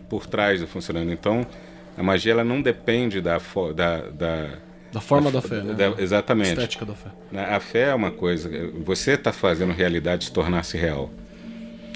por 0.10 0.26
trás 0.26 0.62
funcionando. 0.64 1.12
Então, 1.12 1.46
a 1.98 2.04
magia 2.04 2.32
ela 2.32 2.44
não 2.44 2.62
depende 2.62 3.20
da, 3.22 3.40
da, 3.76 3.98
da 4.10 4.50
da 4.94 5.02
forma 5.02 5.32
da, 5.32 5.40
da 5.40 5.48
fé, 5.48 5.64
né? 5.64 5.74
Da, 5.74 6.02
exatamente. 6.02 6.52
Estética 6.52 6.86
da 6.86 6.94
fé. 6.94 7.10
A 7.36 7.60
fé 7.60 7.90
é 7.90 7.96
uma 7.96 8.12
coisa. 8.12 8.50
Você 8.86 9.14
está 9.14 9.34
fazendo 9.34 9.74
realidade 9.74 10.26
se 10.26 10.32
tornar-se 10.32 10.78
real. 10.78 11.10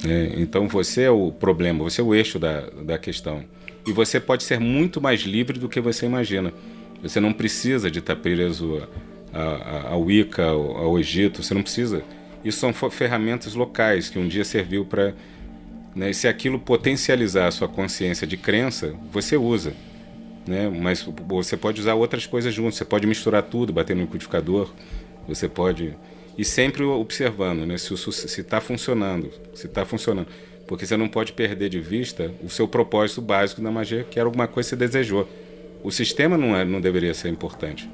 É, 0.04 0.34
então 0.38 0.68
você 0.68 1.04
é 1.04 1.12
o 1.12 1.32
problema, 1.32 1.84
você 1.84 2.02
é 2.02 2.04
o 2.04 2.16
eixo 2.16 2.40
da, 2.40 2.62
da 2.62 2.98
questão. 2.98 3.44
E 3.86 3.92
você 3.92 4.20
pode 4.20 4.44
ser 4.44 4.60
muito 4.60 5.00
mais 5.00 5.22
livre 5.22 5.60
do 5.60 5.70
que 5.70 5.80
você 5.80 6.08
imagina. 6.08 6.52
Você 7.04 7.20
não 7.20 7.32
precisa 7.32 7.92
de 7.92 8.00
estar 8.00 8.16
preso 8.16 8.88
ao 9.34 10.02
Wicca, 10.02 10.46
ao, 10.46 10.78
ao 10.78 11.00
Egito, 11.00 11.44
você 11.44 11.54
não 11.54 11.64
precisa. 11.64 12.04
Isso 12.44 12.60
são 12.60 12.74
ferramentas 12.74 13.54
locais 13.54 14.10
que 14.10 14.20
um 14.20 14.28
dia 14.28 14.46
serviu 14.46 14.86
para. 14.86 15.14
Né, 15.96 16.14
se 16.14 16.28
aquilo 16.28 16.60
potencializar 16.60 17.48
a 17.48 17.52
sua 17.52 17.68
consciência 17.68 18.28
de 18.28 18.38
crença, 18.38 18.94
você 19.12 19.36
usa. 19.36 19.74
Né? 20.46 20.70
Mas 20.70 21.08
você 21.28 21.58
pode 21.58 21.82
usar 21.82 21.96
outras 21.96 22.26
coisas 22.28 22.54
juntos, 22.54 22.78
você 22.78 22.86
pode 22.86 23.08
misturar 23.08 23.42
tudo, 23.42 23.74
bater 23.74 23.96
no 23.96 24.04
liquidificador, 24.04 24.72
você 25.28 25.50
pode 25.50 25.96
e 26.38 26.46
sempre 26.46 26.84
observando, 26.84 27.66
né, 27.66 27.78
se 27.78 27.94
está 28.40 28.62
funcionando, 28.62 29.32
se 29.56 29.66
está 29.66 29.84
funcionando, 29.84 30.28
porque 30.68 30.86
você 30.86 30.96
não 30.96 31.08
pode 31.08 31.34
perder 31.34 31.68
de 31.68 31.80
vista 31.80 32.32
o 32.44 32.50
seu 32.50 32.68
propósito 32.68 33.22
básico 33.22 33.60
da 33.60 33.72
magia, 33.72 34.04
que 34.04 34.20
era 34.20 34.28
alguma 34.28 34.48
coisa 34.48 34.70
que 34.70 34.76
você 34.76 34.76
desejou. 34.76 35.28
O 35.84 35.92
sistema 35.92 36.38
não, 36.38 36.56
é, 36.56 36.64
não 36.64 36.80
deveria 36.80 37.14
ser 37.14 37.30
importante. 37.30 37.90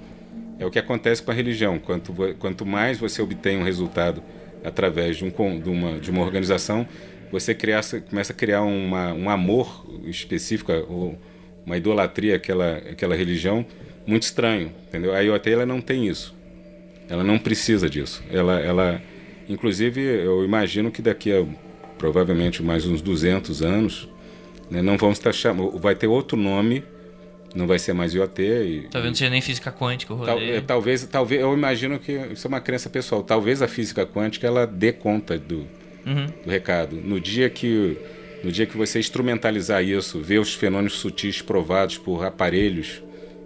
É 0.64 0.66
o 0.66 0.72
que 0.72 0.80
acontece 0.80 1.22
com 1.22 1.30
a 1.30 1.34
religião. 1.34 1.78
Quanto, 1.78 2.14
quanto 2.40 2.66
mais 2.66 2.98
você 2.98 3.22
obtém 3.22 3.58
um 3.58 3.64
resultado 3.64 4.24
através 4.64 5.18
de, 5.18 5.26
um, 5.26 5.60
de, 5.60 5.70
uma, 5.70 6.00
de 6.00 6.10
uma 6.10 6.22
organização, 6.22 6.88
você 7.30 7.54
cria, 7.54 7.82
começa 8.10 8.32
a 8.32 8.36
criar 8.36 8.62
uma, 8.62 9.12
um 9.12 9.30
amor 9.30 9.86
específico 10.06 10.72
ou 10.88 11.20
uma 11.66 11.76
idolatria 11.76 12.38
àquela, 12.38 12.78
àquela 12.78 13.14
religião 13.14 13.66
muito 14.08 14.24
estranho, 14.24 14.72
entendeu? 14.88 15.14
A 15.14 15.20
IoT 15.20 15.50
ela 15.50 15.66
não 15.66 15.82
tem 15.82 16.08
isso. 16.08 16.34
Ela 17.10 17.26
não 17.26 17.38
precisa 17.38 17.90
disso. 17.90 18.24
Ela, 18.32 18.62
ela, 18.62 19.02
inclusive, 19.50 20.00
eu 20.00 20.46
imagino 20.46 20.92
que 20.92 21.02
daqui 21.02 21.34
a 21.34 21.46
provavelmente 21.98 22.64
mais 22.64 22.86
uns 22.86 23.02
200 23.02 23.62
anos, 23.62 24.08
né, 24.72 24.82
não 24.82 24.98
vamos 24.98 25.18
estar 25.18 25.34
chamando, 25.34 25.78
vai 25.78 25.94
ter 25.94 26.08
outro 26.08 26.38
nome, 26.38 26.86
não 27.54 27.68
vai 27.68 27.80
ser 27.80 27.94
mais 27.94 28.14
IoT. 28.14 28.42
E, 28.42 28.88
Talvez 28.90 29.12
não 29.12 29.16
seja 29.16 29.30
nem 29.30 29.42
física 29.42 29.72
quântica, 29.72 30.16
tal, 30.16 30.40
é, 30.40 30.62
talvez, 30.62 31.06
talvez, 31.06 31.42
eu 31.42 31.54
imagino 31.54 32.00
que 32.00 32.12
isso 32.32 32.48
é 32.48 32.50
uma 32.50 32.62
crença 32.62 32.90
pessoal. 32.90 33.24
Talvez 33.24 33.62
a 33.62 33.68
física 33.68 34.06
quântica 34.06 34.48
ela 34.48 34.66
dê 34.66 34.92
conta 34.92 35.38
do, 35.38 35.68
uhum. 36.06 36.28
do 36.44 36.50
recado. 36.50 36.96
No 36.96 37.20
dia 37.20 37.50
que 37.50 37.98
no 38.44 38.52
dia 38.52 38.66
que 38.66 38.76
você 38.76 39.00
instrumentalizar 39.00 39.82
isso, 39.82 40.20
ver 40.20 40.40
os 40.40 40.54
fenômenos 40.54 40.94
sutis 40.94 41.42
provados 41.42 41.98
por 41.98 42.26
aparelhos, 42.26 43.02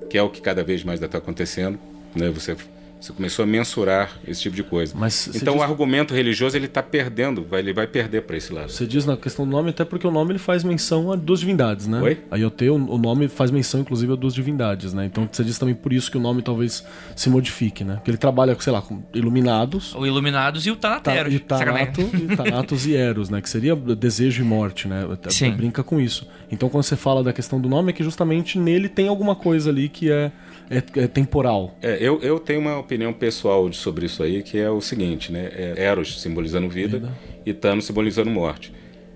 que 0.10 0.18
é 0.18 0.24
o 0.24 0.30
que 0.30 0.42
cada 0.42 0.64
vez 0.64 0.84
mais 0.84 1.00
está 1.02 1.20
acontecendo, 1.20 1.78
né? 2.16 2.30
Você 2.30 2.58
você 3.00 3.14
começou 3.14 3.44
a 3.44 3.46
mensurar 3.46 4.18
esse 4.28 4.42
tipo 4.42 4.56
de 4.56 4.64
coisa. 4.64 4.94
Mas 4.98 5.28
então 5.36 5.54
diz... 5.54 5.62
o 5.62 5.64
argumento 5.64 6.14
religioso 6.14 6.58
ele 6.58 6.66
está 6.66 6.82
perdendo, 6.82 7.44
vai, 7.44 7.60
ele 7.60 7.74
vai 7.74 7.86
perder 7.86 8.24
para 8.24 8.36
esse 8.38 8.52
lado. 8.52 8.72
Você 8.72 8.86
diz 8.86 9.06
na 9.06 9.16
questão 9.16 9.46
do 9.46 9.52
nome 9.52 9.70
até 9.70 9.86
porque 9.86 10.08
o 10.08 10.12
nome 10.12 10.32
ele 10.32 10.40
faz 10.40 10.64
menção 10.64 11.12
a 11.12 11.16
duas 11.16 11.40
divindades, 11.40 11.88
né? 11.88 12.02
Oi? 12.02 12.18
A 12.32 12.38
o 12.68 12.98
nome 12.98 13.28
faz 13.28 13.52
menção 13.52 13.82
inclusive 13.82 14.14
a 14.14 14.16
duas 14.16 14.34
divindades, 14.34 14.94
né? 14.94 15.06
Então 15.06 15.30
você 15.32 15.44
diz 15.44 15.60
também 15.60 15.76
por 15.76 15.94
isso 15.94 16.10
que 16.10 16.18
o 16.18 16.20
nome 16.20 16.42
talvez 16.42 16.84
se 17.16 17.30
modifique, 17.30 17.84
né? 17.84 17.96
Porque 17.96 18.12
ele 18.12 18.18
trabalha, 18.18 18.58
sei 18.60 18.74
lá, 18.74 18.82
com 18.82 19.04
iluminados. 19.14 19.94
O 19.96 20.06
iluminados 20.06 20.66
e 20.66 20.72
o 20.72 20.76
Thanateros. 20.76 21.32
Ta, 21.32 21.36
e 21.36 21.40
Tanato, 21.40 22.02
e 22.02 22.36
Thanatos 22.36 22.88
e 22.88 22.96
Eros, 22.96 23.30
né? 23.30 23.42
Que 23.42 23.50
seria 23.50 23.76
desejo 23.76 24.42
e 24.42 24.46
morte, 24.46 24.88
né? 24.88 25.06
Sim. 25.30 25.52
Brinca 25.52 25.84
com 25.84 26.02
isso. 26.02 26.28
Então 26.52 26.68
quando 26.68 26.84
você 26.84 26.96
fala 26.96 27.24
da 27.24 27.32
questão 27.32 27.60
do 27.62 27.70
nome 27.70 27.92
é 27.92 27.94
que 27.94 28.04
justamente 28.04 28.58
nele 28.58 28.90
tem 28.90 29.08
alguma 29.08 29.36
coisa 29.36 29.70
ali 29.70 29.88
que 29.88 30.10
é 30.12 30.32
é, 30.70 30.78
é 31.04 31.08
temporal. 31.08 31.78
É, 31.82 31.98
eu, 32.00 32.20
eu 32.22 32.40
tenho 32.40 32.60
uma 32.60 32.78
opinião 32.78 33.14
pessoal 33.14 33.72
sobre 33.74 34.06
isso 34.06 34.22
aí, 34.24 34.44
que 34.44 34.58
é 34.58 34.70
o 34.70 34.82
seguinte, 34.82 35.32
né? 35.32 35.50
É 35.54 35.84
Eros 35.84 36.22
simbolizando 36.22 36.70
vida, 36.70 37.00
vida. 37.00 37.14
e 37.46 37.54
Thanos 37.54 37.86
simbolizando 37.86 38.30
morte. 38.30 38.74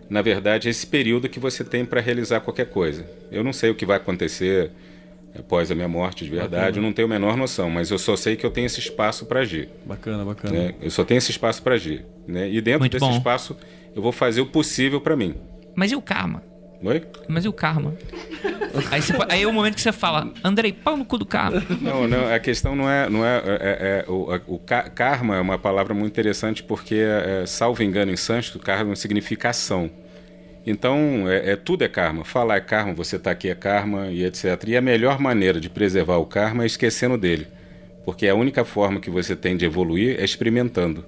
Na 0.10 0.22
verdade, 0.22 0.68
é 0.68 0.72
esse 0.72 0.86
período 0.86 1.30
que 1.30 1.40
você 1.40 1.64
tem 1.64 1.86
para 1.86 2.02
realizar 2.02 2.42
qualquer 2.42 2.66
coisa. 2.70 3.06
Eu 3.32 3.44
não 3.44 3.54
sei 3.54 3.70
o 3.70 3.76
que 3.76 3.86
vai 3.86 3.98
acontecer 3.98 4.72
após 5.38 5.72
a 5.72 5.76
minha 5.76 5.88
morte 5.88 6.26
de 6.26 6.30
verdade, 6.30 6.54
bacana. 6.56 6.78
eu 6.78 6.82
não 6.82 6.92
tenho 6.92 7.06
a 7.06 7.10
menor 7.10 7.38
noção, 7.38 7.70
mas 7.70 7.90
eu 7.90 7.98
só 7.98 8.18
sei 8.18 8.36
que 8.36 8.46
eu 8.46 8.52
tenho 8.52 8.66
esse 8.66 8.80
espaço 8.80 9.26
para 9.26 9.40
agir. 9.40 9.70
Bacana, 9.86 10.26
bacana. 10.26 10.54
Né? 10.54 10.76
Eu 10.82 10.92
só 10.92 11.06
tenho 11.06 11.18
esse 11.18 11.32
espaço 11.32 11.64
para 11.64 11.76
agir. 11.76 12.06
Né? 12.28 12.50
E 12.50 12.60
dentro 12.60 12.82
Muito 12.82 12.92
desse 12.92 13.06
bom. 13.06 13.16
espaço, 13.16 13.56
eu 13.96 14.02
vou 14.02 14.12
fazer 14.12 14.42
o 14.42 14.46
possível 14.46 15.00
para 15.00 15.16
mim. 15.16 15.36
Mas 15.76 15.92
e 15.92 15.96
o 15.96 16.02
karma? 16.02 16.44
Oi? 16.84 17.04
Mas 17.28 17.46
e 17.46 17.48
o 17.48 17.54
karma? 17.54 17.94
aí, 18.90 19.02
você, 19.02 19.14
aí 19.30 19.44
é 19.44 19.48
o 19.48 19.54
momento 19.54 19.76
que 19.76 19.82
você 19.82 19.92
fala, 19.92 20.32
Andrei, 20.44 20.74
pau 20.74 20.98
no 20.98 21.06
cu 21.06 21.18
do 21.18 21.26
karma. 21.26 21.64
Não, 21.80 22.08
não, 22.08 22.34
a 22.34 22.40
questão 22.40 22.76
não 22.76 22.90
é. 22.90 23.08
Não 23.08 23.26
é, 23.26 23.38
é, 23.38 24.06
é 24.08 24.12
o, 24.12 24.34
o, 24.48 24.60
karma 24.60 25.38
é 25.38 25.42
uma 25.42 25.60
palavra 25.60 25.94
muito 25.94 26.12
interessante 26.12 26.64
porque, 26.64 26.96
é, 26.96 27.46
salvo 27.46 27.84
engano 27.84 28.12
em 28.12 28.18
sânscrito, 28.18 28.64
karma 28.64 28.96
significa 28.96 29.50
ação. 29.50 29.92
Então, 30.66 31.30
é, 31.30 31.52
é, 31.52 31.56
tudo 31.56 31.84
é 31.84 31.88
karma. 31.88 32.24
Falar 32.24 32.58
é 32.58 32.62
karma, 32.62 32.94
você 32.94 33.16
está 33.16 33.32
aqui 33.32 33.50
é 33.50 33.56
karma 33.56 34.08
e 34.08 34.24
etc. 34.24 34.46
E 34.68 34.78
a 34.78 34.82
melhor 34.82 35.20
maneira 35.20 35.60
de 35.60 35.70
preservar 35.70 36.18
o 36.18 36.26
karma 36.26 36.64
é 36.64 36.66
esquecendo 36.66 37.18
dele. 37.18 37.48
Porque 38.06 38.28
a 38.28 38.34
única 38.34 38.66
forma 38.66 39.00
que 39.00 39.10
você 39.10 39.36
tem 39.36 39.56
de 39.56 39.66
evoluir 39.66 40.20
é 40.20 40.26
experimentando. 40.26 41.06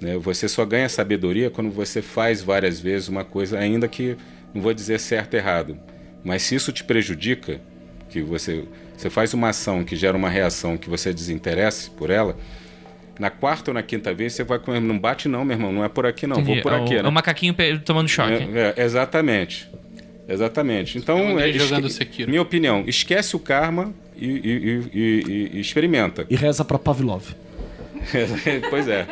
Né? 0.00 0.16
Você 0.18 0.48
só 0.48 0.64
ganha 0.64 0.88
sabedoria 0.88 1.50
quando 1.50 1.70
você 1.70 2.00
faz 2.00 2.42
várias 2.42 2.80
vezes 2.80 3.08
uma 3.08 3.24
coisa, 3.24 3.58
ainda 3.58 3.86
que 3.86 4.16
não 4.54 4.62
vou 4.62 4.74
dizer 4.74 4.98
certo 4.98 5.34
ou 5.34 5.40
errado, 5.40 5.78
mas 6.24 6.42
se 6.42 6.54
isso 6.54 6.72
te 6.72 6.84
prejudica, 6.84 7.60
que 8.08 8.20
você, 8.20 8.64
você 8.96 9.08
faz 9.08 9.32
uma 9.32 9.48
ação 9.48 9.84
que 9.84 9.96
gera 9.96 10.16
uma 10.16 10.28
reação 10.28 10.76
que 10.76 10.90
você 10.90 11.12
desinteresse 11.12 11.90
por 11.90 12.10
ela, 12.10 12.36
na 13.18 13.30
quarta 13.30 13.70
ou 13.70 13.74
na 13.74 13.82
quinta 13.82 14.12
vez 14.12 14.32
você 14.32 14.42
vai 14.42 14.58
com 14.58 14.78
não 14.80 14.98
bate 14.98 15.28
não, 15.28 15.44
meu 15.44 15.56
irmão, 15.56 15.72
não 15.72 15.84
é 15.84 15.88
por 15.88 16.06
aqui 16.06 16.26
não, 16.26 16.40
Entendi. 16.40 16.62
vou 16.62 16.62
por 16.62 16.74
aqui. 16.74 16.94
É 16.94 17.00
o, 17.00 17.02
né? 17.02 17.08
o 17.08 17.12
macaquinho 17.12 17.54
tomando 17.84 18.08
choque. 18.08 18.48
É, 18.54 18.74
é, 18.76 18.82
exatamente. 18.82 19.70
Exatamente. 20.28 20.96
Então, 20.96 21.38
é, 21.38 21.52
jogando 21.52 21.88
minha 22.28 22.40
opinião, 22.40 22.84
esquece 22.86 23.34
o 23.34 23.38
karma 23.38 23.92
e, 24.16 24.26
e, 24.26 24.90
e, 24.94 25.50
e 25.54 25.60
experimenta. 25.60 26.24
E 26.30 26.36
reza 26.36 26.64
para 26.64 26.78
Pavlov. 26.78 27.24
pois 28.70 28.88
é. 28.88 29.06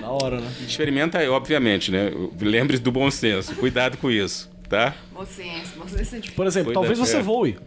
Da 0.00 0.08
hora, 0.08 0.40
né? 0.40 0.50
Experimenta, 0.66 1.30
obviamente, 1.30 1.90
né? 1.90 2.10
Lembre-se 2.40 2.82
do 2.82 2.90
bom 2.90 3.10
senso. 3.10 3.54
Cuidado 3.54 3.98
com 3.98 4.10
isso 4.10 4.51
tá? 4.72 4.94
Você, 5.12 5.44
você 5.76 6.20
tipo, 6.20 6.34
Por 6.34 6.46
exemplo, 6.46 6.72
talvez 6.72 6.98
você 6.98 7.18
é. 7.18 7.22
voe. 7.22 7.58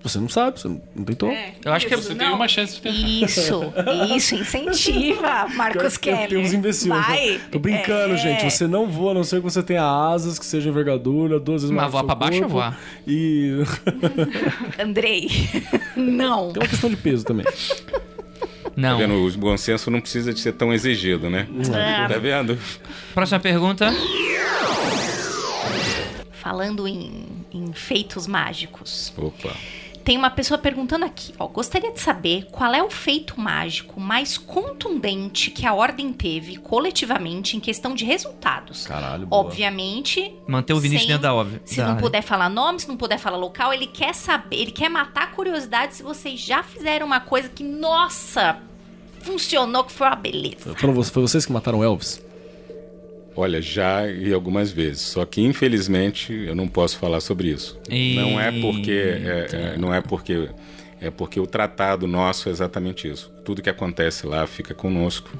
Você 0.00 0.18
não 0.18 0.28
sabe, 0.28 0.58
você 0.58 0.68
não 0.68 1.04
tentou. 1.04 1.30
É, 1.30 1.54
eu 1.64 1.72
acho 1.72 1.86
que 1.86 1.94
você 1.94 2.10
não. 2.10 2.18
tem 2.18 2.28
uma 2.28 2.48
chance 2.48 2.74
de 2.74 2.82
tentar. 2.82 2.98
Isso, 2.98 3.72
isso, 4.16 4.34
incentiva, 4.34 5.46
Marcos 5.54 5.96
Keller. 5.96 6.28
Tem 6.28 6.38
uns 6.38 6.52
imbecil. 6.52 6.92
Vai. 6.92 7.40
Tô 7.52 7.60
brincando, 7.60 8.14
é. 8.14 8.16
gente. 8.16 8.50
Você 8.50 8.66
não 8.66 8.88
voa, 8.88 9.12
a 9.12 9.14
não 9.14 9.22
ser 9.22 9.36
que 9.36 9.42
você 9.42 9.62
tenha 9.62 9.84
asas, 9.84 10.40
que 10.40 10.46
seja 10.46 10.68
envergadura, 10.68 11.38
duas 11.38 11.62
vezes 11.62 11.70
mais. 11.70 11.84
Mas 11.84 11.92
voar 11.92 12.04
pra 12.04 12.14
baixo 12.16 12.42
ou 12.42 12.48
voar? 12.48 12.78
E. 13.06 13.58
Andrei, 14.78 15.28
não. 15.94 16.52
Tem 16.52 16.62
uma 16.62 16.68
questão 16.68 16.90
de 16.90 16.96
peso 16.96 17.24
também. 17.24 17.46
Não. 18.74 18.98
Tá 18.98 19.06
vendo? 19.06 19.14
O 19.14 19.30
bom 19.38 19.56
senso 19.56 19.88
não 19.88 20.00
precisa 20.00 20.32
de 20.32 20.40
ser 20.40 20.52
tão 20.52 20.72
exigido, 20.72 21.30
né? 21.30 21.46
É. 21.72 22.08
Tá 22.08 22.18
vendo? 22.18 22.58
Próxima 23.14 23.38
pergunta 23.38 23.94
falando 26.42 26.88
em, 26.88 27.24
em 27.52 27.72
feitos 27.72 28.26
mágicos. 28.26 29.12
Opa. 29.16 29.54
Tem 30.02 30.18
uma 30.18 30.30
pessoa 30.30 30.58
perguntando 30.58 31.04
aqui, 31.04 31.32
ó, 31.38 31.46
gostaria 31.46 31.92
de 31.92 32.00
saber 32.00 32.48
qual 32.50 32.74
é 32.74 32.82
o 32.82 32.90
feito 32.90 33.40
mágico 33.40 34.00
mais 34.00 34.36
contundente 34.36 35.52
que 35.52 35.64
a 35.64 35.72
ordem 35.72 36.12
teve 36.12 36.56
coletivamente 36.56 37.56
em 37.56 37.60
questão 37.60 37.94
de 37.94 38.04
resultados. 38.04 38.84
Caralho, 38.84 39.28
boa. 39.28 39.42
Obviamente. 39.42 40.34
Manter 40.48 40.72
o 40.72 40.80
Vinícius 40.80 41.06
dentro 41.06 41.22
da 41.22 41.32
óbvia. 41.32 41.62
Se 41.64 41.80
não 41.80 41.96
puder 41.96 42.22
falar 42.22 42.48
nome, 42.48 42.80
se 42.80 42.88
não 42.88 42.96
puder 42.96 43.18
falar 43.18 43.36
local, 43.36 43.72
ele 43.72 43.86
quer 43.86 44.12
saber, 44.12 44.56
ele 44.56 44.72
quer 44.72 44.88
matar 44.88 45.22
a 45.22 45.26
curiosidade 45.28 45.94
se 45.94 46.02
vocês 46.02 46.40
já 46.40 46.64
fizeram 46.64 47.06
uma 47.06 47.20
coisa 47.20 47.48
que, 47.48 47.62
nossa, 47.62 48.58
funcionou, 49.20 49.84
que 49.84 49.92
foi 49.92 50.08
uma 50.08 50.16
beleza. 50.16 50.74
Foram, 50.74 51.00
foi 51.04 51.22
vocês 51.22 51.46
que 51.46 51.52
mataram 51.52 51.84
Elvis? 51.84 52.20
Olha, 53.34 53.62
já 53.62 54.06
e 54.06 54.32
algumas 54.32 54.70
vezes. 54.70 55.02
Só 55.02 55.24
que 55.24 55.40
infelizmente 55.40 56.32
eu 56.32 56.54
não 56.54 56.68
posso 56.68 56.98
falar 56.98 57.20
sobre 57.20 57.48
isso. 57.48 57.78
E... 57.88 58.14
Não 58.16 58.40
é 58.40 58.52
porque 58.60 58.90
é, 58.90 59.46
é, 59.52 59.76
não 59.78 59.94
é 59.94 60.00
porque 60.00 60.48
é 61.00 61.10
porque 61.10 61.40
o 61.40 61.46
tratado 61.46 62.06
nosso 62.06 62.48
é 62.48 62.52
exatamente 62.52 63.08
isso. 63.08 63.32
Tudo 63.44 63.62
que 63.62 63.70
acontece 63.70 64.26
lá 64.26 64.46
fica 64.46 64.74
conosco 64.74 65.30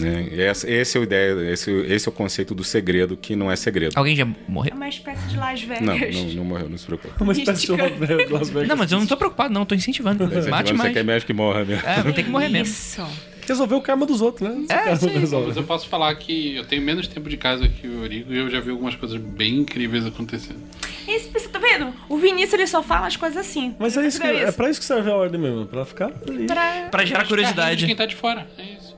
Né? 0.00 0.28
Esse, 0.32 0.68
esse, 0.70 0.96
é 0.96 1.00
o 1.00 1.04
ideia, 1.04 1.52
esse, 1.52 1.70
esse 1.70 2.08
é 2.08 2.10
o 2.10 2.12
conceito 2.12 2.54
do 2.54 2.64
segredo 2.64 3.16
que 3.16 3.36
não 3.36 3.50
é 3.50 3.56
segredo. 3.56 3.92
Alguém 3.96 4.16
já 4.16 4.26
morreu? 4.48 4.72
É 4.72 4.76
uma 4.76 4.88
espécie 4.88 5.26
de 5.28 5.36
Las 5.36 5.62
Vegas. 5.62 5.82
Não, 5.82 5.96
não, 5.96 6.34
não 6.34 6.44
morreu, 6.44 6.68
não 6.68 6.76
se 6.78 6.86
preocupe. 6.86 7.22
Uma 7.22 7.32
espécie 7.32 7.66
de 7.66 7.72
Las 7.72 8.50
Vegas. 8.50 8.68
Não, 8.68 8.76
mas 8.76 8.90
eu 8.90 8.98
não 8.98 9.06
tô 9.06 9.16
preocupado, 9.16 9.54
não, 9.54 9.64
tô 9.64 9.74
incentivando. 9.74 10.24
Mate 10.50 10.72
mais. 10.72 10.90
Você 10.90 10.94
quer 10.94 11.04
mesmo 11.04 11.26
que 11.26 11.32
morra 11.32 11.64
mesmo. 11.64 11.86
É, 11.86 12.12
tem 12.12 12.24
que 12.24 12.30
morrer 12.30 12.48
mesmo. 12.48 12.72
Isso. 12.72 13.33
Resolver 13.46 13.74
o 13.74 13.80
karma 13.80 14.06
dos 14.06 14.20
outros, 14.20 14.48
né? 14.48 14.66
É, 14.68 14.96
sim. 14.96 15.10
Mas 15.46 15.56
eu 15.56 15.64
posso 15.64 15.88
falar 15.88 16.14
que 16.14 16.56
eu 16.56 16.64
tenho 16.64 16.82
menos 16.82 17.06
tempo 17.06 17.28
de 17.28 17.36
casa 17.36 17.68
que 17.68 17.86
o 17.86 18.02
Eurico 18.02 18.32
e 18.32 18.38
eu 18.38 18.48
já 18.50 18.60
vi 18.60 18.70
algumas 18.70 18.94
coisas 18.94 19.18
bem 19.20 19.56
incríveis 19.58 20.06
acontecendo. 20.06 20.60
Esse, 21.06 21.28
você 21.28 21.48
tá 21.48 21.58
vendo? 21.58 21.92
O 22.08 22.16
Vinícius 22.16 22.54
ele 22.54 22.66
só 22.66 22.82
fala 22.82 23.06
as 23.06 23.16
coisas 23.16 23.36
assim. 23.36 23.74
Mas 23.78 23.96
é, 23.96 24.06
isso 24.06 24.20
que, 24.20 24.26
é 24.26 24.50
pra 24.52 24.70
isso 24.70 24.80
que 24.80 24.86
serve 24.86 25.10
a 25.10 25.14
ordem 25.14 25.40
mesmo, 25.40 25.66
pra 25.66 25.84
ficar 25.84 26.12
ali. 26.26 26.46
Pra... 26.46 26.88
Pra 26.90 27.04
gerar 27.04 27.26
curiosidade. 27.26 27.80
De 27.80 27.86
quem 27.86 27.96
tá 27.96 28.06
de 28.06 28.16
fora, 28.16 28.48
é 28.58 28.62
isso. 28.62 28.94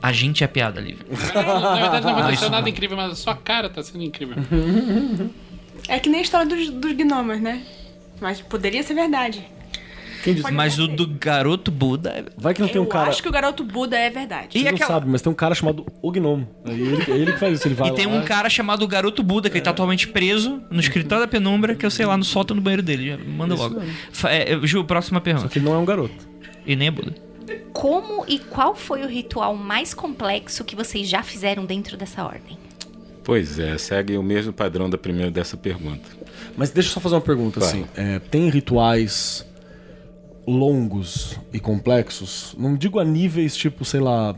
A 0.00 0.12
gente 0.12 0.44
é 0.44 0.46
piada, 0.46 0.80
Lívia. 0.80 1.04
Na 1.34 1.74
verdade 1.80 2.06
não 2.06 2.12
Não, 2.14 2.18
aconteceu 2.18 2.34
isso 2.34 2.50
nada 2.50 2.62
não. 2.62 2.68
incrível, 2.68 2.96
mas 2.96 3.12
a 3.12 3.16
sua 3.16 3.34
cara 3.34 3.68
tá 3.68 3.82
sendo 3.82 4.04
incrível. 4.04 4.36
É 5.88 5.98
que 5.98 6.08
nem 6.08 6.20
a 6.20 6.22
história 6.22 6.46
dos, 6.46 6.70
dos 6.70 6.92
gnomos, 6.92 7.40
né? 7.40 7.62
Mas 8.20 8.40
poderia 8.40 8.82
ser 8.82 8.94
verdade. 8.94 9.44
Quem 10.24 10.34
diz? 10.34 10.44
Mas 10.50 10.78
o 10.78 10.86
do 10.88 11.06
garoto 11.06 11.70
Buda. 11.70 12.10
é- 12.10 12.24
Vai 12.36 12.54
que 12.54 12.60
não 12.60 12.68
tem 12.68 12.76
Eu 12.76 12.82
um 12.82 12.86
cara. 12.86 13.08
acho 13.10 13.22
que 13.22 13.28
o 13.28 13.32
garoto 13.32 13.62
Buda 13.64 13.96
é 13.96 14.10
verdade. 14.10 14.48
Você 14.52 14.58
E 14.58 14.62
não 14.64 14.70
aquela- 14.72 14.88
sabe, 14.88 15.08
mas 15.10 15.22
tem 15.22 15.30
um 15.30 15.34
cara 15.34 15.54
chamado 15.54 15.86
O 16.02 16.10
Gnomo. 16.10 16.48
Aí 16.64 16.80
ele, 16.80 17.02
é 17.10 17.14
ele 17.16 17.32
que 17.32 17.38
faz 17.38 17.58
isso, 17.58 17.68
ele 17.68 17.74
vai 17.74 17.88
E 17.90 17.94
tem 17.94 18.06
lá, 18.06 18.14
um 18.14 18.24
cara 18.24 18.48
chamado 18.50 18.86
Garoto 18.86 19.22
Buda, 19.22 19.48
que 19.50 19.56
ele 19.56 19.64
tá 19.64 19.70
atualmente 19.70 20.08
preso 20.08 20.62
no 20.70 20.80
escritório 20.80 21.24
da 21.24 21.28
penumbra, 21.28 21.74
que 21.74 21.84
eu 21.86 21.90
sei 21.90 22.06
lá, 22.06 22.16
no 22.16 22.24
sótão 22.24 22.56
do 22.56 22.62
banheiro 22.62 22.82
dele. 22.82 23.16
Manda 23.16 23.54
Isso 23.54 23.62
logo. 23.62 23.80
mesmo. 23.80 23.94
Fa- 24.12 24.30
é, 24.30 24.58
Ju, 24.64 24.84
próxima 24.84 25.18
Só 25.20 25.24
pergunta. 25.24 25.48
que 25.48 25.58
ele 25.58 25.64
não 25.66 25.74
é 25.74 25.78
um 25.78 25.84
garoto. 25.84 26.14
E 26.66 26.74
nem 26.76 26.88
é 26.88 26.90
Buda. 26.90 27.14
Como 27.72 28.24
e 28.28 28.38
qual 28.38 28.74
foi 28.74 29.02
o 29.02 29.06
ritual 29.08 29.54
mais 29.54 29.94
complexo 29.94 30.64
que 30.64 30.74
vocês 30.76 31.08
já 31.08 31.22
fizeram 31.22 31.64
dentro 31.64 31.96
dessa 31.96 32.24
ordem? 32.24 32.58
Pois 33.24 33.58
é, 33.58 33.76
segue 33.78 34.16
o 34.16 34.22
mesmo 34.22 34.52
padrão 34.52 34.88
da 34.88 34.96
primeira 34.98 35.30
dessa 35.30 35.56
pergunta. 35.56 36.08
Mas 36.56 36.70
deixa 36.70 36.88
eu 36.88 36.94
só 36.94 37.00
fazer 37.00 37.14
uma 37.14 37.20
pergunta, 37.20 37.60
Vai. 37.60 37.68
assim. 37.68 37.86
É, 37.94 38.18
tem 38.18 38.48
rituais 38.48 39.46
longos 40.50 41.38
e 41.52 41.60
complexos? 41.60 42.54
Não 42.58 42.76
digo 42.76 42.98
a 42.98 43.04
níveis 43.04 43.56
tipo, 43.56 43.84
sei 43.84 44.00
lá... 44.00 44.34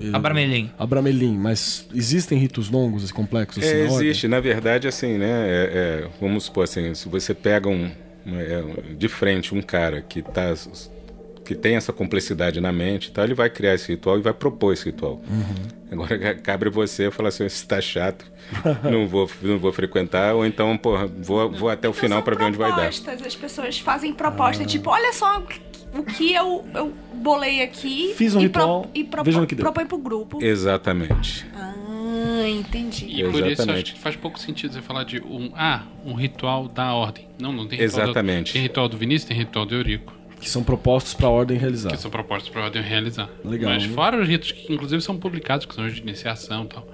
eh, 0.00 0.10
Abramelin. 0.12 0.70
Abramelin, 0.78 1.36
mas 1.36 1.86
existem 1.94 2.38
ritos 2.38 2.68
longos 2.70 3.08
e 3.08 3.12
complexos 3.12 3.64
assim, 3.64 3.76
É, 3.76 3.84
na 3.86 3.92
ordem? 3.92 4.08
existe, 4.08 4.28
na 4.28 4.40
verdade, 4.40 4.86
assim, 4.88 5.18
né? 5.18 5.26
é- 5.48 5.70
é, 6.04 6.08
vamos 6.20 6.44
supor 6.44 6.64
assim, 6.64 6.94
se 6.94 7.08
você 7.08 7.32
pega 7.34 7.68
um, 7.68 7.90
é, 8.26 8.58
um- 8.62 8.94
de 8.96 9.08
frente 9.08 9.54
um 9.54 9.62
cara 9.62 10.02
que 10.02 10.22
tá 10.22 10.54
que 11.48 11.54
tem 11.54 11.76
essa 11.76 11.94
complexidade 11.94 12.60
na 12.60 12.70
mente, 12.70 13.10
tá, 13.10 13.24
ele 13.24 13.32
vai 13.32 13.48
criar 13.48 13.72
esse 13.74 13.90
ritual 13.90 14.18
e 14.18 14.20
vai 14.20 14.34
propor 14.34 14.74
esse 14.74 14.84
ritual. 14.84 15.14
Uhum. 15.26 15.54
Agora 15.90 16.34
cabe 16.36 16.68
você 16.68 17.10
falar 17.10 17.30
assim, 17.30 17.46
isso 17.46 17.66
tá 17.66 17.80
chato, 17.80 18.30
não 18.84 19.08
vou, 19.08 19.30
não 19.40 19.58
vou 19.58 19.72
frequentar, 19.72 20.34
ou 20.34 20.44
então, 20.44 20.76
porra, 20.76 21.06
vou, 21.06 21.50
vou 21.50 21.70
até 21.70 21.88
o 21.88 21.90
Então 21.90 22.00
final 22.02 22.22
para 22.22 22.36
ver 22.36 22.44
onde 22.44 22.58
vai 22.58 22.68
dar. 22.68 22.76
propostas, 22.76 23.22
As 23.26 23.34
pessoas 23.34 23.78
fazem 23.78 24.12
proposta, 24.12 24.62
tipo, 24.66 24.90
olha 24.90 25.10
só 25.14 25.42
o 25.94 26.02
que 26.02 26.34
eu, 26.34 26.66
eu 26.74 26.92
bolei 27.14 27.62
aqui. 27.62 28.12
Fiz 28.14 28.34
um 28.34 28.40
e 28.40 28.42
ritual, 28.42 28.90
e 28.94 29.02
propo- 29.04 29.24
veja 29.24 29.40
no 29.40 29.46
que 29.46 29.54
deu. 29.54 29.64
propõe 29.64 29.86
pro 29.86 29.96
grupo. 29.96 30.44
Exatamente. 30.44 31.46
Ah, 31.54 32.46
entendi. 32.46 33.06
E 33.06 33.22
por 33.24 33.30
isso 33.30 33.38
acho 33.38 33.46
Exatamente. 33.52 33.94
que 33.94 33.98
faz 34.00 34.16
pouco 34.16 34.38
sentido 34.38 34.74
você 34.74 34.82
falar 34.82 35.04
de 35.04 35.18
um, 35.22 35.50
ah, 35.56 35.84
um 36.04 36.12
ritual 36.12 36.68
da 36.68 36.92
ordem. 36.92 37.26
Não, 37.40 37.52
não 37.52 37.66
tem 37.66 37.78
ritual. 37.78 38.04
Exatamente. 38.04 38.50
Do, 38.50 38.52
tem 38.52 38.62
ritual 38.62 38.88
do 38.88 38.98
Vinícius, 38.98 39.28
tem 39.28 39.36
ritual 39.38 39.64
do 39.64 39.74
Eurico, 39.74 40.12
Que 40.40 40.48
são 40.48 40.62
propostos 40.62 41.14
pra 41.14 41.28
ordem 41.28 41.58
realizar. 41.58 41.90
que 41.90 41.96
são 41.96 42.10
propostos 42.10 42.48
pra 42.50 42.62
ordem 42.64 42.80
realizar. 42.82 43.28
Legal, 43.44 43.70
Mas 43.72 43.84
hein? 43.84 43.90
fora 43.90 44.20
os 44.20 44.28
ritos 44.28 44.52
que 44.52 44.72
inclusive 44.72 45.02
são 45.02 45.16
publicados, 45.16 45.66
que 45.66 45.74
são 45.74 45.84
os 45.86 45.94
de 45.94 46.00
iniciação 46.00 46.64
e 46.64 46.68
tal. 46.68 46.88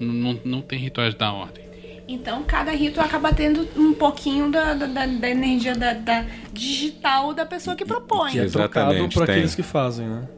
Não, 0.00 0.38
não 0.44 0.60
tem 0.60 0.78
rituais 0.78 1.14
da 1.14 1.32
ordem. 1.32 1.62
Então, 2.06 2.42
cada 2.42 2.70
rito 2.72 3.00
acaba 3.00 3.32
tendo 3.32 3.66
um 3.76 3.94
pouquinho 3.94 4.50
da, 4.50 4.74
da, 4.74 4.86
da- 4.86 5.06
da 5.06 5.30
energia 5.30 5.74
da, 5.74 5.94
da 5.94 6.26
digital 6.52 7.32
da 7.32 7.46
pessoa 7.46 7.74
que 7.76 7.84
propõe. 7.84 8.32
Que 8.32 8.40
é 8.40 8.46
trocado 8.46 8.92
tem. 9.08 9.22
aqueles 9.22 9.54
que 9.54 9.62
fazem, 9.62 10.06
né? 10.06 10.28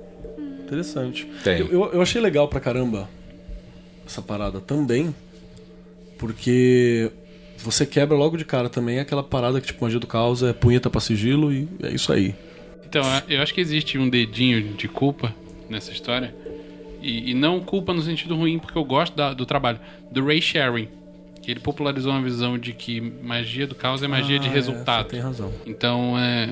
Interessante. 0.65 1.25
Tem. 1.43 1.59
Eu, 1.61 1.67
eu, 1.73 1.93
eu 1.95 2.03
achei 2.03 2.21
legal 2.21 2.47
pra 2.49 2.61
caramba 2.61 3.09
essa 4.07 4.23
parada 4.23 4.61
também, 4.61 5.13
porque 6.19 7.11
você 7.59 7.85
quebra 7.87 8.17
logo 8.17 8.37
de 8.37 8.45
cara 8.45 8.69
também 8.69 8.99
aquela 8.99 9.23
parada 9.23 9.61
que, 9.61 9.67
tipo, 9.67 9.85
magia 9.85 9.99
do 10.01 10.07
caos 10.07 10.43
é 10.43 10.53
punheta 10.53 10.89
pra 10.91 11.01
sigilo 11.01 11.53
e 11.53 11.69
é 11.83 11.91
isso 11.95 12.13
aí. 12.13 12.35
Então, 12.89 13.03
eu 13.29 13.43
acho 13.43 13.53
que 13.53 13.61
existe 13.61 13.99
um 13.99 14.09
dedinho 14.09 14.63
de 14.75 14.89
culpa 14.89 15.35
nessa 15.69 15.91
história. 15.91 16.35
E, 17.03 17.31
e 17.31 17.35
não 17.35 17.61
culpa 17.61 17.93
no 17.93 18.01
sentido 18.03 18.35
ruim, 18.37 18.59
porque 18.59 18.77
eu 18.79 18.85
gosto 18.85 19.15
da- 19.17 19.33
do 19.35 19.45
trabalho. 19.45 19.79
Do 20.11 20.25
Ray 20.25 20.41
Sharing. 20.41 20.89
Que 21.43 21.51
ele 21.53 21.61
popularizou 21.61 22.11
uma 22.13 22.23
visão 22.23 22.59
de 22.59 22.73
que 22.73 23.01
magia 23.01 23.67
do 23.67 23.75
caos 23.75 24.03
é 24.03 24.09
magia 24.09 24.39
de 24.39 24.49
Ah, 24.49 24.51
é, 24.51 24.55
resultado. 24.55 25.05
você 25.05 25.11
tem 25.11 25.21
razão. 25.21 25.53
Então, 25.65 26.19
é, 26.19 26.49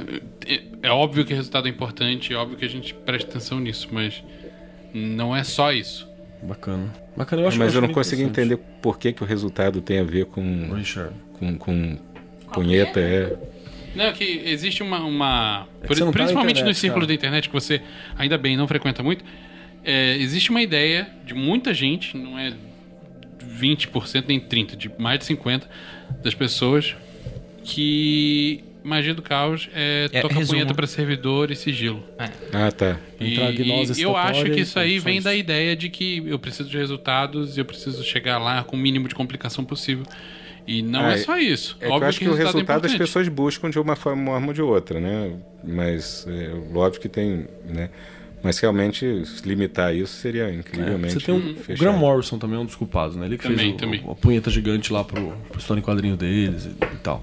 é, 0.46 0.62
é 0.84 0.90
óbvio 0.90 1.24
que 1.24 1.34
resultado 1.34 1.66
é 1.66 1.70
importante, 1.70 2.32
é 2.32 2.36
óbvio 2.36 2.56
que 2.56 2.64
a 2.64 2.68
gente 2.68 2.94
presta 2.94 3.28
atenção 3.30 3.58
nisso, 3.58 3.88
mas 3.90 4.22
não 4.92 5.34
é 5.34 5.42
só 5.42 5.72
isso. 5.72 6.06
Bacana. 6.44 6.92
Bacana, 7.16 7.42
eu 7.42 7.48
acho 7.48 7.58
Mas 7.58 7.68
acho 7.68 7.76
eu 7.78 7.80
não 7.82 7.88
interessante. 7.90 8.22
entender 8.22 8.56
por 8.82 8.98
que, 8.98 9.12
que 9.12 9.22
o 9.22 9.26
resultado 9.26 9.80
tem 9.80 9.98
a 9.98 10.04
ver 10.04 10.26
com, 10.26 10.74
Richard. 10.74 11.14
com, 11.38 11.56
com 11.56 11.98
punheta. 12.52 13.00
É. 13.00 13.36
Não, 13.94 14.12
que 14.12 14.42
existe 14.44 14.82
uma. 14.82 14.98
uma 15.04 15.66
É 15.80 15.86
que 15.86 15.88
por- 15.88 15.96
tá 15.96 16.12
principalmente 16.12 16.56
internet, 16.56 16.64
nos 16.64 16.78
círculos 16.78 17.06
cara. 17.06 17.08
da 17.08 17.14
internet, 17.14 17.48
que 17.48 17.54
você 17.54 17.80
ainda 18.18 18.36
bem 18.36 18.56
não 18.56 18.66
frequenta 18.68 19.02
muito. 19.02 19.24
é, 19.84 20.16
existe 20.18 20.50
uma 20.50 20.62
ideia 20.62 21.08
de 21.24 21.32
muita 21.34 21.72
gente, 21.74 22.16
não 22.16 22.38
é 22.38 22.52
20% 23.60 24.24
nem 24.26 24.40
30%, 24.40 24.76
de 24.76 24.90
mais 24.98 25.18
de 25.20 25.26
50% 25.26 25.62
das 26.22 26.34
pessoas 26.34 26.94
que 27.62 28.64
magia 28.84 29.14
do 29.14 29.22
caos 29.22 29.68
é, 29.74 30.08
É, 30.12 30.20
tocar 30.20 30.34
resumo. 30.36 30.58
punheta 30.58 30.74
para 30.74 30.86
servidor 30.86 31.50
e 31.50 31.56
sigilo. 31.56 32.04
Ah, 32.52 32.70
tá. 32.70 32.98
E, 33.18 33.34
gnose 33.52 33.98
e 34.00 34.04
eu 34.04 34.16
acho 34.16 34.44
que 34.44 34.60
isso 34.60 34.78
aí 34.78 34.98
vem 34.98 35.20
da 35.22 35.34
ideia 35.34 35.74
de 35.74 35.88
que 35.88 36.22
eu 36.26 36.38
preciso 36.38 36.68
de 36.68 36.76
resultados 36.76 37.56
e 37.56 37.60
eu 37.60 37.64
preciso 37.64 38.04
chegar 38.04 38.38
lá 38.38 38.62
com 38.62 38.76
o 38.76 38.78
mínimo 38.78 39.08
de 39.08 39.14
complicação 39.14 39.64
possível. 39.64 40.04
E 40.66 40.80
não 40.82 41.00
Ah, 41.06 41.12
é 41.12 41.16
só 41.18 41.38
isso. 41.38 41.76
É 41.80 41.84
que 41.84 41.90
eu 41.90 41.92
Óbvio 41.94 42.08
acho 42.08 42.18
que 42.20 42.28
o 42.28 42.34
resultado 42.34 42.86
é 42.86 42.90
as 42.90 42.96
pessoas 42.96 43.28
buscam 43.28 43.68
de 43.70 43.78
uma 43.78 43.96
forma 43.96 44.30
ou 44.30 44.52
de 44.52 44.62
outra, 44.62 44.98
né? 45.00 45.32
Mas 45.62 46.26
é, 46.28 46.50
óbvio 46.76 47.00
que 47.00 47.08
tem, 47.08 47.46
né? 47.68 47.90
Mas 48.42 48.58
realmente 48.58 49.22
limitar 49.44 49.94
isso 49.94 50.16
seria 50.16 50.52
incrivelmente 50.52 51.14
Você 51.14 51.20
tem 51.20 51.34
um, 51.34 51.52
o 51.52 51.54
fechado. 51.56 51.78
Graham 51.78 51.96
Morrison 51.98 52.38
também 52.38 52.56
é 52.56 52.60
um 52.60 52.66
dos 52.66 52.74
culpados, 52.76 53.16
né? 53.16 53.24
Ele 53.26 53.38
que 53.38 53.42
Também, 53.44 53.58
fez 53.58 53.74
o, 53.74 53.76
também. 53.78 54.02
o- 54.04 54.10
a 54.10 54.14
punheta 54.14 54.50
gigante 54.50 54.92
lá 54.92 55.02
pro, 55.02 55.32
pro 55.50 55.78
em 55.78 55.80
quadrinho 55.80 56.14
deles 56.16 56.66
e, 56.66 56.68
e 56.68 56.98
tal. 57.02 57.22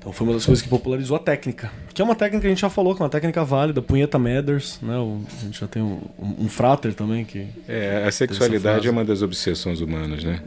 Então 0.00 0.12
foi 0.14 0.26
uma 0.26 0.32
das 0.32 0.46
coisas 0.46 0.62
que 0.62 0.68
popularizou 0.68 1.14
a 1.14 1.20
técnica. 1.20 1.70
Que 1.92 2.00
é 2.00 2.04
uma 2.04 2.14
técnica 2.14 2.40
que 2.40 2.46
a 2.46 2.50
gente 2.50 2.60
já 2.62 2.70
falou, 2.70 2.94
que 2.96 3.02
é 3.02 3.04
uma 3.04 3.10
técnica 3.10 3.44
válida, 3.44 3.82
punheta 3.82 4.18
Mathers, 4.18 4.78
né? 4.80 4.96
O- 4.96 5.20
a 5.38 5.44
gente 5.44 5.60
já 5.60 5.66
tem 5.68 5.82
um, 5.82 6.00
um, 6.18 6.44
um 6.44 6.48
frater 6.48 6.94
também 6.94 7.22
que. 7.24 7.46
É, 7.68 8.04
a 8.06 8.10
sexualidade 8.10 8.88
é 8.88 8.90
uma 8.90 9.04
das 9.04 9.20
obsessões 9.20 9.82
humanas, 9.82 10.24
né? 10.24 10.40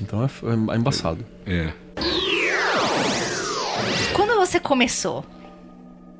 Então 0.00 0.22
é, 0.24 0.28
é 0.72 0.76
embaçado. 0.76 1.24
É. 1.44 1.72
Quando 4.14 4.36
você 4.36 4.60
começou, 4.60 5.24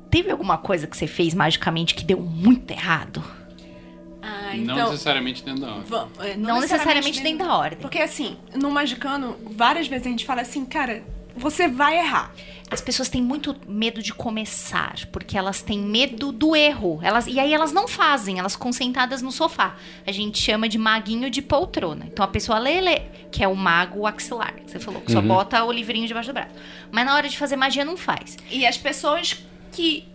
teve 0.09 0.29
alguma 0.31 0.57
coisa 0.57 0.85
que 0.85 0.97
você 0.97 1.07
fez 1.07 1.33
magicamente 1.33 1.95
que 1.95 2.03
deu 2.03 2.19
muito 2.19 2.71
errado? 2.71 3.23
Ah, 4.21 4.51
Não 4.55 4.73
então. 4.73 4.91
necessariamente 4.91 5.43
dentro 5.45 5.61
da 5.61 5.75
ordem. 5.75 6.09
é, 6.19 6.35
Não 6.37 6.59
necessariamente 6.59 7.21
dentro 7.21 7.45
da 7.47 7.55
ordem. 7.57 7.79
Porque 7.79 7.99
assim, 7.99 8.35
no 8.53 8.69
Magicano, 8.71 9.37
várias 9.51 9.87
vezes 9.87 10.07
a 10.07 10.09
gente 10.09 10.25
fala 10.25 10.41
assim, 10.41 10.65
cara, 10.65 11.03
você 11.37 11.67
vai 11.67 11.97
errar. 11.99 12.31
As 12.69 12.81
pessoas 12.81 13.09
têm 13.09 13.21
muito 13.21 13.55
medo 13.67 14.01
de 14.01 14.13
começar, 14.13 15.05
porque 15.11 15.37
elas 15.37 15.61
têm 15.61 15.79
medo 15.79 16.31
do 16.31 16.55
erro. 16.55 16.99
Elas, 17.03 17.27
e 17.27 17.39
aí 17.39 17.53
elas 17.53 17.71
não 17.71 17.87
fazem, 17.87 18.39
elas 18.39 18.53
ficam 18.53 18.73
sentadas 18.73 19.21
no 19.21 19.31
sofá. 19.31 19.75
A 20.05 20.11
gente 20.11 20.39
chama 20.39 20.67
de 20.67 20.77
maguinho 20.77 21.29
de 21.29 21.41
poltrona. 21.41 22.05
Então 22.07 22.25
a 22.25 22.27
pessoa 22.27 22.57
lê, 22.57 22.81
lê, 22.81 23.01
que 23.31 23.43
é 23.43 23.47
o 23.47 23.55
mago 23.55 24.07
axilar, 24.07 24.55
que 24.55 24.71
você 24.71 24.79
falou, 24.79 25.01
que 25.01 25.11
só 25.11 25.21
bota 25.21 25.63
o 25.63 25.71
livrinho 25.71 26.07
debaixo 26.07 26.29
do 26.29 26.33
braço. 26.33 26.55
Mas 26.91 27.05
na 27.05 27.15
hora 27.15 27.29
de 27.29 27.37
fazer 27.37 27.55
magia 27.55 27.85
não 27.85 27.95
faz. 27.95 28.37
E 28.49 28.65
as 28.65 28.77
pessoas 28.77 29.45
que 29.71 30.07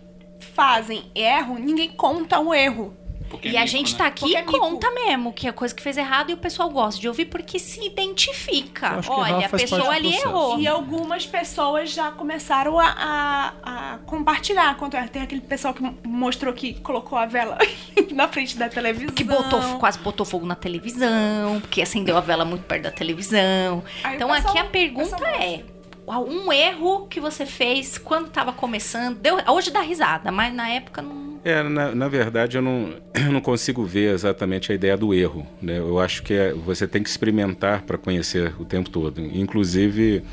fazem 0.53 1.03
erro, 1.15 1.57
ninguém 1.57 1.89
conta 1.89 2.39
o 2.39 2.53
erro. 2.53 2.97
Porque 3.31 3.47
e 3.49 3.55
é 3.55 3.59
a 3.59 3.61
mico, 3.61 3.71
gente 3.71 3.91
né? 3.93 3.97
tá 3.97 4.05
aqui 4.07 4.19
Porque 4.21 4.33
e 4.35 4.37
é 4.37 4.43
conta 4.43 4.91
mesmo 4.91 5.33
que 5.33 5.47
é 5.47 5.51
coisa 5.51 5.73
que 5.73 5.81
fez 5.81 5.97
errado 5.97 6.29
e 6.29 6.33
o 6.33 6.37
pessoal 6.37 6.69
gosta 6.69 6.99
de 7.01 7.07
ouvir 7.07 7.25
porque 7.25 7.57
se 7.57 7.83
identifica. 7.85 8.99
Olha, 9.07 9.45
a 9.45 9.49
pessoa 9.49 9.89
ali 9.93 10.13
errou. 10.15 10.59
E 10.59 10.67
algumas 10.67 11.25
pessoas 11.25 11.91
já 11.91 12.11
começaram 12.11 12.79
a, 12.79 12.85
a- 12.87 13.53
a 13.93 13.97
compartilhar. 14.05 14.75
Quanto 14.77 14.95
é, 14.97 15.07
tem 15.07 15.21
aquele 15.21 15.41
pessoal 15.41 15.73
que 15.73 15.81
mostrou 16.05 16.53
que 16.53 16.73
colocou 16.81 17.17
a 17.17 17.25
vela 17.25 17.57
na 18.11 18.27
frente 18.27 18.57
da 18.57 18.69
televisão. 18.69 19.13
Que 19.15 19.23
botou, 19.23 19.59
quase 19.79 19.97
botou 19.99 20.25
fogo 20.25 20.45
na 20.45 20.55
televisão, 20.55 21.59
porque 21.61 21.81
acendeu 21.81 22.17
a 22.17 22.21
vela 22.21 22.45
muito 22.45 22.63
perto 22.65 22.83
da 22.83 22.91
televisão. 22.91 23.83
Aí 24.03 24.15
então 24.15 24.29
pessoal- 24.29 24.49
aqui 24.53 24.59
a 24.59 24.65
pergunta 24.69 25.25
é: 25.27 25.63
um 26.07 26.51
erro 26.51 27.07
que 27.07 27.19
você 27.19 27.45
fez 27.45 27.97
quando 27.97 28.29
tava 28.29 28.51
começando. 28.51 29.17
Deu, 29.17 29.37
hoje 29.47 29.71
dá 29.71 29.81
risada, 29.81 30.31
mas 30.31 30.53
na 30.53 30.69
época 30.69 31.01
não. 31.01 31.39
É, 31.43 31.63
na, 31.63 31.95
na 31.95 32.07
verdade 32.07 32.57
eu 32.57 32.61
não, 32.61 32.93
eu 33.13 33.31
não 33.31 33.41
consigo 33.41 33.83
ver 33.83 34.13
exatamente 34.13 34.71
a 34.71 34.75
ideia 34.75 34.97
do 34.97 35.13
erro. 35.13 35.45
Né? 35.61 35.79
Eu 35.79 35.99
acho 35.99 36.23
que 36.23 36.33
é, 36.33 36.53
você 36.53 36.87
tem 36.87 37.01
que 37.01 37.09
experimentar 37.09 37.83
para 37.83 37.97
conhecer 37.97 38.53
o 38.59 38.65
tempo 38.65 38.89
todo. 38.89 39.21
Inclusive, 39.21 40.23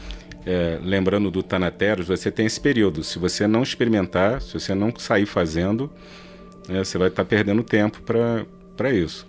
é, 0.44 0.78
lembrando 0.82 1.30
do 1.30 1.42
Tanateros, 1.42 2.08
você 2.08 2.30
tem 2.30 2.46
esse 2.46 2.60
período. 2.60 3.04
Se 3.04 3.18
você 3.18 3.46
não 3.46 3.62
experimentar, 3.62 4.40
se 4.40 4.54
você 4.54 4.74
não 4.74 4.92
sair 4.98 5.26
fazendo, 5.26 5.90
né, 6.68 6.84
você 6.84 6.98
vai 6.98 7.08
estar 7.08 7.24
tá 7.24 7.28
perdendo 7.28 7.62
tempo 7.62 8.00
para 8.02 8.92
isso. 8.92 9.26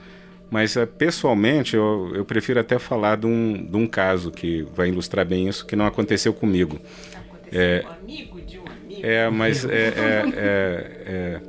Mas 0.50 0.76
é, 0.76 0.86
pessoalmente, 0.86 1.76
eu, 1.76 2.12
eu 2.16 2.26
prefiro 2.26 2.60
até 2.60 2.80
falar 2.80 3.18
de 3.18 3.28
um, 3.28 3.66
de 3.66 3.78
um 3.78 3.86
caso 3.86 4.32
que 4.32 4.66
vai 4.76 4.90
ilustrar 4.90 5.26
bem 5.26 5.48
isso, 5.48 5.66
que 5.66 5.76
não 5.76 5.86
aconteceu 5.86 6.34
comigo. 6.34 6.80
Aconteceu 7.14 7.62
é, 7.62 7.80
com 7.80 7.90
um 7.90 7.92
amigo 7.92 8.42
de 8.42 8.58
um 8.58 8.66
amigo. 8.66 9.02
É, 9.04 9.30
mas 9.30 9.66
é, 9.66 9.70
é, 9.76 10.24
é, 10.36 11.42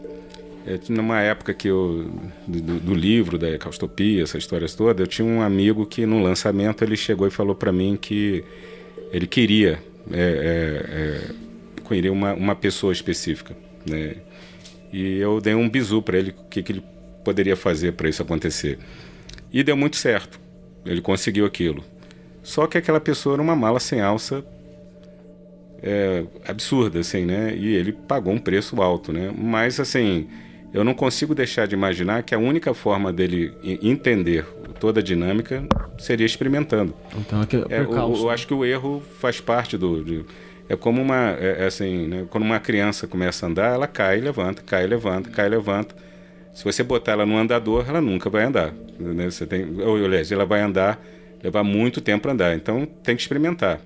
é, 0.67 0.75
é 0.75 0.81
numa 0.91 1.21
época 1.23 1.55
que 1.55 1.69
eu 1.69 2.11
do, 2.47 2.79
do, 2.79 2.95
livro 2.95 3.39
da 3.39 3.57
caustopia, 3.59 4.23
essas 4.23 4.43
histórias 4.43 4.75
todas, 4.75 5.01
eu 5.01 5.07
tinha 5.07 5.27
um 5.27 5.41
amigo 5.41 5.87
que 5.87 6.05
no 6.05 6.23
lançamento 6.23 6.85
ele 6.85 6.97
chegou 6.97 7.27
e 7.27 7.31
falou 7.31 7.55
para 7.55 7.73
mim 7.73 7.97
que 7.99 8.45
ele 9.11 9.27
queria 9.27 9.83
é, 10.13 11.21
uma, 12.11 12.35
uma 12.35 12.55
pessoa 12.55 12.93
específica, 12.93 13.57
né? 13.87 14.17
E 14.93 15.19
eu 15.19 15.41
dei 15.41 15.55
um 15.55 15.69
bizu 15.69 16.03
para 16.03 16.19
ele 16.19 16.35
que, 16.51 16.63
que 16.63 16.73
ele 16.73 16.85
poderia 17.25 17.57
fazer 17.57 17.93
para 17.93 18.09
isso 18.09 18.23
acontecer. 18.23 18.79
E 19.53 19.63
deu 19.63 19.77
muito 19.77 19.97
certo. 19.97 20.41
Ele 20.85 21.01
conseguiu 21.01 21.45
aquilo. 21.45 21.85
Só 22.43 22.67
que 22.67 22.79
aquela 22.79 23.01
pessoa 23.01 23.35
era 23.35 23.43
uma 23.43 23.55
mala 23.55 23.81
sem 23.81 24.01
alça 24.01 24.45
é, 25.83 26.25
absurda, 26.47 27.01
assim, 27.01 27.25
né? 27.25 27.55
E 27.57 27.75
ele 27.75 27.93
pagou 27.93 28.33
um 28.33 28.39
preço 28.39 28.81
alto, 28.81 29.13
né? 29.13 29.33
Mas, 29.37 29.81
assim, 29.81 30.29
eu 30.73 30.85
não 30.85 30.95
consigo 30.95 31.35
deixar 31.35 31.67
de 31.67 31.75
imaginar 31.75 32.23
que 32.23 32.35
a 32.35 32.39
única 32.39 32.73
forma 32.75 33.13
dele 33.13 33.53
entender 33.83 34.47
toda 34.79 35.01
a 35.01 35.03
dinâmica 35.03 35.65
seria 35.99 36.27
experimentando. 36.27 36.95
Então, 37.19 37.43
é, 37.43 37.77
é 37.77 37.81
eu, 37.81 38.17
eu, 38.17 38.31
acho 38.31 38.47
que 38.47 38.55
o 38.55 38.65
erro 38.65 39.03
faz 39.19 39.41
parte 39.41 39.77
do. 39.77 40.03
De, 40.05 40.25
é 40.69 40.77
como 40.77 41.01
uma. 41.01 41.37
É, 41.39 41.65
é, 41.65 41.67
assim, 41.67 42.07
né? 42.07 42.27
quando 42.31 42.45
uma 42.45 42.61
criança 42.61 43.07
começa 43.07 43.45
a 43.45 43.49
andar, 43.49 43.75
ela 43.75 43.87
cai 43.87 44.19
e 44.19 44.21
levanta, 44.21 44.63
cai 44.63 44.85
e 44.85 44.87
levanta, 44.87 45.31
cai 45.31 45.47
e 45.47 45.51
levanta. 45.51 45.95
Se 46.53 46.65
você 46.65 46.83
botar 46.83 47.13
ela 47.13 47.27
no 47.27 47.37
andador, 47.37 47.87
ela 47.89 48.01
nunca 48.01 48.29
vai 48.29 48.45
andar. 48.45 48.73
Né? 48.99 49.31
Você 49.31 49.47
tem, 49.47 49.81
ou, 49.81 49.97
aliás, 49.97 50.31
ela 50.33 50.45
vai 50.45 50.61
andar, 50.61 51.01
levar 51.43 51.63
muito 51.63 52.01
tempo 52.01 52.23
para 52.23 52.33
andar. 52.33 52.55
Então, 52.55 52.87
tem 53.03 53.15
que 53.15 53.23
experimentar. 53.23 53.81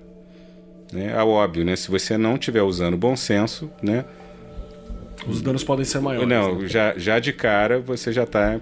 Né? 0.91 1.13
É 1.15 1.23
óbvio, 1.23 1.63
né? 1.63 1.75
Se 1.75 1.89
você 1.89 2.17
não 2.17 2.35
estiver 2.35 2.61
usando 2.61 2.97
bom 2.97 3.15
senso, 3.15 3.71
né? 3.81 4.05
Os 5.27 5.41
danos 5.41 5.63
podem 5.63 5.85
ser 5.85 5.99
maiores. 5.99 6.27
Não, 6.27 6.59
né? 6.59 6.67
já, 6.67 6.97
já 6.97 7.19
de 7.19 7.33
cara 7.33 7.79
você 7.79 8.11
já 8.11 8.23
está 8.23 8.59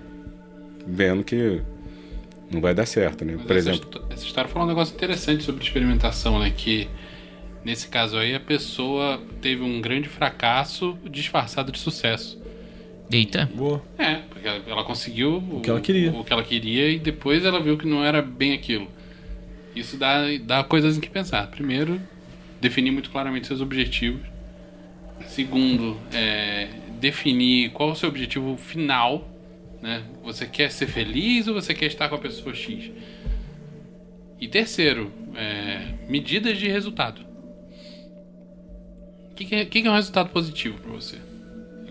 vendo 0.85 1.23
que 1.23 1.61
não 2.51 2.61
vai 2.61 2.73
dar 2.73 2.85
certo, 2.85 3.25
né? 3.25 3.33
Mas 3.35 3.45
Por 3.45 3.55
essa 3.55 3.69
exemplo. 3.71 4.05
Essa 4.09 4.25
história 4.25 4.49
falou 4.49 4.65
um 4.65 4.69
negócio 4.69 4.93
interessante 4.93 5.43
sobre 5.43 5.63
experimentação, 5.63 6.39
né? 6.39 6.51
Que 6.55 6.87
nesse 7.65 7.87
caso 7.87 8.17
aí 8.17 8.35
a 8.35 8.39
pessoa 8.39 9.19
teve 9.41 9.61
um 9.63 9.81
grande 9.81 10.07
fracasso 10.07 10.97
disfarçado 11.09 11.71
de 11.71 11.79
sucesso. 11.79 12.41
Eita. 13.11 13.49
Boa. 13.53 13.83
É, 13.97 14.15
porque 14.29 14.47
ela 14.47 14.83
conseguiu 14.83 15.37
o 15.37 15.61
que 15.61 15.69
ela 15.69 15.81
queria. 15.81 16.11
O 16.11 16.23
que 16.23 16.33
ela 16.33 16.43
queria 16.43 16.89
e 16.89 16.99
depois 16.99 17.45
ela 17.45 17.61
viu 17.61 17.77
que 17.77 17.87
não 17.87 18.03
era 18.03 18.21
bem 18.21 18.53
aquilo. 18.53 18.87
Isso 19.75 19.97
dá, 19.97 20.19
dá 20.41 20.63
coisas 20.63 20.97
em 20.97 20.99
que 20.99 21.09
pensar. 21.09 21.47
Primeiro, 21.47 21.99
definir 22.61 22.91
muito 22.91 23.09
claramente 23.09 23.47
seus 23.47 23.61
objetivos. 23.61 24.21
Segundo, 25.27 25.97
é, 26.11 26.69
definir 26.99 27.71
qual 27.71 27.91
o 27.91 27.95
seu 27.95 28.09
objetivo 28.09 28.55
final. 28.57 29.29
Né? 29.81 30.03
Você 30.23 30.45
quer 30.45 30.71
ser 30.71 30.87
feliz 30.87 31.47
ou 31.47 31.53
você 31.53 31.73
quer 31.73 31.87
estar 31.87 32.07
com 32.07 32.15
a 32.15 32.19
pessoa 32.19 32.53
X? 32.53 32.91
E 34.39 34.47
terceiro, 34.47 35.11
é, 35.35 35.93
medidas 36.07 36.57
de 36.57 36.67
resultado. 36.67 37.21
O 39.31 39.35
que, 39.35 39.45
que, 39.45 39.55
é, 39.55 39.65
que, 39.65 39.79
é 39.79 39.89
um 39.89 39.95
resultado 39.95 40.29
positivo 40.29 40.77
para 40.79 40.91
você? 40.91 41.17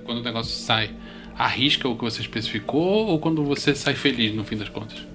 Quando 0.02 0.18
o 0.18 0.22
negócio 0.22 0.52
sai, 0.52 0.90
arrisca 1.36 1.88
o 1.88 1.96
que 1.96 2.04
você 2.04 2.20
especificou 2.20 3.06
ou 3.06 3.18
quando 3.18 3.44
você 3.44 3.74
sai 3.74 3.94
feliz 3.94 4.34
no 4.34 4.44
fim 4.44 4.56
das 4.56 4.68
contas? 4.68 5.06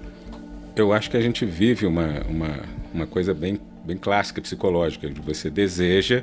Eu 0.74 0.92
acho 0.92 1.10
que 1.10 1.16
a 1.16 1.20
gente 1.20 1.44
vive 1.44 1.86
uma, 1.86 2.22
uma, 2.28 2.60
uma 2.92 3.06
coisa 3.06 3.34
bem 3.34 3.58
bem 3.88 3.96
clássica, 3.96 4.42
psicológica, 4.42 5.08
de 5.08 5.18
você 5.18 5.48
deseja, 5.48 6.22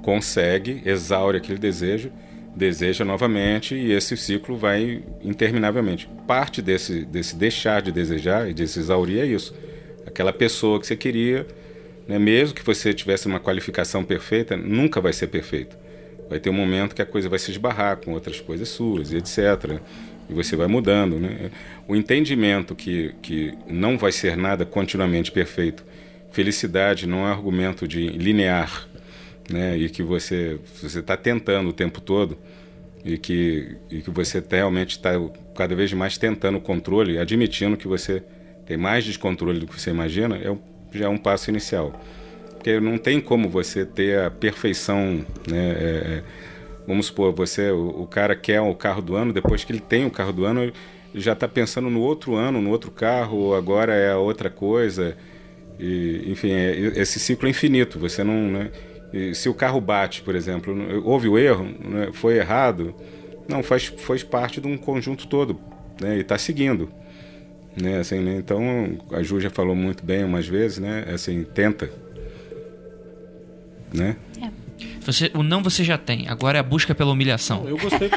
consegue, 0.00 0.80
exaure 0.84 1.38
aquele 1.38 1.58
desejo, 1.58 2.12
deseja 2.54 3.04
novamente 3.04 3.74
e 3.74 3.90
esse 3.90 4.16
ciclo 4.16 4.56
vai 4.56 5.02
interminavelmente. 5.24 6.08
Parte 6.24 6.62
desse, 6.62 7.04
desse 7.04 7.34
deixar 7.34 7.82
de 7.82 7.90
desejar 7.90 8.48
e 8.48 8.54
desse 8.54 8.78
exaurir 8.78 9.18
é 9.20 9.26
isso. 9.26 9.52
Aquela 10.06 10.32
pessoa 10.32 10.78
que 10.78 10.86
você 10.86 10.94
queria, 10.94 11.44
né, 12.06 12.16
mesmo 12.16 12.54
que 12.54 12.64
você 12.64 12.94
tivesse 12.94 13.26
uma 13.26 13.40
qualificação 13.40 14.04
perfeita, 14.04 14.56
nunca 14.56 15.00
vai 15.00 15.12
ser 15.12 15.26
perfeito. 15.26 15.76
Vai 16.34 16.40
ter 16.40 16.50
um 16.50 16.54
momento 16.54 16.96
que 16.96 17.00
a 17.00 17.06
coisa 17.06 17.28
vai 17.28 17.38
se 17.38 17.52
esbarrar 17.52 17.98
com 17.98 18.12
outras 18.12 18.40
coisas 18.40 18.68
suas 18.68 19.12
e 19.12 19.18
etc. 19.18 19.78
E 20.28 20.34
você 20.34 20.56
vai 20.56 20.66
mudando. 20.66 21.16
Né? 21.20 21.48
O 21.86 21.94
entendimento 21.94 22.74
que, 22.74 23.14
que 23.22 23.56
não 23.68 23.96
vai 23.96 24.10
ser 24.10 24.36
nada 24.36 24.66
continuamente 24.66 25.30
perfeito 25.30 25.84
felicidade 26.32 27.06
não 27.06 27.18
é 27.18 27.20
um 27.20 27.26
argumento 27.26 27.86
de 27.86 28.08
linear, 28.08 28.88
né? 29.48 29.78
E 29.78 29.88
que 29.88 30.02
você 30.02 30.58
você 30.82 30.98
está 30.98 31.16
tentando 31.16 31.68
o 31.68 31.72
tempo 31.72 32.00
todo 32.00 32.36
e 33.04 33.16
que 33.16 33.76
e 33.88 34.00
que 34.00 34.10
você 34.10 34.42
tá, 34.42 34.56
realmente 34.56 34.96
está 34.96 35.12
cada 35.54 35.76
vez 35.76 35.92
mais 35.92 36.18
tentando 36.18 36.58
o 36.58 36.60
controle, 36.60 37.16
admitindo 37.16 37.76
que 37.76 37.86
você 37.86 38.24
tem 38.66 38.76
mais 38.76 39.04
descontrole 39.04 39.60
do 39.60 39.68
que 39.68 39.80
você 39.80 39.90
imagina, 39.90 40.36
é, 40.36 40.52
já 40.98 41.04
é 41.04 41.08
um 41.08 41.16
passo 41.16 41.48
inicial. 41.48 42.02
Porque 42.64 42.80
não 42.80 42.96
tem 42.96 43.20
como 43.20 43.46
você 43.46 43.84
ter 43.84 44.20
a 44.20 44.30
perfeição, 44.30 45.22
né? 45.46 45.70
É, 45.70 45.82
é 45.82 46.22
vamos 46.86 47.06
supor, 47.06 47.30
você, 47.30 47.70
o, 47.70 47.88
o, 47.88 48.06
cara 48.06 48.34
quer 48.34 48.58
o 48.62 48.74
carro 48.74 49.02
do 49.02 49.14
ano, 49.14 49.34
depois 49.34 49.64
que 49.64 49.70
ele 49.70 49.80
tem 49.80 50.06
o 50.06 50.10
carro 50.10 50.32
do 50.32 50.46
ano, 50.46 50.72
já 51.14 51.34
está 51.34 51.46
pensando 51.46 51.90
no 51.90 52.00
outro 52.00 52.34
ano, 52.34 52.62
no 52.62 52.70
outro 52.70 52.90
carro, 52.90 53.54
agora 53.54 53.92
é 53.92 54.16
outra 54.16 54.48
coisa. 54.48 55.14
E, 55.78 56.24
enfim, 56.26 56.52
é, 56.52 56.74
esse 56.96 57.20
ciclo 57.20 57.46
é 57.46 57.50
infinito. 57.50 57.98
Você 57.98 58.24
não, 58.24 58.50
né? 58.50 58.70
se 59.34 59.46
o 59.46 59.54
carro 59.54 59.78
bate, 59.78 60.22
por 60.22 60.34
exemplo, 60.34 60.74
houve 61.04 61.28
o 61.28 61.38
erro, 61.38 61.64
né? 61.64 62.08
foi 62.14 62.38
errado, 62.38 62.94
não 63.46 63.62
faz, 63.62 63.84
faz 63.84 64.22
parte 64.22 64.58
de 64.58 64.66
um 64.66 64.78
conjunto 64.78 65.28
todo, 65.28 65.60
né? 66.00 66.16
E 66.16 66.20
está 66.20 66.38
seguindo, 66.38 66.90
né? 67.80 67.98
Assim, 67.98 68.20
né? 68.20 68.36
Então 68.38 68.98
a 69.12 69.22
Ju 69.22 69.38
já 69.38 69.50
falou 69.50 69.76
muito 69.76 70.02
bem 70.02 70.24
umas 70.24 70.48
vezes, 70.48 70.78
né? 70.78 71.04
Assim, 71.12 71.44
tenta, 71.44 71.88
né? 73.94 74.16
É. 74.40 74.50
Você, 75.00 75.30
o 75.34 75.42
não 75.42 75.62
você 75.62 75.84
já 75.84 75.98
tem, 75.98 76.28
agora 76.28 76.58
é 76.58 76.60
a 76.60 76.62
busca 76.62 76.94
pela 76.94 77.12
humilhação. 77.12 77.66
Eu 77.66 77.78
gostei. 77.78 78.10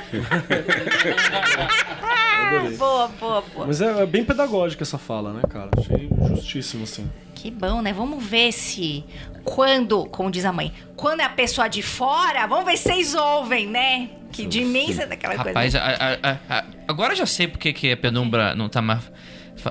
boa, 2.77 3.07
boa, 3.19 3.43
boa. 3.53 3.67
Mas 3.67 3.81
é, 3.81 4.01
é, 4.01 4.05
bem 4.05 4.23
pedagógica 4.23 4.83
essa 4.83 4.97
fala, 4.97 5.33
né, 5.33 5.41
cara? 5.49 5.69
Achei 5.77 6.09
justíssimo, 6.29 6.83
assim. 6.83 7.09
Que 7.35 7.51
bom, 7.51 7.81
né? 7.81 7.93
Vamos 7.93 8.23
ver 8.23 8.51
se 8.51 9.03
quando, 9.43 10.05
como 10.05 10.31
diz 10.31 10.45
a 10.45 10.53
mãe, 10.53 10.73
quando 10.95 11.19
é 11.19 11.23
a 11.23 11.29
pessoa 11.29 11.67
de 11.67 11.81
fora, 11.81 12.47
vamos 12.47 12.65
ver 12.65 12.77
se 12.77 12.83
vocês 12.83 13.13
ouvem, 13.13 13.67
né? 13.67 14.09
Que 14.31 14.45
de 14.45 14.61
mim 14.61 14.91
é 14.97 15.05
daquela 15.05 15.35
Rapaz, 15.35 15.53
coisa. 15.53 15.79
Rapaz, 15.79 16.19
a, 16.21 16.55
a, 16.55 16.59
a, 16.59 16.65
agora 16.87 17.15
já 17.15 17.25
sei 17.25 17.47
porque 17.47 17.73
que 17.73 17.91
a 17.91 17.97
penumbra 17.97 18.55
não 18.55 18.69
tá 18.69 18.81
mais. 18.81 19.11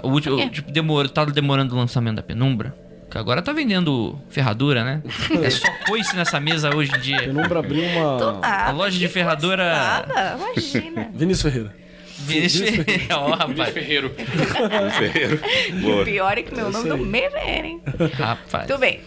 O 0.02 0.10
último, 0.10 0.48
tipo, 0.50 0.70
demorou, 0.70 1.08
tá 1.08 1.24
demorando 1.24 1.74
o 1.74 1.78
lançamento 1.78 2.16
da 2.16 2.22
penumbra. 2.22 2.74
Que 3.16 3.20
agora 3.20 3.40
tá 3.40 3.50
vendendo 3.50 4.18
ferradura, 4.28 4.84
né? 4.84 5.02
É 5.42 5.48
só 5.48 5.66
coice 5.88 6.14
nessa 6.14 6.38
mesa 6.38 6.76
hoje 6.76 6.94
em 6.94 7.00
dia. 7.00 7.20
Penumbra 7.20 7.60
abriu 7.60 7.82
uma. 7.82 8.40
a 8.46 8.70
loja 8.72 8.98
de 8.98 9.08
ferradura. 9.08 9.64
Nada, 9.64 10.36
imagina. 10.38 11.10
Vinícius 11.16 11.50
Ferreira. 11.50 11.74
Vinícius 12.18 12.68
Ferreira. 12.68 13.18
Ó, 13.18 13.34
rapaz. 13.34 13.70
Ferreiro. 13.72 14.14
Ferreiro. 14.98 15.40
O 15.82 16.04
pior 16.04 16.36
é 16.36 16.42
que 16.42 16.54
meu 16.54 16.70
nome 16.70 16.90
não 16.90 16.98
me 16.98 17.20
hein? 17.20 17.80
Rapaz. 18.12 18.66
Tudo 18.66 18.80
bem. 18.80 19.00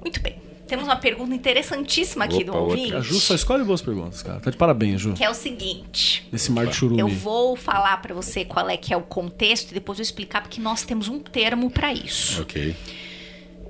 Muito 0.00 0.20
bem. 0.20 0.43
Temos 0.74 0.88
uma 0.88 0.96
pergunta 0.96 1.32
interessantíssima 1.32 2.24
aqui 2.24 2.42
Opa, 2.42 2.44
do 2.46 2.56
ouvinte. 2.56 2.96
A 2.96 3.00
Ju 3.00 3.20
só 3.20 3.32
escolhe 3.32 3.62
boas 3.62 3.80
perguntas, 3.80 4.24
cara. 4.24 4.40
Tá 4.40 4.50
de 4.50 4.56
parabéns, 4.56 5.00
Ju. 5.00 5.12
Que 5.12 5.22
é 5.22 5.30
o 5.30 5.34
seguinte. 5.34 6.26
Nesse 6.32 6.50
mar 6.50 6.66
de 6.66 6.74
churume. 6.74 7.00
Eu 7.00 7.06
vou 7.06 7.54
falar 7.54 7.96
para 8.02 8.12
você 8.12 8.44
qual 8.44 8.68
é 8.68 8.76
que 8.76 8.92
é 8.92 8.96
o 8.96 9.02
contexto 9.02 9.70
e 9.70 9.74
depois 9.74 9.98
vou 9.98 10.02
explicar 10.02 10.42
porque 10.42 10.60
nós 10.60 10.82
temos 10.82 11.06
um 11.06 11.20
termo 11.20 11.70
para 11.70 11.92
isso. 11.92 12.42
Ok. 12.42 12.74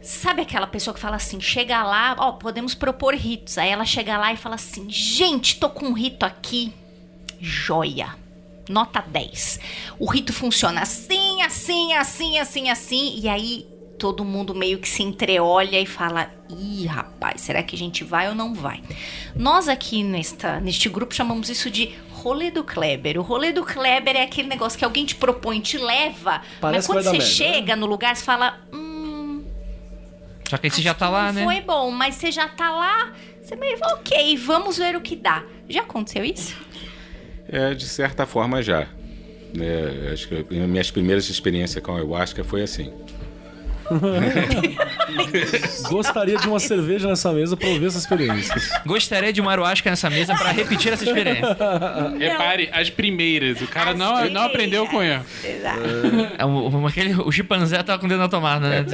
Sabe 0.01 0.41
aquela 0.41 0.67
pessoa 0.67 0.95
que 0.95 1.01
fala 1.01 1.17
assim, 1.17 1.39
chega 1.43 1.83
lá, 1.83 2.17
ó, 2.19 2.33
podemos 2.33 2.75
propor 2.75 3.15
ritos. 3.15 3.59
Aí 3.59 3.69
ela 3.69 3.85
chega 3.85 4.17
lá 4.17 4.33
e 4.33 4.39
fala 4.39 4.55
assim, 4.55 4.89
gente, 4.89 5.61
tô 5.61 5.69
com 5.69 5.85
um 5.85 5.93
rito 5.93 6.25
aqui, 6.25 6.73
joia 7.39 8.17
nota 8.67 9.05
10. 9.07 9.61
O 9.99 10.11
rito 10.11 10.33
funciona 10.33 10.81
assim, 10.81 11.43
assim, 11.43 11.93
assim, 11.93 12.39
assim, 12.39 12.71
assim, 12.71 13.21
e 13.21 13.29
aí 13.29 13.67
todo 13.99 14.25
mundo 14.25 14.55
meio 14.55 14.79
que 14.79 14.89
se 14.89 15.03
entreolha 15.03 15.81
e 15.81 15.87
fala: 15.87 16.31
ih, 16.49 16.87
rapaz, 16.87 17.41
será 17.41 17.63
que 17.63 17.75
a 17.75 17.79
gente 17.79 18.05
vai 18.05 18.29
ou 18.29 18.35
não 18.35 18.55
vai? 18.55 18.83
Nós 19.35 19.69
aqui 19.69 20.03
nesta, 20.03 20.61
neste 20.61 20.89
grupo 20.89 21.15
chamamos 21.15 21.49
isso 21.49 21.71
de 21.71 21.95
rolê 22.11 22.51
do 22.51 22.65
Kleber. 22.65 23.19
O 23.19 23.23
rolê 23.23 23.53
do 23.53 23.65
Kleber 23.65 24.17
é 24.17 24.23
aquele 24.23 24.49
negócio 24.49 24.79
que 24.79 24.85
alguém 24.85 25.05
te 25.05 25.15
propõe, 25.15 25.61
te 25.61 25.79
leva, 25.79 26.43
Parece 26.61 26.79
mas 26.79 26.87
quando 26.87 27.05
você 27.05 27.11
merda, 27.13 27.27
chega 27.27 27.77
né? 27.77 27.81
no 27.81 27.87
lugar, 27.87 28.17
você 28.17 28.25
fala. 28.25 28.59
Hum, 28.73 29.45
Só 30.49 30.57
que 30.57 30.67
aí 30.67 30.71
você 30.71 30.83
já 30.83 30.95
tá 30.95 31.09
lá, 31.09 31.33
né? 31.33 31.45
Foi 31.45 31.61
bom, 31.61 31.91
mas 31.91 32.15
você 32.17 32.31
já 32.33 32.49
tá 32.49 32.71
lá, 32.71 33.13
você 33.43 33.57
meio, 33.57 33.77
ok, 33.83 34.37
vamos 34.39 34.79
ver 34.79 34.97
o 34.97 35.01
que 35.01 35.17
dá. 35.17 35.45
Já 35.69 35.83
aconteceu 35.83 36.25
isso? 36.25 36.57
É, 37.49 37.75
de 37.75 37.87
certa 37.87 38.27
forma 38.27 38.63
já. 38.63 38.87
É, 39.61 40.11
acho 40.13 40.27
que 40.29 40.55
minhas 40.55 40.91
primeiras 40.91 41.29
experiências 41.29 41.83
com 41.85 41.93
a 41.93 41.97
ayahuasca 41.97 42.43
foi 42.43 42.63
assim. 42.63 42.93
Gostaria 45.89 46.39
de 46.39 46.49
uma 46.49 46.61
cerveja 46.61 47.09
nessa 47.09 47.33
mesa 47.33 47.57
para 47.57 47.69
ouvir 47.69 47.87
essa 47.87 47.99
experiência. 47.99 48.55
Gostaria 48.87 49.33
de 49.33 49.41
uma 49.41 49.53
aruasca 49.53 49.91
nessa 49.91 50.11
mesa 50.11 50.35
para 50.35 50.53
repetir 50.53 50.93
essa 50.93 51.05
experiência. 51.05 51.57
Repare, 52.19 52.69
as 52.73 52.91
primeiras. 52.91 53.61
O 53.61 53.67
cara 53.67 53.95
não, 53.95 54.29
não 54.31 54.43
aprendeu 54.43 54.87
com 54.87 55.03
erro. 55.03 55.25
Exato. 55.45 55.81
É, 56.39 56.45
o, 56.45 56.87
aquele, 56.87 57.15
o 57.15 57.31
chimpanzé 57.31 57.83
tava 57.83 57.99
com 57.99 58.07
o 58.07 58.09
dedo 58.09 58.19
na 58.19 58.29
tomada, 58.29 58.69
né? 58.69 58.87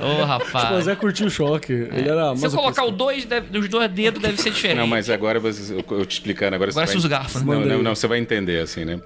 Ô, 0.00 0.22
oh, 0.22 0.24
rapaz. 0.24 0.52
O 0.52 0.68
chimpanzé 0.68 0.96
curtiu 0.96 1.26
o 1.26 1.30
choque. 1.30 1.72
Ele 1.72 2.08
era 2.08 2.34
Se 2.36 2.46
eu 2.46 2.50
colocar 2.50 2.84
o 2.84 2.90
dois, 2.90 3.24
deve, 3.24 3.58
os 3.58 3.68
dois 3.68 3.90
dedos, 3.90 4.20
deve 4.20 4.40
ser 4.40 4.50
diferente. 4.50 4.78
Não, 4.78 4.86
mas 4.86 5.10
agora 5.10 5.38
você, 5.38 5.74
eu 5.74 6.06
te 6.06 6.12
explicando. 6.12 6.54
Agora, 6.54 6.70
agora 6.70 6.86
você 6.86 6.92
vai... 6.92 6.98
os 6.98 7.06
garfos. 7.06 7.42
Não, 7.42 7.60
não, 7.60 7.82
não, 7.82 7.94
você 7.94 8.06
vai 8.06 8.18
entender, 8.18 8.62
assim, 8.62 8.84
né? 8.84 9.00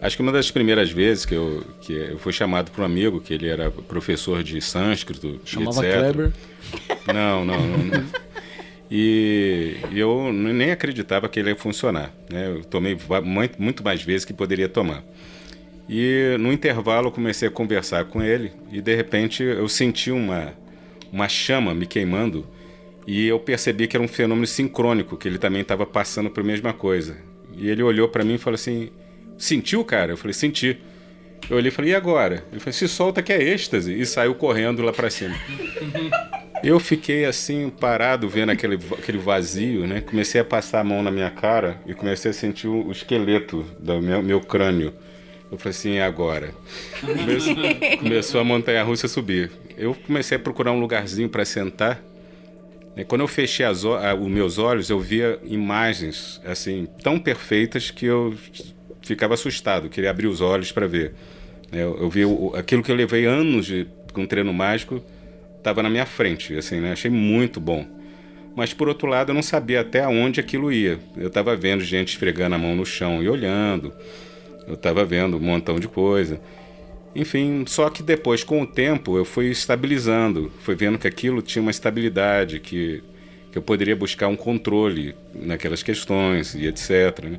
Acho 0.00 0.16
que 0.16 0.22
uma 0.22 0.30
das 0.30 0.50
primeiras 0.50 0.90
vezes 0.90 1.24
que 1.24 1.34
eu, 1.34 1.64
que 1.80 1.92
eu 1.92 2.18
fui 2.18 2.32
chamado 2.32 2.70
por 2.70 2.82
um 2.82 2.84
amigo, 2.84 3.20
que 3.20 3.34
ele 3.34 3.48
era 3.48 3.70
professor 3.70 4.42
de 4.42 4.60
sânscrito, 4.60 5.40
Chamava 5.44 5.84
etc. 5.84 5.98
Kleber? 5.98 6.32
Não, 7.12 7.44
não, 7.44 7.58
não. 7.60 8.28
E 8.90 9.76
eu 9.92 10.32
nem 10.32 10.70
acreditava 10.70 11.28
que 11.28 11.38
ele 11.38 11.50
ia 11.50 11.56
funcionar. 11.56 12.12
Né? 12.30 12.48
Eu 12.48 12.64
tomei 12.64 12.96
muito 13.58 13.84
mais 13.84 14.02
vezes 14.02 14.24
que 14.24 14.32
poderia 14.32 14.68
tomar. 14.68 15.04
E 15.88 16.36
no 16.38 16.52
intervalo 16.52 17.08
eu 17.08 17.12
comecei 17.12 17.48
a 17.48 17.50
conversar 17.50 18.04
com 18.06 18.22
ele 18.22 18.52
e 18.70 18.80
de 18.80 18.94
repente 18.94 19.42
eu 19.42 19.68
senti 19.68 20.10
uma, 20.10 20.52
uma 21.10 21.28
chama 21.28 21.74
me 21.74 21.86
queimando 21.86 22.46
e 23.06 23.26
eu 23.26 23.38
percebi 23.40 23.86
que 23.86 23.96
era 23.96 24.04
um 24.04 24.08
fenômeno 24.08 24.46
sincrônico, 24.46 25.16
que 25.16 25.26
ele 25.26 25.38
também 25.38 25.62
estava 25.62 25.86
passando 25.86 26.28
por 26.28 26.42
a 26.42 26.46
mesma 26.46 26.74
coisa. 26.74 27.16
E 27.56 27.68
ele 27.68 27.82
olhou 27.82 28.06
para 28.08 28.22
mim 28.22 28.34
e 28.34 28.38
falou 28.38 28.54
assim: 28.56 28.90
Sentiu, 29.38 29.84
cara? 29.84 30.12
Eu 30.12 30.16
falei, 30.16 30.34
senti. 30.34 30.76
Eu 31.48 31.56
olhei 31.56 31.68
e 31.68 31.70
falei, 31.70 31.92
e 31.92 31.94
agora? 31.94 32.44
Ele 32.50 32.60
falou, 32.60 32.72
se 32.72 32.88
solta 32.88 33.22
que 33.22 33.32
é 33.32 33.42
êxtase. 33.42 33.98
E 33.98 34.04
saiu 34.04 34.34
correndo 34.34 34.82
lá 34.82 34.92
para 34.92 35.08
cima. 35.08 35.34
Eu 36.62 36.80
fiquei 36.80 37.24
assim, 37.24 37.70
parado, 37.70 38.28
vendo 38.28 38.50
aquele, 38.50 38.78
aquele 38.98 39.18
vazio, 39.18 39.86
né? 39.86 40.00
Comecei 40.00 40.40
a 40.40 40.44
passar 40.44 40.80
a 40.80 40.84
mão 40.84 41.02
na 41.04 41.10
minha 41.10 41.30
cara 41.30 41.80
e 41.86 41.94
comecei 41.94 42.32
a 42.32 42.34
sentir 42.34 42.66
o, 42.66 42.90
esqueleto 42.90 43.64
do 43.78 44.02
meu, 44.02 44.22
meu 44.22 44.40
crânio. 44.40 44.92
Eu 45.50 45.56
falei 45.56 45.70
assim, 45.70 45.92
e 45.94 46.00
agora? 46.00 46.52
Começou, 47.00 47.54
começou 47.98 48.40
a 48.40 48.44
montanha 48.44 48.82
russa 48.82 49.06
subir. 49.06 49.52
Eu 49.76 49.94
comecei 49.94 50.36
a 50.36 50.40
procurar 50.40 50.72
um 50.72 50.80
lugarzinho 50.80 51.28
para 51.28 51.44
sentar. 51.44 52.02
E 52.96 53.04
quando 53.04 53.20
eu 53.20 53.28
fechei 53.28 53.64
as, 53.64 53.84
os 53.84 54.28
meus 54.28 54.58
olhos, 54.58 54.90
eu 54.90 54.98
via 54.98 55.38
imagens 55.44 56.40
assim 56.44 56.88
tão 57.02 57.18
perfeitas 57.18 57.90
que 57.92 58.04
eu 58.04 58.34
ficava 59.08 59.34
assustado, 59.34 59.88
queria 59.88 60.10
abrir 60.10 60.26
os 60.26 60.40
olhos 60.40 60.70
para 60.70 60.86
ver. 60.86 61.14
Eu, 61.72 61.98
eu 62.00 62.10
vi 62.10 62.24
o, 62.24 62.52
aquilo 62.54 62.82
que 62.82 62.90
eu 62.90 62.96
levei 62.96 63.24
anos 63.26 63.66
de, 63.66 63.86
com 64.12 64.26
treino 64.26 64.52
mágico, 64.52 65.02
estava 65.56 65.82
na 65.82 65.90
minha 65.90 66.06
frente, 66.06 66.56
assim, 66.56 66.80
né? 66.80 66.92
Achei 66.92 67.10
muito 67.10 67.60
bom. 67.60 67.86
Mas 68.54 68.72
por 68.72 68.88
outro 68.88 69.08
lado, 69.08 69.30
eu 69.30 69.34
não 69.34 69.42
sabia 69.42 69.80
até 69.80 70.06
onde 70.06 70.40
aquilo 70.40 70.72
ia. 70.72 70.98
Eu 71.16 71.28
estava 71.28 71.54
vendo 71.56 71.82
gente 71.84 72.08
esfregando 72.08 72.54
a 72.54 72.58
mão 72.58 72.74
no 72.74 72.84
chão 72.84 73.22
e 73.22 73.28
olhando. 73.28 73.92
Eu 74.66 74.74
estava 74.74 75.04
vendo 75.04 75.36
um 75.36 75.40
montão 75.40 75.78
de 75.78 75.88
coisa. 75.88 76.40
Enfim, 77.14 77.64
só 77.66 77.88
que 77.88 78.02
depois, 78.02 78.44
com 78.44 78.62
o 78.62 78.66
tempo, 78.66 79.16
eu 79.16 79.24
fui 79.24 79.46
estabilizando, 79.46 80.52
fui 80.60 80.74
vendo 80.74 80.98
que 80.98 81.06
aquilo 81.06 81.40
tinha 81.40 81.62
uma 81.62 81.70
estabilidade, 81.70 82.60
que, 82.60 83.02
que 83.50 83.58
eu 83.58 83.62
poderia 83.62 83.96
buscar 83.96 84.28
um 84.28 84.36
controle 84.36 85.14
naquelas 85.34 85.82
questões 85.82 86.54
e 86.54 86.66
etc. 86.66 87.24
Né? 87.24 87.38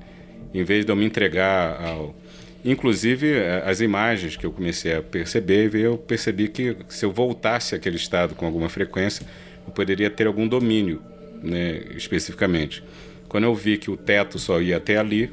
Em 0.53 0.63
vez 0.63 0.85
de 0.85 0.91
eu 0.91 0.95
me 0.95 1.05
entregar 1.05 1.81
ao. 1.81 2.15
Inclusive, 2.63 3.31
é, 3.31 3.63
as 3.65 3.79
imagens 3.79 4.35
que 4.35 4.45
eu 4.45 4.51
comecei 4.51 4.93
a 4.93 5.01
perceber, 5.01 5.73
eu 5.75 5.97
percebi 5.97 6.49
que 6.49 6.75
se 6.89 7.05
eu 7.05 7.11
voltasse 7.11 7.73
àquele 7.73 7.95
estado 7.95 8.35
com 8.35 8.45
alguma 8.45 8.67
frequência, 8.67 9.25
eu 9.65 9.71
poderia 9.71 10.09
ter 10.09 10.27
algum 10.27 10.47
domínio, 10.47 11.01
né, 11.41 11.83
especificamente. 11.95 12.83
Quando 13.29 13.45
eu 13.45 13.55
vi 13.55 13.77
que 13.77 13.89
o 13.89 13.95
teto 13.95 14.37
só 14.37 14.61
ia 14.61 14.77
até 14.77 14.97
ali, 14.97 15.31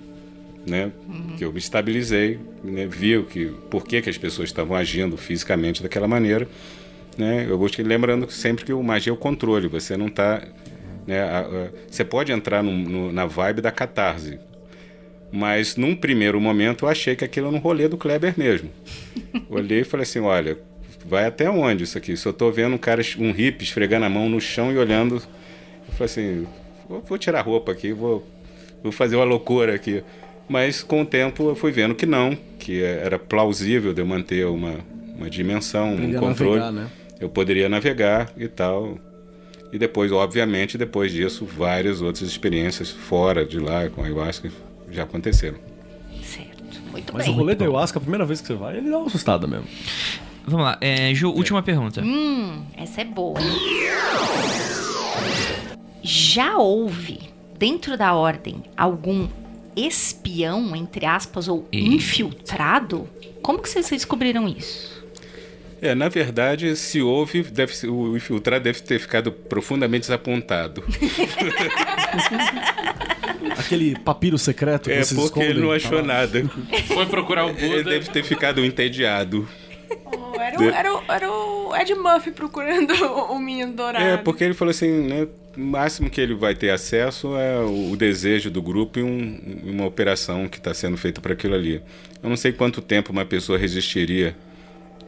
né, 0.66 0.92
uhum. 1.08 1.36
que 1.36 1.44
eu 1.44 1.52
me 1.52 1.58
estabilizei, 1.58 2.38
né, 2.62 2.86
vi 2.86 3.20
que, 3.24 3.46
por 3.70 3.84
que, 3.84 4.02
que 4.02 4.10
as 4.10 4.18
pessoas 4.18 4.48
estavam 4.48 4.76
agindo 4.76 5.16
fisicamente 5.16 5.82
daquela 5.82 6.06
maneira, 6.06 6.46
né, 7.18 7.46
eu 7.48 7.58
gostei 7.58 7.84
lembrando 7.84 8.30
sempre 8.30 8.64
que 8.64 8.72
o 8.72 8.82
magia 8.82 9.10
é 9.10 9.14
o 9.14 9.16
controle, 9.16 9.66
você 9.66 9.96
não 9.96 10.06
está... 10.06 10.42
Né, 11.06 11.22
você 11.88 12.04
pode 12.04 12.30
entrar 12.30 12.62
no, 12.62 12.72
no, 12.72 13.12
na 13.12 13.26
vibe 13.26 13.62
da 13.62 13.70
catarse, 13.70 14.38
mas 15.30 15.76
num 15.76 15.94
primeiro 15.94 16.40
momento 16.40 16.84
eu 16.84 16.88
achei 16.88 17.16
que 17.16 17.24
aquilo 17.24 17.48
era 17.48 17.56
um 17.56 17.58
rolê 17.58 17.88
do 17.88 17.96
Kleber 17.96 18.34
mesmo. 18.36 18.70
Olhei 19.50 19.80
e 19.80 19.84
falei 19.84 20.04
assim: 20.04 20.20
olha, 20.20 20.58
vai 21.04 21.26
até 21.26 21.50
onde 21.50 21.84
isso 21.84 21.98
aqui? 21.98 22.16
Se 22.16 22.26
eu 22.26 22.30
estou 22.30 22.52
vendo 22.52 22.74
um 22.74 22.78
cara, 22.78 23.02
um 23.18 23.32
hippie 23.32 23.64
esfregando 23.64 24.06
a 24.06 24.10
mão 24.10 24.28
no 24.28 24.40
chão 24.40 24.72
e 24.72 24.78
olhando. 24.78 25.16
Eu 25.16 25.92
falei 25.92 26.04
assim: 26.04 26.46
vou, 26.88 27.00
vou 27.02 27.18
tirar 27.18 27.40
a 27.40 27.42
roupa 27.42 27.72
aqui, 27.72 27.92
vou, 27.92 28.26
vou 28.82 28.92
fazer 28.92 29.16
uma 29.16 29.24
loucura 29.24 29.74
aqui. 29.74 30.02
Mas 30.48 30.82
com 30.82 31.02
o 31.02 31.06
tempo 31.06 31.48
eu 31.48 31.56
fui 31.56 31.72
vendo 31.72 31.94
que 31.94 32.06
não, 32.06 32.36
que 32.58 32.82
era 32.82 33.18
plausível 33.18 33.92
de 33.92 34.00
eu 34.00 34.06
manter 34.06 34.46
uma, 34.46 34.76
uma 35.16 35.28
dimensão, 35.28 35.94
um 35.94 36.14
controle. 36.14 36.60
Navegar, 36.60 36.72
né? 36.72 36.90
Eu 37.18 37.28
poderia 37.28 37.68
navegar 37.68 38.30
e 38.36 38.46
tal. 38.46 38.98
E 39.72 39.78
depois, 39.78 40.12
obviamente, 40.12 40.78
depois 40.78 41.10
disso, 41.10 41.44
várias 41.44 42.00
outras 42.00 42.28
experiências 42.28 42.90
fora 42.90 43.44
de 43.44 43.58
lá 43.58 43.88
com 43.88 44.02
a 44.02 44.04
ayahuasca 44.04 44.48
já 44.90 45.04
aconteceram. 45.04 45.58
Certo, 46.22 46.80
muito 46.90 47.12
Mas 47.12 47.26
bem. 47.26 47.34
o 47.34 47.36
rolê 47.36 47.54
do 47.54 47.64
ayahuasca, 47.64 47.98
a 47.98 48.00
primeira 48.00 48.24
vez 48.24 48.40
que 48.40 48.46
você 48.46 48.54
vai, 48.54 48.76
ele 48.76 48.90
dá 48.90 48.98
uma 48.98 49.06
assustada 49.06 49.46
mesmo. 49.46 49.66
Vamos 50.46 50.64
lá, 50.64 50.78
é, 50.80 51.12
Ju, 51.14 51.30
última 51.30 51.62
pergunta. 51.62 52.02
Hum, 52.02 52.64
essa 52.76 53.00
é 53.00 53.04
boa. 53.04 53.38
Já 56.02 56.56
houve, 56.56 57.18
dentro 57.58 57.96
da 57.98 58.14
ordem, 58.14 58.62
algum 58.76 59.28
espião, 59.74 60.74
entre 60.76 61.04
aspas, 61.04 61.48
ou 61.48 61.68
e... 61.72 61.94
infiltrado? 61.94 63.08
Como 63.42 63.60
que 63.60 63.68
vocês 63.68 63.88
descobriram 63.90 64.48
isso? 64.48 64.95
É, 65.80 65.94
na 65.94 66.08
verdade, 66.08 66.74
se 66.74 67.02
houve, 67.02 67.42
deve, 67.42 67.86
o 67.86 68.16
infiltrado 68.16 68.64
deve 68.64 68.80
ter 68.80 68.98
ficado 68.98 69.30
profundamente 69.30 70.02
desapontado. 70.02 70.82
Aquele 73.58 73.98
papiro 73.98 74.38
secreto 74.38 74.84
que 74.84 74.92
é 74.92 75.02
vocês 75.02 75.18
porque 75.20 75.40
ele 75.40 75.60
não 75.60 75.72
achou 75.72 76.02
nada. 76.02 76.44
Foi 76.88 77.06
procurar 77.06 77.46
o 77.46 77.52
Buda. 77.52 77.64
Ele 77.66 77.84
deve 77.84 78.10
ter 78.10 78.22
ficado 78.22 78.64
entediado. 78.64 79.48
Oh, 80.04 80.40
era, 80.40 80.60
o, 80.60 80.64
era, 80.70 80.94
o, 80.94 81.02
era 81.08 81.30
o 81.30 81.76
Ed 81.76 81.94
Murphy 81.94 82.30
procurando 82.30 82.92
o 83.30 83.38
menino 83.38 83.72
dourado. 83.72 84.04
É, 84.04 84.16
porque 84.16 84.44
ele 84.44 84.54
falou 84.54 84.70
assim, 84.70 85.06
né? 85.06 85.26
O 85.56 85.60
máximo 85.60 86.10
que 86.10 86.20
ele 86.20 86.34
vai 86.34 86.54
ter 86.54 86.70
acesso 86.70 87.36
é 87.36 87.58
o, 87.58 87.92
o 87.92 87.96
desejo 87.96 88.50
do 88.50 88.60
grupo 88.60 88.98
e 88.98 89.02
um, 89.02 89.40
uma 89.64 89.86
operação 89.86 90.48
que 90.48 90.58
está 90.58 90.74
sendo 90.74 90.96
feita 90.96 91.20
para 91.20 91.32
aquilo 91.32 91.54
ali. 91.54 91.80
Eu 92.22 92.28
não 92.28 92.36
sei 92.36 92.52
quanto 92.52 92.82
tempo 92.82 93.10
uma 93.10 93.24
pessoa 93.24 93.58
resistiria, 93.58 94.36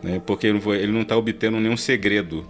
né? 0.02 0.20
Porque 0.24 0.46
ele 0.46 0.92
não 0.92 1.02
está 1.02 1.16
obtendo 1.16 1.58
nenhum 1.60 1.76
segredo. 1.76 2.46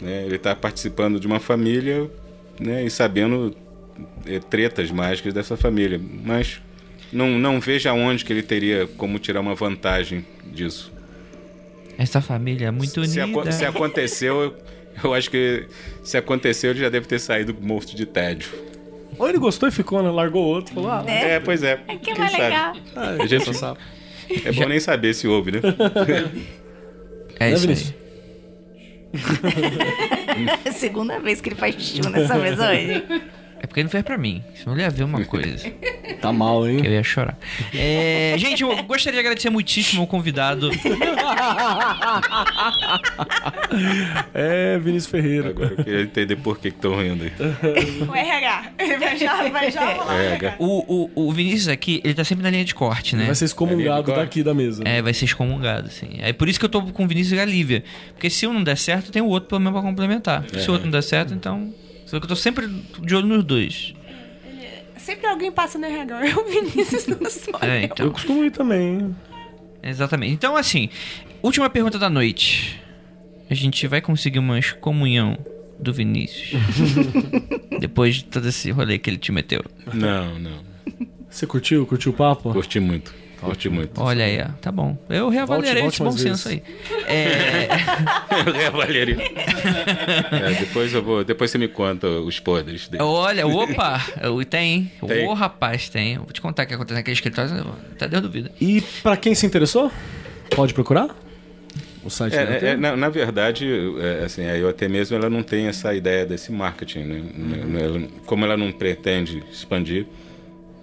Né? 0.00 0.24
Ele 0.24 0.36
está 0.36 0.54
participando 0.54 1.18
de 1.20 1.26
uma 1.26 1.40
família 1.40 2.10
né? 2.58 2.84
e 2.84 2.90
sabendo 2.90 3.54
é, 4.26 4.38
tretas 4.38 4.90
mágicas 4.90 5.32
dessa 5.32 5.56
família. 5.56 6.00
Mas 6.24 6.60
não, 7.12 7.38
não 7.38 7.60
vejo 7.60 7.88
aonde 7.88 8.24
que 8.24 8.32
ele 8.32 8.42
teria 8.42 8.86
como 8.96 9.18
tirar 9.18 9.40
uma 9.40 9.54
vantagem 9.54 10.24
disso. 10.46 10.92
Essa 11.96 12.20
família 12.20 12.68
é 12.68 12.70
muito 12.70 13.00
unida. 13.00 13.52
Se, 13.52 13.58
se 13.58 13.64
aconteceu, 13.64 14.42
eu, 14.42 14.56
eu, 15.04 15.14
acho 15.14 15.30
que 15.30 15.66
se 16.02 16.16
aconteceu, 16.16 16.70
ele 16.70 16.80
já 16.80 16.88
deve 16.88 17.06
ter 17.06 17.20
saído 17.20 17.56
morto 17.60 17.94
de 17.94 18.04
tédio. 18.04 18.48
Ou 19.16 19.28
ele 19.28 19.38
gostou 19.38 19.68
e 19.68 19.72
ficou, 19.72 20.02
né? 20.02 20.10
Largou 20.10 20.44
outro. 20.44 20.74
Falou, 20.74 20.90
ah, 20.90 21.04
é. 21.06 21.34
é, 21.34 21.40
pois 21.40 21.62
é. 21.62 21.80
É 21.86 21.96
que 21.96 22.10
é 22.10 22.18
mais 22.18 22.32
legal. 22.32 22.72
Ah, 22.96 23.16
a 23.20 23.26
gente 23.26 23.54
sabe. 23.54 23.78
É 24.44 24.50
bom 24.50 24.66
nem 24.66 24.80
saber 24.80 25.14
se 25.14 25.28
houve, 25.28 25.52
né? 25.52 25.60
É 27.40 27.50
isso 27.50 27.68
aí. 27.68 28.04
Segunda 30.72 31.18
vez 31.20 31.40
que 31.40 31.48
ele 31.50 31.56
faz 31.56 31.76
tio 31.76 32.08
nessa 32.10 32.36
mesa 32.36 32.70
hoje. 32.70 33.04
É 33.64 33.66
porque 33.66 33.80
ele 33.80 33.84
não 33.84 33.90
fez 33.90 34.04
pra 34.04 34.18
mim. 34.18 34.44
Senão 34.54 34.74
ele 34.74 34.82
ia 34.82 34.90
ver 34.90 35.04
uma 35.04 35.24
coisa. 35.24 35.72
tá 36.20 36.30
mal, 36.30 36.68
hein? 36.68 36.82
Que 36.82 36.86
eu 36.86 36.92
ia 36.92 37.02
chorar. 37.02 37.34
É, 37.74 38.34
gente, 38.36 38.62
eu 38.62 38.82
gostaria 38.82 39.14
de 39.14 39.20
agradecer 39.20 39.48
muitíssimo 39.48 40.02
ao 40.02 40.06
convidado. 40.06 40.68
é, 44.34 44.78
Vinícius 44.78 45.10
Ferreira. 45.10 45.48
Agora 45.48 45.72
eu 45.78 45.82
queria 45.82 46.02
entender 46.02 46.36
por 46.36 46.58
que 46.58 46.68
estão 46.68 46.94
rindo 47.02 47.24
aí. 47.24 47.32
O 48.06 48.14
RH. 48.14 48.72
Vai 48.98 49.16
já, 49.16 49.48
vai 49.48 49.70
já 49.70 49.94
rolar. 49.94 50.14
É, 50.14 50.56
o, 50.58 51.06
o, 51.14 51.28
o 51.28 51.32
Vinícius 51.32 51.68
aqui, 51.68 52.02
ele 52.04 52.12
tá 52.12 52.22
sempre 52.22 52.42
na 52.42 52.50
linha 52.50 52.66
de 52.66 52.74
corte, 52.74 53.16
né? 53.16 53.24
Vai 53.24 53.34
ser 53.34 53.46
excomungado 53.46 54.12
daqui 54.14 54.42
da 54.42 54.52
mesa. 54.52 54.82
É, 54.84 55.00
vai 55.00 55.14
ser 55.14 55.24
excomungado, 55.24 55.88
sim. 55.88 56.18
É 56.18 56.34
por 56.34 56.50
isso 56.50 56.58
que 56.58 56.66
eu 56.66 56.70
tô 56.70 56.82
com 56.82 57.04
o 57.04 57.08
Vinícius 57.08 57.38
e 57.38 57.40
a 57.40 57.46
Lívia. 57.46 57.82
Porque 58.12 58.28
se 58.28 58.46
um 58.46 58.52
não 58.52 58.62
der 58.62 58.76
certo, 58.76 59.10
tem 59.10 59.22
o 59.22 59.26
outro 59.26 59.48
pelo 59.48 59.62
menos 59.62 59.72
pra 59.80 59.88
complementar. 59.88 60.44
É. 60.52 60.58
Se 60.58 60.68
o 60.68 60.72
outro 60.72 60.84
não 60.86 60.92
der 60.92 61.02
certo, 61.02 61.32
então. 61.32 61.72
Só 62.14 62.20
que 62.20 62.26
eu 62.26 62.28
tô 62.28 62.36
sempre 62.36 62.68
de 62.68 63.12
olho 63.16 63.26
nos 63.26 63.42
dois. 63.42 63.92
Sempre 64.96 65.26
alguém 65.26 65.50
passa 65.50 65.76
no 65.80 65.84
RH. 65.84 66.28
Eu, 66.28 66.44
Vinícius, 66.44 67.08
não 67.08 67.18
sou. 67.28 67.58
É, 67.60 67.82
então. 67.82 68.06
Eu 68.06 68.12
costumo 68.12 68.44
ir 68.44 68.52
também. 68.52 69.12
Exatamente. 69.82 70.32
Então, 70.32 70.56
assim, 70.56 70.88
última 71.42 71.68
pergunta 71.68 71.98
da 71.98 72.08
noite. 72.08 72.80
A 73.50 73.54
gente 73.54 73.84
vai 73.88 74.00
conseguir 74.00 74.38
uma 74.38 74.56
excomunhão 74.56 75.36
do 75.76 75.92
Vinícius. 75.92 76.52
Depois 77.80 78.14
de 78.14 78.26
todo 78.26 78.48
esse 78.48 78.70
rolê 78.70 78.96
que 78.96 79.10
ele 79.10 79.18
te 79.18 79.32
meteu. 79.32 79.64
Não, 79.92 80.38
não. 80.38 80.62
Você 81.28 81.48
curtiu? 81.48 81.84
Curtiu 81.84 82.12
o 82.12 82.14
papo? 82.14 82.52
Curti 82.52 82.78
muito. 82.78 83.12
Curti 83.44 83.68
muito. 83.68 84.00
Olha 84.00 84.24
aí, 84.24 84.44
tá 84.60 84.72
bom. 84.72 84.96
Eu 85.08 85.30
volte, 85.30 85.46
volte 85.46 85.86
esse 85.88 86.02
bom 86.02 86.12
senso 86.12 86.48
aí. 86.48 86.62
É... 87.06 87.68
eu 88.46 88.52
reavaliaria. 88.52 89.16
é, 89.20 90.54
depois 90.58 90.92
eu 90.94 91.02
vou. 91.02 91.22
Depois 91.22 91.50
você 91.50 91.58
me 91.58 91.68
conta 91.68 92.08
os 92.08 92.40
podres 92.40 92.88
dele. 92.88 93.02
Olha, 93.02 93.46
opa! 93.46 94.00
Tem. 94.48 94.90
tem. 95.06 95.28
Ô, 95.28 95.34
rapaz, 95.34 95.88
tem. 95.88 96.16
Vou 96.16 96.26
te 96.32 96.40
contar 96.40 96.64
o 96.64 96.66
que 96.66 96.74
aconteceu 96.74 96.96
naquele 96.96 97.14
escritório, 97.14 97.74
até 97.92 98.08
deu 98.08 98.20
dúvida. 98.20 98.50
E 98.60 98.80
pra 99.02 99.16
quem 99.16 99.34
se 99.34 99.44
interessou, 99.44 99.92
pode 100.54 100.72
procurar? 100.72 101.14
o 102.04 102.10
site 102.10 102.36
é, 102.36 102.70
é, 102.70 102.76
na, 102.76 102.94
na, 102.96 103.08
verdade, 103.08 103.66
é, 103.98 104.24
assim, 104.24 104.44
a 104.44 104.54
IoT 104.54 104.88
mesmo 104.88 105.16
ela 105.16 105.30
não 105.30 105.42
tem 105.42 105.66
essa 105.66 105.94
ideia 105.94 106.26
desse 106.26 106.52
marketing. 106.52 107.00
Né? 107.00 107.22
Uhum. 107.36 107.78
Ela, 107.78 108.08
como 108.26 108.44
ela 108.44 108.56
não 108.56 108.70
pretende 108.70 109.42
expandir, 109.50 110.06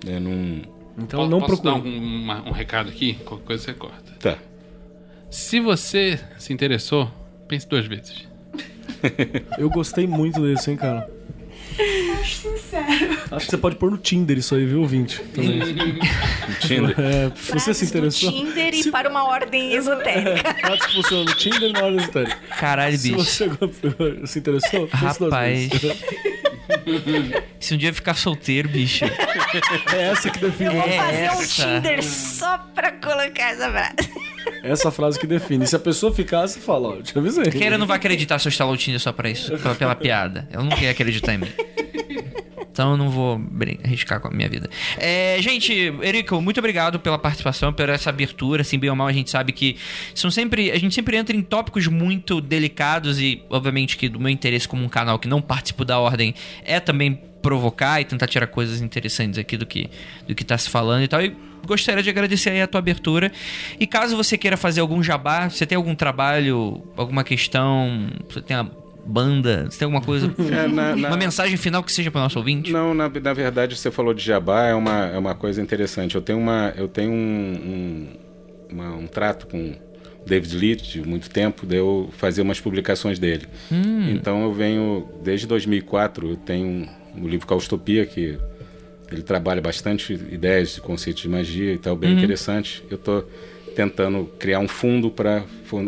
né? 0.03 0.19
não... 0.19 0.80
Então 1.01 1.27
não 1.27 1.39
posso 1.39 1.61
procura. 1.61 1.81
dar 1.83 1.89
um, 1.89 1.97
uma, 1.97 2.49
um 2.49 2.51
recado 2.51 2.89
aqui? 2.89 3.15
Qualquer 3.25 3.45
coisa 3.45 3.63
você 3.63 3.73
corta. 3.73 4.11
Tá. 4.19 4.37
Se 5.29 5.59
você 5.59 6.19
se 6.37 6.51
interessou, 6.53 7.11
pense 7.47 7.67
duas 7.67 7.85
vezes. 7.85 8.27
Eu 9.57 9.69
gostei 9.69 10.05
muito 10.05 10.41
desse, 10.41 10.71
hein, 10.71 10.77
cara. 10.77 11.09
Acho 12.19 12.35
sincero. 12.35 13.17
Acho 13.31 13.45
que 13.45 13.51
você 13.51 13.57
pode 13.57 13.75
pôr 13.77 13.89
no 13.89 13.97
Tinder 13.97 14.37
isso 14.37 14.53
aí, 14.53 14.65
viu, 14.65 14.81
ouvinte? 14.81 15.21
Tinder. 16.61 16.95
É, 16.99 17.29
você 17.29 17.73
se 17.73 17.85
interessou. 17.85 18.29
No 18.29 18.37
Tinder 18.37 18.73
e 18.73 18.83
se... 18.83 18.91
para 18.91 19.09
uma 19.09 19.23
ordem 19.23 19.73
esotérica. 19.73 20.55
Acho 20.71 20.87
que 20.87 20.93
funciona 20.95 21.23
no 21.23 21.35
Tinder 21.35 21.69
e 21.69 21.73
na 21.73 21.83
ordem 21.83 21.99
esotérica. 22.01 22.37
Caralho, 22.59 22.99
bicho. 22.99 23.23
Se 23.23 23.47
você 23.47 24.27
se 24.27 24.39
interessou, 24.39 24.87
Rapaz. 24.91 25.69
Se 27.59 27.73
um 27.73 27.77
dia 27.77 27.93
ficar 27.93 28.13
solteiro, 28.15 28.69
bicho. 28.69 29.05
É 29.05 30.01
essa 30.11 30.29
que 30.29 30.39
define. 30.39 30.75
Eu 30.75 30.81
vou 30.81 30.89
fazer 30.89 31.17
é 31.17 31.31
um 31.31 31.45
Tinder 31.45 32.03
só 32.03 32.57
pra 32.73 32.91
colocar 32.93 33.51
essa 33.51 33.69
frase. 33.71 33.95
Essa 34.63 34.91
frase 34.91 35.19
que 35.19 35.27
define. 35.27 35.65
Se 35.67 35.75
a 35.75 35.79
pessoa 35.79 36.13
ficar, 36.13 36.47
você 36.47 36.59
fala, 36.59 36.89
ó, 36.89 37.01
te 37.01 37.17
avisei. 37.17 37.45
Queira 37.45 37.77
não 37.77 37.85
vai 37.87 37.97
acreditar 37.97 38.39
se 38.39 38.47
eu 38.47 38.49
instalar 38.49 38.73
o 38.73 38.77
Tinder 38.77 38.99
só 38.99 39.11
pra 39.11 39.29
isso, 39.29 39.57
pela, 39.57 39.75
pela 39.75 39.95
piada. 39.95 40.47
Eu 40.51 40.63
não 40.63 40.69
quero 40.69 40.91
acreditar 40.91 41.33
em 41.33 41.39
mim. 41.39 41.51
Então 42.71 42.91
eu 42.91 42.97
não 42.97 43.09
vou 43.09 43.41
arriscar 43.83 44.19
com 44.19 44.27
a 44.27 44.31
minha 44.31 44.47
vida. 44.47 44.69
É, 44.97 45.37
gente, 45.41 45.73
Erico, 46.01 46.41
muito 46.41 46.59
obrigado 46.59 46.99
pela 46.99 47.17
participação, 47.19 47.73
por 47.73 47.89
essa 47.89 48.09
abertura. 48.09 48.61
Assim, 48.61 48.79
bem 48.79 48.89
ou 48.89 48.95
mal, 48.95 49.07
a 49.07 49.11
gente 49.11 49.29
sabe 49.29 49.51
que 49.51 49.77
são 50.15 50.31
sempre. 50.31 50.71
A 50.71 50.77
gente 50.77 50.95
sempre 50.95 51.17
entra 51.17 51.35
em 51.35 51.41
tópicos 51.41 51.87
muito 51.87 52.39
delicados 52.39 53.19
e, 53.19 53.43
obviamente, 53.49 53.97
que 53.97 54.07
do 54.07 54.19
meu 54.19 54.29
interesse 54.29 54.67
como 54.67 54.83
um 54.83 54.89
canal 54.89 55.19
que 55.19 55.27
não 55.27 55.41
participo 55.41 55.83
da 55.83 55.99
ordem 55.99 56.33
é 56.63 56.79
também 56.79 57.19
provocar 57.41 57.99
e 57.99 58.05
tentar 58.05 58.27
tirar 58.27 58.47
coisas 58.47 58.81
interessantes 58.81 59.39
aqui 59.39 59.57
do 59.57 59.65
que, 59.65 59.89
do 60.27 60.35
que 60.35 60.43
tá 60.43 60.57
se 60.57 60.69
falando 60.69 61.03
e 61.03 61.07
tal. 61.07 61.21
E 61.21 61.35
gostaria 61.65 62.01
de 62.01 62.09
agradecer 62.09 62.51
aí 62.51 62.61
a 62.61 62.67
tua 62.67 62.79
abertura. 62.79 63.31
E 63.79 63.85
caso 63.85 64.15
você 64.15 64.37
queira 64.37 64.55
fazer 64.55 64.81
algum 64.81 65.01
jabá, 65.03 65.49
você 65.49 65.65
tem 65.65 65.75
algum 65.75 65.95
trabalho, 65.95 66.83
alguma 66.95 67.23
questão, 67.23 68.09
você 68.29 68.41
tem 68.41 68.55
banda? 69.05 69.67
Você 69.69 69.79
tem 69.79 69.85
alguma 69.85 70.01
coisa? 70.01 70.33
É, 70.51 70.67
na, 70.67 70.95
na... 70.95 71.07
Uma 71.07 71.17
mensagem 71.17 71.55
final 71.55 71.81
que 71.83 71.91
seja 71.91 72.11
para 72.11 72.19
o 72.19 72.23
nosso 72.23 72.37
ouvinte? 72.37 72.71
Não, 72.71 72.93
na, 72.93 73.07
na, 73.07 73.33
verdade, 73.33 73.77
você 73.77 73.89
falou 73.89 74.13
de 74.13 74.23
jabá, 74.23 74.65
é 74.65 74.73
uma, 74.73 75.05
é 75.07 75.17
uma 75.17 75.33
coisa 75.33 75.61
interessante. 75.61 76.15
Eu 76.15 76.21
tenho, 76.21 76.39
uma, 76.39 76.73
eu 76.75 76.87
tenho 76.87 77.11
um, 77.11 77.15
um, 77.15 78.07
uma, 78.69 78.95
um 78.95 79.07
trato 79.07 79.47
com 79.47 79.73
David 80.25 80.57
Leitch 80.57 80.93
de 80.93 81.07
muito 81.07 81.29
tempo, 81.29 81.65
de 81.65 81.77
eu 81.77 82.09
fazer 82.17 82.41
umas 82.41 82.59
publicações 82.59 83.17
dele. 83.17 83.47
Hum. 83.71 84.09
Então 84.09 84.43
eu 84.43 84.53
venho, 84.53 85.07
desde 85.23 85.47
2004, 85.47 86.31
eu 86.31 86.35
tenho 86.35 86.67
um, 86.67 86.87
um 87.23 87.27
livro 87.27 87.47
Caustopia, 87.47 88.05
que 88.05 88.37
ele 89.11 89.21
trabalha 89.21 89.61
bastante 89.61 90.13
ideias 90.13 90.75
de 90.75 90.81
conceitos 90.81 91.21
de 91.21 91.29
magia 91.29 91.73
e 91.73 91.77
tal, 91.77 91.95
bem 91.95 92.11
uhum. 92.11 92.17
interessante. 92.17 92.83
Eu 92.89 92.95
estou 92.95 93.29
tentando 93.75 94.25
criar 94.37 94.59
um 94.59 94.67
fundo 94.67 95.09
para 95.09 95.43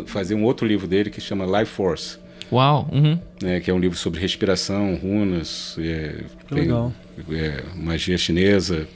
fazer 0.06 0.34
um 0.34 0.44
outro 0.44 0.66
livro 0.66 0.86
dele 0.86 1.10
que 1.10 1.20
chama 1.20 1.44
Life 1.58 1.72
Force 1.72 2.23
Uau! 2.54 2.88
Uhum. 2.92 3.18
É, 3.42 3.58
que 3.58 3.68
é 3.68 3.74
um 3.74 3.80
livro 3.80 3.98
sobre 3.98 4.20
respiração, 4.20 4.94
runas, 4.94 5.76
é, 5.78 6.22
tem. 6.48 6.70
É, 7.36 7.62
magia 7.74 8.16
chinesa. 8.16 8.86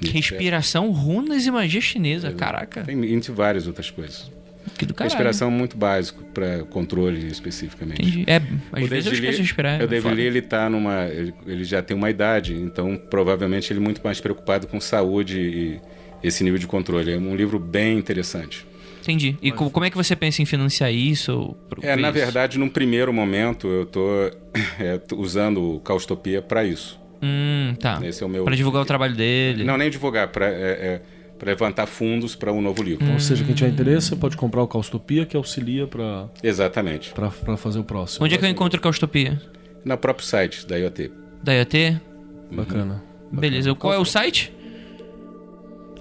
Respiração, 0.00 0.92
runas 0.92 1.44
e 1.44 1.50
magia 1.50 1.80
chinesa, 1.80 2.28
é, 2.28 2.32
caraca. 2.32 2.84
Tem 2.84 3.12
entre 3.12 3.32
várias 3.32 3.66
outras 3.66 3.90
coisas. 3.90 4.30
Que 4.76 4.86
do 4.86 4.94
caralho. 4.94 5.10
Respiração 5.10 5.48
é 5.48 5.50
muito 5.50 5.76
básico 5.76 6.22
para 6.32 6.62
controle 6.64 7.26
especificamente. 7.26 8.00
Entendi. 8.00 8.24
É, 8.28 8.36
às 8.72 8.84
o 8.84 8.86
vezes 8.86 9.06
eu 9.06 9.12
esqueço 9.12 9.36
de 9.38 9.42
respirar. 9.42 9.82
O 9.82 9.88
David 9.88 10.14
Lee, 10.14 10.26
ele 10.26 10.42
tá 10.42 10.70
numa. 10.70 11.06
Ele, 11.06 11.34
ele, 11.46 11.64
já 11.64 11.82
tem 11.82 11.96
uma 11.96 12.10
idade, 12.10 12.54
então 12.54 12.96
provavelmente 13.10 13.72
ele 13.72 13.80
é 13.80 13.82
muito 13.82 14.00
mais 14.04 14.20
preocupado 14.20 14.68
com 14.68 14.80
saúde 14.80 15.40
e 15.40 15.80
esse 16.22 16.44
nível 16.44 16.60
de 16.60 16.68
controle. 16.68 17.12
É 17.12 17.16
um 17.16 17.34
livro 17.34 17.58
bem 17.58 17.98
interessante. 17.98 18.67
Entendi. 19.08 19.38
E 19.40 19.50
Mas... 19.50 19.72
como 19.72 19.86
é 19.86 19.90
que 19.90 19.96
você 19.96 20.14
pensa 20.14 20.42
em 20.42 20.44
financiar 20.44 20.92
isso? 20.92 21.56
É, 21.80 21.96
na 21.96 22.08
isso? 22.08 22.18
verdade, 22.18 22.58
num 22.58 22.68
primeiro 22.68 23.10
momento, 23.10 23.66
eu 23.66 23.84
estou 23.84 24.30
é, 24.78 25.00
usando 25.16 25.76
o 25.76 25.80
Caustopia 25.80 26.42
para 26.42 26.62
isso. 26.62 27.00
Hum, 27.22 27.74
tá. 27.80 27.98
Esse 28.04 28.22
é 28.22 28.26
o 28.26 28.28
meu. 28.28 28.44
Para 28.44 28.54
divulgar 28.54 28.82
o 28.82 28.84
trabalho 28.84 29.16
dele. 29.16 29.64
Não, 29.64 29.78
nem 29.78 29.88
divulgar, 29.88 30.28
para 30.28 30.46
é, 30.46 30.50
é, 30.50 31.02
levantar 31.42 31.86
fundos 31.86 32.36
para 32.36 32.52
um 32.52 32.60
novo 32.60 32.82
livro. 32.82 33.06
Hum. 33.06 33.14
Ou 33.14 33.18
seja, 33.18 33.42
quem 33.42 33.54
tiver 33.54 33.70
interesse, 33.70 34.14
pode 34.14 34.36
comprar 34.36 34.62
o 34.62 34.68
Caustopia, 34.68 35.24
que 35.24 35.36
auxilia 35.36 35.86
para. 35.86 36.28
Exatamente. 36.42 37.10
Para 37.12 37.56
fazer 37.56 37.78
o 37.78 37.84
próximo. 37.84 38.26
Onde 38.26 38.34
é 38.34 38.38
que 38.38 38.44
eu 38.44 38.50
encontro 38.50 38.78
o 38.78 38.82
Caustopia? 38.82 39.40
No 39.84 39.96
próprio 39.96 40.26
site 40.26 40.66
da 40.66 40.76
IoT. 40.76 41.10
Da 41.42 41.54
IoT? 41.54 41.98
Bacana. 42.52 43.02
Beleza. 43.32 43.74
Qual 43.74 43.92
é 43.92 43.98
o 43.98 44.04
site? 44.04 44.52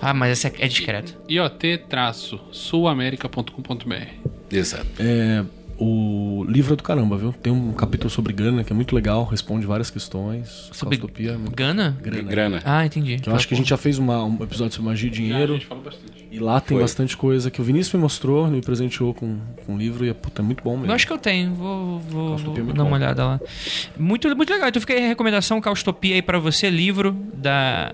Ah, 0.02 0.14
mas 0.14 0.32
essa 0.32 0.52
é 0.60 0.68
discreto. 0.68 1.16
iot-sulamerica.com.br 1.30 4.28
Exato. 4.50 4.88
É, 5.00 5.44
o 5.80 6.44
livro 6.48 6.74
é 6.74 6.76
do 6.76 6.82
caramba, 6.82 7.18
viu? 7.18 7.32
Tem 7.32 7.54
um 7.54 7.72
capítulo 7.72 8.10
sobre 8.10 8.34
grana 8.34 8.64
que 8.64 8.74
é 8.74 8.76
muito 8.76 8.96
legal, 8.96 9.24
responde 9.24 9.66
várias 9.66 9.92
questões. 9.92 10.70
Sobre 10.74 10.98
Costopia, 10.98 11.32
é 11.32 11.38
muito... 11.38 11.56
Grana? 11.56 11.96
Grana. 12.02 12.62
Ah, 12.66 12.84
entendi. 12.84 13.22
eu 13.26 13.36
acho 13.36 13.48
que 13.48 13.54
a 13.54 13.58
gente 13.58 13.70
já 13.70 13.78
fez 13.78 14.00
uma, 14.00 14.24
um 14.24 14.42
episódio 14.42 14.74
sobre 14.74 14.90
magia 14.90 15.08
e 15.08 15.12
dinheiro. 15.12 15.54
a 15.54 15.56
gente 15.56 15.68
falou 15.68 15.84
bastante. 15.84 16.28
E 16.32 16.40
lá 16.40 16.60
tem 16.60 16.76
Foi. 16.76 16.82
bastante 16.82 17.16
coisa 17.16 17.52
que 17.52 17.62
o 17.62 17.64
Vinícius 17.64 17.94
me 17.94 18.02
mostrou, 18.02 18.48
me 18.48 18.60
presenteou 18.60 19.14
com, 19.14 19.40
com 19.66 19.74
um 19.74 19.78
livro 19.78 20.04
e 20.04 20.10
é, 20.10 20.14
puta, 20.14 20.42
é 20.42 20.46
muito 20.46 20.64
bom 20.64 20.76
mesmo. 20.76 20.92
Eu 20.92 20.96
acho 20.96 21.06
que 21.06 21.14
eu 21.14 21.18
tenho, 21.18 21.54
vou, 21.54 22.00
vou, 22.00 22.38
vou 22.38 22.58
é 22.58 22.74
dar 22.74 22.84
uma 22.84 22.96
olhada 22.96 23.26
lá. 23.26 23.42
Muito, 23.98 24.36
muito 24.36 24.52
legal. 24.52 24.70
Então 24.70 24.82
fica 24.82 24.94
aí 24.94 25.06
a 25.06 25.08
recomendação 25.10 25.62
Caustopia 25.62 26.16
aí 26.16 26.22
pra 26.24 26.40
você, 26.40 26.72
livro 26.72 27.16
da 27.36 27.94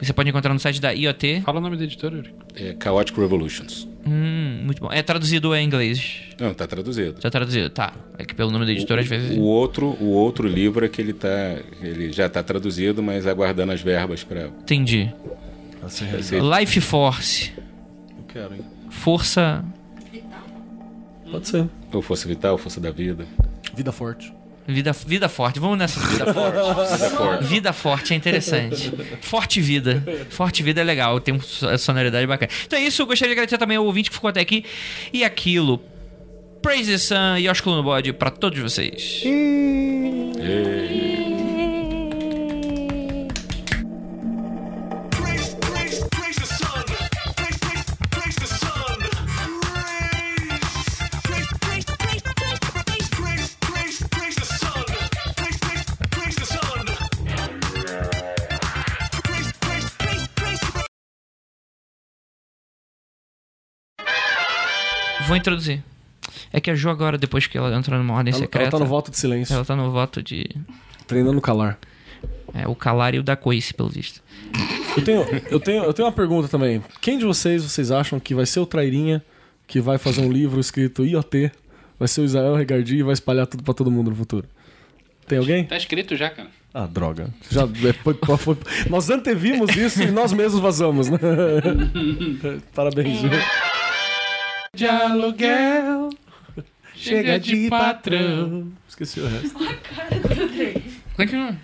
que 0.00 0.06
você 0.06 0.14
pode 0.14 0.30
encontrar 0.30 0.54
no 0.54 0.58
site 0.58 0.80
da 0.80 0.92
IoT. 0.92 1.42
Fala 1.42 1.58
o 1.58 1.60
nome 1.60 1.76
da 1.76 1.84
editora. 1.84 2.24
É 2.56 2.74
Chaotic 2.82 3.16
Revolutions. 3.18 3.86
Hum, 4.06 4.62
muito 4.64 4.80
bom. 4.80 4.90
É 4.90 5.02
traduzido 5.02 5.54
em 5.54 5.66
inglês? 5.66 6.22
Não, 6.40 6.54
tá 6.54 6.66
traduzido. 6.66 7.20
Tá 7.20 7.30
traduzido, 7.30 7.68
tá. 7.68 7.92
É 8.18 8.24
que 8.24 8.34
pelo 8.34 8.50
nome 8.50 8.64
da 8.64 8.72
editora, 8.72 9.02
o, 9.02 9.04
às 9.04 9.08
vezes... 9.08 9.36
O 9.36 9.42
outro, 9.42 9.88
o 10.00 10.06
outro 10.06 10.48
livro 10.48 10.86
é 10.86 10.88
que 10.88 11.02
ele, 11.02 11.12
tá, 11.12 11.28
ele 11.82 12.10
já 12.10 12.30
tá 12.30 12.42
traduzido, 12.42 13.02
mas 13.02 13.26
aguardando 13.26 13.72
as 13.72 13.82
verbas 13.82 14.24
para... 14.24 14.46
Entendi. 14.46 15.12
Life 16.58 16.80
Force. 16.80 17.52
Eu 18.16 18.24
quero, 18.26 18.54
hein? 18.54 18.62
Força... 18.88 19.62
Pode 21.30 21.46
ser. 21.46 21.68
Ou 21.92 22.00
Força 22.02 22.26
Vital, 22.26 22.58
Força 22.58 22.80
da 22.80 22.90
Vida. 22.90 23.24
Vida 23.74 23.92
Forte. 23.92 24.32
Vida, 24.72 24.92
vida 24.92 25.28
forte. 25.28 25.58
Vamos 25.58 25.78
nessa. 25.78 26.00
Vida 26.00 26.32
forte. 26.32 26.92
vida 26.92 27.10
forte. 27.10 27.44
Vida 27.44 27.72
forte 27.72 28.12
é 28.12 28.16
interessante. 28.16 28.92
Forte 29.20 29.60
vida. 29.60 30.02
Forte 30.30 30.62
vida 30.62 30.80
é 30.80 30.84
legal. 30.84 31.20
Tem 31.20 31.34
uma 31.34 31.78
sonoridade 31.78 32.26
bacana. 32.26 32.50
Então 32.66 32.78
é 32.78 32.82
isso. 32.82 33.02
Eu 33.02 33.06
gostaria 33.06 33.34
de 33.34 33.38
agradecer 33.38 33.58
também 33.58 33.76
ao 33.76 33.84
ouvinte 33.84 34.10
que 34.10 34.16
ficou 34.16 34.28
até 34.28 34.40
aqui. 34.40 34.64
E 35.12 35.24
aquilo. 35.24 35.82
Praise 36.62 36.90
the 36.90 36.98
Sun 36.98 37.38
e 37.38 37.48
Oscar 37.48 37.74
no 37.74 37.82
Bode 37.82 38.12
pra 38.12 38.30
todos 38.30 38.58
vocês. 38.58 39.22
E... 39.24 41.09
Vou 65.30 65.36
introduzir. 65.36 65.80
É 66.52 66.60
que 66.60 66.72
a 66.72 66.74
Jo 66.74 66.90
agora, 66.90 67.16
depois 67.16 67.46
que 67.46 67.56
ela 67.56 67.72
entrou 67.76 67.96
numa 67.96 68.14
ordem 68.14 68.32
ela, 68.32 68.42
secreta... 68.42 68.64
Ela 68.64 68.70
tá 68.72 68.78
no 68.80 68.86
voto 68.86 69.12
de 69.12 69.16
silêncio. 69.16 69.54
Ela 69.54 69.64
tá 69.64 69.76
no 69.76 69.88
voto 69.92 70.20
de... 70.20 70.44
Treinando 71.06 71.40
calar. 71.40 71.78
É, 72.52 72.66
o 72.66 72.74
calar 72.74 73.14
e 73.14 73.20
o 73.20 73.22
da 73.22 73.36
coice, 73.36 73.72
pelo 73.72 73.88
visto. 73.88 74.20
Eu 74.96 75.04
tenho, 75.04 75.20
eu, 75.48 75.60
tenho, 75.60 75.84
eu 75.84 75.94
tenho 75.94 76.08
uma 76.08 76.12
pergunta 76.12 76.48
também. 76.48 76.82
Quem 77.00 77.16
de 77.16 77.24
vocês, 77.24 77.62
vocês 77.62 77.92
acham 77.92 78.18
que 78.18 78.34
vai 78.34 78.44
ser 78.44 78.58
o 78.58 78.66
Trairinha 78.66 79.24
que 79.68 79.80
vai 79.80 79.98
fazer 79.98 80.20
um 80.20 80.32
livro 80.32 80.58
escrito 80.58 81.06
IoT, 81.06 81.52
vai 81.96 82.08
ser 82.08 82.22
o 82.22 82.24
Israel 82.24 82.56
Regardi 82.56 82.96
e 82.96 83.02
vai 83.04 83.12
espalhar 83.12 83.46
tudo 83.46 83.62
pra 83.62 83.72
todo 83.72 83.88
mundo 83.88 84.10
no 84.10 84.16
futuro? 84.16 84.48
Tem 85.28 85.38
alguém? 85.38 85.64
Tá 85.64 85.76
escrito 85.76 86.16
já, 86.16 86.28
cara. 86.28 86.48
Ah, 86.74 86.86
droga. 86.86 87.32
Já 87.48 87.62
é, 87.62 87.92
foi, 87.92 88.18
foi, 88.36 88.56
nós 88.88 89.08
antevimos 89.08 89.76
isso 89.76 90.02
e 90.02 90.10
nós 90.10 90.32
mesmos 90.32 90.60
vazamos, 90.60 91.08
né? 91.08 91.18
Parabéns, 92.74 93.20
viu? 93.20 93.30
De 94.74 94.86
aluguel. 94.86 96.10
Chega 96.94 97.40
de 97.40 97.68
patrão. 97.68 98.72
Esqueci 98.88 99.20
o 99.20 99.26
resto. 99.26 99.58
Como 99.58 99.68
é 101.18 101.26
que 101.26 101.36
não? 101.36 101.58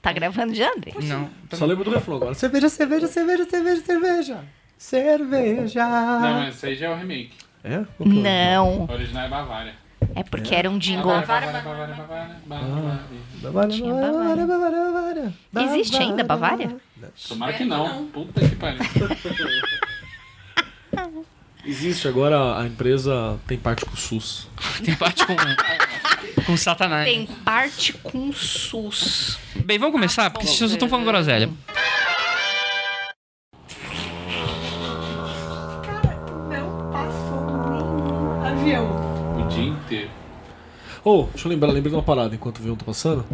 Tá 0.00 0.12
gravando 0.12 0.54
já, 0.54 0.70
André? 0.72 0.92
Não. 1.02 1.28
Só 1.52 1.66
lembro 1.66 1.84
do 1.84 1.90
refrão 1.90 2.16
agora. 2.16 2.34
Cerveja, 2.34 2.68
cerveja, 2.68 3.06
cerveja, 3.08 3.44
cerveja, 3.44 3.82
cerveja. 3.82 4.44
Cerveja. 4.78 5.84
Não, 5.84 6.40
mas 6.40 6.54
esse 6.54 6.66
aí 6.66 6.76
já 6.76 6.86
é 6.86 6.90
o 6.90 6.96
remake. 6.96 7.32
É? 7.64 7.84
Não. 7.98 8.84
O 8.86 8.92
original 8.92 9.26
é 9.26 9.28
Bavária. 9.28 9.74
É 10.14 10.22
porque 10.22 10.54
era 10.54 10.70
um 10.70 10.78
jingle. 10.78 11.10
Bavária, 11.10 11.52
Bavária, 11.52 11.94
Bavária, 11.94 12.36
Bavária. 13.42 13.68
Tinha 13.68 13.94
Bavária. 13.94 15.34
Existe 15.58 15.98
ainda 15.98 16.24
Bavária? 16.24 16.76
Tomara 17.28 17.52
que 17.52 17.64
não. 17.64 18.06
Puta 18.06 18.40
que 18.40 18.56
pariu. 18.56 18.80
Existe 21.64 22.08
agora 22.08 22.58
a 22.58 22.66
empresa 22.66 23.38
tem 23.46 23.58
parte 23.58 23.84
com 23.84 23.92
o 23.92 23.96
SUS. 23.96 24.48
Tem 24.84 24.94
parte 24.94 25.26
com 25.26 25.34
com 26.44 26.56
Satanás. 26.56 27.04
Tem 27.04 27.26
parte 27.26 27.92
com 27.92 28.32
SUS. 28.32 29.38
Bem, 29.64 29.78
vamos 29.78 29.92
começar, 29.92 30.30
porque 30.30 30.46
vocês 30.46 30.70
estão 30.70 30.88
falando 30.88 31.06
groselha. 31.06 31.50
O 39.38 39.48
dia 39.48 39.64
inteiro. 39.64 40.10
Oh, 41.04 41.24
deixa 41.32 41.46
eu 41.46 41.50
lembrar, 41.50 41.68
lembrei 41.68 41.90
de 41.90 41.96
uma 41.96 42.02
parada 42.02 42.34
enquanto 42.34 42.58
o 42.58 42.60
avião 42.60 42.76
tá 42.76 42.84
passando. 42.84 43.24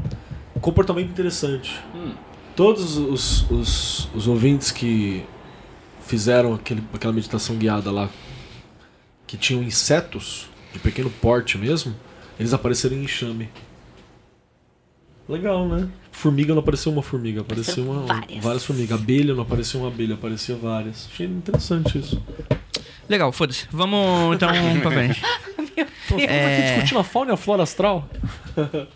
Um 0.54 0.60
comportamento 0.60 1.10
interessante. 1.10 1.80
Hum. 1.94 2.12
Todos 2.54 2.96
os, 2.96 3.50
os, 3.50 4.08
os 4.14 4.26
ouvintes 4.26 4.70
que 4.70 5.24
fizeram 6.06 6.54
aquele, 6.54 6.82
aquela 6.92 7.12
meditação 7.12 7.56
guiada 7.56 7.90
lá, 7.90 8.08
que 9.26 9.36
tinham 9.36 9.62
insetos 9.62 10.48
de 10.72 10.78
pequeno 10.78 11.10
porte 11.10 11.58
mesmo, 11.58 11.94
eles 12.38 12.52
apareceram 12.52 12.96
em 12.96 13.04
enxame. 13.04 13.48
Legal, 15.28 15.66
né? 15.66 15.88
Formiga 16.12 16.54
não 16.54 16.60
apareceu 16.60 16.92
uma 16.92 17.02
formiga, 17.02 17.40
apareceu 17.40 17.84
uma, 17.84 18.02
várias. 18.06 18.44
várias 18.44 18.64
formigas. 18.64 18.98
Abelha 19.00 19.34
não 19.34 19.42
apareceu 19.42 19.80
uma 19.80 19.88
abelha, 19.88 20.14
aparecia 20.14 20.54
várias. 20.54 21.08
Achei 21.12 21.26
interessante 21.26 21.98
isso. 21.98 22.22
Legal, 23.08 23.32
foda-se. 23.32 23.66
Vamos 23.70 24.36
então 24.36 24.48
pra 24.80 24.90
frente. 24.90 25.20
Estamos 26.06 26.22
É. 26.24 26.72
discutindo 26.74 27.00
a 27.00 27.04
fauna 27.04 27.32
e 27.32 27.34
a 27.34 27.36
flora 27.36 27.64
astral? 27.64 28.08